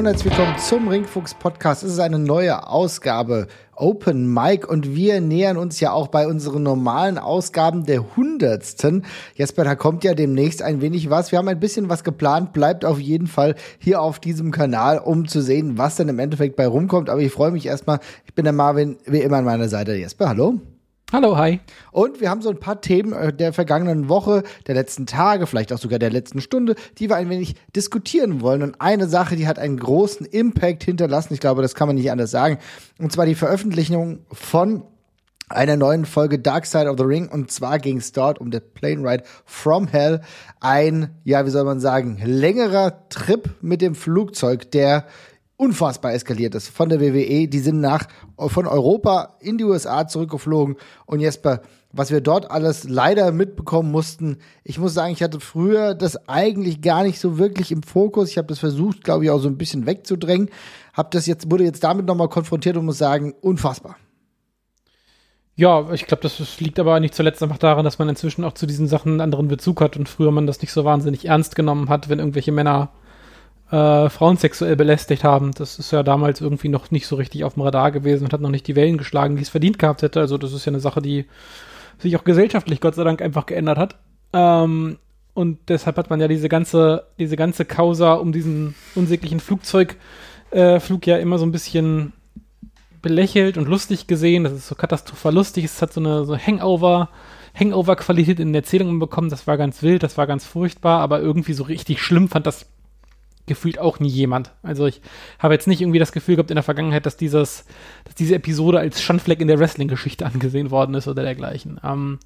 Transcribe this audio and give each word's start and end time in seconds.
und 0.00 0.06
herzlich 0.06 0.34
willkommen 0.34 0.56
zum 0.58 0.88
Ringfuchs 0.88 1.34
Podcast. 1.34 1.82
Es 1.82 1.92
ist 1.92 1.98
eine 1.98 2.18
neue 2.18 2.66
Ausgabe 2.66 3.48
Open 3.76 4.32
Mic 4.32 4.66
und 4.66 4.94
wir 4.94 5.20
nähern 5.20 5.58
uns 5.58 5.78
ja 5.78 5.92
auch 5.92 6.08
bei 6.08 6.26
unseren 6.26 6.62
normalen 6.62 7.18
Ausgaben 7.18 7.84
der 7.84 8.16
hundertsten. 8.16 9.04
Jesper, 9.34 9.62
da 9.64 9.74
kommt 9.74 10.02
ja 10.02 10.14
demnächst 10.14 10.62
ein 10.62 10.80
wenig 10.80 11.10
was. 11.10 11.32
Wir 11.32 11.38
haben 11.38 11.48
ein 11.48 11.60
bisschen 11.60 11.90
was 11.90 12.02
geplant. 12.02 12.54
Bleibt 12.54 12.86
auf 12.86 12.98
jeden 12.98 13.26
Fall 13.26 13.56
hier 13.78 14.00
auf 14.00 14.20
diesem 14.20 14.52
Kanal, 14.52 15.00
um 15.00 15.28
zu 15.28 15.42
sehen, 15.42 15.76
was 15.76 15.96
denn 15.96 16.08
im 16.08 16.18
Endeffekt 16.18 16.56
bei 16.56 16.66
rumkommt. 16.66 17.10
Aber 17.10 17.20
ich 17.20 17.30
freue 17.30 17.50
mich 17.50 17.66
erstmal. 17.66 18.00
Ich 18.24 18.32
bin 18.32 18.44
der 18.44 18.54
Marvin, 18.54 18.96
wie 19.04 19.18
immer 19.18 19.36
an 19.36 19.44
meiner 19.44 19.68
Seite. 19.68 19.94
Jesper, 19.94 20.30
hallo. 20.30 20.60
Hallo, 21.12 21.36
hi. 21.36 21.58
Und 21.90 22.20
wir 22.20 22.30
haben 22.30 22.40
so 22.40 22.50
ein 22.50 22.60
paar 22.60 22.80
Themen 22.80 23.12
äh, 23.12 23.32
der 23.32 23.52
vergangenen 23.52 24.08
Woche, 24.08 24.44
der 24.68 24.76
letzten 24.76 25.06
Tage, 25.06 25.48
vielleicht 25.48 25.72
auch 25.72 25.78
sogar 25.78 25.98
der 25.98 26.10
letzten 26.10 26.40
Stunde, 26.40 26.76
die 26.98 27.08
wir 27.08 27.16
ein 27.16 27.28
wenig 27.28 27.56
diskutieren 27.74 28.42
wollen. 28.42 28.62
Und 28.62 28.80
eine 28.80 29.08
Sache, 29.08 29.34
die 29.34 29.48
hat 29.48 29.58
einen 29.58 29.76
großen 29.76 30.24
Impact 30.24 30.84
hinterlassen, 30.84 31.34
ich 31.34 31.40
glaube, 31.40 31.62
das 31.62 31.74
kann 31.74 31.88
man 31.88 31.96
nicht 31.96 32.12
anders 32.12 32.30
sagen, 32.30 32.58
und 32.98 33.10
zwar 33.10 33.26
die 33.26 33.34
Veröffentlichung 33.34 34.20
von 34.30 34.84
einer 35.48 35.76
neuen 35.76 36.04
Folge 36.04 36.38
Dark 36.38 36.64
Side 36.64 36.88
of 36.88 36.96
the 36.96 37.02
Ring 37.02 37.26
und 37.26 37.50
zwar 37.50 37.80
ging 37.80 37.96
es 37.96 38.12
dort 38.12 38.38
um 38.40 38.52
The 38.52 38.60
Plane 38.60 39.02
Ride 39.02 39.24
from 39.44 39.88
Hell. 39.88 40.20
Ein, 40.60 41.10
ja, 41.24 41.44
wie 41.44 41.50
soll 41.50 41.64
man 41.64 41.80
sagen, 41.80 42.20
längerer 42.24 43.08
Trip 43.08 43.50
mit 43.60 43.82
dem 43.82 43.96
Flugzeug, 43.96 44.70
der 44.70 45.06
unfassbar 45.60 46.14
eskaliert 46.14 46.54
ist 46.54 46.68
von 46.68 46.88
der 46.88 47.02
WWE. 47.02 47.46
Die 47.46 47.58
sind 47.58 47.80
nach 47.80 48.06
von 48.38 48.66
Europa 48.66 49.36
in 49.40 49.58
die 49.58 49.64
USA 49.64 50.08
zurückgeflogen 50.08 50.76
und 51.04 51.20
Jesper, 51.20 51.60
was 51.92 52.10
wir 52.10 52.22
dort 52.22 52.50
alles 52.50 52.88
leider 52.88 53.30
mitbekommen 53.30 53.90
mussten. 53.92 54.38
Ich 54.64 54.78
muss 54.78 54.94
sagen, 54.94 55.12
ich 55.12 55.22
hatte 55.22 55.38
früher 55.38 55.94
das 55.94 56.28
eigentlich 56.28 56.80
gar 56.80 57.02
nicht 57.02 57.20
so 57.20 57.36
wirklich 57.36 57.72
im 57.72 57.82
Fokus. 57.82 58.30
Ich 58.30 58.38
habe 58.38 58.48
das 58.48 58.58
versucht, 58.58 59.04
glaube 59.04 59.24
ich, 59.24 59.30
auch 59.30 59.38
so 59.38 59.48
ein 59.48 59.58
bisschen 59.58 59.84
wegzudrängen. 59.84 60.48
Hab 60.94 61.10
das 61.10 61.26
jetzt 61.26 61.50
wurde 61.50 61.64
jetzt 61.64 61.84
damit 61.84 62.06
nochmal 62.06 62.30
konfrontiert 62.30 62.78
und 62.78 62.86
muss 62.86 62.96
sagen, 62.96 63.34
unfassbar. 63.42 63.96
Ja, 65.56 65.92
ich 65.92 66.06
glaube, 66.06 66.22
das 66.22 66.58
liegt 66.58 66.78
aber 66.78 66.98
nicht 67.00 67.14
zuletzt 67.14 67.42
einfach 67.42 67.58
daran, 67.58 67.84
dass 67.84 67.98
man 67.98 68.08
inzwischen 68.08 68.44
auch 68.44 68.54
zu 68.54 68.64
diesen 68.64 68.86
Sachen 68.86 69.12
einen 69.12 69.20
anderen 69.20 69.48
Bezug 69.48 69.82
hat 69.82 69.98
und 69.98 70.08
früher 70.08 70.30
man 70.30 70.46
das 70.46 70.62
nicht 70.62 70.72
so 70.72 70.86
wahnsinnig 70.86 71.26
ernst 71.26 71.54
genommen 71.54 71.90
hat, 71.90 72.08
wenn 72.08 72.18
irgendwelche 72.18 72.50
Männer 72.50 72.92
äh, 73.70 74.08
Frauen 74.08 74.36
sexuell 74.36 74.76
belästigt 74.76 75.24
haben. 75.24 75.52
Das 75.52 75.78
ist 75.78 75.92
ja 75.92 76.02
damals 76.02 76.40
irgendwie 76.40 76.68
noch 76.68 76.90
nicht 76.90 77.06
so 77.06 77.16
richtig 77.16 77.44
auf 77.44 77.54
dem 77.54 77.62
Radar 77.62 77.92
gewesen 77.92 78.24
und 78.24 78.32
hat 78.32 78.40
noch 78.40 78.50
nicht 78.50 78.66
die 78.66 78.76
Wellen 78.76 78.98
geschlagen, 78.98 79.36
die 79.36 79.42
es 79.42 79.48
verdient 79.48 79.78
gehabt 79.78 80.02
hätte. 80.02 80.20
Also 80.20 80.38
das 80.38 80.52
ist 80.52 80.64
ja 80.64 80.70
eine 80.70 80.80
Sache, 80.80 81.00
die 81.00 81.26
sich 81.98 82.16
auch 82.16 82.24
gesellschaftlich 82.24 82.80
Gott 82.80 82.94
sei 82.94 83.04
Dank 83.04 83.22
einfach 83.22 83.46
geändert 83.46 83.78
hat. 83.78 83.96
Ähm, 84.32 84.98
und 85.34 85.58
deshalb 85.68 85.96
hat 85.96 86.10
man 86.10 86.20
ja 86.20 86.28
diese 86.28 86.48
ganze, 86.48 87.04
diese 87.18 87.36
ganze 87.36 87.64
Causa 87.64 88.14
um 88.14 88.32
diesen 88.32 88.74
unsäglichen 88.94 89.40
Flugzeugflug 89.40 89.96
äh, 90.52 91.10
ja 91.10 91.18
immer 91.18 91.38
so 91.38 91.46
ein 91.46 91.52
bisschen 91.52 92.12
belächelt 93.02 93.56
und 93.56 93.68
lustig 93.68 94.06
gesehen. 94.06 94.44
Das 94.44 94.52
ist 94.52 94.66
so 94.66 94.74
katastrophal 94.74 95.32
lustig. 95.32 95.64
Es 95.64 95.80
hat 95.80 95.92
so 95.92 96.00
eine 96.00 96.24
so 96.24 96.36
Hangover, 96.36 97.08
Hangover-Qualität 97.54 98.40
in 98.40 98.48
den 98.48 98.54
Erzählungen 98.56 98.98
bekommen. 98.98 99.30
Das 99.30 99.46
war 99.46 99.56
ganz 99.56 99.82
wild, 99.82 100.02
das 100.02 100.18
war 100.18 100.26
ganz 100.26 100.44
furchtbar, 100.44 101.00
aber 101.00 101.20
irgendwie 101.20 101.52
so 101.52 101.62
richtig 101.62 102.02
schlimm 102.02 102.28
fand 102.28 102.46
das 102.46 102.66
gefühlt 103.50 103.78
auch 103.78 104.00
nie 104.00 104.08
jemand. 104.08 104.52
Also 104.62 104.86
ich 104.86 105.02
habe 105.38 105.52
jetzt 105.52 105.66
nicht 105.66 105.82
irgendwie 105.82 105.98
das 105.98 106.12
Gefühl 106.12 106.36
gehabt 106.36 106.50
in 106.50 106.54
der 106.54 106.62
Vergangenheit, 106.62 107.04
dass 107.04 107.18
dieses, 107.18 107.66
dass 108.04 108.14
diese 108.14 108.36
Episode 108.36 108.78
als 108.78 109.02
Schandfleck 109.02 109.40
in 109.40 109.48
der 109.48 109.58
Wrestling-Geschichte 109.58 110.24
angesehen 110.32 110.70
worden 110.70 110.94
ist 110.94 111.08
oder 111.08 111.22
dergleichen. 111.22 111.78
Ähm, 111.84 112.18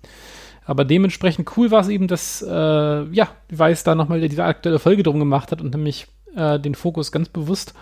aber 0.64 0.84
dementsprechend 0.84 1.50
cool 1.56 1.70
war 1.70 1.80
es 1.80 1.88
eben, 1.88 2.06
dass 2.06 2.42
äh, 2.42 2.48
ja, 2.48 3.28
Weiß 3.50 3.82
da 3.84 3.94
nochmal 3.94 4.20
diese 4.28 4.44
aktuelle 4.44 4.78
Folge 4.78 5.02
drum 5.02 5.18
gemacht 5.18 5.50
hat 5.50 5.60
und 5.60 5.74
nämlich 5.74 6.06
äh, 6.36 6.60
den 6.60 6.74
Fokus 6.74 7.10
ganz 7.10 7.28
bewusst 7.28 7.74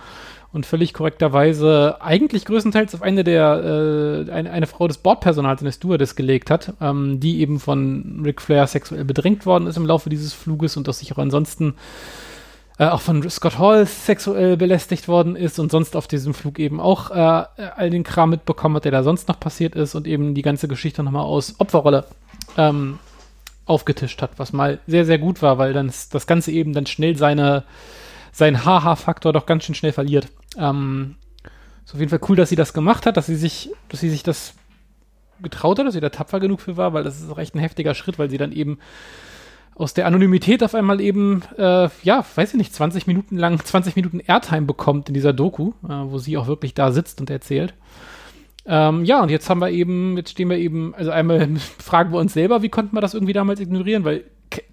und 0.53 0.67
völlig 0.67 0.93
korrekterweise 0.93 1.97
eigentlich 2.01 2.45
größtenteils 2.45 2.95
auf 2.95 3.03
eine 3.03 3.25
der 3.25 4.27
äh, 4.29 4.31
eine, 4.31 4.51
eine 4.51 4.67
Frau 4.67 4.87
des 4.87 4.99
Bordpersonals, 4.99 5.63
eine 5.63 5.73
Stewardess 5.73 6.15
gelegt 6.15 6.51
hat, 6.51 6.75
ähm, 6.81 7.21
die 7.21 7.41
eben 7.41 7.59
von 7.59 8.23
Ric 8.25 8.43
Flair 8.43 8.67
sexuell 8.67 9.05
bedrängt 9.05 9.47
worden 9.47 9.67
ist 9.67 9.77
im 9.77 9.87
Laufe 9.87 10.11
dieses 10.11 10.35
Fluges 10.35 10.77
und 10.77 10.87
das 10.89 10.99
sich 10.99 11.13
auch 11.13 11.19
ansonsten 11.19 11.75
äh, 12.83 12.89
auch 12.89 13.01
von 13.01 13.29
Scott 13.31 13.59
Hall 13.59 13.87
sexuell 13.87 14.57
belästigt 14.57 15.07
worden 15.07 15.37
ist 15.37 15.61
und 15.61 15.71
sonst 15.71 15.95
auf 15.95 16.09
diesem 16.09 16.35
Flug 16.35 16.59
eben 16.59 16.81
auch 16.81 17.13
äh, 17.13 17.15
all 17.77 17.91
den 17.91 18.03
Kram 18.03 18.31
mitbekommen 18.31 18.75
hat, 18.75 18.85
der 18.85 18.91
da 18.91 19.05
sonst 19.05 19.29
noch 19.29 19.39
passiert 19.39 19.77
ist 19.77 19.95
und 19.95 20.09
eben 20.09 20.35
die 20.35 20.43
ganze 20.43 20.67
Geschichte 20.67 21.05
nochmal 21.05 21.25
aus 21.25 21.55
Opferrolle 21.59 22.07
ähm, 22.57 22.99
aufgetischt 23.67 24.21
hat, 24.21 24.33
was 24.39 24.53
mal 24.53 24.81
sehr, 24.89 25.05
sehr 25.05 25.19
gut 25.19 25.43
war, 25.43 25.59
weil 25.59 25.73
dann 25.73 25.93
das 26.11 26.27
Ganze 26.27 26.51
eben 26.51 26.73
dann 26.73 26.87
schnell 26.87 27.17
seine, 27.17 27.63
seinen 28.33 28.65
Haha-Faktor 28.65 29.33
doch 29.33 29.47
ganz 29.47 29.63
schön 29.65 29.77
schnell 29.77 29.93
verliert. 29.93 30.27
Ähm, 30.59 31.15
ist 31.85 31.95
auf 31.95 32.01
jeden 32.01 32.11
Fall 32.11 32.21
cool, 32.29 32.35
dass 32.35 32.49
sie 32.49 32.57
das 32.57 32.73
gemacht 32.73 33.07
hat, 33.07 33.17
dass 33.17 33.27
sie 33.27 33.37
sich, 33.37 33.71
dass 33.91 34.01
sie 34.01 34.11
sich 34.11 34.25
das 34.25 34.55
getraut 35.41 35.79
hat, 35.79 35.87
dass 35.87 35.95
sie 35.95 36.01
da 36.01 36.09
tapfer 36.09 36.41
genug 36.41 36.61
für 36.61 36.77
war, 36.77 36.93
weil 36.95 37.05
das 37.05 37.21
ist 37.21 37.31
auch 37.31 37.39
echt 37.39 37.55
ein 37.55 37.61
heftiger 37.61 37.95
Schritt, 37.95 38.19
weil 38.19 38.29
sie 38.29 38.39
dann 38.39 38.51
eben 38.51 38.81
aus 39.75 39.95
der 39.95 40.07
Anonymität 40.07 40.63
auf 40.63 40.75
einmal 40.75 41.01
eben, 41.01 41.43
äh, 41.57 41.89
ja, 42.03 42.25
weiß 42.35 42.53
ich 42.53 42.59
nicht, 42.59 42.75
20 42.75 43.07
Minuten 43.07 43.37
lang, 43.37 43.59
20 43.65 43.97
Minuten 43.97 44.21
Airtime 44.21 44.63
bekommt 44.63 45.09
in 45.09 45.15
dieser 45.15 45.33
Doku, 45.33 45.73
äh, 45.85 45.89
wo 45.89 46.19
sie 46.19 46.37
auch 46.37 46.47
wirklich 46.47 46.75
da 46.75 46.93
sitzt 46.93 47.21
und 47.21 47.31
erzählt. 47.31 47.75
Ähm, 48.65 49.05
ja, 49.05 49.23
und 49.23 49.31
jetzt 49.31 49.51
haben 49.51 49.61
wir 49.61 49.71
eben, 49.71 50.17
jetzt 50.17 50.31
stehen 50.31 50.51
wir 50.51 50.59
eben, 50.59 50.95
also 50.95 51.11
einmal 51.11 51.49
fragen 51.79 52.13
wir 52.13 52.19
uns 52.19 52.33
selber, 52.33 52.63
wie 52.63 52.69
konnten 52.69 52.95
wir 52.95 53.01
das 53.01 53.15
irgendwie 53.15 53.33
damals 53.33 53.61
ignorieren, 53.61 54.05
weil 54.05 54.25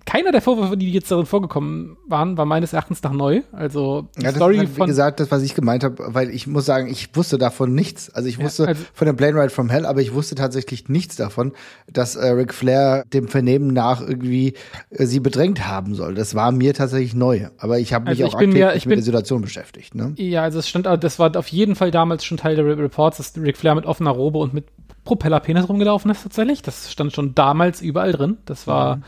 keiner 0.05 0.31
der 0.31 0.41
Vorwürfe, 0.41 0.75
die 0.75 0.91
jetzt 0.91 1.11
darin 1.11 1.25
vorgekommen 1.25 1.97
waren, 2.07 2.37
war 2.37 2.45
meines 2.45 2.73
Erachtens 2.73 3.03
nach 3.03 3.11
neu. 3.11 3.41
Also 3.51 4.07
die 4.17 4.23
ja, 4.23 4.31
Story 4.31 4.57
halt, 4.57 4.69
von. 4.69 4.87
Wie 4.87 4.89
gesagt, 4.89 5.19
das, 5.19 5.29
was 5.29 5.43
ich 5.43 5.53
gemeint 5.53 5.83
habe, 5.83 6.03
weil 6.13 6.31
ich 6.31 6.47
muss 6.47 6.65
sagen, 6.65 6.89
ich 6.89 7.15
wusste 7.15 7.37
davon 7.37 7.75
nichts. 7.75 8.09
Also 8.09 8.27
ich 8.27 8.39
wusste 8.39 8.63
ja, 8.63 8.69
also, 8.69 8.83
von 8.93 9.05
der 9.05 9.13
Plane 9.13 9.39
Ride 9.39 9.49
from 9.49 9.69
Hell, 9.69 9.85
aber 9.85 10.01
ich 10.01 10.13
wusste 10.13 10.35
tatsächlich 10.35 10.89
nichts 10.89 11.15
davon, 11.15 11.53
dass 11.91 12.15
äh, 12.15 12.27
Ric 12.29 12.53
Flair 12.53 13.03
dem 13.13 13.27
Vernehmen 13.27 13.67
nach 13.67 14.01
irgendwie 14.01 14.53
äh, 14.89 15.05
sie 15.05 15.19
bedrängt 15.19 15.67
haben 15.67 15.93
soll. 15.93 16.15
Das 16.15 16.33
war 16.33 16.51
mir 16.51 16.73
tatsächlich 16.73 17.13
neu. 17.13 17.47
Aber 17.57 17.77
ich 17.77 17.93
habe 17.93 18.09
mich 18.09 18.23
also 18.23 18.35
auch 18.35 18.39
aktiv 18.39 18.53
mir, 18.53 18.73
mit 18.73 18.83
bin, 18.83 18.91
der 18.91 19.03
Situation 19.03 19.41
beschäftigt. 19.41 19.93
Ne? 19.93 20.13
Ja, 20.17 20.43
also 20.43 20.59
es 20.59 20.67
stand, 20.67 20.87
das 20.87 21.19
war 21.19 21.35
auf 21.35 21.47
jeden 21.49 21.75
Fall 21.75 21.91
damals 21.91 22.25
schon 22.25 22.37
Teil 22.37 22.55
der 22.55 22.65
Reports, 22.65 23.17
dass 23.17 23.33
Ric 23.37 23.57
Flair 23.57 23.75
mit 23.75 23.85
offener 23.85 24.11
Robe 24.11 24.39
und 24.39 24.53
mit 24.53 24.65
Propellerpenis 25.03 25.69
rumgelaufen 25.69 26.09
ist 26.09 26.23
tatsächlich. 26.23 26.61
Das 26.61 26.91
stand 26.91 27.13
schon 27.13 27.35
damals 27.35 27.81
überall 27.81 28.11
drin. 28.11 28.37
Das 28.45 28.65
war. 28.65 28.97
Mhm 28.97 29.03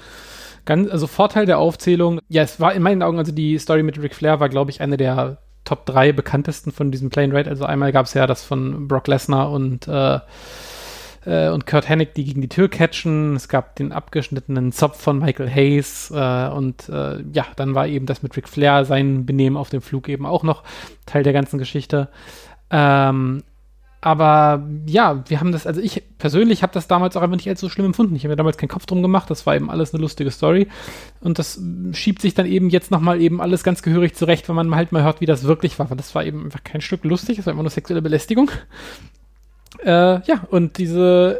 ganz, 0.66 0.90
also 0.90 1.08
Vorteil 1.08 1.46
der 1.46 1.60
Aufzählung, 1.60 2.20
ja, 2.30 2.44
es 2.44 2.60
war 2.60 2.74
in 2.74 2.82
meinen 2.82 3.04
Augen, 3.04 3.18
also 3.18 3.32
die 3.32 3.58
Story 3.58 3.84
mit 3.84 4.02
Ric 4.02 4.16
Flair 4.16 4.40
war, 4.40 4.50
glaube 4.50 4.72
ich, 4.72 4.82
eine 4.82 4.98
der 4.98 5.38
Top 5.64 5.86
3 5.86 6.12
bekanntesten 6.12 6.72
von 6.72 6.92
diesem 6.92 7.10
Plane 7.10 7.38
Ride. 7.38 7.50
Also 7.50 7.66
einmal 7.66 7.92
gab 7.92 8.06
es 8.06 8.14
ja 8.14 8.28
das 8.28 8.44
von 8.44 8.88
Brock 8.88 9.08
Lesnar 9.08 9.52
und 9.52 9.88
äh, 9.88 10.20
äh, 11.26 11.50
und 11.50 11.68
Kurt 11.68 11.88
Hennig, 11.88 12.14
die 12.16 12.26
gegen 12.26 12.42
die 12.42 12.50
Tür 12.50 12.70
catchen. 12.70 13.36
Es 13.36 13.48
gab 13.48 13.76
den 13.76 13.92
abgeschnittenen 13.92 14.72
Zopf 14.72 15.00
von 15.00 15.20
Michael 15.20 15.50
Hayes 15.50 16.12
äh, 16.12 16.48
und 16.50 16.90
äh, 16.90 17.22
ja, 17.34 17.46
dann 17.56 17.76
war 17.76 17.88
eben 17.88 18.06
das 18.06 18.24
mit 18.24 18.36
Ric 18.36 18.50
Flair, 18.50 18.86
sein 18.86 19.26
Benehmen 19.26 19.58
auf 19.58 19.70
dem 19.70 19.82
Flug 19.82 20.10
eben 20.10 20.26
auch 20.26 20.44
noch 20.44 20.64
Teil 21.06 21.24
der 21.24 21.34
ganzen 21.34 21.58
Geschichte. 21.58 22.10
Ähm, 22.70 23.44
aber 24.02 24.68
ja, 24.88 25.24
wir 25.28 25.40
haben 25.40 25.52
das, 25.52 25.68
also 25.68 25.80
ich 25.80 26.02
persönlich 26.18 26.64
habe 26.64 26.74
das 26.74 26.88
damals 26.88 27.16
auch 27.16 27.22
einfach 27.22 27.36
nicht 27.36 27.48
als 27.48 27.62
so 27.62 27.70
schlimm 27.70 27.86
empfunden. 27.86 28.16
Ich 28.16 28.24
habe 28.24 28.32
mir 28.32 28.36
damals 28.36 28.58
keinen 28.58 28.70
Kopf 28.70 28.88
drum 28.88 29.03
gemacht, 29.03 29.30
das 29.30 29.46
war 29.46 29.56
eben 29.56 29.70
alles 29.70 29.94
eine 29.94 30.02
lustige 30.02 30.32
Story. 30.32 30.68
Und 31.20 31.38
das 31.38 31.62
schiebt 31.92 32.20
sich 32.20 32.34
dann 32.34 32.48
eben 32.48 32.72
jetzt 32.72 32.90
nochmal 32.90 33.22
eben 33.22 33.42
alles 33.42 33.64
ganz 33.64 33.84
gehörig 33.84 34.16
zurecht, 34.16 34.50
wenn 34.50 34.56
man 34.56 34.76
halt 34.76 34.92
mal 34.92 35.03
hört, 35.03 35.22
wie 35.22 35.28
das 35.28 35.44
wirklich 35.44 35.78
war. 35.78 35.92
Weil 35.92 35.98
das 35.98 36.16
war 36.16 36.26
eben 36.26 36.46
einfach 36.46 36.64
kein 36.64 36.82
Stück 36.82 37.03
lustig, 37.03 37.38
es 37.38 37.46
war 37.46 37.53
immer 37.53 37.62
nur 37.62 37.70
sexuelle 37.70 38.02
Belästigung. 38.02 38.50
Äh, 39.86 40.22
ja, 40.26 40.46
und 40.50 40.80
diese 40.80 41.40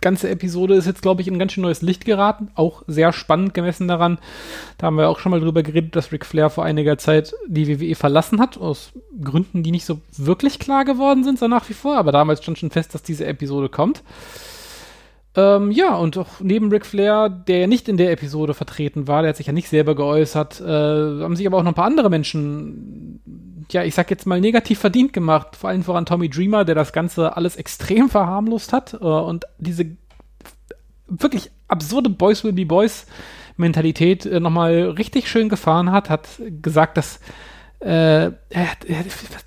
ganze 0.00 0.28
Episode 0.28 0.74
ist 0.74 0.86
jetzt, 0.86 1.02
glaube 1.02 1.22
ich, 1.22 1.28
in 1.28 1.38
ganz 1.38 1.52
schön 1.52 1.62
neues 1.62 1.82
Licht 1.82 2.04
geraten. 2.04 2.48
Auch 2.54 2.82
sehr 2.86 3.12
spannend 3.12 3.54
gemessen 3.54 3.88
daran. 3.88 4.18
Da 4.78 4.86
haben 4.86 4.96
wir 4.96 5.08
auch 5.08 5.18
schon 5.18 5.30
mal 5.30 5.40
drüber 5.40 5.62
geredet, 5.62 5.96
dass 5.96 6.12
Ric 6.12 6.24
Flair 6.26 6.50
vor 6.50 6.64
einiger 6.64 6.98
Zeit 6.98 7.34
die 7.46 7.68
WWE 7.68 7.94
verlassen 7.94 8.40
hat. 8.40 8.58
Aus 8.58 8.92
Gründen, 9.22 9.62
die 9.62 9.70
nicht 9.70 9.84
so 9.84 10.00
wirklich 10.16 10.58
klar 10.58 10.84
geworden 10.84 11.24
sind, 11.24 11.38
so 11.38 11.48
nach 11.48 11.68
wie 11.68 11.74
vor. 11.74 11.96
Aber 11.96 12.12
damals 12.12 12.42
stand 12.42 12.58
schon 12.58 12.70
fest, 12.70 12.94
dass 12.94 13.02
diese 13.02 13.26
Episode 13.26 13.68
kommt. 13.68 14.02
Ähm, 15.36 15.70
ja, 15.70 15.94
und 15.94 16.18
auch 16.18 16.40
neben 16.40 16.70
Ric 16.72 16.84
Flair, 16.84 17.28
der 17.28 17.60
ja 17.60 17.66
nicht 17.68 17.88
in 17.88 17.96
der 17.96 18.10
Episode 18.10 18.52
vertreten 18.52 19.06
war, 19.06 19.22
der 19.22 19.30
hat 19.30 19.36
sich 19.36 19.46
ja 19.46 19.52
nicht 19.52 19.68
selber 19.68 19.94
geäußert, 19.94 20.60
äh, 20.60 20.64
haben 20.64 21.36
sich 21.36 21.46
aber 21.46 21.58
auch 21.58 21.62
noch 21.62 21.70
ein 21.70 21.74
paar 21.76 21.86
andere 21.86 22.10
Menschen, 22.10 23.20
ja, 23.72 23.84
ich 23.84 23.94
sag 23.94 24.10
jetzt 24.10 24.26
mal 24.26 24.40
negativ 24.40 24.78
verdient 24.78 25.12
gemacht. 25.12 25.56
Vor 25.56 25.70
allem 25.70 25.82
voran 25.82 26.06
Tommy 26.06 26.28
Dreamer, 26.28 26.64
der 26.64 26.74
das 26.74 26.92
Ganze 26.92 27.36
alles 27.36 27.56
extrem 27.56 28.08
verharmlost 28.08 28.72
hat 28.72 28.94
äh, 28.94 28.98
und 28.98 29.44
diese 29.58 29.96
wirklich 31.06 31.50
absurde 31.68 32.10
Boys 32.10 32.44
will 32.44 32.52
be 32.52 32.66
Boys 32.66 33.06
Mentalität 33.56 34.26
äh, 34.26 34.40
nochmal 34.40 34.90
richtig 34.90 35.28
schön 35.28 35.48
gefahren 35.48 35.92
hat, 35.92 36.10
hat 36.10 36.28
gesagt, 36.62 36.96
dass 36.96 37.20
äh, 37.80 38.30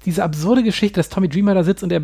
diese 0.06 0.24
absurde 0.24 0.64
Geschichte, 0.64 1.00
dass 1.00 1.10
Tommy 1.10 1.30
Dreamer 1.30 1.54
da 1.54 1.64
sitzt 1.64 1.84
und 1.84 1.92
er 1.92 2.04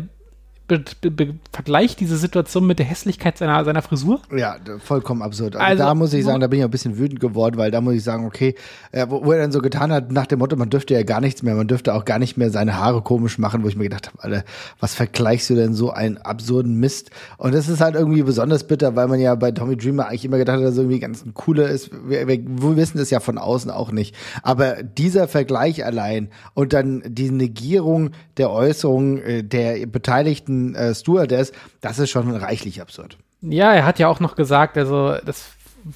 be, 0.78 1.10
be, 1.10 1.34
vergleicht 1.52 2.00
diese 2.00 2.16
Situation 2.16 2.66
mit 2.66 2.78
der 2.78 2.86
Hässlichkeit 2.86 3.38
seiner, 3.38 3.64
seiner 3.64 3.82
Frisur. 3.82 4.20
Ja, 4.34 4.56
vollkommen 4.78 5.22
absurd. 5.22 5.56
Also, 5.56 5.66
also 5.66 5.84
da 5.84 5.94
muss 5.94 6.12
ich 6.12 6.24
sagen, 6.24 6.40
da 6.40 6.46
bin 6.46 6.60
ich 6.60 6.64
ein 6.64 6.70
bisschen 6.70 6.98
wütend 6.98 7.20
geworden, 7.20 7.56
weil 7.56 7.70
da 7.70 7.80
muss 7.80 7.94
ich 7.94 8.04
sagen, 8.04 8.26
okay, 8.26 8.54
äh, 8.92 9.06
wo, 9.08 9.24
wo, 9.24 9.32
er 9.32 9.40
dann 9.40 9.52
so 9.52 9.60
getan 9.60 9.92
hat, 9.92 10.12
nach 10.12 10.26
dem 10.26 10.38
Motto, 10.38 10.56
man 10.56 10.70
dürfte 10.70 10.94
ja 10.94 11.02
gar 11.02 11.20
nichts 11.20 11.42
mehr, 11.42 11.54
man 11.54 11.68
dürfte 11.68 11.94
auch 11.94 12.04
gar 12.04 12.18
nicht 12.18 12.36
mehr 12.36 12.50
seine 12.50 12.78
Haare 12.78 13.02
komisch 13.02 13.38
machen, 13.38 13.62
wo 13.64 13.68
ich 13.68 13.76
mir 13.76 13.84
gedacht 13.84 14.08
habe, 14.08 14.22
Alter, 14.22 14.44
was 14.78 14.94
vergleichst 14.94 15.50
du 15.50 15.54
denn 15.54 15.74
so 15.74 15.90
einen 15.90 16.18
absurden 16.18 16.74
Mist? 16.76 17.10
Und 17.38 17.54
das 17.54 17.68
ist 17.68 17.80
halt 17.80 17.94
irgendwie 17.94 18.22
besonders 18.22 18.64
bitter, 18.64 18.96
weil 18.96 19.08
man 19.08 19.20
ja 19.20 19.34
bei 19.34 19.50
Tommy 19.50 19.76
Dreamer 19.76 20.08
eigentlich 20.08 20.24
immer 20.24 20.38
gedacht 20.38 20.58
hat, 20.58 20.64
dass 20.64 20.76
er 20.76 20.82
irgendwie 20.82 21.00
ganz 21.00 21.24
ein 21.24 21.34
cooler 21.34 21.68
ist. 21.68 21.90
Wir, 22.08 22.28
wir, 22.28 22.38
wir 22.38 22.76
wissen 22.76 22.98
das 22.98 23.10
ja 23.10 23.20
von 23.20 23.38
außen 23.38 23.70
auch 23.70 23.92
nicht. 23.92 24.14
Aber 24.42 24.82
dieser 24.82 25.28
Vergleich 25.28 25.84
allein 25.84 26.28
und 26.54 26.72
dann 26.72 27.02
die 27.06 27.30
Negierung 27.30 28.10
der 28.36 28.50
Äußerungen 28.50 29.22
äh, 29.22 29.44
der 29.44 29.86
Beteiligten 29.86 30.59
äh, 30.74 30.94
Stewardess, 30.94 31.52
das 31.80 31.98
ist 31.98 32.10
schon 32.10 32.30
reichlich 32.34 32.80
absurd. 32.80 33.16
Ja, 33.42 33.72
er 33.72 33.86
hat 33.86 33.98
ja 33.98 34.08
auch 34.08 34.20
noch 34.20 34.36
gesagt, 34.36 34.76
also 34.76 35.14
das 35.24 35.52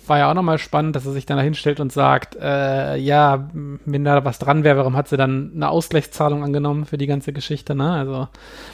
war 0.06 0.18
ja 0.18 0.30
auch 0.30 0.34
nochmal 0.34 0.58
spannend, 0.58 0.96
dass 0.96 1.06
er 1.06 1.12
sich 1.12 1.26
dann 1.26 1.36
da 1.36 1.42
hinstellt 1.42 1.80
und 1.80 1.92
sagt, 1.92 2.36
äh, 2.36 2.96
ja, 2.96 3.50
wenn 3.52 4.04
da 4.04 4.24
was 4.24 4.38
dran 4.38 4.64
wäre, 4.64 4.78
warum 4.78 4.96
hat 4.96 5.08
sie 5.08 5.16
dann 5.16 5.52
eine 5.54 5.68
Ausgleichszahlung 5.68 6.42
angenommen 6.42 6.86
für 6.86 6.98
die 6.98 7.06
ganze 7.06 7.32
Geschichte, 7.32 7.74
ne? 7.74 7.92
Also, 7.92 8.28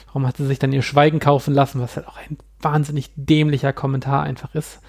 warum 0.07 0.27
hat 0.27 0.37
sie 0.37 0.45
sich 0.45 0.59
dann 0.59 0.71
ihr 0.71 0.81
Schweigen 0.81 1.19
kaufen 1.19 1.53
lassen, 1.53 1.81
was 1.81 1.95
halt 1.95 2.07
auch 2.07 2.17
ein 2.17 2.37
wahnsinnig 2.61 3.11
dämlicher 3.15 3.73
Kommentar 3.73 4.23
einfach 4.23 4.55
ist. 4.55 4.79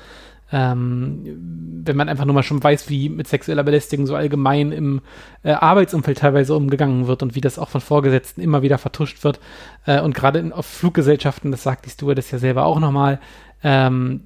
Ähm, 0.53 1.83
wenn 1.85 1.97
man 1.97 2.09
einfach 2.09 2.27
nur 2.27 2.35
mal 2.35 2.43
schon 2.43 2.63
weiß, 2.63 2.89
wie 2.89 3.09
mit 3.09 3.27
sexueller 3.27 3.65
Belästigung 3.65 4.07
so 4.07 4.15
allgemein 4.15 4.71
im 4.71 5.01
äh, 5.43 5.53
Arbeitsumfeld 5.53 6.19
teilweise 6.19 6.55
umgegangen 6.55 7.07
wird 7.07 7.23
und 7.23 7.35
wie 7.35 7.41
das 7.41 7.59
auch 7.59 7.71
von 7.71 7.81
Vorgesetzten 7.81 8.41
immer 8.41 8.63
wieder 8.63 8.79
vertuscht 8.79 9.25
wird. 9.25 9.41
Äh, 9.87 10.01
und 10.01 10.15
gerade 10.15 10.53
auf 10.55 10.67
Fluggesellschaften, 10.67 11.51
das 11.51 11.63
sagt 11.63 11.87
die 11.87 11.91
Stewardess 11.91 12.31
ja 12.31 12.39
selber 12.39 12.67
auch 12.67 12.79
nochmal, 12.79 13.19
ähm, 13.65 14.23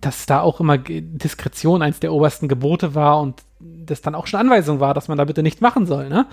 dass 0.00 0.26
da 0.26 0.40
auch 0.40 0.60
immer 0.60 0.78
Diskretion 0.78 1.82
eins 1.82 2.00
der 2.00 2.12
obersten 2.12 2.48
Gebote 2.48 2.94
war 2.94 3.20
und 3.20 3.42
das 3.60 4.00
dann 4.00 4.14
auch 4.14 4.26
schon 4.26 4.40
Anweisung 4.40 4.80
war, 4.80 4.94
dass 4.94 5.08
man 5.08 5.18
da 5.18 5.24
bitte 5.24 5.42
nicht 5.42 5.60
machen 5.60 5.86
soll, 5.86 6.08
ne? 6.08 6.26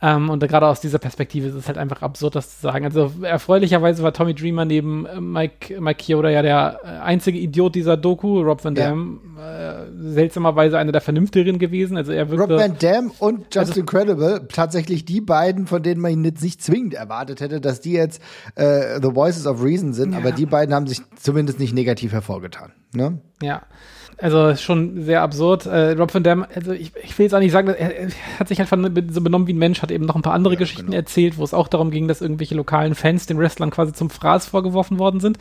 Ähm, 0.00 0.30
und 0.30 0.40
gerade 0.46 0.66
aus 0.66 0.80
dieser 0.80 0.98
Perspektive 0.98 1.48
ist 1.48 1.54
es 1.54 1.66
halt 1.66 1.76
einfach 1.76 2.02
absurd, 2.02 2.36
das 2.36 2.56
zu 2.56 2.62
sagen. 2.62 2.84
Also 2.84 3.10
erfreulicherweise 3.22 4.02
war 4.04 4.12
Tommy 4.12 4.32
Dreamer 4.32 4.64
neben 4.64 5.06
äh, 5.06 5.20
Mike, 5.20 5.80
Mike 5.80 6.04
Chioda 6.04 6.30
ja 6.30 6.42
der 6.42 6.80
äh, 6.84 6.86
einzige 7.00 7.38
Idiot 7.38 7.74
dieser 7.74 7.96
Doku. 7.96 8.40
Rob 8.40 8.64
Van 8.64 8.76
Dam 8.76 9.20
ja. 9.36 9.82
äh, 9.82 9.86
seltsamerweise 9.96 10.78
einer 10.78 10.92
der 10.92 11.00
vernünftigeren 11.00 11.58
gewesen. 11.58 11.96
Also 11.96 12.12
er 12.12 12.30
wirkte, 12.30 12.54
Rob 12.54 12.60
Van 12.60 12.78
Dam 12.78 13.10
und 13.18 13.52
Just 13.52 13.70
also, 13.70 13.80
Incredible, 13.80 14.46
tatsächlich 14.52 15.04
die 15.04 15.20
beiden, 15.20 15.66
von 15.66 15.82
denen 15.82 16.00
man 16.00 16.24
jetzt 16.24 16.42
nicht 16.44 16.62
zwingend 16.62 16.94
erwartet 16.94 17.40
hätte, 17.40 17.60
dass 17.60 17.80
die 17.80 17.92
jetzt 17.92 18.22
äh, 18.54 19.00
The 19.02 19.14
Voices 19.14 19.46
of 19.48 19.64
Reason 19.64 19.92
sind, 19.94 20.12
ja. 20.12 20.18
aber 20.18 20.30
die 20.30 20.46
beiden 20.46 20.74
haben 20.74 20.86
sich 20.86 21.00
zumindest 21.16 21.58
nicht 21.58 21.74
negativ 21.74 22.12
hervorgetan. 22.12 22.72
Ne? 22.94 23.18
Ja. 23.42 23.62
Also 24.20 24.56
schon 24.56 25.02
sehr 25.02 25.22
absurd. 25.22 25.66
Äh, 25.66 25.92
Rob 25.92 26.12
Van 26.12 26.24
Dam, 26.24 26.44
also 26.52 26.72
ich, 26.72 26.92
ich 27.02 27.16
will 27.16 27.24
jetzt 27.24 27.34
auch 27.34 27.38
nicht 27.38 27.52
sagen, 27.52 27.68
er, 27.68 27.96
er 27.96 28.08
hat 28.38 28.48
sich 28.48 28.58
halt 28.58 28.68
so 28.68 29.20
benommen 29.20 29.46
wie 29.46 29.52
ein 29.52 29.58
Mensch, 29.58 29.80
hat 29.80 29.92
eben 29.92 30.06
noch 30.06 30.16
ein 30.16 30.22
paar 30.22 30.34
andere 30.34 30.54
ja, 30.54 30.58
Geschichten 30.58 30.86
genau. 30.86 30.96
erzählt, 30.96 31.38
wo 31.38 31.44
es 31.44 31.54
auch 31.54 31.68
darum 31.68 31.92
ging, 31.92 32.08
dass 32.08 32.20
irgendwelche 32.20 32.56
lokalen 32.56 32.96
Fans 32.96 33.26
den 33.26 33.38
Wrestlern 33.38 33.70
quasi 33.70 33.92
zum 33.92 34.10
Fraß 34.10 34.46
vorgeworfen 34.46 34.98
worden 34.98 35.20
sind. 35.20 35.38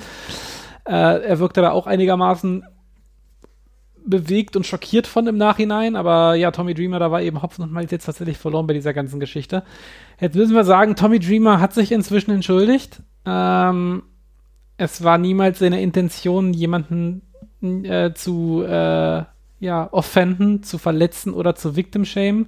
Äh, 0.85 0.91
er 0.91 1.39
wirkte 1.39 1.62
da 1.62 1.71
auch 1.71 1.88
einigermaßen 1.88 2.63
bewegt 4.06 4.56
und 4.56 4.65
schockiert 4.65 5.07
von 5.07 5.27
im 5.27 5.38
Nachhinein, 5.38 5.95
aber 5.95 6.35
ja, 6.35 6.51
Tommy 6.51 6.73
Dreamer, 6.73 7.00
da 7.00 7.12
war 7.12 7.21
eben 7.21 7.41
Hopfen 7.41 7.63
und 7.63 7.73
Malz 7.73 7.91
jetzt 7.91 8.06
tatsächlich 8.06 8.38
verloren 8.38 8.68
bei 8.68 8.73
dieser 8.73 8.94
ganzen 8.94 9.19
Geschichte. 9.19 9.63
Jetzt 10.19 10.35
müssen 10.35 10.56
wir 10.56 10.63
sagen, 10.63 10.95
Tommy 10.95 11.19
Dreamer 11.19 11.59
hat 11.59 11.73
sich 11.73 11.91
inzwischen 11.91 12.31
entschuldigt. 12.31 13.01
Ähm, 13.25 14.03
es 14.77 15.03
war 15.03 15.18
niemals 15.18 15.59
seine 15.59 15.81
Intention, 15.81 16.53
jemanden 16.53 17.23
äh, 17.62 18.13
zu 18.13 18.63
äh, 18.63 19.24
ja, 19.59 19.89
offenden, 19.92 20.63
zu 20.63 20.77
verletzen 20.77 21.33
oder 21.33 21.56
zu 21.56 21.75
victim 21.75 22.06
shame. 22.06 22.48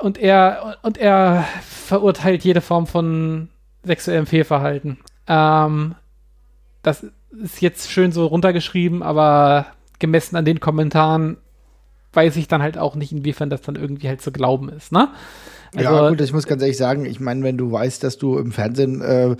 Und 0.00 0.18
er, 0.18 0.78
und 0.82 0.98
er 0.98 1.44
verurteilt 1.62 2.44
jede 2.44 2.60
Form 2.60 2.86
von 2.86 3.48
sexuellem 3.82 4.26
Fehlverhalten. 4.26 4.98
Ähm, 5.26 5.94
das 6.82 7.06
ist 7.30 7.60
jetzt 7.60 7.90
schön 7.90 8.12
so 8.12 8.26
runtergeschrieben, 8.26 9.02
aber 9.02 9.66
gemessen 9.98 10.36
an 10.36 10.44
den 10.44 10.60
Kommentaren 10.60 11.36
weiß 12.12 12.36
ich 12.36 12.48
dann 12.48 12.62
halt 12.62 12.78
auch 12.78 12.94
nicht, 12.94 13.12
inwiefern 13.12 13.50
das 13.50 13.62
dann 13.62 13.76
irgendwie 13.76 14.08
halt 14.08 14.22
zu 14.22 14.32
glauben 14.32 14.70
ist, 14.70 14.92
ne? 14.92 15.08
Also, 15.74 15.90
ja, 15.90 16.08
gut, 16.08 16.20
ich 16.20 16.32
muss 16.32 16.46
ganz 16.46 16.62
ehrlich 16.62 16.76
sagen, 16.76 17.04
ich 17.04 17.20
meine, 17.20 17.42
wenn 17.42 17.58
du 17.58 17.70
weißt, 17.70 18.02
dass 18.02 18.18
du 18.18 18.38
im 18.38 18.52
Fernsehen 18.52 19.00
äh, 19.00 19.36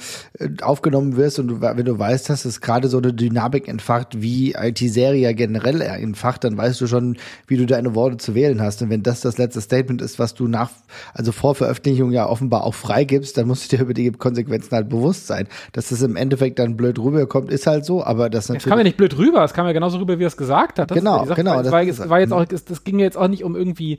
aufgenommen 0.62 1.16
wirst 1.16 1.38
und 1.38 1.48
du, 1.48 1.60
wenn 1.60 1.84
du 1.84 1.98
weißt, 1.98 2.28
dass 2.28 2.44
es 2.44 2.60
gerade 2.60 2.88
so 2.88 2.98
eine 2.98 3.12
Dynamik 3.12 3.68
entfacht, 3.68 4.20
wie 4.20 4.52
IT-Serie 4.52 5.34
generell 5.34 5.80
entfacht, 5.80 6.44
dann 6.44 6.56
weißt 6.56 6.80
du 6.80 6.86
schon, 6.86 7.16
wie 7.46 7.56
du 7.56 7.66
deine 7.66 7.94
Worte 7.94 8.18
zu 8.18 8.34
wählen 8.34 8.60
hast. 8.60 8.82
Und 8.82 8.90
wenn 8.90 9.02
das 9.02 9.20
das 9.20 9.38
letzte 9.38 9.60
Statement 9.60 10.02
ist, 10.02 10.18
was 10.18 10.34
du 10.34 10.48
nach, 10.48 10.70
also 11.14 11.32
vor 11.32 11.54
Veröffentlichung 11.54 12.12
ja 12.12 12.28
offenbar 12.28 12.64
auch 12.64 12.74
freigibst, 12.74 13.38
dann 13.38 13.46
musst 13.46 13.72
du 13.72 13.76
dir 13.76 13.82
über 13.82 13.94
die 13.94 14.10
Konsequenzen 14.10 14.72
halt 14.72 14.88
bewusst 14.88 15.26
sein. 15.26 15.48
Dass 15.72 15.88
das 15.88 16.02
im 16.02 16.16
Endeffekt 16.16 16.58
dann 16.58 16.76
blöd 16.76 16.98
rüberkommt, 16.98 17.50
ist 17.50 17.66
halt 17.66 17.84
so, 17.84 18.04
aber 18.04 18.28
das 18.28 18.48
natürlich. 18.48 18.66
Es 18.66 18.70
kam 18.70 18.78
ja 18.78 18.84
nicht 18.84 18.96
blöd 18.96 19.16
rüber, 19.16 19.44
es 19.44 19.54
kam 19.54 19.66
ja 19.66 19.72
genauso 19.72 19.98
rüber, 19.98 20.18
wie 20.18 20.24
er 20.24 20.28
es 20.28 20.36
gesagt 20.36 20.78
hat. 20.78 20.90
Das 20.90 20.98
genau, 20.98 21.24
genau. 21.24 21.62
Das 21.62 21.72
war, 21.72 21.84
das 21.84 22.08
war 22.08 22.20
jetzt 22.20 22.32
auch, 22.32 22.44
das 22.44 22.84
ging 22.84 22.98
ja 22.98 23.04
jetzt 23.04 23.16
auch 23.16 23.28
nicht 23.28 23.44
um 23.44 23.56
irgendwie 23.56 23.98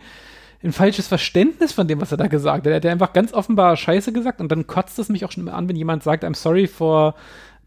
ein 0.63 0.73
falsches 0.73 1.07
Verständnis 1.07 1.71
von 1.71 1.87
dem, 1.87 2.01
was 2.01 2.11
er 2.11 2.17
da 2.17 2.27
gesagt 2.27 2.65
hat. 2.65 2.71
Er 2.71 2.75
hat 2.75 2.85
einfach 2.85 3.13
ganz 3.13 3.33
offenbar 3.33 3.77
Scheiße 3.77 4.11
gesagt 4.11 4.41
und 4.41 4.51
dann 4.51 4.67
kotzt 4.67 4.99
es 4.99 5.09
mich 5.09 5.23
auch 5.25 5.31
schon 5.31 5.47
an, 5.47 5.69
wenn 5.69 5.75
jemand 5.75 6.03
sagt, 6.03 6.25
I'm 6.25 6.35
sorry 6.35 6.67
for, 6.67 7.15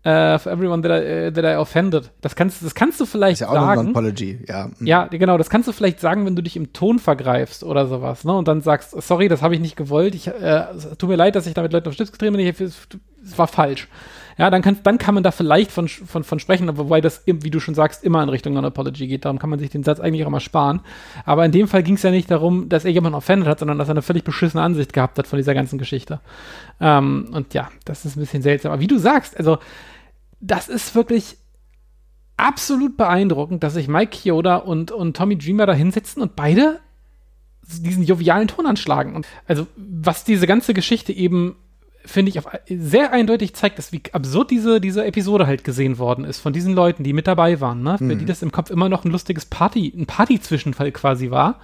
uh, 0.05 0.39
for 0.39 0.53
everyone 0.53 0.83
that 0.83 0.91
I, 0.91 1.29
uh, 1.29 1.31
that 1.31 1.45
I 1.45 1.57
offended. 1.57 2.11
Das 2.21 2.37
kannst, 2.37 2.63
das 2.63 2.75
kannst 2.75 3.01
du 3.01 3.07
vielleicht 3.07 3.41
das 3.41 3.49
ist 3.49 3.55
ja 3.55 3.61
auch 3.61 3.67
sagen. 3.67 3.81
Eine 3.81 3.91
Apology, 3.91 4.41
ja. 4.47 4.69
Mhm. 4.79 4.87
Ja, 4.87 5.07
genau, 5.07 5.39
das 5.39 5.49
kannst 5.49 5.69
du 5.69 5.73
vielleicht 5.73 6.01
sagen, 6.01 6.27
wenn 6.27 6.37
du 6.37 6.43
dich 6.43 6.57
im 6.57 6.75
Ton 6.75 6.99
vergreifst 6.99 7.65
oder 7.65 7.87
sowas, 7.87 8.25
ne? 8.25 8.37
Und 8.37 8.47
dann 8.47 8.61
sagst, 8.61 8.91
sorry, 9.01 9.29
das 9.29 9.41
habe 9.41 9.55
ich 9.55 9.61
nicht 9.61 9.77
gewollt. 9.77 10.15
Ich, 10.15 10.27
äh, 10.27 10.67
tut 10.99 11.09
mir 11.09 11.17
leid, 11.17 11.35
dass 11.35 11.47
ich 11.47 11.55
damit 11.55 11.73
Leuten 11.73 11.89
auf 11.89 11.95
Stift 11.95 12.13
getrieben 12.13 12.37
bin. 12.37 12.47
Es 12.47 12.89
war 13.37 13.49
falsch. 13.49 13.89
Ja, 14.39 14.51
dann 14.51 14.63
kann, 14.63 14.79
dann 14.83 14.99
kann 14.99 15.15
man 15.15 15.23
da 15.23 15.31
vielleicht 15.31 15.71
von, 15.71 15.89
von, 15.89 16.25
von 16.25 16.39
sprechen, 16.39 16.77
wobei 16.79 17.01
das, 17.01 17.23
wie 17.27 17.51
du 17.51 17.61
schon 17.61 17.75
sagst, 17.75 18.05
immer 18.05 18.23
in 18.23 18.29
Richtung 18.29 18.55
Non-Apology 18.55 19.07
geht. 19.07 19.25
Darum 19.25 19.39
kann 19.39 19.51
man 19.51 19.59
sich 19.59 19.71
den 19.71 19.83
Satz 19.83 20.01
eigentlich 20.01 20.25
auch 20.25 20.31
mal 20.31 20.41
sparen. 20.41 20.81
Aber 21.25 21.45
in 21.45 21.53
dem 21.53 21.69
Fall 21.69 21.83
ging 21.83 21.95
es 21.95 22.03
ja 22.03 22.11
nicht 22.11 22.31
darum, 22.31 22.69
dass 22.69 22.85
er 22.85 22.91
jemanden 22.91 23.17
offended 23.17 23.49
hat, 23.49 23.59
sondern 23.59 23.79
dass 23.79 23.89
er 23.89 23.93
eine 23.93 24.03
völlig 24.03 24.25
beschissene 24.25 24.63
Ansicht 24.63 24.93
gehabt 24.93 25.19
hat 25.19 25.27
von 25.27 25.37
dieser 25.37 25.55
ganzen 25.55 25.79
Geschichte. 25.79 26.21
Ähm, 26.81 27.31
und 27.33 27.55
ja, 27.55 27.69
das 27.85 28.05
ist 28.05 28.17
ein 28.17 28.21
bisschen 28.21 28.43
seltsam. 28.43 28.73
Aber 28.73 28.81
wie 28.81 28.87
du 28.87 28.99
sagst, 28.99 29.37
also, 29.37 29.59
das 30.41 30.69
ist 30.69 30.95
wirklich 30.95 31.37
absolut 32.37 32.97
beeindruckend, 32.97 33.63
dass 33.63 33.75
sich 33.75 33.89
Mike 33.89 34.17
Chioda 34.17 34.57
und, 34.57 34.91
und 34.91 35.17
Tommy 35.17 35.39
Dreamer 35.39 35.67
da 35.67 35.75
hinsetzen 35.75 36.23
und 36.23 36.35
beide 36.37 36.81
diesen 37.63 38.03
jovialen 38.03 38.49
Ton 38.49 38.67
anschlagen. 38.67 39.15
Und 39.15 39.27
also, 39.47 39.67
was 39.77 40.25
diese 40.25 40.47
ganze 40.47 40.75
Geschichte 40.75 41.13
eben 41.13 41.57
finde 42.05 42.31
ich, 42.31 42.39
auf, 42.39 42.47
sehr 42.69 43.13
eindeutig 43.13 43.55
zeigt 43.55 43.79
das, 43.79 43.93
wie 43.93 44.03
absurd 44.13 44.51
diese, 44.51 44.81
diese 44.81 45.05
Episode 45.05 45.47
halt 45.47 45.65
gesehen 45.65 45.99
worden 45.99 46.25
ist 46.25 46.41
von 46.41 46.53
diesen 46.53 46.75
Leuten, 46.75 47.05
die 47.05 47.13
mit 47.13 47.27
dabei 47.27 47.61
waren, 47.61 47.83
ne? 47.83 47.99
Für 47.99 48.05
mhm. 48.05 48.19
die 48.19 48.25
das 48.25 48.43
im 48.43 48.53
Kopf 48.53 48.71
immer 48.71 48.89
noch 48.89 49.05
ein 49.05 49.11
lustiges 49.11 49.47
Party, 49.47 49.93
ein 49.97 50.07
Party-Zwischenfall 50.07 50.93
quasi 50.93 51.31
war. 51.31 51.61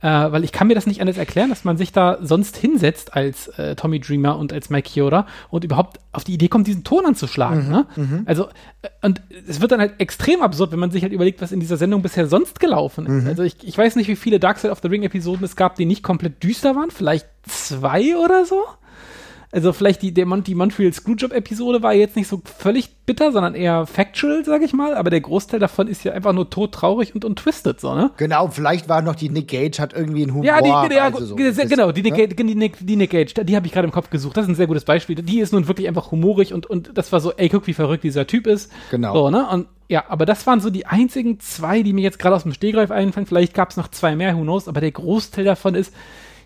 Äh, 0.00 0.06
weil 0.06 0.44
ich 0.44 0.52
kann 0.52 0.68
mir 0.68 0.76
das 0.76 0.86
nicht 0.86 1.00
anders 1.00 1.16
erklären, 1.16 1.50
dass 1.50 1.64
man 1.64 1.76
sich 1.76 1.90
da 1.90 2.18
sonst 2.20 2.56
hinsetzt 2.56 3.14
als 3.14 3.48
äh, 3.58 3.74
Tommy 3.74 3.98
Dreamer 3.98 4.38
und 4.38 4.52
als 4.52 4.70
Mike 4.70 4.88
Chioda 4.88 5.26
und 5.50 5.64
überhaupt 5.64 5.98
auf 6.12 6.22
die 6.22 6.34
Idee 6.34 6.46
kommt, 6.46 6.68
diesen 6.68 6.84
Ton 6.84 7.04
anzuschlagen. 7.04 7.64
Mhm, 7.64 7.70
ne? 7.72 7.86
Mhm. 7.96 8.22
Also, 8.24 8.44
äh, 8.82 8.88
und 9.02 9.20
es 9.48 9.60
wird 9.60 9.72
dann 9.72 9.80
halt 9.80 9.94
extrem 9.98 10.40
absurd, 10.40 10.70
wenn 10.70 10.78
man 10.78 10.92
sich 10.92 11.02
halt 11.02 11.12
überlegt, 11.12 11.42
was 11.42 11.50
in 11.50 11.58
dieser 11.58 11.76
Sendung 11.76 12.02
bisher 12.02 12.28
sonst 12.28 12.60
gelaufen 12.60 13.06
ist. 13.06 13.24
Mhm. 13.24 13.28
Also 13.28 13.42
ich, 13.42 13.56
ich 13.66 13.76
weiß 13.76 13.96
nicht, 13.96 14.06
wie 14.06 14.14
viele 14.14 14.38
Dark 14.38 14.58
Side 14.58 14.70
of 14.70 14.78
the 14.82 14.88
Ring 14.88 15.02
Episoden 15.02 15.44
es 15.44 15.56
gab, 15.56 15.74
die 15.74 15.84
nicht 15.84 16.04
komplett 16.04 16.44
düster 16.44 16.76
waren, 16.76 16.92
vielleicht 16.92 17.26
zwei 17.42 18.16
oder 18.16 18.44
so. 18.44 18.62
Also 19.50 19.72
vielleicht 19.72 20.02
die, 20.02 20.12
der 20.12 20.26
Mon 20.26 20.44
die 20.44 20.54
Montreal 20.54 20.92
Screwjob-Episode 20.92 21.82
war 21.82 21.94
jetzt 21.94 22.16
nicht 22.16 22.28
so 22.28 22.42
völlig 22.44 22.90
bitter, 23.06 23.32
sondern 23.32 23.54
eher 23.54 23.86
factual, 23.86 24.44
sag 24.44 24.62
ich 24.62 24.74
mal. 24.74 24.94
Aber 24.94 25.08
der 25.08 25.22
Großteil 25.22 25.58
davon 25.58 25.88
ist 25.88 26.04
ja 26.04 26.12
einfach 26.12 26.34
nur 26.34 26.50
todtraurig 26.50 27.14
und 27.14 27.24
untwisted, 27.24 27.80
so, 27.80 27.94
ne? 27.94 28.10
Genau, 28.18 28.48
vielleicht 28.48 28.90
war 28.90 29.00
noch 29.00 29.14
die 29.14 29.30
Nick 29.30 29.48
Gage, 29.48 29.78
hat 29.80 29.94
irgendwie 29.94 30.24
einen 30.24 30.32
Humor. 30.32 30.44
Ja, 30.44 30.60
die, 30.60 30.94
ja, 30.94 31.04
also 31.04 31.24
so. 31.24 31.34
genau, 31.34 31.92
die 31.92 32.02
Nick, 32.02 32.16
ne? 32.16 32.28
die 32.28 32.54
Nick, 32.54 32.76
die 32.80 32.96
Nick 32.96 33.10
Gage, 33.10 33.42
die 33.42 33.56
habe 33.56 33.66
ich 33.66 33.72
gerade 33.72 33.86
im 33.86 33.92
Kopf 33.92 34.10
gesucht. 34.10 34.36
Das 34.36 34.44
ist 34.44 34.50
ein 34.50 34.54
sehr 34.54 34.66
gutes 34.66 34.84
Beispiel. 34.84 35.16
Die 35.16 35.40
ist 35.40 35.54
nun 35.54 35.66
wirklich 35.66 35.88
einfach 35.88 36.10
humorig 36.10 36.52
und, 36.52 36.66
und 36.66 36.90
das 36.98 37.10
war 37.12 37.20
so, 37.20 37.32
ey, 37.32 37.48
guck, 37.48 37.66
wie 37.66 37.74
verrückt 37.74 38.04
dieser 38.04 38.26
Typ 38.26 38.46
ist. 38.46 38.70
Genau. 38.90 39.14
So, 39.14 39.30
ne? 39.30 39.48
Und 39.48 39.66
ja, 39.88 40.04
aber 40.08 40.26
das 40.26 40.46
waren 40.46 40.60
so 40.60 40.68
die 40.68 40.84
einzigen 40.84 41.40
zwei, 41.40 41.82
die 41.82 41.94
mir 41.94 42.02
jetzt 42.02 42.18
gerade 42.18 42.36
aus 42.36 42.42
dem 42.42 42.52
Stegreif 42.52 42.90
einfallen. 42.90 43.26
Vielleicht 43.26 43.54
gab 43.54 43.70
es 43.70 43.78
noch 43.78 43.88
zwei 43.88 44.14
mehr, 44.14 44.36
who 44.36 44.42
knows, 44.42 44.68
aber 44.68 44.82
der 44.82 44.92
Großteil 44.92 45.46
davon 45.46 45.74
ist, 45.74 45.94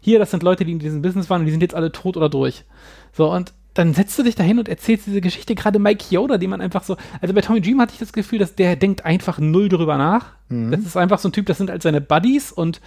hier, 0.02 0.18
das 0.18 0.30
sind 0.32 0.42
Leute, 0.42 0.64
die 0.64 0.72
in 0.72 0.80
diesem 0.80 1.00
Business 1.00 1.30
waren 1.30 1.40
und 1.40 1.46
die 1.46 1.52
sind 1.52 1.62
jetzt 1.62 1.74
alle 1.74 1.92
tot 1.92 2.16
oder 2.16 2.28
durch. 2.28 2.64
So, 3.12 3.32
und 3.32 3.54
dann 3.74 3.94
setzt 3.94 4.18
du 4.18 4.22
dich 4.22 4.34
dahin 4.34 4.58
und 4.58 4.68
erzählst 4.68 5.06
diese 5.06 5.20
Geschichte, 5.20 5.54
gerade 5.54 5.78
Mike 5.78 6.04
Yoda, 6.10 6.36
die 6.36 6.48
man 6.48 6.60
einfach 6.60 6.82
so, 6.82 6.96
also 7.20 7.32
bei 7.32 7.40
Tommy 7.40 7.60
Dream 7.60 7.80
hatte 7.80 7.94
ich 7.94 8.00
das 8.00 8.12
Gefühl, 8.12 8.38
dass 8.38 8.54
der 8.54 8.76
denkt 8.76 9.04
einfach 9.04 9.38
null 9.38 9.68
drüber 9.68 9.96
nach. 9.96 10.32
Mhm. 10.48 10.72
Das 10.72 10.80
ist 10.80 10.96
einfach 10.96 11.18
so 11.18 11.28
ein 11.28 11.32
Typ, 11.32 11.46
das 11.46 11.56
sind 11.56 11.70
halt 11.70 11.82
seine 11.82 12.00
Buddies 12.00 12.52
und 12.52 12.80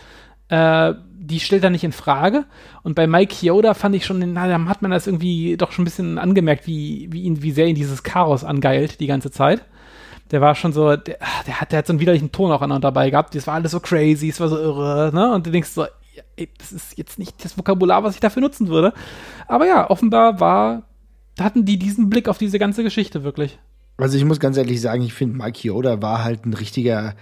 äh, 0.50 0.94
die 1.18 1.40
stellt 1.40 1.64
er 1.64 1.72
nicht 1.72 1.84
in 1.84 1.92
Frage. 1.92 2.46
Und 2.84 2.94
bei 2.94 3.08
Mike 3.08 3.34
Chioda 3.34 3.74
fand 3.74 3.96
ich 3.96 4.06
schon, 4.06 4.34
na, 4.34 4.48
da 4.48 4.64
hat 4.66 4.84
man 4.84 4.92
das 4.92 5.08
irgendwie 5.08 5.58
doch 5.58 5.72
schon 5.72 5.84
ein 5.84 5.86
bisschen 5.86 6.20
angemerkt, 6.20 6.68
wie, 6.68 7.08
wie, 7.12 7.24
ihn, 7.24 7.42
wie 7.42 7.52
sehr 7.52 7.66
ihn 7.66 7.76
dieses 7.76 8.04
Chaos 8.04 8.44
angeilt 8.44 9.00
die 9.00 9.08
ganze 9.08 9.32
Zeit. 9.32 9.66
Der 10.32 10.42
war 10.42 10.54
schon 10.54 10.74
so, 10.74 10.96
der, 10.96 11.18
der, 11.48 11.62
hat, 11.62 11.72
der 11.72 11.80
hat 11.80 11.88
so 11.88 11.94
einen 11.94 12.00
widerlichen 12.00 12.32
Ton 12.32 12.52
auch 12.52 12.62
an 12.62 12.82
dabei 12.82 13.10
gehabt. 13.10 13.34
Das 13.34 13.48
war 13.48 13.56
alles 13.56 13.72
so 13.72 13.80
crazy, 13.80 14.30
es 14.30 14.40
war 14.40 14.50
so 14.50 14.58
irre, 14.58 15.12
ne? 15.14 15.34
Und 15.34 15.48
du 15.48 15.52
denkst 15.52 15.70
so, 15.70 15.86
das 16.58 16.72
ist 16.72 16.98
jetzt 16.98 17.20
nicht 17.20 17.44
das 17.44 17.58
Vokabular, 17.58 18.04
was 18.04 18.16
ich 18.16 18.22
dafür 18.22 18.42
nutzen 18.42 18.68
würde. 18.68 18.94
Aber 19.48 19.66
ja, 19.68 19.90
offenbar 19.90 20.40
war, 20.40 20.84
hatten 21.40 21.66
die 21.66 21.78
diesen 21.78 22.10
Blick 22.10 22.28
auf 22.28 22.38
diese 22.38 22.60
ganze 22.60 22.84
Geschichte 22.84 23.24
wirklich. 23.24 23.60
Also 23.98 24.18
ich 24.18 24.26
muss 24.26 24.40
ganz 24.40 24.58
ehrlich 24.58 24.82
sagen, 24.82 25.04
ich 25.04 25.14
finde, 25.14 25.38
Mike 25.38 25.68
Yoda 25.68 26.02
war 26.02 26.24
halt 26.24 26.46
ein 26.46 26.54
richtiger 26.54 27.16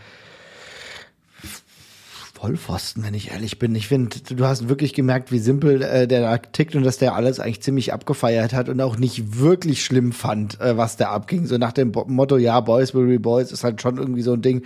Vollpfosten, 2.44 3.06
wenn 3.06 3.14
ich 3.14 3.32
ehrlich 3.32 3.58
bin. 3.58 3.74
Ich 3.74 3.88
finde, 3.88 4.18
du 4.20 4.46
hast 4.46 4.68
wirklich 4.68 4.94
gemerkt, 4.94 5.32
wie 5.32 5.40
simpel 5.40 5.82
äh, 5.82 6.10
der 6.10 6.20
da 6.20 6.38
tickt 6.38 6.76
und 6.76 6.84
dass 6.84 6.98
der 6.98 7.16
alles 7.16 7.40
eigentlich 7.40 7.62
ziemlich 7.62 7.94
abgefeiert 7.94 8.52
hat 8.52 8.68
und 8.68 8.82
auch 8.82 8.98
nicht 8.98 9.40
wirklich 9.40 9.86
schlimm 9.86 10.12
fand, 10.12 10.60
äh, 10.60 10.76
was 10.76 10.98
da 10.98 11.12
abging. 11.12 11.46
So 11.46 11.58
nach 11.58 11.72
dem 11.72 11.94
Motto, 12.08 12.36
ja, 12.36 12.60
Boys 12.60 12.94
will 12.94 13.08
be 13.08 13.18
Boys 13.18 13.54
ist 13.54 13.64
halt 13.64 13.82
schon 13.82 13.98
irgendwie 13.98 14.24
so 14.24 14.34
ein 14.34 14.42
Ding. 14.42 14.64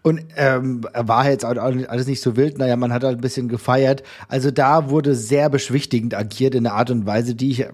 Und 0.00 0.22
ähm, 0.36 0.86
war 0.94 1.28
jetzt 1.28 1.44
auch 1.44 1.54
alles 1.54 2.06
nicht 2.06 2.22
so 2.22 2.34
wild. 2.34 2.56
Naja, 2.56 2.76
man 2.76 2.94
hat 2.94 3.04
halt 3.04 3.18
ein 3.18 3.20
bisschen 3.20 3.48
gefeiert. 3.48 4.02
Also 4.28 4.50
da 4.50 4.88
wurde 4.88 5.14
sehr 5.14 5.50
beschwichtigend 5.50 6.14
agiert 6.14 6.54
in 6.54 6.66
einer 6.66 6.76
Art 6.76 6.90
und 6.90 7.04
Weise, 7.04 7.34
die 7.34 7.50
ich 7.50 7.66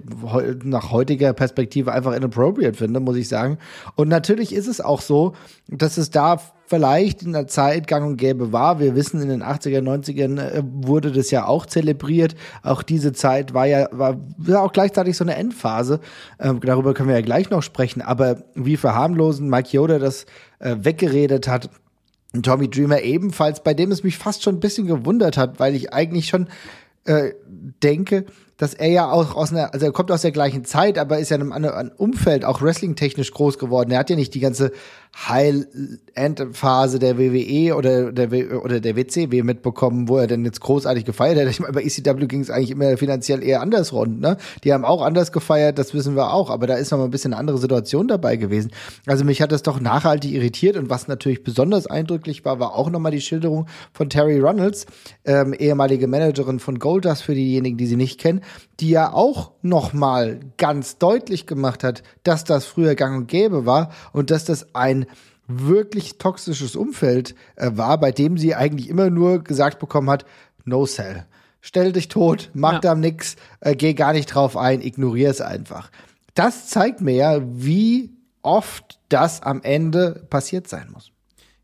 nach 0.64 0.90
heutiger 0.90 1.32
Perspektive 1.32 1.92
einfach 1.92 2.12
inappropriate 2.12 2.76
finde, 2.76 2.98
muss 2.98 3.14
ich 3.14 3.28
sagen. 3.28 3.58
Und 3.94 4.08
natürlich 4.08 4.52
ist 4.52 4.66
es 4.66 4.80
auch 4.80 5.00
so, 5.00 5.34
dass 5.68 5.96
es 5.96 6.10
da 6.10 6.40
vielleicht 6.66 7.22
in 7.22 7.32
der 7.32 7.46
Zeit 7.46 7.86
gang 7.86 8.06
und 8.06 8.16
gäbe 8.16 8.52
war. 8.52 8.80
Wir 8.80 8.94
wissen, 8.94 9.20
in 9.20 9.28
den 9.28 9.42
80er, 9.42 9.80
90ern 9.80 10.40
äh, 10.40 10.62
wurde 10.64 11.12
das 11.12 11.30
ja 11.30 11.46
auch 11.46 11.66
zelebriert. 11.66 12.34
Auch 12.62 12.82
diese 12.82 13.12
Zeit 13.12 13.54
war 13.54 13.66
ja, 13.66 13.88
war, 13.92 14.16
war 14.38 14.62
auch 14.62 14.72
gleichzeitig 14.72 15.16
so 15.16 15.24
eine 15.24 15.36
Endphase. 15.36 16.00
Ähm, 16.40 16.60
darüber 16.60 16.94
können 16.94 17.08
wir 17.08 17.16
ja 17.16 17.22
gleich 17.22 17.50
noch 17.50 17.62
sprechen. 17.62 18.02
Aber 18.02 18.44
wie 18.54 18.76
verharmlosen 18.76 19.48
Mike 19.48 19.68
Yoda 19.72 19.98
das 19.98 20.26
äh, 20.58 20.76
weggeredet 20.78 21.48
hat, 21.48 21.70
Tommy 22.42 22.68
Dreamer 22.68 23.02
ebenfalls, 23.02 23.62
bei 23.62 23.74
dem 23.74 23.92
es 23.92 24.02
mich 24.02 24.18
fast 24.18 24.42
schon 24.42 24.56
ein 24.56 24.60
bisschen 24.60 24.86
gewundert 24.86 25.36
hat, 25.36 25.60
weil 25.60 25.74
ich 25.74 25.92
eigentlich 25.92 26.26
schon 26.26 26.48
äh, 27.04 27.32
denke, 27.82 28.24
dass 28.56 28.74
er 28.74 28.88
ja 28.88 29.10
auch 29.10 29.34
aus 29.34 29.52
einer, 29.52 29.72
also 29.72 29.86
er 29.86 29.92
kommt 29.92 30.10
aus 30.10 30.22
der 30.22 30.32
gleichen 30.32 30.64
Zeit, 30.64 30.98
aber 30.98 31.18
ist 31.18 31.30
ja 31.30 31.36
in 31.36 31.42
einem 31.42 31.52
anderen 31.52 31.90
Umfeld 31.90 32.44
auch 32.44 32.62
wrestling-technisch 32.62 33.32
groß 33.32 33.58
geworden. 33.58 33.90
Er 33.90 33.98
hat 33.98 34.10
ja 34.10 34.16
nicht 34.16 34.34
die 34.34 34.40
ganze 34.40 34.72
High-End-Phase 35.28 36.98
der 36.98 37.18
WWE 37.18 37.76
oder 37.76 38.12
der, 38.12 38.30
w 38.30 38.46
oder 38.54 38.80
der 38.80 38.96
WCW 38.96 39.42
mitbekommen, 39.42 40.08
wo 40.08 40.18
er 40.18 40.26
denn 40.26 40.44
jetzt 40.44 40.60
großartig 40.60 41.04
gefeiert 41.04 41.38
hat. 41.38 41.48
Ich 41.48 41.60
meine, 41.60 41.72
bei 41.72 41.82
ECW 41.82 42.26
ging 42.26 42.40
es 42.40 42.50
eigentlich 42.50 42.72
immer 42.72 42.96
finanziell 42.96 43.42
eher 43.42 43.60
anders 43.60 43.92
rund, 43.92 44.20
ne? 44.20 44.36
Die 44.64 44.72
haben 44.72 44.84
auch 44.84 45.02
anders 45.02 45.30
gefeiert, 45.30 45.78
das 45.78 45.94
wissen 45.94 46.16
wir 46.16 46.32
auch, 46.32 46.50
aber 46.50 46.66
da 46.66 46.74
ist 46.74 46.90
noch 46.90 46.98
mal 46.98 47.04
ein 47.04 47.10
bisschen 47.10 47.32
eine 47.32 47.40
andere 47.40 47.58
Situation 47.58 48.08
dabei 48.08 48.36
gewesen. 48.36 48.72
Also 49.06 49.24
mich 49.24 49.40
hat 49.40 49.52
das 49.52 49.62
doch 49.62 49.80
nachhaltig 49.80 50.32
irritiert 50.32 50.76
und 50.76 50.90
was 50.90 51.06
natürlich 51.06 51.44
besonders 51.44 51.86
eindrücklich 51.86 52.44
war, 52.44 52.58
war 52.58 52.74
auch 52.74 52.90
noch 52.90 53.00
mal 53.00 53.12
die 53.12 53.20
Schilderung 53.20 53.66
von 53.92 54.10
Terry 54.10 54.40
Runnels, 54.40 54.86
ähm, 55.24 55.54
ehemalige 55.54 56.08
Managerin 56.08 56.58
von 56.58 56.78
Goldust 56.78 57.22
für 57.22 57.34
diejenigen, 57.34 57.76
die 57.76 57.86
sie 57.86 57.96
nicht 57.96 58.20
kennen, 58.20 58.42
die 58.80 58.90
ja 58.90 59.12
auch 59.12 59.52
noch 59.62 59.92
mal 59.92 60.40
ganz 60.56 60.98
deutlich 60.98 61.46
gemacht 61.46 61.84
hat, 61.84 62.02
dass 62.22 62.44
das 62.44 62.66
früher 62.66 62.94
gang 62.94 63.16
und 63.16 63.26
gäbe 63.28 63.66
war 63.66 63.90
und 64.12 64.30
dass 64.30 64.44
das 64.44 64.74
ein 64.74 65.06
wirklich 65.46 66.18
toxisches 66.18 66.76
Umfeld 66.76 67.34
äh, 67.56 67.70
war, 67.74 67.98
bei 67.98 68.12
dem 68.12 68.38
sie 68.38 68.54
eigentlich 68.54 68.88
immer 68.88 69.10
nur 69.10 69.44
gesagt 69.44 69.78
bekommen 69.78 70.10
hat, 70.10 70.24
no 70.64 70.86
sell. 70.86 71.26
Stell 71.60 71.92
dich 71.92 72.08
tot, 72.08 72.50
mach 72.54 72.74
ja. 72.74 72.80
da 72.80 72.94
nix, 72.94 73.36
äh, 73.60 73.74
geh 73.74 73.94
gar 73.94 74.12
nicht 74.12 74.26
drauf 74.26 74.56
ein, 74.56 74.82
ignorier 74.82 75.30
es 75.30 75.40
einfach. 75.40 75.90
Das 76.34 76.68
zeigt 76.68 77.00
mir 77.00 77.14
ja, 77.14 77.40
wie 77.42 78.10
oft 78.42 78.98
das 79.08 79.42
am 79.42 79.62
Ende 79.62 80.26
passiert 80.28 80.68
sein 80.68 80.88
muss. 80.92 81.13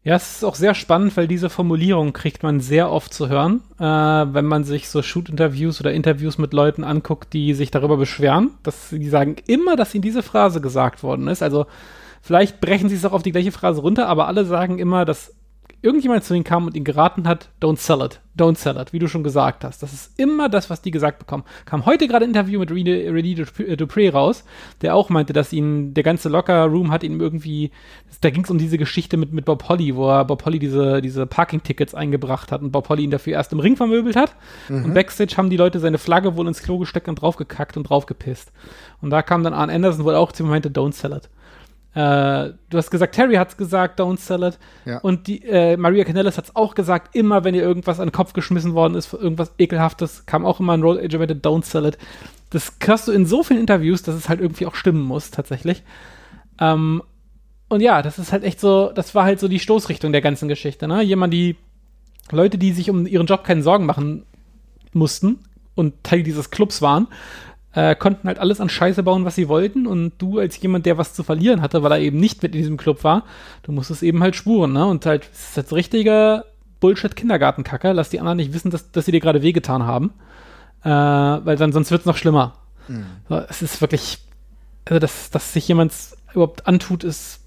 Ja, 0.03 0.17
es 0.17 0.37
ist 0.37 0.45
auch 0.45 0.55
sehr 0.55 0.75
spannend, 0.75 1.15
weil 1.19 1.29
diese 1.29 1.51
Formulierung 1.51 2.15
kriegt 2.15 2.43
man 2.43 2.61
sehr 2.61 2.91
oft 2.91 3.13
zu 3.13 3.29
hören, 3.29 3.61
äh, 3.79 3.83
wenn 3.85 4.47
man 4.47 4.65
sich 4.65 4.89
so 4.89 5.03
Shoot-Interviews 5.03 5.79
oder 5.79 5.93
Interviews 5.93 6.39
mit 6.39 6.55
Leuten 6.55 6.85
anguckt, 6.85 7.35
die 7.35 7.53
sich 7.53 7.71
darüber 7.71 7.99
beschweren, 7.99 8.53
dass 8.63 8.89
sie 8.89 9.09
sagen 9.11 9.37
immer, 9.47 9.77
dass 9.77 9.95
ihnen 9.95 10.01
diese 10.01 10.23
Phrase 10.23 10.63
gesagt 10.63 11.03
worden 11.03 11.29
ist. 11.29 11.43
Also 11.43 11.67
vielleicht 12.23 12.63
brechen 12.63 12.89
sie 12.89 12.97
es 12.97 13.05
auch 13.05 13.13
auf 13.13 13.23
die 13.23 13.33
gleiche 13.33 13.53
Phrase 13.53 13.83
runter, 13.83 14.09
aber 14.09 14.27
alle 14.27 14.47
sagen 14.47 14.79
immer, 14.79 15.05
dass 15.05 15.35
irgendjemand 15.83 16.25
zu 16.25 16.35
ihnen 16.35 16.45
kam 16.45 16.67
und 16.67 16.77
ihnen 16.77 16.85
geraten 16.85 17.27
hat, 17.27 17.49
don't 17.61 17.79
sell 17.79 18.03
it, 18.03 18.21
don't 18.37 18.57
sell 18.57 18.77
it, 18.77 18.93
wie 18.93 18.99
du 18.99 19.09
schon 19.09 19.23
gesagt 19.23 19.65
hast. 19.65 19.83
Das 19.83 19.93
ist 19.93 20.19
immer 20.19 20.49
das, 20.49 20.69
was 20.69 20.83
die 20.83 20.91
gesagt 20.91 21.19
bekommen. 21.19 21.45
Kam 21.65 21.87
heute 21.87 22.07
gerade 22.07 22.25
ein 22.25 22.31
Interview 22.31 22.61
mit 22.61 22.71
René 22.71 23.77
Dupré 23.77 24.13
raus, 24.13 24.45
der 24.83 24.95
auch 24.95 25.09
meinte, 25.09 25.33
dass 25.33 25.53
ihn 25.53 25.95
der 25.95 26.03
ganze 26.03 26.29
Locker-Room 26.29 26.91
hat 26.91 27.03
ihm 27.03 27.21
irgendwie, 27.21 27.71
da 28.21 28.31
ging 28.31 28.45
es 28.45 28.51
um 28.51 28.59
diese 28.59 28.79
Geschichte 28.79 29.17
mit, 29.17 29.33
mit 29.33 29.45
Bob 29.45 29.69
Holly, 29.69 29.97
wo 29.97 30.09
er 30.09 30.25
Bob 30.25 30.45
Holly 30.45 30.59
diese, 30.59 31.01
diese 31.01 31.27
Parking-Tickets 31.27 31.95
eingebracht 31.95 32.53
hat 32.53 32.61
und 32.61 32.73
Bob 32.73 32.89
Holly 32.89 33.05
ihn 33.05 33.11
dafür 33.11 33.35
erst 33.35 33.53
im 33.53 33.61
Ring 33.61 33.77
vermöbelt 33.77 34.17
hat. 34.17 34.37
Mhm. 34.69 34.85
Und 34.85 34.95
Backstage 34.95 35.37
haben 35.37 35.51
die 35.51 35.57
Leute 35.57 35.81
seine 35.81 35.99
Flagge 35.99 36.37
wohl 36.37 36.47
ins 36.47 36.63
Klo 36.63 36.79
gesteckt 36.79 37.09
und 37.09 37.21
draufgekackt 37.21 37.77
und 37.77 37.85
draufgepisst. 37.85 38.53
Und 39.01 39.11
da 39.11 39.23
kam 39.23 39.43
dann 39.43 39.55
Arn 39.55 39.71
Anderson 39.71 40.05
wohl 40.05 40.15
auch 40.15 40.33
zu 40.33 40.43
ihm 40.43 40.47
und 40.47 40.51
meinte, 40.51 40.69
don't 40.69 40.93
sell 40.93 41.13
it. 41.13 41.29
Äh, 41.95 42.53
du 42.71 42.79
hast 42.79 42.91
gesagt, 42.91 43.15
Terry 43.15 43.35
hat's 43.35 43.57
gesagt, 43.57 44.01
don't 44.01 44.19
sell 44.19 44.45
it. 44.45 44.59
Ja. 44.85 44.99
Und 44.99 45.27
die, 45.27 45.43
äh, 45.45 45.77
Maria 45.77 46.05
Canellis 46.05 46.39
hat's 46.39 46.55
auch 46.55 46.75
gesagt, 46.75 47.17
immer 47.17 47.43
wenn 47.43 47.55
ihr 47.55 47.63
irgendwas 47.63 47.99
an 47.99 48.09
den 48.09 48.13
Kopf 48.13 48.33
geschmissen 48.33 48.75
worden 48.75 48.95
ist, 48.95 49.13
irgendwas 49.13 49.53
ekelhaftes, 49.59 50.25
kam 50.27 50.47
auch 50.47 50.61
immer 50.61 50.75
ein 50.75 50.83
Roll 50.83 51.01
Age 51.01 51.15
Event, 51.15 51.45
don't 51.45 51.65
sell 51.65 51.85
it. 51.87 51.99
Das 52.51 52.73
hörst 52.85 53.09
du 53.09 53.13
in 53.13 53.27
so 53.27 53.43
vielen 53.43 53.61
Interviews, 53.61 54.03
dass 54.03 54.15
es 54.15 54.29
halt 54.29 54.41
irgendwie 54.41 54.67
auch 54.67 54.75
stimmen 54.75 55.03
muss, 55.03 55.31
tatsächlich. 55.31 55.83
Ähm, 56.61 57.03
und 57.69 57.81
ja, 57.81 58.03
das 58.03 58.19
ist 58.19 58.33
halt 58.33 58.45
echt 58.45 58.61
so, 58.61 58.91
das 58.93 59.15
war 59.15 59.25
halt 59.25 59.41
so 59.41 59.49
die 59.49 59.61
Stoßrichtung 59.61 60.13
der 60.13 60.21
ganzen 60.21 60.49
Geschichte, 60.49 60.87
ne? 60.87 61.03
Jemand, 61.03 61.33
die 61.33 61.57
Leute, 62.31 62.59
die 62.59 62.73
sich 62.73 62.91
um 62.91 63.07
ihren 63.07 63.27
Job 63.27 63.45
keine 63.45 63.63
Sorgen 63.63 63.87
machen 63.87 64.25
mussten 64.93 65.41
und 65.75 66.05
Teil 66.05 66.23
dieses 66.23 66.51
Clubs 66.51 66.83
waren, 66.83 67.09
äh, 67.73 67.95
konnten 67.95 68.27
halt 68.29 68.39
alles 68.39 68.61
an 68.61 68.69
Scheiße 68.69 69.03
bauen, 69.03 69.25
was 69.25 69.37
sie 69.37 69.49
wollten. 69.49 69.87
Und 69.87 70.13
du 70.19 70.39
als 70.39 70.61
jemand, 70.61 70.87
der 70.87 70.99
was 70.99 71.15
zu 71.15 71.23
verlieren 71.23 71.63
hatte, 71.63 71.83
weil 71.83 71.93
er 71.93 72.01
eben 72.01 72.19
nicht 72.19 72.43
mit 72.43 72.55
in 72.55 72.61
diesem 72.61 72.77
Club 72.77 73.05
war, 73.05 73.25
du 73.63 73.73
musstest 73.73 74.03
eben 74.03 74.23
halt 74.23 74.37
spuren, 74.37 74.73
ne? 74.73 74.87
Und 74.87 75.07
halt, 75.07 75.29
es 75.33 75.51
ist 75.51 75.57
jetzt 75.57 75.73
richtiger 75.73 76.45
Bullshit-Kindergartenkacke. 76.81 77.93
Lass 77.93 78.11
die 78.11 78.21
anderen 78.21 78.39
nicht 78.39 78.53
wissen, 78.53 78.71
dass, 78.71 78.91
dass 78.91 79.05
sie 79.05 79.13
dir 79.13 79.21
gerade 79.21 79.43
wehgetan 79.43 79.85
haben. 79.85 80.13
Äh, 80.83 80.89
weil 80.89 81.57
dann 81.57 81.73
sonst 81.73 81.91
wird 81.91 82.01
es 82.01 82.07
noch 82.07 82.17
schlimmer. 82.17 82.55
Mhm. 82.89 83.07
So, 83.29 83.37
es 83.49 83.63
ist 83.63 83.81
wirklich, 83.81 84.19
also 84.87 84.99
dass, 84.99 85.31
dass 85.31 85.53
sich 85.53 85.69
jemand 85.69 85.93
überhaupt 86.33 86.67
antut, 86.67 87.05
ist 87.05 87.40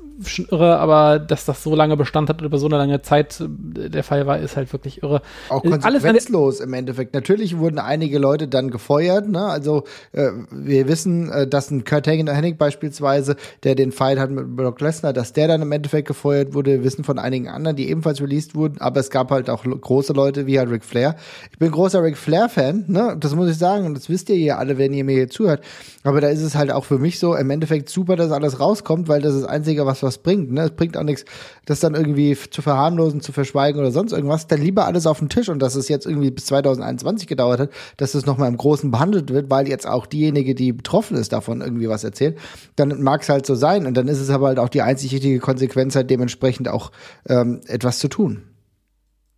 irre, 0.49 0.77
aber 0.77 1.19
dass 1.19 1.45
das 1.45 1.63
so 1.63 1.75
lange 1.75 1.97
Bestand 1.97 2.29
hat 2.29 2.41
und 2.41 2.45
über 2.45 2.57
so 2.57 2.67
eine 2.67 2.77
lange 2.77 3.01
Zeit 3.01 3.41
äh, 3.41 3.89
der 3.89 4.03
Fall 4.03 4.27
war, 4.27 4.39
ist 4.39 4.55
halt 4.55 4.71
wirklich 4.71 5.01
irre. 5.01 5.21
Auch 5.49 5.63
konsequenzlos 5.63 6.59
im 6.59 6.73
Endeffekt. 6.73 7.13
Natürlich 7.13 7.57
wurden 7.57 7.79
einige 7.79 8.19
Leute 8.19 8.47
dann 8.47 8.69
gefeuert. 8.69 9.27
Ne? 9.27 9.43
Also 9.43 9.83
äh, 10.11 10.29
wir 10.51 10.87
wissen, 10.87 11.31
äh, 11.31 11.47
dass 11.47 11.71
ein 11.71 11.83
Kurt 11.83 12.07
Hennig 12.07 12.57
beispielsweise, 12.57 13.35
der 13.63 13.75
den 13.75 13.91
Fight 13.91 14.19
hat 14.19 14.29
mit 14.29 14.55
Brock 14.55 14.79
Lesnar, 14.81 15.13
dass 15.13 15.33
der 15.33 15.47
dann 15.47 15.61
im 15.61 15.71
Endeffekt 15.71 16.07
gefeuert 16.07 16.53
wurde. 16.53 16.71
Wir 16.71 16.83
wissen 16.83 17.03
von 17.03 17.17
einigen 17.17 17.47
anderen, 17.47 17.75
die 17.75 17.89
ebenfalls 17.89 18.21
released 18.21 18.55
wurden, 18.55 18.79
aber 18.79 18.99
es 18.99 19.09
gab 19.09 19.31
halt 19.31 19.49
auch 19.49 19.63
große 19.63 20.13
Leute 20.13 20.45
wie 20.45 20.59
halt 20.59 20.69
Ric 20.69 20.83
Flair. 20.83 21.15
Ich 21.51 21.57
bin 21.57 21.71
großer 21.71 22.03
Ric 22.03 22.17
Flair-Fan, 22.17 22.85
ne? 22.87 23.17
das 23.19 23.35
muss 23.35 23.49
ich 23.49 23.57
sagen 23.57 23.85
und 23.85 23.95
das 23.95 24.09
wisst 24.09 24.29
ihr 24.29 24.35
hier 24.35 24.59
alle, 24.59 24.77
wenn 24.77 24.93
ihr 24.93 25.03
mir 25.03 25.15
hier 25.15 25.29
zuhört. 25.29 25.63
Aber 26.03 26.21
da 26.21 26.27
ist 26.27 26.41
es 26.41 26.55
halt 26.55 26.71
auch 26.71 26.83
für 26.85 26.99
mich 26.99 27.17
so, 27.19 27.35
im 27.35 27.49
Endeffekt 27.49 27.89
super, 27.89 28.15
dass 28.15 28.31
alles 28.31 28.59
rauskommt, 28.59 29.07
weil 29.07 29.21
das 29.21 29.33
ist 29.33 29.43
das 29.43 29.49
Einzige, 29.49 29.85
was 29.85 30.02
was 30.03 30.19
bringt. 30.19 30.51
Ne? 30.51 30.61
Es 30.61 30.71
bringt 30.71 30.97
auch 30.97 31.03
nichts, 31.03 31.25
das 31.65 31.79
dann 31.79 31.95
irgendwie 31.95 32.35
zu 32.35 32.61
verharmlosen, 32.61 33.21
zu 33.21 33.31
verschweigen 33.31 33.79
oder 33.79 33.91
sonst 33.91 34.11
irgendwas. 34.11 34.47
Dann 34.47 34.61
lieber 34.61 34.85
alles 34.85 35.07
auf 35.07 35.19
den 35.19 35.29
Tisch 35.29 35.49
und 35.49 35.59
dass 35.59 35.75
es 35.75 35.89
jetzt 35.89 36.05
irgendwie 36.05 36.31
bis 36.31 36.45
2021 36.45 37.27
gedauert 37.27 37.59
hat, 37.59 37.69
dass 37.97 38.13
es 38.13 38.25
nochmal 38.25 38.49
im 38.49 38.57
Großen 38.57 38.91
behandelt 38.91 39.31
wird, 39.31 39.49
weil 39.49 39.67
jetzt 39.67 39.87
auch 39.87 40.05
diejenige, 40.05 40.55
die 40.55 40.73
betroffen 40.73 41.17
ist, 41.17 41.33
davon 41.33 41.61
irgendwie 41.61 41.89
was 41.89 42.03
erzählt. 42.03 42.37
Dann 42.75 43.01
mag 43.01 43.21
es 43.21 43.29
halt 43.29 43.45
so 43.45 43.55
sein 43.55 43.85
und 43.85 43.95
dann 43.95 44.07
ist 44.07 44.19
es 44.19 44.29
aber 44.29 44.47
halt 44.47 44.59
auch 44.59 44.69
die 44.69 44.81
einzig 44.81 45.13
richtige 45.13 45.39
Konsequenz, 45.39 45.95
halt 45.95 46.09
dementsprechend 46.09 46.67
auch 46.67 46.91
ähm, 47.27 47.61
etwas 47.67 47.99
zu 47.99 48.07
tun. 48.07 48.43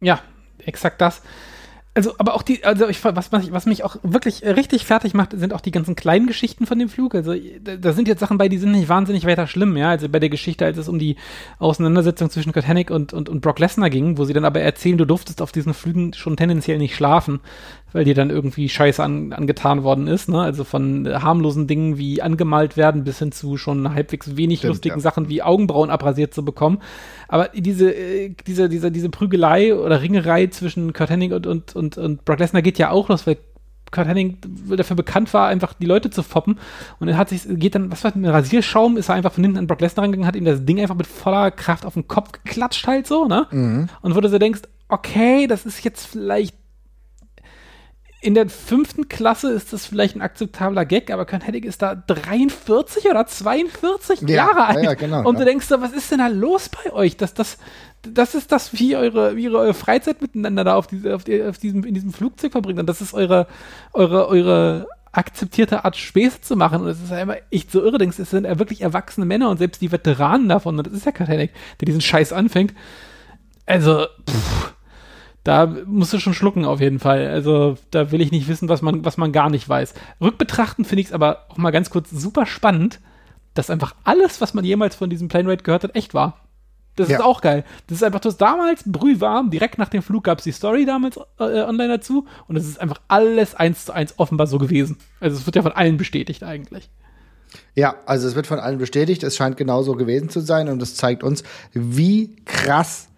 Ja, 0.01 0.21
exakt 0.57 1.01
das. 1.01 1.21
Also, 1.97 2.13
aber 2.17 2.33
auch 2.33 2.41
die, 2.41 2.65
also 2.65 2.89
ich, 2.89 3.01
was, 3.05 3.31
was, 3.31 3.65
mich 3.65 3.85
auch 3.85 3.95
wirklich 4.03 4.43
richtig 4.43 4.85
fertig 4.85 5.13
macht, 5.13 5.31
sind 5.31 5.53
auch 5.53 5.61
die 5.61 5.71
ganzen 5.71 5.95
kleinen 5.95 6.27
Geschichten 6.27 6.65
von 6.65 6.77
dem 6.77 6.89
Flug. 6.89 7.15
Also, 7.15 7.33
da, 7.63 7.77
da 7.77 7.93
sind 7.93 8.09
jetzt 8.09 8.19
Sachen 8.19 8.37
bei, 8.37 8.49
die 8.49 8.57
sind 8.57 8.73
nicht 8.73 8.89
wahnsinnig 8.89 9.25
weiter 9.25 9.47
schlimm, 9.47 9.77
ja. 9.77 9.91
Also 9.91 10.09
bei 10.09 10.19
der 10.19 10.27
Geschichte, 10.27 10.65
als 10.65 10.77
es 10.77 10.89
um 10.89 10.99
die 10.99 11.15
Auseinandersetzung 11.57 12.29
zwischen 12.29 12.51
Kurt 12.51 12.67
Hennig 12.67 12.91
und, 12.91 13.13
und, 13.13 13.29
und 13.29 13.39
Brock 13.39 13.59
Lesnar 13.59 13.89
ging, 13.89 14.17
wo 14.17 14.25
sie 14.25 14.33
dann 14.33 14.43
aber 14.43 14.59
erzählen, 14.59 14.97
du 14.97 15.05
durftest 15.05 15.41
auf 15.41 15.53
diesen 15.53 15.73
Flügen 15.73 16.13
schon 16.13 16.35
tendenziell 16.35 16.79
nicht 16.79 16.95
schlafen, 16.95 17.39
weil 17.95 18.03
dir 18.03 18.13
dann 18.13 18.29
irgendwie 18.29 18.67
Scheiße 18.67 19.01
an, 19.01 19.31
angetan 19.31 19.83
worden 19.83 20.07
ist, 20.07 20.27
ne? 20.27 20.41
Also 20.41 20.65
von 20.65 21.07
harmlosen 21.07 21.65
Dingen 21.65 21.97
wie 21.97 22.21
angemalt 22.21 22.75
werden 22.75 23.05
bis 23.05 23.19
hin 23.19 23.31
zu 23.31 23.55
schon 23.55 23.95
halbwegs 23.95 24.35
wenig 24.35 24.59
Stimmt, 24.59 24.73
lustigen 24.73 24.97
ja. 24.97 24.99
Sachen 24.99 25.29
wie 25.29 25.41
Augenbrauen 25.41 25.89
abrasiert 25.89 26.33
zu 26.33 26.43
bekommen. 26.43 26.79
Aber 27.29 27.51
diese, 27.55 27.95
äh, 27.95 28.35
diese, 28.45 28.67
diese, 28.67 28.91
diese 28.91 29.07
Prügelei 29.07 29.73
oder 29.73 30.01
Ringerei 30.01 30.47
zwischen 30.47 30.91
Kurt 30.91 31.09
Hennig 31.09 31.31
und, 31.31 31.47
und, 31.47 31.73
und, 31.73 31.97
und 31.97 32.25
Brock 32.25 32.39
Lesnar 32.39 32.61
geht 32.61 32.77
ja 32.79 32.89
auch 32.89 33.07
los, 33.07 33.25
weil 33.25 33.37
Kurt 33.91 34.09
Hennig 34.09 34.39
dafür 34.75 34.97
bekannt 34.97 35.33
war, 35.33 35.47
einfach 35.47 35.71
die 35.71 35.85
Leute 35.85 36.09
zu 36.09 36.21
foppen. 36.21 36.59
Und 36.99 37.07
er 37.07 37.15
hat 37.15 37.29
sich, 37.29 37.43
geht 37.47 37.75
dann, 37.75 37.93
was 37.93 38.03
war 38.03 38.11
das, 38.11 38.19
mit 38.19 38.29
Rasierschaum, 38.29 38.97
ist 38.97 39.07
er 39.07 39.15
einfach 39.15 39.31
von 39.31 39.45
hinten 39.45 39.57
an 39.57 39.67
Brock 39.67 39.79
Lesnar 39.79 40.03
rangegangen, 40.03 40.27
hat 40.27 40.35
ihm 40.35 40.43
das 40.43 40.65
Ding 40.65 40.81
einfach 40.81 40.95
mit 40.95 41.07
voller 41.07 41.49
Kraft 41.49 41.85
auf 41.85 41.93
den 41.93 42.09
Kopf 42.09 42.33
geklatscht 42.33 42.87
halt 42.87 43.07
so, 43.07 43.25
ne? 43.25 43.47
Mhm. 43.51 43.87
Und 44.01 44.15
wo 44.17 44.19
du 44.19 44.27
so 44.27 44.37
denkst, 44.37 44.63
okay, 44.89 45.47
das 45.47 45.65
ist 45.65 45.81
jetzt 45.85 46.07
vielleicht 46.07 46.55
in 48.25 48.33
der 48.33 48.49
fünften 48.49 49.07
Klasse 49.07 49.51
ist 49.51 49.71
das 49.71 49.85
vielleicht 49.85 50.15
ein 50.15 50.21
akzeptabler 50.23 50.83
Gag, 50.83 51.11
aber 51.11 51.27
Kurt 51.27 51.45
Hennig 51.45 51.63
ist 51.63 51.83
da 51.83 51.93
43 51.93 53.05
oder 53.05 53.27
42 53.27 54.21
ja, 54.21 54.27
Jahre 54.27 54.65
alt. 54.65 54.83
Ja, 54.83 54.95
genau, 54.95 55.29
und 55.29 55.39
du 55.39 55.45
denkst 55.45 55.67
so, 55.67 55.79
was 55.79 55.91
ist 55.91 56.09
denn 56.09 56.17
da 56.17 56.27
los 56.27 56.69
bei 56.69 56.91
euch? 56.91 57.17
Das, 57.17 57.35
das, 57.35 57.59
das 58.01 58.33
ist 58.33 58.51
das, 58.51 58.73
wie 58.73 58.95
eure, 58.95 59.35
wie 59.35 59.47
eure 59.47 59.75
Freizeit 59.75 60.23
miteinander 60.23 60.63
da 60.63 60.75
auf, 60.75 60.87
diese, 60.87 61.13
auf, 61.13 61.23
die, 61.23 61.43
auf 61.43 61.59
diesem, 61.59 61.83
in 61.83 61.93
diesem 61.93 62.13
Flugzeug 62.13 62.53
verbringt. 62.53 62.79
Und 62.79 62.87
das 62.87 62.99
ist 62.99 63.13
eure, 63.13 63.45
eure, 63.93 64.27
eure 64.27 64.87
akzeptierte 65.11 65.85
Art 65.85 65.95
Späße 65.95 66.41
zu 66.41 66.55
machen. 66.55 66.81
Und 66.81 66.87
es 66.87 67.03
ist 67.03 67.11
einfach 67.11 67.37
echt 67.51 67.71
so 67.71 67.83
irre, 67.83 67.99
denkst, 67.99 68.17
es 68.17 68.31
sind 68.31 68.45
ja 68.45 68.57
wirklich 68.57 68.81
erwachsene 68.81 69.27
Männer 69.27 69.51
und 69.51 69.59
selbst 69.59 69.83
die 69.83 69.91
Veteranen 69.91 70.49
davon, 70.49 70.79
und 70.79 70.87
das 70.87 70.95
ist 70.95 71.05
ja 71.05 71.11
Kurt 71.11 71.29
Hennig, 71.29 71.51
der 71.79 71.85
diesen 71.85 72.01
Scheiß 72.01 72.33
anfängt. 72.33 72.73
Also, 73.67 74.07
pff, 74.27 74.74
da 75.45 75.67
musst 75.85 76.11
du 76.11 76.19
schon 76.19 76.33
schlucken 76.33 76.65
auf 76.65 76.81
jeden 76.81 76.97
Fall. 76.97 77.27
Also 77.27 77.77
da 77.91 78.11
will 78.11 78.19
ich 78.19 78.31
nicht 78.31 78.47
wissen, 78.47 78.67
was 78.67 78.81
man, 78.81 79.05
was 79.05 79.15
man 79.17 79.31
gar 79.31 79.51
nicht 79.51 79.69
weiß. 79.69 79.93
Rückbetrachten 80.19 80.85
finde 80.85 81.01
ich 81.01 81.07
es 81.07 81.13
aber 81.13 81.45
auch 81.49 81.57
mal 81.57 81.69
ganz 81.69 81.91
kurz 81.91 82.09
super 82.09 82.47
spannend, 82.47 82.99
dass 83.53 83.69
einfach 83.69 83.93
alles, 84.03 84.41
was 84.41 84.55
man 84.55 84.65
jemals 84.65 84.95
von 84.95 85.09
diesem 85.09 85.27
Plane 85.27 85.49
Ride 85.49 85.63
gehört 85.63 85.83
hat, 85.83 85.95
echt 85.95 86.15
war. 86.15 86.41
Das 86.95 87.09
ja. 87.09 87.17
ist 87.17 87.23
auch 87.23 87.41
geil. 87.41 87.63
Das 87.85 87.97
ist 87.97 88.03
einfach 88.03 88.21
das 88.21 88.37
damals 88.37 88.83
brühwarm, 88.87 89.51
direkt 89.51 89.77
nach 89.77 89.89
dem 89.89 90.01
Flug 90.01 90.23
gab 90.23 90.39
es 90.39 90.45
die 90.45 90.51
Story 90.51 90.83
damals 90.83 91.17
äh, 91.37 91.61
online 91.61 91.89
dazu 91.89 92.25
und 92.47 92.55
es 92.55 92.67
ist 92.67 92.81
einfach 92.81 92.99
alles 93.07 93.53
eins 93.53 93.85
zu 93.85 93.93
eins 93.93 94.15
offenbar 94.17 94.47
so 94.47 94.57
gewesen. 94.57 94.97
Also 95.19 95.37
es 95.37 95.45
wird 95.45 95.55
ja 95.55 95.61
von 95.61 95.73
allen 95.73 95.97
bestätigt 95.97 96.41
eigentlich. 96.41 96.89
Ja, 97.75 97.97
also 98.07 98.27
es 98.27 98.33
wird 98.33 98.47
von 98.47 98.59
allen 98.59 98.79
bestätigt, 98.79 99.21
es 99.21 99.35
scheint 99.35 99.57
genauso 99.57 99.93
gewesen 99.93 100.29
zu 100.29 100.39
sein 100.39 100.69
und 100.69 100.81
es 100.81 100.95
zeigt 100.95 101.23
uns, 101.23 101.43
wie 101.73 102.35
krass 102.45 103.09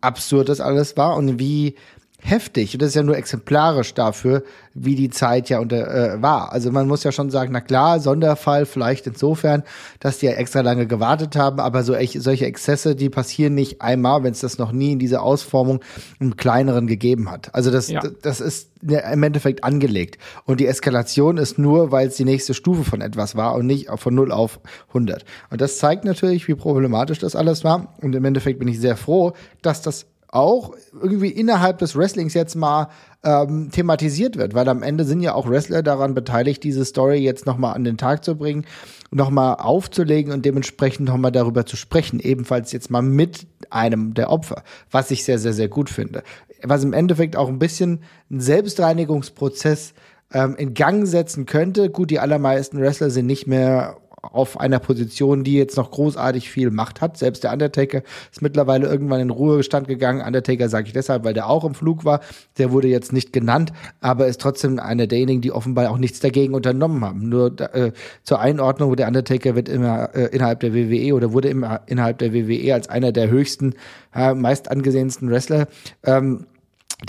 absurd 0.00 0.48
das 0.48 0.60
alles 0.60 0.96
war 0.96 1.16
und 1.16 1.38
wie 1.38 1.74
heftig. 2.22 2.74
Und 2.74 2.82
das 2.82 2.90
ist 2.90 2.94
ja 2.94 3.02
nur 3.02 3.16
exemplarisch 3.16 3.94
dafür, 3.94 4.42
wie 4.74 4.94
die 4.94 5.10
Zeit 5.10 5.48
ja 5.48 5.58
unter, 5.58 6.14
äh, 6.14 6.22
war. 6.22 6.52
Also 6.52 6.70
man 6.70 6.86
muss 6.86 7.02
ja 7.02 7.12
schon 7.12 7.30
sagen, 7.30 7.52
na 7.52 7.60
klar, 7.60 8.00
Sonderfall 8.00 8.66
vielleicht 8.66 9.06
insofern, 9.06 9.62
dass 9.98 10.18
die 10.18 10.26
ja 10.26 10.32
extra 10.32 10.60
lange 10.60 10.86
gewartet 10.86 11.36
haben, 11.36 11.60
aber 11.60 11.82
so 11.82 11.94
echt, 11.94 12.20
solche 12.22 12.46
Exzesse, 12.46 12.94
die 12.94 13.10
passieren 13.10 13.54
nicht 13.54 13.82
einmal, 13.82 14.22
wenn 14.22 14.32
es 14.32 14.40
das 14.40 14.58
noch 14.58 14.72
nie 14.72 14.92
in 14.92 14.98
dieser 14.98 15.22
Ausformung 15.22 15.80
im 16.20 16.36
kleineren 16.36 16.86
gegeben 16.86 17.30
hat. 17.30 17.54
Also 17.54 17.70
das, 17.70 17.88
ja. 17.88 18.00
das 18.22 18.40
ist 18.40 18.70
im 18.82 19.22
Endeffekt 19.22 19.64
angelegt. 19.64 20.18
Und 20.44 20.60
die 20.60 20.66
Eskalation 20.66 21.36
ist 21.36 21.58
nur, 21.58 21.90
weil 21.92 22.08
es 22.08 22.16
die 22.16 22.24
nächste 22.24 22.54
Stufe 22.54 22.84
von 22.84 23.00
etwas 23.00 23.36
war 23.36 23.54
und 23.54 23.66
nicht 23.66 23.88
von 23.96 24.14
0 24.14 24.32
auf 24.32 24.60
100. 24.88 25.24
Und 25.50 25.60
das 25.60 25.78
zeigt 25.78 26.04
natürlich, 26.04 26.48
wie 26.48 26.54
problematisch 26.54 27.18
das 27.18 27.36
alles 27.36 27.64
war. 27.64 27.94
Und 28.00 28.14
im 28.14 28.24
Endeffekt 28.24 28.58
bin 28.58 28.68
ich 28.68 28.80
sehr 28.80 28.96
froh, 28.96 29.32
dass 29.62 29.82
das 29.82 30.06
auch 30.32 30.74
irgendwie 30.92 31.30
innerhalb 31.30 31.78
des 31.78 31.96
Wrestlings 31.96 32.34
jetzt 32.34 32.54
mal 32.54 32.88
ähm, 33.24 33.70
thematisiert 33.70 34.36
wird, 34.36 34.54
weil 34.54 34.68
am 34.68 34.82
Ende 34.82 35.04
sind 35.04 35.20
ja 35.20 35.34
auch 35.34 35.48
Wrestler 35.48 35.82
daran 35.82 36.14
beteiligt, 36.14 36.62
diese 36.62 36.84
Story 36.84 37.18
jetzt 37.18 37.46
nochmal 37.46 37.74
an 37.74 37.84
den 37.84 37.98
Tag 37.98 38.24
zu 38.24 38.36
bringen, 38.36 38.64
nochmal 39.10 39.56
aufzulegen 39.56 40.32
und 40.32 40.44
dementsprechend 40.44 41.08
nochmal 41.08 41.32
darüber 41.32 41.66
zu 41.66 41.76
sprechen, 41.76 42.20
ebenfalls 42.20 42.72
jetzt 42.72 42.90
mal 42.90 43.02
mit 43.02 43.46
einem 43.70 44.14
der 44.14 44.30
Opfer, 44.30 44.62
was 44.90 45.10
ich 45.10 45.24
sehr, 45.24 45.38
sehr, 45.38 45.52
sehr 45.52 45.68
gut 45.68 45.90
finde. 45.90 46.22
Was 46.62 46.84
im 46.84 46.92
Endeffekt 46.92 47.36
auch 47.36 47.48
ein 47.48 47.58
bisschen 47.58 48.02
ein 48.30 48.40
Selbstreinigungsprozess 48.40 49.94
ähm, 50.32 50.54
in 50.56 50.74
Gang 50.74 51.06
setzen 51.06 51.46
könnte. 51.46 51.90
Gut, 51.90 52.10
die 52.10 52.20
allermeisten 52.20 52.78
Wrestler 52.78 53.10
sind 53.10 53.26
nicht 53.26 53.46
mehr 53.46 53.96
auf 54.32 54.58
einer 54.60 54.78
Position, 54.78 55.44
die 55.44 55.54
jetzt 55.54 55.76
noch 55.76 55.90
großartig 55.90 56.50
viel 56.50 56.70
Macht 56.70 57.00
hat. 57.00 57.16
Selbst 57.16 57.44
der 57.44 57.52
Undertaker 57.52 58.02
ist 58.30 58.42
mittlerweile 58.42 58.86
irgendwann 58.88 59.20
in 59.20 59.30
Ruhestand 59.30 59.88
gegangen. 59.88 60.20
Undertaker 60.20 60.68
sage 60.68 60.86
ich 60.88 60.92
deshalb, 60.92 61.24
weil 61.24 61.34
der 61.34 61.48
auch 61.48 61.64
im 61.64 61.74
Flug 61.74 62.04
war. 62.04 62.20
Der 62.58 62.72
wurde 62.72 62.88
jetzt 62.88 63.12
nicht 63.12 63.32
genannt, 63.32 63.72
aber 64.00 64.26
ist 64.26 64.40
trotzdem 64.40 64.78
einer 64.78 65.06
derjenigen, 65.06 65.40
die 65.40 65.52
offenbar 65.52 65.90
auch 65.90 65.98
nichts 65.98 66.20
dagegen 66.20 66.54
unternommen 66.54 67.04
haben. 67.04 67.28
Nur 67.28 67.60
äh, 67.60 67.92
zur 68.22 68.40
Einordnung, 68.40 68.94
der 68.96 69.08
Undertaker 69.08 69.54
wird 69.54 69.68
immer 69.68 70.14
äh, 70.14 70.26
innerhalb 70.26 70.60
der 70.60 70.74
WWE 70.74 71.14
oder 71.14 71.32
wurde 71.32 71.48
immer 71.48 71.82
innerhalb 71.86 72.18
der 72.18 72.32
WWE 72.32 72.74
als 72.74 72.88
einer 72.88 73.12
der 73.12 73.30
höchsten, 73.30 73.74
äh, 74.14 74.34
meist 74.34 74.70
angesehensten 74.70 75.30
Wrestler 75.30 75.66
ähm, 76.04 76.46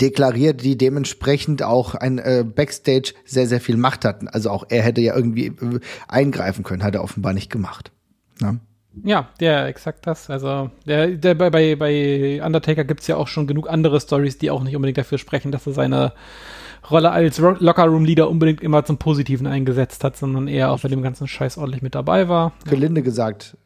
deklariert, 0.00 0.62
die 0.62 0.76
dementsprechend 0.76 1.62
auch 1.62 1.94
ein 1.94 2.18
äh, 2.18 2.44
Backstage 2.44 3.14
sehr, 3.24 3.46
sehr 3.46 3.60
viel 3.60 3.76
Macht 3.76 4.04
hatten. 4.04 4.28
Also 4.28 4.50
auch 4.50 4.64
er 4.68 4.82
hätte 4.82 5.00
ja 5.00 5.14
irgendwie 5.14 5.46
äh, 5.46 5.80
eingreifen 6.08 6.64
können, 6.64 6.82
hat 6.82 6.94
er 6.94 7.04
offenbar 7.04 7.32
nicht 7.32 7.50
gemacht. 7.50 7.92
Ja, 8.40 8.56
ja 9.04 9.28
der 9.40 9.66
exakt 9.66 10.06
das. 10.06 10.30
Also 10.30 10.70
der, 10.86 11.08
der 11.08 11.34
bei, 11.34 11.50
bei, 11.50 11.76
bei 11.76 12.42
Undertaker 12.44 12.84
gibt's 12.84 13.06
ja 13.06 13.16
auch 13.16 13.28
schon 13.28 13.46
genug 13.46 13.68
andere 13.68 14.00
Stories, 14.00 14.38
die 14.38 14.50
auch 14.50 14.62
nicht 14.62 14.76
unbedingt 14.76 14.98
dafür 14.98 15.18
sprechen, 15.18 15.52
dass 15.52 15.66
er 15.66 15.72
seine 15.72 16.12
Rolle 16.90 17.12
als 17.12 17.38
Lockerroom-Leader 17.38 18.28
unbedingt 18.28 18.60
immer 18.60 18.84
zum 18.84 18.98
Positiven 18.98 19.46
eingesetzt 19.46 20.02
hat, 20.02 20.16
sondern 20.16 20.48
eher 20.48 20.72
auch 20.72 20.80
bei 20.80 20.88
dem 20.88 21.02
ganzen 21.02 21.28
Scheiß 21.28 21.58
ordentlich 21.58 21.82
mit 21.82 21.94
dabei 21.94 22.28
war. 22.28 22.52
Gelinde 22.68 23.02
gesagt, 23.02 23.56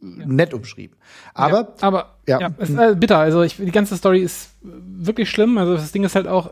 nett 0.00 0.54
umschrieben. 0.54 0.96
Aber, 1.34 1.60
ja, 1.60 1.68
aber 1.80 2.16
ja, 2.26 2.40
ja 2.40 2.50
es 2.58 2.70
ist 2.70 2.78
äh, 2.78 2.94
bitter. 2.94 3.18
Also 3.18 3.42
ich, 3.42 3.56
die 3.56 3.70
ganze 3.70 3.96
Story 3.96 4.20
ist 4.20 4.50
wirklich 4.62 5.30
schlimm. 5.30 5.58
Also 5.58 5.74
das 5.74 5.92
Ding 5.92 6.04
ist 6.04 6.14
halt 6.14 6.26
auch, 6.26 6.50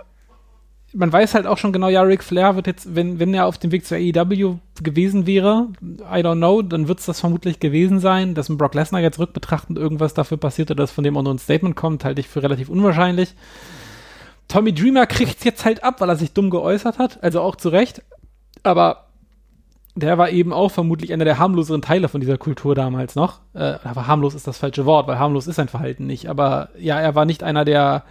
man 0.93 1.13
weiß 1.13 1.35
halt 1.35 1.47
auch 1.47 1.59
schon 1.59 1.73
genau, 1.73 1.89
ja, 1.89 2.03
Ric 2.03 2.23
Flair 2.23 2.55
wird 2.57 2.67
jetzt, 2.67 2.95
wenn, 2.95 3.19
wenn 3.19 3.35
er 3.35 3.47
auf 3.47 3.59
dem 3.59 3.73
Weg 3.73 3.85
zur 3.85 3.99
AEW 3.99 4.59
gewesen 4.83 5.27
wäre, 5.27 5.69
I 5.83 6.21
don't 6.21 6.37
know, 6.37 6.63
dann 6.63 6.89
wird 6.89 7.01
es 7.01 7.07
das 7.07 7.21
vermutlich 7.21 7.59
gewesen 7.61 7.99
sein, 7.99 8.35
dass 8.35 8.49
ein 8.49 8.59
Brock 8.59 8.75
Lesnar 8.75 9.01
jetzt 9.01 9.19
rückbetrachtend 9.19 9.79
irgendwas 9.79 10.15
dafür 10.15 10.37
passiert 10.37 10.71
oder 10.71 10.83
dass 10.83 10.93
von 10.93 11.05
dem 11.05 11.17
auch 11.17 11.23
nur 11.23 11.35
ein 11.35 11.39
Statement 11.39 11.77
kommt, 11.77 12.05
halte 12.05 12.21
ich 12.21 12.29
für 12.29 12.43
relativ 12.43 12.69
unwahrscheinlich. 12.69 13.35
Tommy 14.47 14.73
Dreamer 14.73 15.07
kriegt 15.07 15.39
es 15.39 15.45
jetzt 15.45 15.65
halt 15.65 15.83
ab, 15.83 16.01
weil 16.01 16.09
er 16.09 16.17
sich 16.17 16.33
dumm 16.33 16.51
geäußert 16.51 16.99
hat, 16.99 17.23
also 17.23 17.41
auch 17.41 17.57
zu 17.57 17.71
Recht. 17.71 18.03
Aber 18.63 19.04
der 19.97 20.19
war 20.19 20.31
eben 20.31 20.53
auch 20.53 20.71
vermutlich 20.71 21.13
einer 21.13 21.25
der 21.25 21.39
harmloseren 21.39 21.83
Teile 21.83 22.09
von 22.09 22.21
dieser 22.21 22.39
Kultur 22.39 22.75
damals 22.75 23.15
noch. 23.15 23.41
Äh, 23.55 23.75
aber 23.85 24.07
harmlos 24.07 24.35
ist 24.35 24.47
das 24.47 24.59
falsche 24.59 24.87
Wort, 24.87 25.07
weil 25.07 25.19
harmlos 25.19 25.47
ist 25.47 25.57
sein 25.57 25.69
Verhalten 25.69 26.07
nicht. 26.07 26.29
Aber 26.29 26.71
ja, 26.79 27.01
er 27.01 27.15
war 27.15 27.25
nicht 27.25 27.43
einer 27.45 27.65
der 27.65 28.05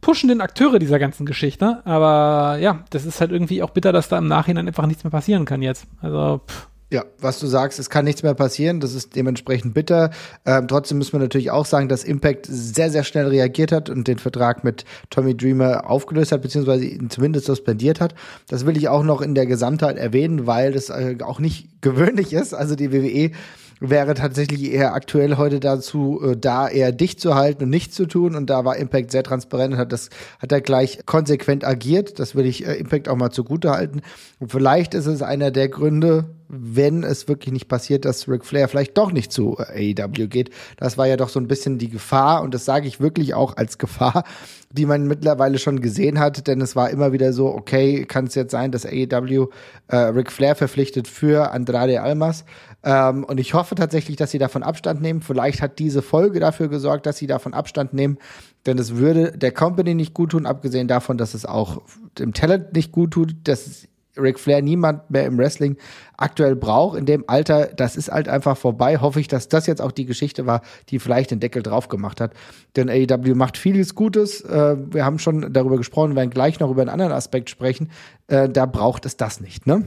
pushenden 0.00 0.40
Akteure 0.40 0.78
dieser 0.78 0.98
ganzen 0.98 1.24
Geschichte. 1.24 1.80
Aber 1.84 2.58
ja, 2.60 2.84
das 2.90 3.06
ist 3.06 3.20
halt 3.20 3.30
irgendwie 3.30 3.62
auch 3.62 3.70
bitter, 3.70 3.92
dass 3.92 4.08
da 4.08 4.18
im 4.18 4.26
Nachhinein 4.26 4.66
einfach 4.66 4.86
nichts 4.86 5.04
mehr 5.04 5.12
passieren 5.12 5.44
kann 5.44 5.62
jetzt. 5.62 5.86
Also, 6.00 6.40
pff. 6.46 6.68
Ja, 6.88 7.04
was 7.18 7.40
du 7.40 7.48
sagst, 7.48 7.80
es 7.80 7.90
kann 7.90 8.04
nichts 8.04 8.22
mehr 8.22 8.34
passieren, 8.34 8.78
das 8.78 8.94
ist 8.94 9.16
dementsprechend 9.16 9.74
bitter. 9.74 10.10
Ähm, 10.44 10.68
trotzdem 10.68 10.98
muss 10.98 11.12
man 11.12 11.20
natürlich 11.20 11.50
auch 11.50 11.66
sagen, 11.66 11.88
dass 11.88 12.04
Impact 12.04 12.46
sehr, 12.48 12.90
sehr 12.90 13.02
schnell 13.02 13.26
reagiert 13.26 13.72
hat 13.72 13.90
und 13.90 14.06
den 14.06 14.18
Vertrag 14.18 14.62
mit 14.62 14.84
Tommy 15.10 15.36
Dreamer 15.36 15.90
aufgelöst 15.90 16.30
hat, 16.30 16.42
beziehungsweise 16.42 16.84
ihn 16.84 17.10
zumindest 17.10 17.46
suspendiert 17.46 18.00
hat. 18.00 18.14
Das 18.46 18.66
will 18.66 18.76
ich 18.76 18.88
auch 18.88 19.02
noch 19.02 19.20
in 19.20 19.34
der 19.34 19.46
Gesamtheit 19.46 19.96
erwähnen, 19.96 20.46
weil 20.46 20.70
das 20.70 20.88
äh, 20.88 21.16
auch 21.24 21.40
nicht 21.40 21.68
gewöhnlich 21.80 22.32
ist. 22.32 22.54
Also 22.54 22.76
die 22.76 22.92
WWE 22.92 23.32
wäre 23.80 24.14
tatsächlich 24.14 24.72
eher 24.72 24.94
aktuell 24.94 25.36
heute 25.36 25.58
dazu 25.58 26.20
äh, 26.22 26.36
da, 26.36 26.68
eher 26.68 26.92
dicht 26.92 27.18
zu 27.20 27.34
halten 27.34 27.64
und 27.64 27.70
nichts 27.70 27.96
zu 27.96 28.06
tun. 28.06 28.36
Und 28.36 28.48
da 28.48 28.64
war 28.64 28.76
Impact 28.76 29.10
sehr 29.10 29.24
transparent 29.24 29.74
und 29.74 29.80
hat 29.80 29.90
das, 29.90 30.08
hat 30.38 30.52
er 30.52 30.60
gleich 30.60 31.04
konsequent 31.04 31.66
agiert. 31.66 32.20
Das 32.20 32.36
will 32.36 32.46
ich 32.46 32.64
äh, 32.64 32.74
Impact 32.74 33.08
auch 33.08 33.16
mal 33.16 33.30
zugute 33.30 33.72
halten. 33.72 34.02
Und 34.38 34.52
vielleicht 34.52 34.94
ist 34.94 35.06
es 35.06 35.20
einer 35.20 35.50
der 35.50 35.68
Gründe, 35.68 36.35
wenn 36.48 37.02
es 37.02 37.28
wirklich 37.28 37.52
nicht 37.52 37.68
passiert, 37.68 38.04
dass 38.04 38.28
Ric 38.28 38.44
Flair 38.44 38.68
vielleicht 38.68 38.96
doch 38.96 39.12
nicht 39.12 39.32
zu 39.32 39.56
äh, 39.58 39.94
AEW 39.98 40.28
geht. 40.28 40.50
Das 40.76 40.98
war 40.98 41.06
ja 41.06 41.16
doch 41.16 41.28
so 41.28 41.40
ein 41.40 41.48
bisschen 41.48 41.78
die 41.78 41.88
Gefahr 41.88 42.42
und 42.42 42.54
das 42.54 42.64
sage 42.64 42.86
ich 42.86 43.00
wirklich 43.00 43.34
auch 43.34 43.56
als 43.56 43.78
Gefahr, 43.86 44.24
die 44.70 44.86
man 44.86 45.06
mittlerweile 45.06 45.58
schon 45.58 45.80
gesehen 45.80 46.18
hat, 46.18 46.46
denn 46.46 46.60
es 46.60 46.76
war 46.76 46.90
immer 46.90 47.12
wieder 47.12 47.32
so, 47.32 47.48
okay, 47.48 48.04
kann 48.04 48.26
es 48.26 48.34
jetzt 48.34 48.52
sein, 48.52 48.72
dass 48.72 48.86
AEW 48.86 49.48
äh, 49.88 49.96
Ric 49.96 50.30
Flair 50.30 50.54
verpflichtet 50.54 51.08
für 51.08 51.52
Andrade 51.52 52.02
Almas 52.02 52.44
Ähm, 52.84 53.24
und 53.24 53.40
ich 53.40 53.54
hoffe 53.54 53.74
tatsächlich, 53.74 54.16
dass 54.16 54.30
sie 54.30 54.38
davon 54.38 54.62
Abstand 54.62 55.00
nehmen. 55.02 55.20
Vielleicht 55.20 55.60
hat 55.60 55.78
diese 55.80 56.02
Folge 56.02 56.38
dafür 56.38 56.68
gesorgt, 56.68 57.06
dass 57.06 57.16
sie 57.16 57.26
davon 57.26 57.52
Abstand 57.52 57.94
nehmen. 57.94 58.18
Denn 58.66 58.78
es 58.78 58.96
würde 58.96 59.32
der 59.32 59.52
Company 59.52 59.94
nicht 59.94 60.14
gut 60.14 60.30
tun, 60.30 60.46
abgesehen 60.46 60.86
davon, 60.86 61.18
dass 61.18 61.34
es 61.34 61.46
auch 61.46 61.82
dem 62.18 62.32
Talent 62.32 62.74
nicht 62.74 62.92
gut 62.92 63.12
tut, 63.12 63.34
dass 63.44 63.88
Ric 64.18 64.38
Flair 64.38 64.62
niemand 64.62 65.10
mehr 65.10 65.26
im 65.26 65.38
Wrestling 65.38 65.76
aktuell 66.16 66.56
braucht 66.56 66.98
in 66.98 67.06
dem 67.06 67.24
Alter. 67.26 67.66
Das 67.66 67.96
ist 67.96 68.10
halt 68.10 68.28
einfach 68.28 68.56
vorbei. 68.56 68.98
Hoffe 68.98 69.20
ich, 69.20 69.28
dass 69.28 69.48
das 69.48 69.66
jetzt 69.66 69.82
auch 69.82 69.92
die 69.92 70.06
Geschichte 70.06 70.46
war, 70.46 70.62
die 70.88 70.98
vielleicht 70.98 71.30
den 71.30 71.40
Deckel 71.40 71.62
drauf 71.62 71.88
gemacht 71.88 72.20
hat. 72.20 72.32
Denn 72.76 72.88
AEW 72.88 73.34
macht 73.34 73.56
vieles 73.58 73.94
Gutes. 73.94 74.40
Äh, 74.42 74.76
wir 74.92 75.04
haben 75.04 75.18
schon 75.18 75.52
darüber 75.52 75.76
gesprochen, 75.76 76.12
wir 76.12 76.16
werden 76.16 76.30
gleich 76.30 76.60
noch 76.60 76.70
über 76.70 76.82
einen 76.82 76.90
anderen 76.90 77.12
Aspekt 77.12 77.50
sprechen. 77.50 77.90
Äh, 78.28 78.48
da 78.48 78.66
braucht 78.66 79.06
es 79.06 79.16
das 79.16 79.40
nicht, 79.40 79.66
ne? 79.66 79.84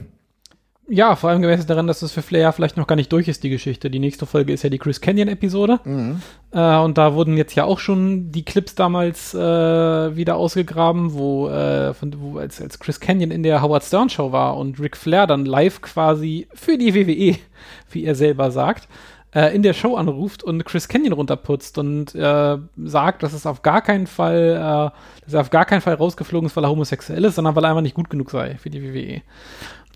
Ja, 0.92 1.14
vor 1.14 1.30
allem 1.30 1.40
gemessen 1.40 1.68
daran, 1.68 1.86
dass 1.86 2.02
es 2.02 2.10
für 2.10 2.20
Flair 2.20 2.52
vielleicht 2.52 2.76
noch 2.76 2.88
gar 2.88 2.96
nicht 2.96 3.12
durch 3.12 3.28
ist, 3.28 3.44
die 3.44 3.48
Geschichte. 3.48 3.90
Die 3.90 4.00
nächste 4.00 4.26
Folge 4.26 4.52
ist 4.52 4.64
ja 4.64 4.70
die 4.70 4.78
Chris 4.78 5.00
Canyon-Episode. 5.00 5.78
Mhm. 5.84 6.20
Äh, 6.50 6.78
und 6.78 6.98
da 6.98 7.14
wurden 7.14 7.36
jetzt 7.36 7.54
ja 7.54 7.62
auch 7.62 7.78
schon 7.78 8.32
die 8.32 8.44
Clips 8.44 8.74
damals 8.74 9.32
äh, 9.32 9.38
wieder 9.38 10.34
ausgegraben, 10.34 11.14
wo, 11.14 11.48
äh, 11.48 11.94
von, 11.94 12.12
wo 12.18 12.38
als, 12.38 12.60
als 12.60 12.80
Chris 12.80 12.98
Canyon 12.98 13.30
in 13.30 13.44
der 13.44 13.62
Howard 13.62 13.84
Stern 13.84 14.10
Show 14.10 14.32
war 14.32 14.56
und 14.56 14.80
Ric 14.80 14.96
Flair 14.96 15.28
dann 15.28 15.44
live 15.44 15.80
quasi 15.80 16.48
für 16.54 16.76
die 16.76 16.92
WWE, 16.92 17.38
wie 17.92 18.04
er 18.04 18.16
selber 18.16 18.50
sagt, 18.50 18.88
äh, 19.32 19.54
in 19.54 19.62
der 19.62 19.74
Show 19.74 19.94
anruft 19.94 20.42
und 20.42 20.64
Chris 20.64 20.88
Canyon 20.88 21.12
runterputzt 21.12 21.78
und 21.78 22.16
äh, 22.16 22.58
sagt, 22.84 23.22
dass 23.22 23.32
es 23.32 23.46
auf 23.46 23.62
gar 23.62 23.80
keinen 23.80 24.08
Fall, 24.08 24.92
äh, 24.92 25.24
dass 25.24 25.34
er 25.34 25.40
auf 25.42 25.50
gar 25.50 25.66
keinen 25.66 25.82
Fall 25.82 25.94
rausgeflogen 25.94 26.46
ist, 26.46 26.56
weil 26.56 26.64
er 26.64 26.70
homosexuell 26.70 27.24
ist, 27.24 27.36
sondern 27.36 27.54
weil 27.54 27.64
er 27.64 27.70
einfach 27.70 27.82
nicht 27.82 27.94
gut 27.94 28.10
genug 28.10 28.32
sei 28.32 28.56
für 28.56 28.70
die 28.70 28.82
WWE. 28.82 29.22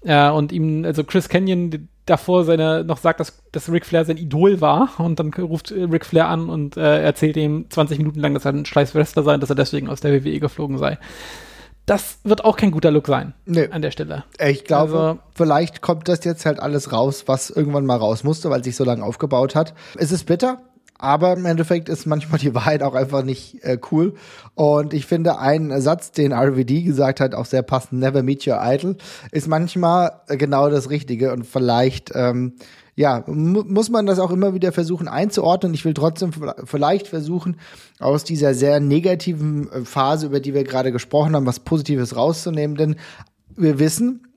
Ja, 0.05 0.31
und 0.31 0.53
ihm, 0.53 0.85
also 0.85 1.03
Chris 1.03 1.29
Canyon 1.29 1.88
davor 2.07 2.45
seine, 2.45 2.85
noch 2.85 2.99
sagt, 2.99 3.21
dass, 3.21 3.43
dass 3.53 3.73
Ric 3.73 3.87
Flair 3.87 4.05
sein 4.05 4.19
Idol 4.19 4.61
war 4.61 4.90
und 4.99 5.19
dann 5.19 5.33
ruft 5.33 5.73
Ric 5.73 6.05
Flair 6.05 6.29
an 6.29 6.49
und 6.49 6.77
äh, 6.77 7.03
erzählt 7.03 7.37
ihm 7.37 7.67
20 7.71 7.99
Minuten 7.99 8.21
lang, 8.21 8.35
dass 8.35 8.45
er 8.45 8.53
ein 8.53 8.67
scheiß 8.67 8.95
Wrestler 8.95 9.23
sei 9.23 9.35
und 9.35 9.43
dass 9.43 9.51
er 9.51 9.57
deswegen 9.57 9.88
aus 9.88 10.01
der 10.01 10.12
WWE 10.12 10.38
geflogen 10.40 10.79
sei. 10.79 10.99
Das 11.87 12.19
wird 12.25 12.45
auch 12.45 12.57
kein 12.57 12.71
guter 12.71 12.90
Look 12.90 13.07
sein 13.07 13.35
nee. 13.45 13.69
an 13.69 13.83
der 13.83 13.90
Stelle. 13.90 14.25
Ich 14.38 14.64
glaube, 14.64 14.99
also, 14.99 15.19
vielleicht 15.35 15.83
kommt 15.83 16.09
das 16.09 16.25
jetzt 16.25 16.47
halt 16.47 16.61
alles 16.61 16.93
raus, 16.93 17.25
was 17.27 17.51
irgendwann 17.51 17.85
mal 17.85 17.99
raus 17.99 18.25
musste, 18.25 18.49
weil 18.49 18.64
sich 18.64 18.77
so 18.77 18.85
lange 18.85 19.03
aufgebaut 19.03 19.55
hat. 19.55 19.75
Es 19.97 20.11
ist 20.11 20.25
bitter, 20.25 20.62
aber 20.98 21.35
im 21.35 21.44
Endeffekt 21.44 21.88
ist 21.88 22.07
manchmal 22.07 22.38
die 22.38 22.54
Wahrheit 22.54 22.83
auch 22.83 22.94
einfach 22.94 23.22
nicht 23.22 23.62
äh, 23.62 23.78
cool. 23.90 24.14
Und 24.54 24.94
ich 24.94 25.07
finde, 25.07 25.38
ein 25.38 25.80
Satz, 25.80 26.12
den 26.12 26.33
RVD 26.33 26.83
gesagt 26.83 27.20
hat, 27.20 27.35
auch 27.35 27.46
sehr 27.46 27.62
passend, 27.62 28.00
never 28.00 28.22
meet 28.22 28.46
your 28.46 28.59
idol, 28.61 28.96
ist 29.33 29.48
manchmal 29.48 30.20
äh, 30.28 30.37
genau 30.37 30.70
das 30.70 30.90
Richtige. 30.90 31.33
Und 31.33 31.46
vielleicht, 31.46 32.12
ähm, 32.14 32.54
ja, 32.96 33.24
mu 33.26 33.64
muss 33.64 33.90
man 33.90 34.07
das 34.07 34.20
auch 34.20 34.30
immer 34.30 34.54
wieder 34.54 34.70
versuchen 34.70 35.09
einzuordnen. 35.09 35.74
Ich 35.74 35.85
will 35.85 35.94
trotzdem 35.94 36.30
vielleicht 36.64 37.09
versuchen, 37.09 37.57
aus 37.98 38.22
dieser 38.22 38.54
sehr 38.54 38.78
negativen 38.80 39.70
äh, 39.70 39.85
Phase, 39.85 40.26
über 40.26 40.40
die 40.40 40.54
wir 40.54 40.64
gerade 40.64 40.92
gesprochen 40.92 41.35
haben, 41.35 41.46
was 41.46 41.61
Positives 41.61 42.16
rauszunehmen. 42.16 42.76
Denn 42.76 42.96
wir 43.57 43.78
wissen, 43.78 44.28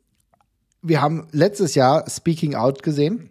wir 0.82 1.02
haben 1.02 1.28
letztes 1.32 1.76
Jahr 1.76 2.10
Speaking 2.10 2.56
Out 2.56 2.82
gesehen 2.82 3.30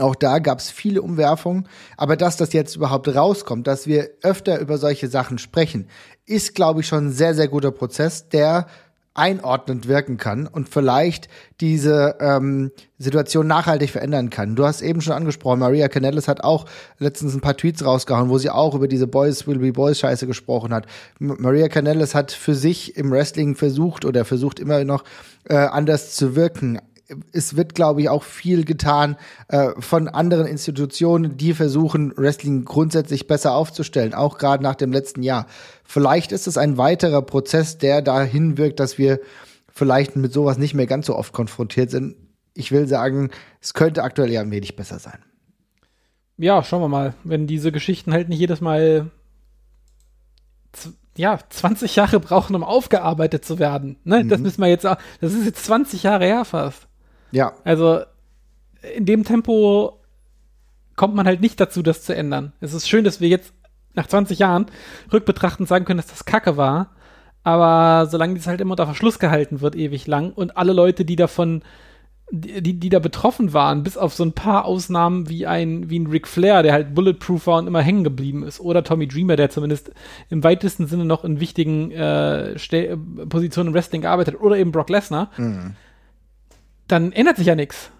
auch 0.00 0.14
da 0.14 0.38
gab 0.38 0.58
es 0.58 0.70
viele 0.70 1.02
Umwerfungen. 1.02 1.68
Aber 1.96 2.16
dass 2.16 2.36
das 2.36 2.52
jetzt 2.52 2.76
überhaupt 2.76 3.08
rauskommt, 3.08 3.66
dass 3.66 3.86
wir 3.86 4.10
öfter 4.22 4.60
über 4.60 4.78
solche 4.78 5.08
Sachen 5.08 5.38
sprechen, 5.38 5.88
ist, 6.26 6.54
glaube 6.54 6.80
ich, 6.80 6.86
schon 6.86 7.08
ein 7.08 7.12
sehr, 7.12 7.34
sehr 7.34 7.48
guter 7.48 7.70
Prozess, 7.70 8.28
der 8.28 8.66
einordnend 9.14 9.88
wirken 9.88 10.18
kann 10.18 10.46
und 10.46 10.68
vielleicht 10.68 11.28
diese 11.60 12.16
ähm, 12.20 12.70
Situation 12.96 13.46
nachhaltig 13.46 13.90
verändern 13.90 14.30
kann. 14.30 14.54
Du 14.54 14.64
hast 14.64 14.82
eben 14.82 15.00
schon 15.00 15.14
angesprochen, 15.14 15.58
Maria 15.58 15.88
Canellis 15.88 16.28
hat 16.28 16.44
auch 16.44 16.66
letztens 16.98 17.34
ein 17.34 17.40
paar 17.40 17.56
Tweets 17.56 17.84
rausgehauen, 17.84 18.30
wo 18.30 18.38
sie 18.38 18.50
auch 18.50 18.74
über 18.74 18.86
diese 18.86 19.08
Boys 19.08 19.46
will 19.48 19.58
be 19.58 19.72
Boys 19.72 19.98
Scheiße 19.98 20.26
gesprochen 20.26 20.72
hat. 20.72 20.86
Maria 21.18 21.68
Canellis 21.68 22.14
hat 22.14 22.30
für 22.30 22.54
sich 22.54 22.96
im 22.96 23.10
Wrestling 23.10 23.56
versucht 23.56 24.04
oder 24.04 24.24
versucht 24.24 24.60
immer 24.60 24.84
noch 24.84 25.02
äh, 25.48 25.56
anders 25.56 26.14
zu 26.14 26.36
wirken, 26.36 26.78
es 27.32 27.56
wird, 27.56 27.74
glaube 27.74 28.02
ich, 28.02 28.08
auch 28.08 28.22
viel 28.22 28.64
getan 28.64 29.16
äh, 29.48 29.70
von 29.78 30.08
anderen 30.08 30.46
Institutionen, 30.46 31.36
die 31.36 31.54
versuchen, 31.54 32.12
Wrestling 32.16 32.64
grundsätzlich 32.64 33.26
besser 33.26 33.54
aufzustellen, 33.54 34.14
auch 34.14 34.38
gerade 34.38 34.62
nach 34.62 34.74
dem 34.74 34.92
letzten 34.92 35.22
Jahr. 35.22 35.46
Vielleicht 35.84 36.32
ist 36.32 36.46
es 36.46 36.56
ein 36.56 36.76
weiterer 36.76 37.22
Prozess, 37.22 37.78
der 37.78 38.02
dahin 38.02 38.58
wirkt, 38.58 38.80
dass 38.80 38.98
wir 38.98 39.20
vielleicht 39.72 40.16
mit 40.16 40.32
sowas 40.32 40.58
nicht 40.58 40.74
mehr 40.74 40.86
ganz 40.86 41.06
so 41.06 41.16
oft 41.16 41.32
konfrontiert 41.32 41.90
sind. 41.90 42.16
Ich 42.54 42.72
will 42.72 42.86
sagen, 42.86 43.30
es 43.60 43.74
könnte 43.74 44.02
aktuell 44.02 44.30
ja 44.30 44.40
ein 44.40 44.50
wenig 44.50 44.76
besser 44.76 44.98
sein. 44.98 45.18
Ja, 46.36 46.62
schauen 46.62 46.82
wir 46.82 46.88
mal. 46.88 47.14
Wenn 47.24 47.46
diese 47.46 47.70
Geschichten 47.72 48.12
halt 48.12 48.28
nicht 48.28 48.38
jedes 48.38 48.60
Mal 48.60 49.10
ja, 51.16 51.38
20 51.48 51.96
Jahre 51.96 52.20
brauchen, 52.20 52.54
um 52.56 52.64
aufgearbeitet 52.64 53.44
zu 53.44 53.58
werden. 53.58 53.96
Ne? 54.04 54.24
Mhm. 54.24 54.28
Das 54.28 54.40
müssen 54.40 54.60
wir 54.62 54.68
jetzt 54.68 54.84
das 54.84 54.98
ist 55.20 55.44
jetzt 55.44 55.64
20 55.64 56.02
Jahre 56.02 56.24
her 56.24 56.44
fast. 56.44 56.86
Ja. 57.32 57.54
Also 57.64 58.00
in 58.96 59.06
dem 59.06 59.24
Tempo 59.24 60.00
kommt 60.96 61.14
man 61.14 61.26
halt 61.26 61.40
nicht 61.40 61.60
dazu, 61.60 61.82
das 61.82 62.02
zu 62.02 62.14
ändern. 62.14 62.52
Es 62.60 62.74
ist 62.74 62.88
schön, 62.88 63.04
dass 63.04 63.20
wir 63.20 63.28
jetzt 63.28 63.52
nach 63.94 64.06
20 64.06 64.38
Jahren 64.38 64.66
rückbetrachtend 65.12 65.68
sagen 65.68 65.84
können, 65.84 65.98
dass 65.98 66.06
das 66.06 66.24
Kacke 66.24 66.56
war. 66.56 66.90
Aber 67.42 68.06
solange 68.06 68.34
das 68.34 68.46
halt 68.46 68.60
immer 68.60 68.72
unter 68.72 68.84
Verschluss 68.84 69.18
gehalten 69.18 69.60
wird, 69.60 69.74
ewig 69.74 70.06
lang, 70.06 70.32
und 70.32 70.56
alle 70.56 70.74
Leute, 70.74 71.06
die 71.06 71.16
davon, 71.16 71.62
die, 72.30 72.78
die 72.78 72.88
da 72.90 72.98
betroffen 72.98 73.54
waren, 73.54 73.82
bis 73.82 73.96
auf 73.96 74.12
so 74.12 74.24
ein 74.24 74.34
paar 74.34 74.66
Ausnahmen 74.66 75.28
wie 75.30 75.46
ein, 75.46 75.88
wie 75.88 75.98
ein 75.98 76.06
Ric 76.06 76.28
Flair, 76.28 76.62
der 76.62 76.74
halt 76.74 76.94
bulletproof 76.94 77.46
war 77.46 77.58
und 77.58 77.66
immer 77.66 77.80
hängen 77.80 78.04
geblieben 78.04 78.42
ist, 78.42 78.60
oder 78.60 78.84
Tommy 78.84 79.08
Dreamer, 79.08 79.36
der 79.36 79.48
zumindest 79.48 79.90
im 80.28 80.44
weitesten 80.44 80.86
Sinne 80.86 81.06
noch 81.06 81.24
in 81.24 81.40
wichtigen 81.40 81.90
äh, 81.92 82.54
Positionen 83.26 83.68
im 83.68 83.74
Wrestling 83.74 84.02
gearbeitet 84.02 84.34
hat, 84.34 84.42
oder 84.42 84.58
eben 84.58 84.70
Brock 84.70 84.90
Lesnar. 84.90 85.30
Mhm 85.38 85.76
dann 86.90 87.12
ändert 87.12 87.36
sich 87.36 87.46
ja 87.46 87.54
nichts. 87.54 87.90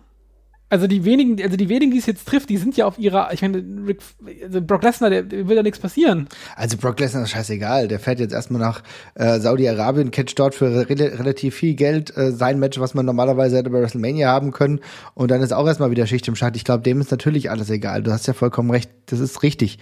Also 0.72 0.86
die 0.86 1.04
wenigen, 1.04 1.42
also 1.42 1.56
die 1.56 1.68
wenigen, 1.68 1.90
die 1.90 1.98
es 1.98 2.06
jetzt 2.06 2.28
trifft, 2.28 2.48
die 2.48 2.56
sind 2.56 2.76
ja 2.76 2.86
auf 2.86 2.96
ihrer, 2.96 3.32
ich 3.32 3.42
meine, 3.42 3.58
Rick, 3.88 4.02
also 4.44 4.62
Brock 4.62 4.84
Lesnar, 4.84 5.10
der, 5.10 5.24
der 5.24 5.48
will 5.48 5.56
ja 5.56 5.64
nichts 5.64 5.80
passieren. 5.80 6.28
Also 6.54 6.76
Brock 6.76 7.00
Lesnar 7.00 7.24
ist 7.24 7.30
scheißegal, 7.30 7.88
der 7.88 7.98
fährt 7.98 8.20
jetzt 8.20 8.32
erstmal 8.32 8.60
nach 8.60 8.84
äh, 9.16 9.40
Saudi-Arabien, 9.40 10.12
catcht 10.12 10.38
dort 10.38 10.54
für 10.54 10.88
re 10.88 11.18
relativ 11.18 11.56
viel 11.56 11.74
Geld 11.74 12.16
äh, 12.16 12.30
sein 12.30 12.60
Match, 12.60 12.78
was 12.78 12.94
man 12.94 13.04
normalerweise 13.04 13.56
hätte 13.56 13.70
bei 13.70 13.80
WrestleMania 13.80 14.28
haben 14.28 14.52
können 14.52 14.78
und 15.14 15.32
dann 15.32 15.42
ist 15.42 15.52
auch 15.52 15.66
erstmal 15.66 15.90
wieder 15.90 16.06
Schicht 16.06 16.28
im 16.28 16.36
Schacht. 16.36 16.54
Ich 16.54 16.62
glaube, 16.62 16.84
dem 16.84 17.00
ist 17.00 17.10
natürlich 17.10 17.50
alles 17.50 17.68
egal. 17.68 18.04
Du 18.04 18.12
hast 18.12 18.28
ja 18.28 18.32
vollkommen 18.32 18.70
recht, 18.70 18.92
das 19.06 19.18
ist 19.18 19.42
richtig. 19.42 19.80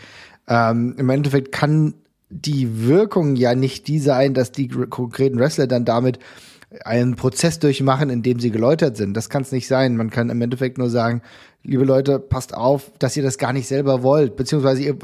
Ähm, 0.48 0.94
Im 0.96 1.10
Endeffekt 1.10 1.52
kann 1.52 1.92
die 2.30 2.86
Wirkung 2.86 3.36
ja 3.36 3.54
nicht 3.54 3.88
die 3.88 3.98
sein, 3.98 4.32
dass 4.32 4.52
die 4.52 4.68
konkreten 4.68 5.38
Wrestler 5.38 5.66
dann 5.66 5.84
damit 5.84 6.18
einen 6.84 7.16
Prozess 7.16 7.58
durchmachen, 7.58 8.10
in 8.10 8.22
dem 8.22 8.40
sie 8.40 8.50
geläutert 8.50 8.96
sind. 8.96 9.14
Das 9.14 9.30
kann 9.30 9.42
es 9.42 9.52
nicht 9.52 9.66
sein. 9.66 9.96
Man 9.96 10.10
kann 10.10 10.28
im 10.28 10.40
Endeffekt 10.42 10.76
nur 10.76 10.90
sagen, 10.90 11.22
liebe 11.62 11.84
Leute, 11.84 12.18
passt 12.18 12.54
auf, 12.54 12.92
dass 12.98 13.16
ihr 13.16 13.22
das 13.22 13.38
gar 13.38 13.52
nicht 13.52 13.66
selber 13.66 14.02
wollt, 14.02 14.36
beziehungsweise 14.36 14.82
ihr, 14.82 14.98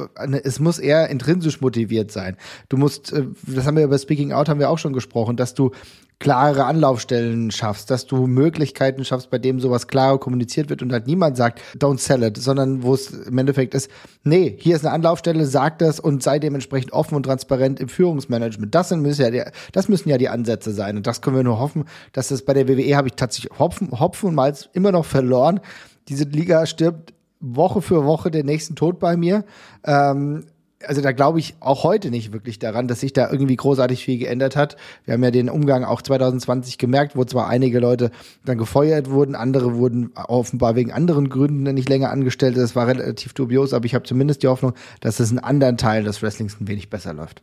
es 0.44 0.60
muss 0.60 0.78
eher 0.78 1.08
intrinsisch 1.08 1.60
motiviert 1.60 2.10
sein. 2.10 2.36
Du 2.68 2.76
musst, 2.76 3.12
äh, 3.12 3.26
das 3.46 3.66
haben 3.66 3.76
wir 3.76 3.84
über 3.84 3.98
Speaking 3.98 4.32
Out 4.32 4.48
haben 4.48 4.60
wir 4.60 4.70
auch 4.70 4.78
schon 4.78 4.92
gesprochen, 4.92 5.36
dass 5.36 5.54
du 5.54 5.70
klare 6.18 6.64
Anlaufstellen 6.64 7.50
schaffst, 7.50 7.90
dass 7.90 8.06
du 8.06 8.26
Möglichkeiten 8.26 9.04
schaffst, 9.04 9.30
bei 9.30 9.38
dem 9.38 9.60
sowas 9.60 9.88
klarer 9.88 10.18
kommuniziert 10.18 10.70
wird 10.70 10.82
und 10.82 10.92
halt 10.92 11.06
niemand 11.06 11.36
sagt, 11.36 11.60
don't 11.76 11.98
sell 11.98 12.22
it, 12.22 12.36
sondern 12.36 12.82
wo 12.82 12.94
es 12.94 13.10
im 13.10 13.36
Endeffekt 13.36 13.74
ist, 13.74 13.90
nee, 14.22 14.56
hier 14.58 14.76
ist 14.76 14.84
eine 14.84 14.94
Anlaufstelle, 14.94 15.44
sag 15.44 15.78
das 15.78 16.00
und 16.00 16.22
sei 16.22 16.38
dementsprechend 16.38 16.92
offen 16.92 17.14
und 17.16 17.24
transparent 17.24 17.80
im 17.80 17.88
Führungsmanagement. 17.88 18.74
Das, 18.74 18.88
sind, 18.88 19.04
ja 19.04 19.30
die, 19.30 19.42
das 19.72 19.88
müssen 19.88 20.08
ja 20.08 20.18
die 20.18 20.28
Ansätze 20.28 20.72
sein 20.72 20.96
und 20.96 21.06
das 21.06 21.20
können 21.20 21.36
wir 21.36 21.44
nur 21.44 21.58
hoffen, 21.58 21.84
dass 22.12 22.28
das 22.28 22.42
bei 22.42 22.54
der 22.54 22.68
WWE 22.68 22.96
habe 22.96 23.08
ich 23.08 23.14
tatsächlich 23.14 23.58
Hopfen, 23.58 23.90
Hopfen 23.98 24.30
und 24.30 24.34
Malz 24.34 24.68
immer 24.72 24.92
noch 24.92 25.04
verloren. 25.04 25.60
Diese 26.08 26.24
Liga 26.24 26.66
stirbt 26.66 27.12
Woche 27.40 27.82
für 27.82 28.04
Woche 28.04 28.30
den 28.30 28.46
nächsten 28.46 28.74
Tod 28.76 28.98
bei 28.98 29.16
mir. 29.16 29.44
Ähm, 29.84 30.46
also 30.86 31.00
da 31.00 31.12
glaube 31.12 31.38
ich 31.38 31.54
auch 31.60 31.84
heute 31.84 32.10
nicht 32.10 32.32
wirklich 32.32 32.58
daran, 32.58 32.88
dass 32.88 33.00
sich 33.00 33.12
da 33.12 33.30
irgendwie 33.30 33.56
großartig 33.56 34.04
viel 34.04 34.18
geändert 34.18 34.56
hat. 34.56 34.76
Wir 35.04 35.14
haben 35.14 35.24
ja 35.24 35.30
den 35.30 35.48
Umgang 35.48 35.84
auch 35.84 36.02
2020 36.02 36.78
gemerkt, 36.78 37.16
wo 37.16 37.24
zwar 37.24 37.48
einige 37.48 37.80
Leute 37.80 38.10
dann 38.44 38.58
gefeuert 38.58 39.10
wurden, 39.10 39.34
andere 39.34 39.76
wurden 39.76 40.12
offenbar 40.14 40.76
wegen 40.76 40.92
anderen 40.92 41.28
Gründen 41.28 41.62
nicht 41.74 41.88
länger 41.88 42.10
angestellt. 42.10 42.56
Das 42.56 42.76
war 42.76 42.86
relativ 42.86 43.32
dubios, 43.34 43.72
aber 43.72 43.86
ich 43.86 43.94
habe 43.94 44.04
zumindest 44.04 44.42
die 44.42 44.48
Hoffnung, 44.48 44.74
dass 45.00 45.20
es 45.20 45.30
in 45.30 45.38
anderen 45.38 45.76
Teilen 45.76 46.04
des 46.04 46.22
Wrestlings 46.22 46.60
ein 46.60 46.68
wenig 46.68 46.90
besser 46.90 47.12
läuft. 47.12 47.42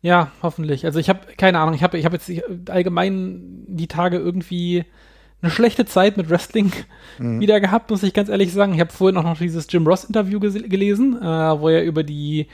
Ja, 0.00 0.32
hoffentlich. 0.42 0.84
Also 0.84 0.98
ich 0.98 1.08
habe 1.08 1.20
keine 1.36 1.60
Ahnung, 1.60 1.74
ich 1.74 1.82
habe 1.82 1.96
ich 1.96 2.04
hab 2.04 2.12
jetzt 2.12 2.30
allgemein 2.68 3.64
die 3.68 3.86
Tage 3.86 4.18
irgendwie 4.18 4.84
eine 5.42 5.50
schlechte 5.50 5.84
Zeit 5.84 6.16
mit 6.16 6.30
Wrestling 6.30 6.72
mhm. 7.18 7.40
wieder 7.40 7.60
gehabt, 7.60 7.90
muss 7.90 8.02
ich 8.02 8.14
ganz 8.14 8.28
ehrlich 8.28 8.52
sagen. 8.52 8.74
Ich 8.74 8.80
habe 8.80 8.92
vorhin 8.92 9.16
auch 9.16 9.24
noch 9.24 9.38
dieses 9.38 9.66
Jim 9.68 9.86
Ross 9.86 10.04
Interview 10.04 10.38
gelesen, 10.40 11.20
äh, 11.20 11.24
wo 11.24 11.68
er 11.68 11.82
über 11.82 12.04
die 12.04 12.46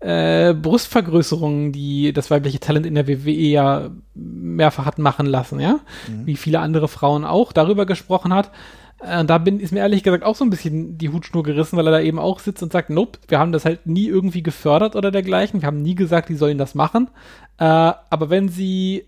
äh, 0.00 0.52
Brustvergrößerung, 0.52 1.72
die 1.72 2.12
das 2.12 2.30
weibliche 2.30 2.60
Talent 2.60 2.84
in 2.84 2.94
der 2.94 3.08
WWE 3.08 3.30
ja 3.30 3.90
mehrfach 4.14 4.84
hat 4.84 4.98
machen 4.98 5.26
lassen, 5.26 5.58
ja, 5.60 5.80
mhm. 6.08 6.26
wie 6.26 6.36
viele 6.36 6.60
andere 6.60 6.88
Frauen 6.88 7.24
auch, 7.24 7.52
darüber 7.52 7.86
gesprochen 7.86 8.34
hat. 8.34 8.50
Äh, 9.00 9.24
da 9.24 9.38
bin, 9.38 9.60
ist 9.60 9.72
mir 9.72 9.80
ehrlich 9.80 10.02
gesagt 10.02 10.22
auch 10.22 10.36
so 10.36 10.44
ein 10.44 10.50
bisschen 10.50 10.98
die 10.98 11.08
Hutschnur 11.08 11.42
gerissen, 11.42 11.78
weil 11.78 11.88
er 11.88 11.92
da 11.92 12.00
eben 12.00 12.18
auch 12.18 12.40
sitzt 12.40 12.62
und 12.62 12.72
sagt, 12.72 12.90
nope, 12.90 13.18
wir 13.28 13.38
haben 13.38 13.52
das 13.52 13.64
halt 13.64 13.86
nie 13.86 14.06
irgendwie 14.06 14.42
gefördert 14.42 14.96
oder 14.96 15.10
dergleichen. 15.10 15.62
Wir 15.62 15.66
haben 15.66 15.82
nie 15.82 15.94
gesagt, 15.94 16.28
die 16.28 16.36
sollen 16.36 16.58
das 16.58 16.74
machen. 16.74 17.08
Äh, 17.58 17.64
aber 17.64 18.28
wenn 18.28 18.50
sie 18.50 19.06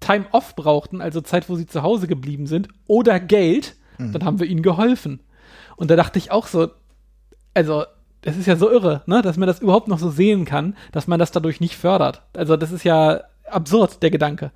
Time 0.00 0.26
off 0.32 0.56
brauchten, 0.56 1.00
also 1.00 1.20
Zeit, 1.20 1.48
wo 1.48 1.56
sie 1.56 1.66
zu 1.66 1.82
Hause 1.82 2.06
geblieben 2.06 2.46
sind, 2.46 2.68
oder 2.86 3.18
Geld, 3.20 3.76
mhm. 3.98 4.12
dann 4.12 4.24
haben 4.24 4.40
wir 4.40 4.46
ihnen 4.46 4.62
geholfen. 4.62 5.20
Und 5.76 5.90
da 5.90 5.96
dachte 5.96 6.18
ich 6.18 6.30
auch 6.30 6.46
so, 6.46 6.68
also, 7.54 7.84
das 8.22 8.36
ist 8.36 8.46
ja 8.46 8.56
so 8.56 8.70
irre, 8.70 9.02
ne, 9.06 9.22
dass 9.22 9.36
man 9.36 9.46
das 9.46 9.60
überhaupt 9.60 9.88
noch 9.88 9.98
so 9.98 10.10
sehen 10.10 10.44
kann, 10.44 10.76
dass 10.92 11.06
man 11.06 11.18
das 11.18 11.32
dadurch 11.32 11.60
nicht 11.60 11.76
fördert. 11.76 12.22
Also, 12.34 12.56
das 12.56 12.72
ist 12.72 12.84
ja 12.84 13.22
absurd, 13.50 14.02
der 14.02 14.10
Gedanke. 14.10 14.50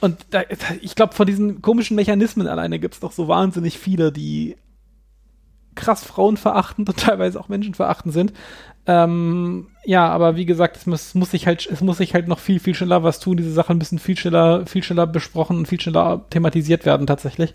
Und 0.00 0.26
da, 0.30 0.42
ich 0.82 0.94
glaube, 0.94 1.14
von 1.14 1.26
diesen 1.26 1.62
komischen 1.62 1.94
Mechanismen 1.94 2.46
alleine 2.46 2.78
gibt 2.78 2.94
es 2.94 3.00
doch 3.00 3.12
so 3.12 3.26
wahnsinnig 3.26 3.78
viele, 3.78 4.12
die 4.12 4.56
krass 5.74 6.04
frauenverachtend 6.04 6.88
und 6.88 6.98
teilweise 7.00 7.38
auch 7.40 7.48
menschenverachtend 7.48 8.12
sind. 8.12 8.32
Ähm, 8.86 9.68
ja, 9.84 10.08
aber 10.08 10.36
wie 10.36 10.44
gesagt, 10.44 10.76
es 10.76 10.86
muss, 10.86 11.14
muss 11.14 11.30
sich 11.30 11.46
halt, 11.46 11.66
es 11.70 11.80
muss 11.80 11.98
sich 11.98 12.14
halt 12.14 12.28
noch 12.28 12.38
viel, 12.38 12.60
viel 12.60 12.74
schneller 12.74 13.02
was 13.02 13.18
tun. 13.18 13.36
Diese 13.36 13.52
Sachen 13.52 13.78
müssen 13.78 13.98
viel 13.98 14.16
schneller, 14.16 14.66
viel 14.66 14.82
schneller 14.82 15.06
besprochen 15.06 15.56
und 15.56 15.68
viel 15.68 15.80
schneller 15.80 16.24
thematisiert 16.30 16.84
werden 16.84 17.06
tatsächlich. 17.06 17.54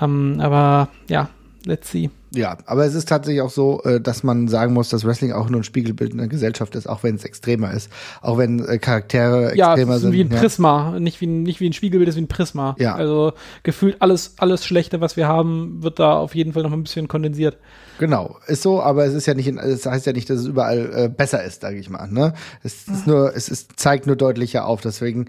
Ähm, 0.00 0.40
aber 0.40 0.88
ja, 1.08 1.30
let's 1.64 1.90
see. 1.90 2.10
Ja, 2.34 2.56
aber 2.66 2.86
es 2.86 2.94
ist 2.94 3.08
tatsächlich 3.08 3.42
auch 3.42 3.50
so, 3.50 3.82
äh, 3.82 4.00
dass 4.00 4.22
man 4.22 4.48
sagen 4.48 4.72
muss, 4.72 4.88
dass 4.88 5.04
Wrestling 5.04 5.32
auch 5.32 5.50
nur 5.50 5.60
ein 5.60 5.64
Spiegelbild 5.64 6.12
in 6.12 6.18
der 6.18 6.28
Gesellschaft 6.28 6.74
ist, 6.74 6.88
auch 6.88 7.02
wenn 7.02 7.14
es 7.14 7.24
extremer 7.24 7.72
ist. 7.72 7.90
Auch 8.22 8.38
wenn 8.38 8.64
äh, 8.64 8.78
Charaktere 8.78 9.54
ja, 9.54 9.72
extremer 9.72 9.98
sind. 9.98 10.12
Ja, 10.12 10.18
wie 10.18 10.24
ein 10.24 10.28
Prisma, 10.28 10.98
nicht 10.98 11.20
wie 11.20 11.26
ein, 11.26 11.42
nicht 11.42 11.60
wie 11.60 11.68
ein 11.68 11.74
Spiegelbild, 11.74 12.08
ist 12.08 12.16
wie 12.16 12.22
ein 12.22 12.28
Prisma. 12.28 12.74
Ja. 12.78 12.94
Also 12.94 13.32
gefühlt 13.62 14.00
alles, 14.00 14.34
alles 14.38 14.64
Schlechte, 14.64 15.00
was 15.00 15.16
wir 15.16 15.28
haben, 15.28 15.82
wird 15.82 15.98
da 15.98 16.14
auf 16.14 16.34
jeden 16.34 16.54
Fall 16.54 16.62
noch 16.62 16.72
ein 16.72 16.82
bisschen 16.82 17.06
kondensiert. 17.06 17.58
Genau, 17.98 18.38
ist 18.46 18.62
so, 18.62 18.82
aber 18.82 19.04
es 19.04 19.12
ist 19.12 19.26
ja 19.26 19.34
nicht, 19.34 19.48
es 19.48 19.84
heißt 19.84 20.06
ja 20.06 20.12
nicht, 20.12 20.30
dass 20.30 20.40
es 20.40 20.46
überall 20.46 20.90
äh, 20.94 21.08
besser 21.08 21.44
ist, 21.44 21.60
sage 21.60 21.76
ich 21.76 21.90
mal. 21.90 22.08
Ne? 22.10 22.32
Es 22.62 22.88
ist 22.88 23.06
nur, 23.06 23.36
es 23.36 23.48
ist, 23.48 23.78
zeigt 23.78 24.06
nur 24.06 24.16
deutlicher 24.16 24.66
auf. 24.66 24.80
Deswegen 24.80 25.26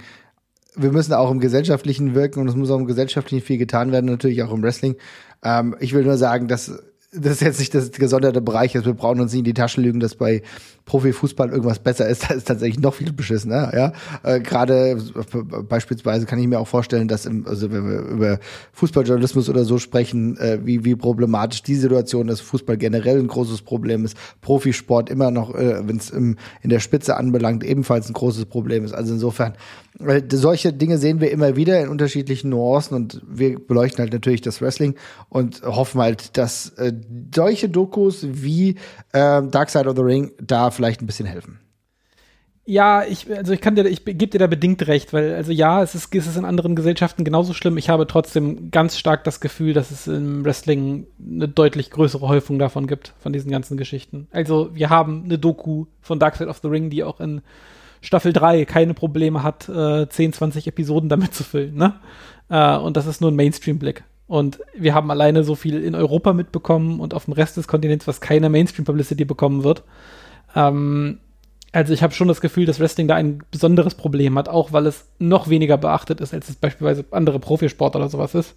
wir 0.75 0.91
müssen 0.91 1.13
auch 1.13 1.29
im 1.29 1.39
Gesellschaftlichen 1.39 2.15
wirken 2.15 2.39
und 2.39 2.47
es 2.47 2.55
muss 2.55 2.71
auch 2.71 2.79
im 2.79 2.87
Gesellschaftlichen 2.87 3.45
viel 3.45 3.57
getan 3.57 3.91
werden, 3.91 4.05
natürlich 4.05 4.41
auch 4.43 4.51
im 4.51 4.63
Wrestling. 4.63 4.95
Ähm, 5.43 5.75
ich 5.79 5.93
will 5.93 6.03
nur 6.03 6.17
sagen, 6.17 6.47
dass 6.47 6.92
das 7.15 7.39
jetzt 7.39 7.59
nicht 7.59 7.73
das 7.73 7.91
gesonderte 7.91 8.41
Bereich 8.41 8.75
ist. 8.75 8.85
Wir 8.85 8.93
brauchen 8.93 9.19
uns 9.19 9.31
nicht 9.31 9.39
in 9.39 9.45
die 9.45 9.53
Tasche 9.53 9.81
lügen, 9.81 9.99
dass 9.99 10.15
bei 10.15 10.41
Profifußball 10.85 11.49
irgendwas 11.49 11.79
besser 11.79 12.07
ist. 12.07 12.23
Da 12.33 12.35
ist 12.35 12.47
tatsächlich 12.47 12.79
noch 12.79 12.93
viel 12.93 13.11
beschissener. 13.11 13.71
Ja, 13.75 13.93
äh, 14.23 14.39
gerade 14.39 14.97
beispielsweise 15.67 16.25
kann 16.25 16.39
ich 16.39 16.47
mir 16.47 16.59
auch 16.59 16.67
vorstellen, 16.67 17.07
dass 17.07 17.25
im, 17.25 17.45
also 17.45 17.71
wenn 17.71 17.89
wir 17.89 17.99
über 17.99 18.39
Fußballjournalismus 18.71 19.49
oder 19.49 19.65
so 19.65 19.77
sprechen, 19.77 20.37
äh, 20.37 20.59
wie 20.63 20.85
wie 20.85 20.95
problematisch 20.95 21.63
die 21.63 21.75
Situation 21.75 22.29
ist. 22.29 22.39
Fußball 22.41 22.77
generell 22.77 23.19
ein 23.19 23.27
großes 23.27 23.61
Problem 23.61 24.05
ist. 24.05 24.15
Profisport 24.41 25.09
immer 25.09 25.31
noch, 25.31 25.53
äh, 25.53 25.87
wenn 25.87 25.97
es 25.97 26.09
in 26.09 26.37
der 26.63 26.79
Spitze 26.79 27.17
anbelangt, 27.17 27.63
ebenfalls 27.63 28.09
ein 28.09 28.13
großes 28.13 28.45
Problem 28.45 28.85
ist. 28.85 28.93
Also 28.93 29.13
insofern 29.13 29.53
solche 30.31 30.73
Dinge 30.73 30.97
sehen 30.97 31.21
wir 31.21 31.31
immer 31.31 31.55
wieder 31.55 31.79
in 31.81 31.89
unterschiedlichen 31.89 32.49
Nuancen 32.49 32.95
und 32.95 33.21
wir 33.27 33.59
beleuchten 33.59 33.99
halt 33.99 34.13
natürlich 34.13 34.41
das 34.41 34.61
Wrestling 34.61 34.95
und 35.29 35.61
hoffen 35.61 36.01
halt, 36.01 36.37
dass 36.37 36.69
äh, 36.77 36.93
solche 37.33 37.69
Dokus 37.69 38.25
wie 38.29 38.75
äh, 39.11 39.41
Dark 39.43 39.69
Side 39.69 39.87
of 39.87 39.95
the 39.95 40.01
Ring 40.01 40.31
da 40.41 40.71
vielleicht 40.71 41.01
ein 41.01 41.05
bisschen 41.05 41.25
helfen. 41.25 41.59
Ja, 42.65 43.03
ich, 43.03 43.29
also 43.29 43.51
ich 43.51 43.59
kann 43.59 43.75
dir, 43.75 43.85
ich 43.85 44.05
gebe 44.05 44.27
dir 44.27 44.39
da 44.39 44.47
bedingt 44.47 44.87
recht, 44.87 45.11
weil, 45.11 45.35
also 45.35 45.51
ja, 45.51 45.83
es 45.83 45.95
ist, 45.95 46.15
es 46.15 46.27
ist 46.27 46.37
in 46.37 46.45
anderen 46.45 46.77
Gesellschaften 46.77 47.25
genauso 47.25 47.53
schlimm. 47.53 47.77
Ich 47.77 47.89
habe 47.89 48.07
trotzdem 48.07 48.71
ganz 48.71 48.97
stark 48.97 49.25
das 49.25 49.41
Gefühl, 49.41 49.73
dass 49.73 49.91
es 49.91 50.07
im 50.07 50.45
Wrestling 50.45 51.05
eine 51.19 51.49
deutlich 51.49 51.91
größere 51.91 52.25
Häufung 52.25 52.59
davon 52.59 52.87
gibt, 52.87 53.13
von 53.19 53.33
diesen 53.33 53.51
ganzen 53.51 53.75
Geschichten. 53.75 54.27
Also, 54.31 54.73
wir 54.73 54.89
haben 54.89 55.25
eine 55.25 55.37
Doku 55.37 55.87
von 55.99 56.19
Dark 56.19 56.37
Side 56.37 56.49
of 56.49 56.59
the 56.61 56.69
Ring, 56.69 56.89
die 56.89 57.03
auch 57.03 57.19
in 57.19 57.41
Staffel 57.99 58.31
3 58.31 58.63
keine 58.63 58.93
Probleme 58.93 59.43
hat, 59.43 59.67
äh, 59.67 60.07
10, 60.07 60.31
20 60.31 60.67
Episoden 60.67 61.09
damit 61.09 61.33
zu 61.33 61.43
füllen, 61.43 61.75
ne? 61.75 61.95
Äh, 62.47 62.77
und 62.77 62.95
das 62.95 63.07
ist 63.07 63.19
nur 63.19 63.31
ein 63.31 63.35
Mainstream-Blick. 63.35 64.05
Und 64.27 64.59
wir 64.75 64.93
haben 64.93 65.11
alleine 65.11 65.43
so 65.43 65.55
viel 65.55 65.83
in 65.83 65.95
Europa 65.95 66.33
mitbekommen 66.33 66.99
und 66.99 67.13
auf 67.13 67.25
dem 67.25 67.33
Rest 67.33 67.57
des 67.57 67.67
Kontinents, 67.67 68.07
was 68.07 68.21
keine 68.21 68.49
Mainstream-Publicity 68.49 69.25
bekommen 69.25 69.63
wird. 69.63 69.83
Ähm, 70.55 71.19
also 71.71 71.91
ich 71.91 72.03
habe 72.03 72.13
schon 72.13 72.27
das 72.27 72.39
Gefühl, 72.39 72.65
dass 72.65 72.79
Wrestling 72.79 73.07
da 73.07 73.15
ein 73.15 73.43
besonderes 73.51 73.95
Problem 73.95 74.37
hat, 74.37 74.47
auch 74.47 74.71
weil 74.71 74.85
es 74.85 75.07
noch 75.19 75.49
weniger 75.49 75.77
beachtet 75.77 76.21
ist, 76.21 76.33
als 76.33 76.49
es 76.49 76.55
beispielsweise 76.55 77.05
andere 77.11 77.39
Profisport 77.39 77.95
oder 77.95 78.09
sowas 78.09 78.35
ist. 78.35 78.55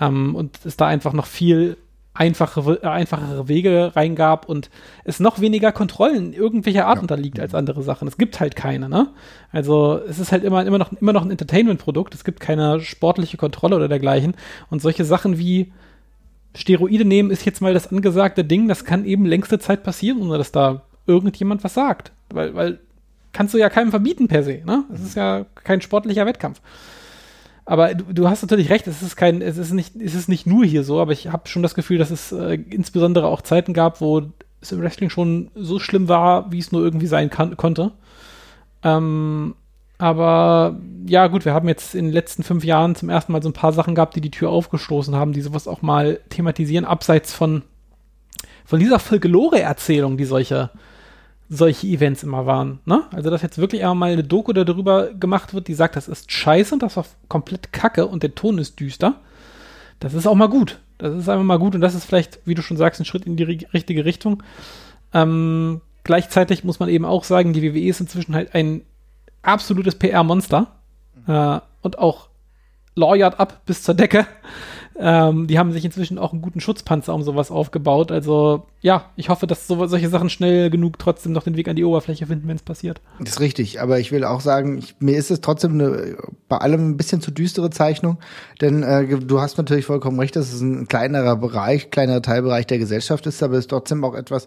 Ähm, 0.00 0.34
und 0.34 0.64
es 0.64 0.76
da 0.76 0.86
einfach 0.86 1.14
noch 1.14 1.26
viel 1.26 1.78
einfache, 2.18 2.82
einfachere 2.82 3.48
Wege 3.48 3.92
reingab 3.94 4.48
und 4.48 4.70
es 5.04 5.20
noch 5.20 5.40
weniger 5.40 5.72
Kontrollen 5.72 6.32
irgendwelcher 6.32 6.86
Art 6.86 6.96
ja. 6.96 7.02
unterliegt 7.02 7.38
als 7.38 7.54
andere 7.54 7.82
Sachen. 7.82 8.08
Es 8.08 8.16
gibt 8.16 8.40
halt 8.40 8.56
keine, 8.56 8.88
ne? 8.88 9.08
Also 9.52 10.00
es 10.08 10.18
ist 10.18 10.32
halt 10.32 10.44
immer, 10.44 10.64
immer 10.64 10.78
noch, 10.78 10.92
immer 11.00 11.12
noch 11.12 11.24
ein 11.24 11.30
Entertainment-Produkt. 11.30 12.14
Es 12.14 12.24
gibt 12.24 12.40
keine 12.40 12.80
sportliche 12.80 13.36
Kontrolle 13.36 13.76
oder 13.76 13.88
dergleichen. 13.88 14.34
Und 14.70 14.82
solche 14.82 15.04
Sachen 15.04 15.38
wie 15.38 15.72
Steroide 16.54 17.04
nehmen 17.04 17.30
ist 17.30 17.44
jetzt 17.44 17.60
mal 17.60 17.74
das 17.74 17.92
angesagte 17.92 18.44
Ding. 18.44 18.68
Das 18.68 18.84
kann 18.84 19.04
eben 19.04 19.26
längste 19.26 19.58
Zeit 19.58 19.82
passieren, 19.82 20.22
ohne 20.22 20.38
dass 20.38 20.52
da 20.52 20.82
irgendjemand 21.06 21.62
was 21.64 21.74
sagt. 21.74 22.12
Weil, 22.30 22.54
weil 22.54 22.78
kannst 23.32 23.54
du 23.54 23.58
ja 23.58 23.68
keinem 23.68 23.90
verbieten 23.90 24.28
per 24.28 24.42
se, 24.42 24.62
ne? 24.64 24.84
Es 24.92 25.02
ist 25.02 25.14
ja 25.14 25.44
kein 25.62 25.82
sportlicher 25.82 26.26
Wettkampf. 26.26 26.60
Aber 27.66 27.94
du, 27.94 28.04
du, 28.14 28.28
hast 28.28 28.42
natürlich 28.42 28.70
recht, 28.70 28.86
es 28.86 29.02
ist 29.02 29.16
kein, 29.16 29.42
es 29.42 29.58
ist 29.58 29.72
nicht, 29.72 29.96
es 29.96 30.14
ist 30.14 30.28
nicht 30.28 30.46
nur 30.46 30.64
hier 30.64 30.84
so, 30.84 31.00
aber 31.00 31.12
ich 31.12 31.32
habe 31.32 31.48
schon 31.48 31.64
das 31.64 31.74
Gefühl, 31.74 31.98
dass 31.98 32.10
es 32.10 32.30
äh, 32.30 32.54
insbesondere 32.54 33.26
auch 33.26 33.42
Zeiten 33.42 33.74
gab, 33.74 34.00
wo 34.00 34.22
es 34.60 34.70
im 34.70 34.80
Wrestling 34.80 35.10
schon 35.10 35.50
so 35.56 35.80
schlimm 35.80 36.08
war, 36.08 36.50
wie 36.52 36.60
es 36.60 36.70
nur 36.70 36.82
irgendwie 36.82 37.08
sein 37.08 37.28
kann, 37.28 37.56
konnte. 37.56 37.90
Ähm, 38.84 39.56
aber 39.98 40.78
ja, 41.08 41.26
gut, 41.26 41.44
wir 41.44 41.54
haben 41.54 41.68
jetzt 41.68 41.96
in 41.96 42.06
den 42.06 42.14
letzten 42.14 42.44
fünf 42.44 42.64
Jahren 42.64 42.94
zum 42.94 43.08
ersten 43.08 43.32
Mal 43.32 43.42
so 43.42 43.48
ein 43.48 43.54
paar 43.54 43.72
Sachen 43.72 43.96
gehabt, 43.96 44.14
die 44.14 44.20
die 44.20 44.30
Tür 44.30 44.50
aufgestoßen 44.50 45.16
haben, 45.16 45.32
die 45.32 45.40
sowas 45.40 45.66
auch 45.66 45.82
mal 45.82 46.20
thematisieren, 46.28 46.84
abseits 46.84 47.32
von, 47.32 47.62
von 48.64 48.78
dieser 48.78 49.00
Folklore-Erzählung, 49.00 50.16
die 50.16 50.24
solche 50.24 50.70
solche 51.48 51.86
Events 51.86 52.22
immer 52.22 52.46
waren. 52.46 52.80
Ne? 52.84 53.04
Also, 53.12 53.30
dass 53.30 53.42
jetzt 53.42 53.58
wirklich 53.58 53.82
einmal 53.82 54.10
mal 54.10 54.12
eine 54.12 54.24
Doku 54.24 54.52
darüber 54.52 55.12
gemacht 55.12 55.54
wird, 55.54 55.68
die 55.68 55.74
sagt, 55.74 55.96
das 55.96 56.08
ist 56.08 56.30
scheiße 56.30 56.74
und 56.74 56.82
das 56.82 56.96
war 56.96 57.06
komplett 57.28 57.72
kacke 57.72 58.06
und 58.06 58.22
der 58.22 58.34
Ton 58.34 58.58
ist 58.58 58.80
düster. 58.80 59.16
Das 60.00 60.14
ist 60.14 60.26
auch 60.26 60.34
mal 60.34 60.48
gut. 60.48 60.80
Das 60.98 61.14
ist 61.14 61.28
einfach 61.28 61.44
mal 61.44 61.58
gut 61.58 61.74
und 61.74 61.80
das 61.80 61.94
ist 61.94 62.04
vielleicht, 62.04 62.40
wie 62.44 62.54
du 62.54 62.62
schon 62.62 62.76
sagst, 62.76 63.00
ein 63.00 63.04
Schritt 63.04 63.26
in 63.26 63.36
die 63.36 63.44
richtige 63.44 64.04
Richtung. 64.04 64.42
Ähm, 65.12 65.80
gleichzeitig 66.04 66.64
muss 66.64 66.80
man 66.80 66.88
eben 66.88 67.04
auch 67.04 67.24
sagen, 67.24 67.52
die 67.52 67.62
WWE 67.62 67.88
ist 67.88 68.00
inzwischen 68.00 68.34
halt 68.34 68.54
ein 68.54 68.82
absolutes 69.42 69.94
PR-Monster 69.96 70.72
äh, 71.26 71.60
und 71.82 71.98
auch 71.98 72.28
lawyered 72.94 73.38
ab 73.38 73.62
bis 73.66 73.82
zur 73.82 73.94
Decke. 73.94 74.26
Ähm, 74.98 75.46
die 75.46 75.58
haben 75.58 75.72
sich 75.72 75.84
inzwischen 75.84 76.18
auch 76.18 76.32
einen 76.32 76.40
guten 76.40 76.60
Schutzpanzer 76.60 77.14
um 77.14 77.22
sowas 77.22 77.50
aufgebaut. 77.50 78.10
Also 78.10 78.66
ja, 78.80 79.10
ich 79.16 79.28
hoffe, 79.28 79.46
dass 79.46 79.66
so, 79.66 79.86
solche 79.86 80.08
Sachen 80.08 80.30
schnell 80.30 80.70
genug 80.70 80.98
trotzdem 80.98 81.32
noch 81.32 81.42
den 81.42 81.56
Weg 81.56 81.68
an 81.68 81.76
die 81.76 81.84
Oberfläche 81.84 82.26
finden, 82.26 82.48
wenn 82.48 82.56
es 82.56 82.62
passiert. 82.62 83.00
Das 83.18 83.32
ist 83.34 83.40
richtig, 83.40 83.80
aber 83.80 83.98
ich 83.98 84.12
will 84.12 84.24
auch 84.24 84.40
sagen, 84.40 84.78
ich, 84.78 84.96
mir 84.98 85.16
ist 85.16 85.30
es 85.30 85.40
trotzdem 85.40 85.72
eine, 85.72 86.16
bei 86.48 86.58
allem 86.58 86.90
ein 86.90 86.96
bisschen 86.96 87.20
zu 87.20 87.30
düstere 87.30 87.70
Zeichnung, 87.70 88.18
denn 88.60 88.82
äh, 88.82 89.06
du 89.18 89.40
hast 89.40 89.58
natürlich 89.58 89.84
vollkommen 89.84 90.18
recht, 90.18 90.36
dass 90.36 90.52
es 90.52 90.60
ein 90.60 90.88
kleinerer 90.88 91.36
Bereich, 91.36 91.90
kleinerer 91.90 92.22
Teilbereich 92.22 92.66
der 92.66 92.78
Gesellschaft 92.78 93.26
ist, 93.26 93.42
aber 93.42 93.54
es 93.54 93.60
ist 93.60 93.70
trotzdem 93.70 94.04
auch 94.04 94.14
etwas, 94.14 94.46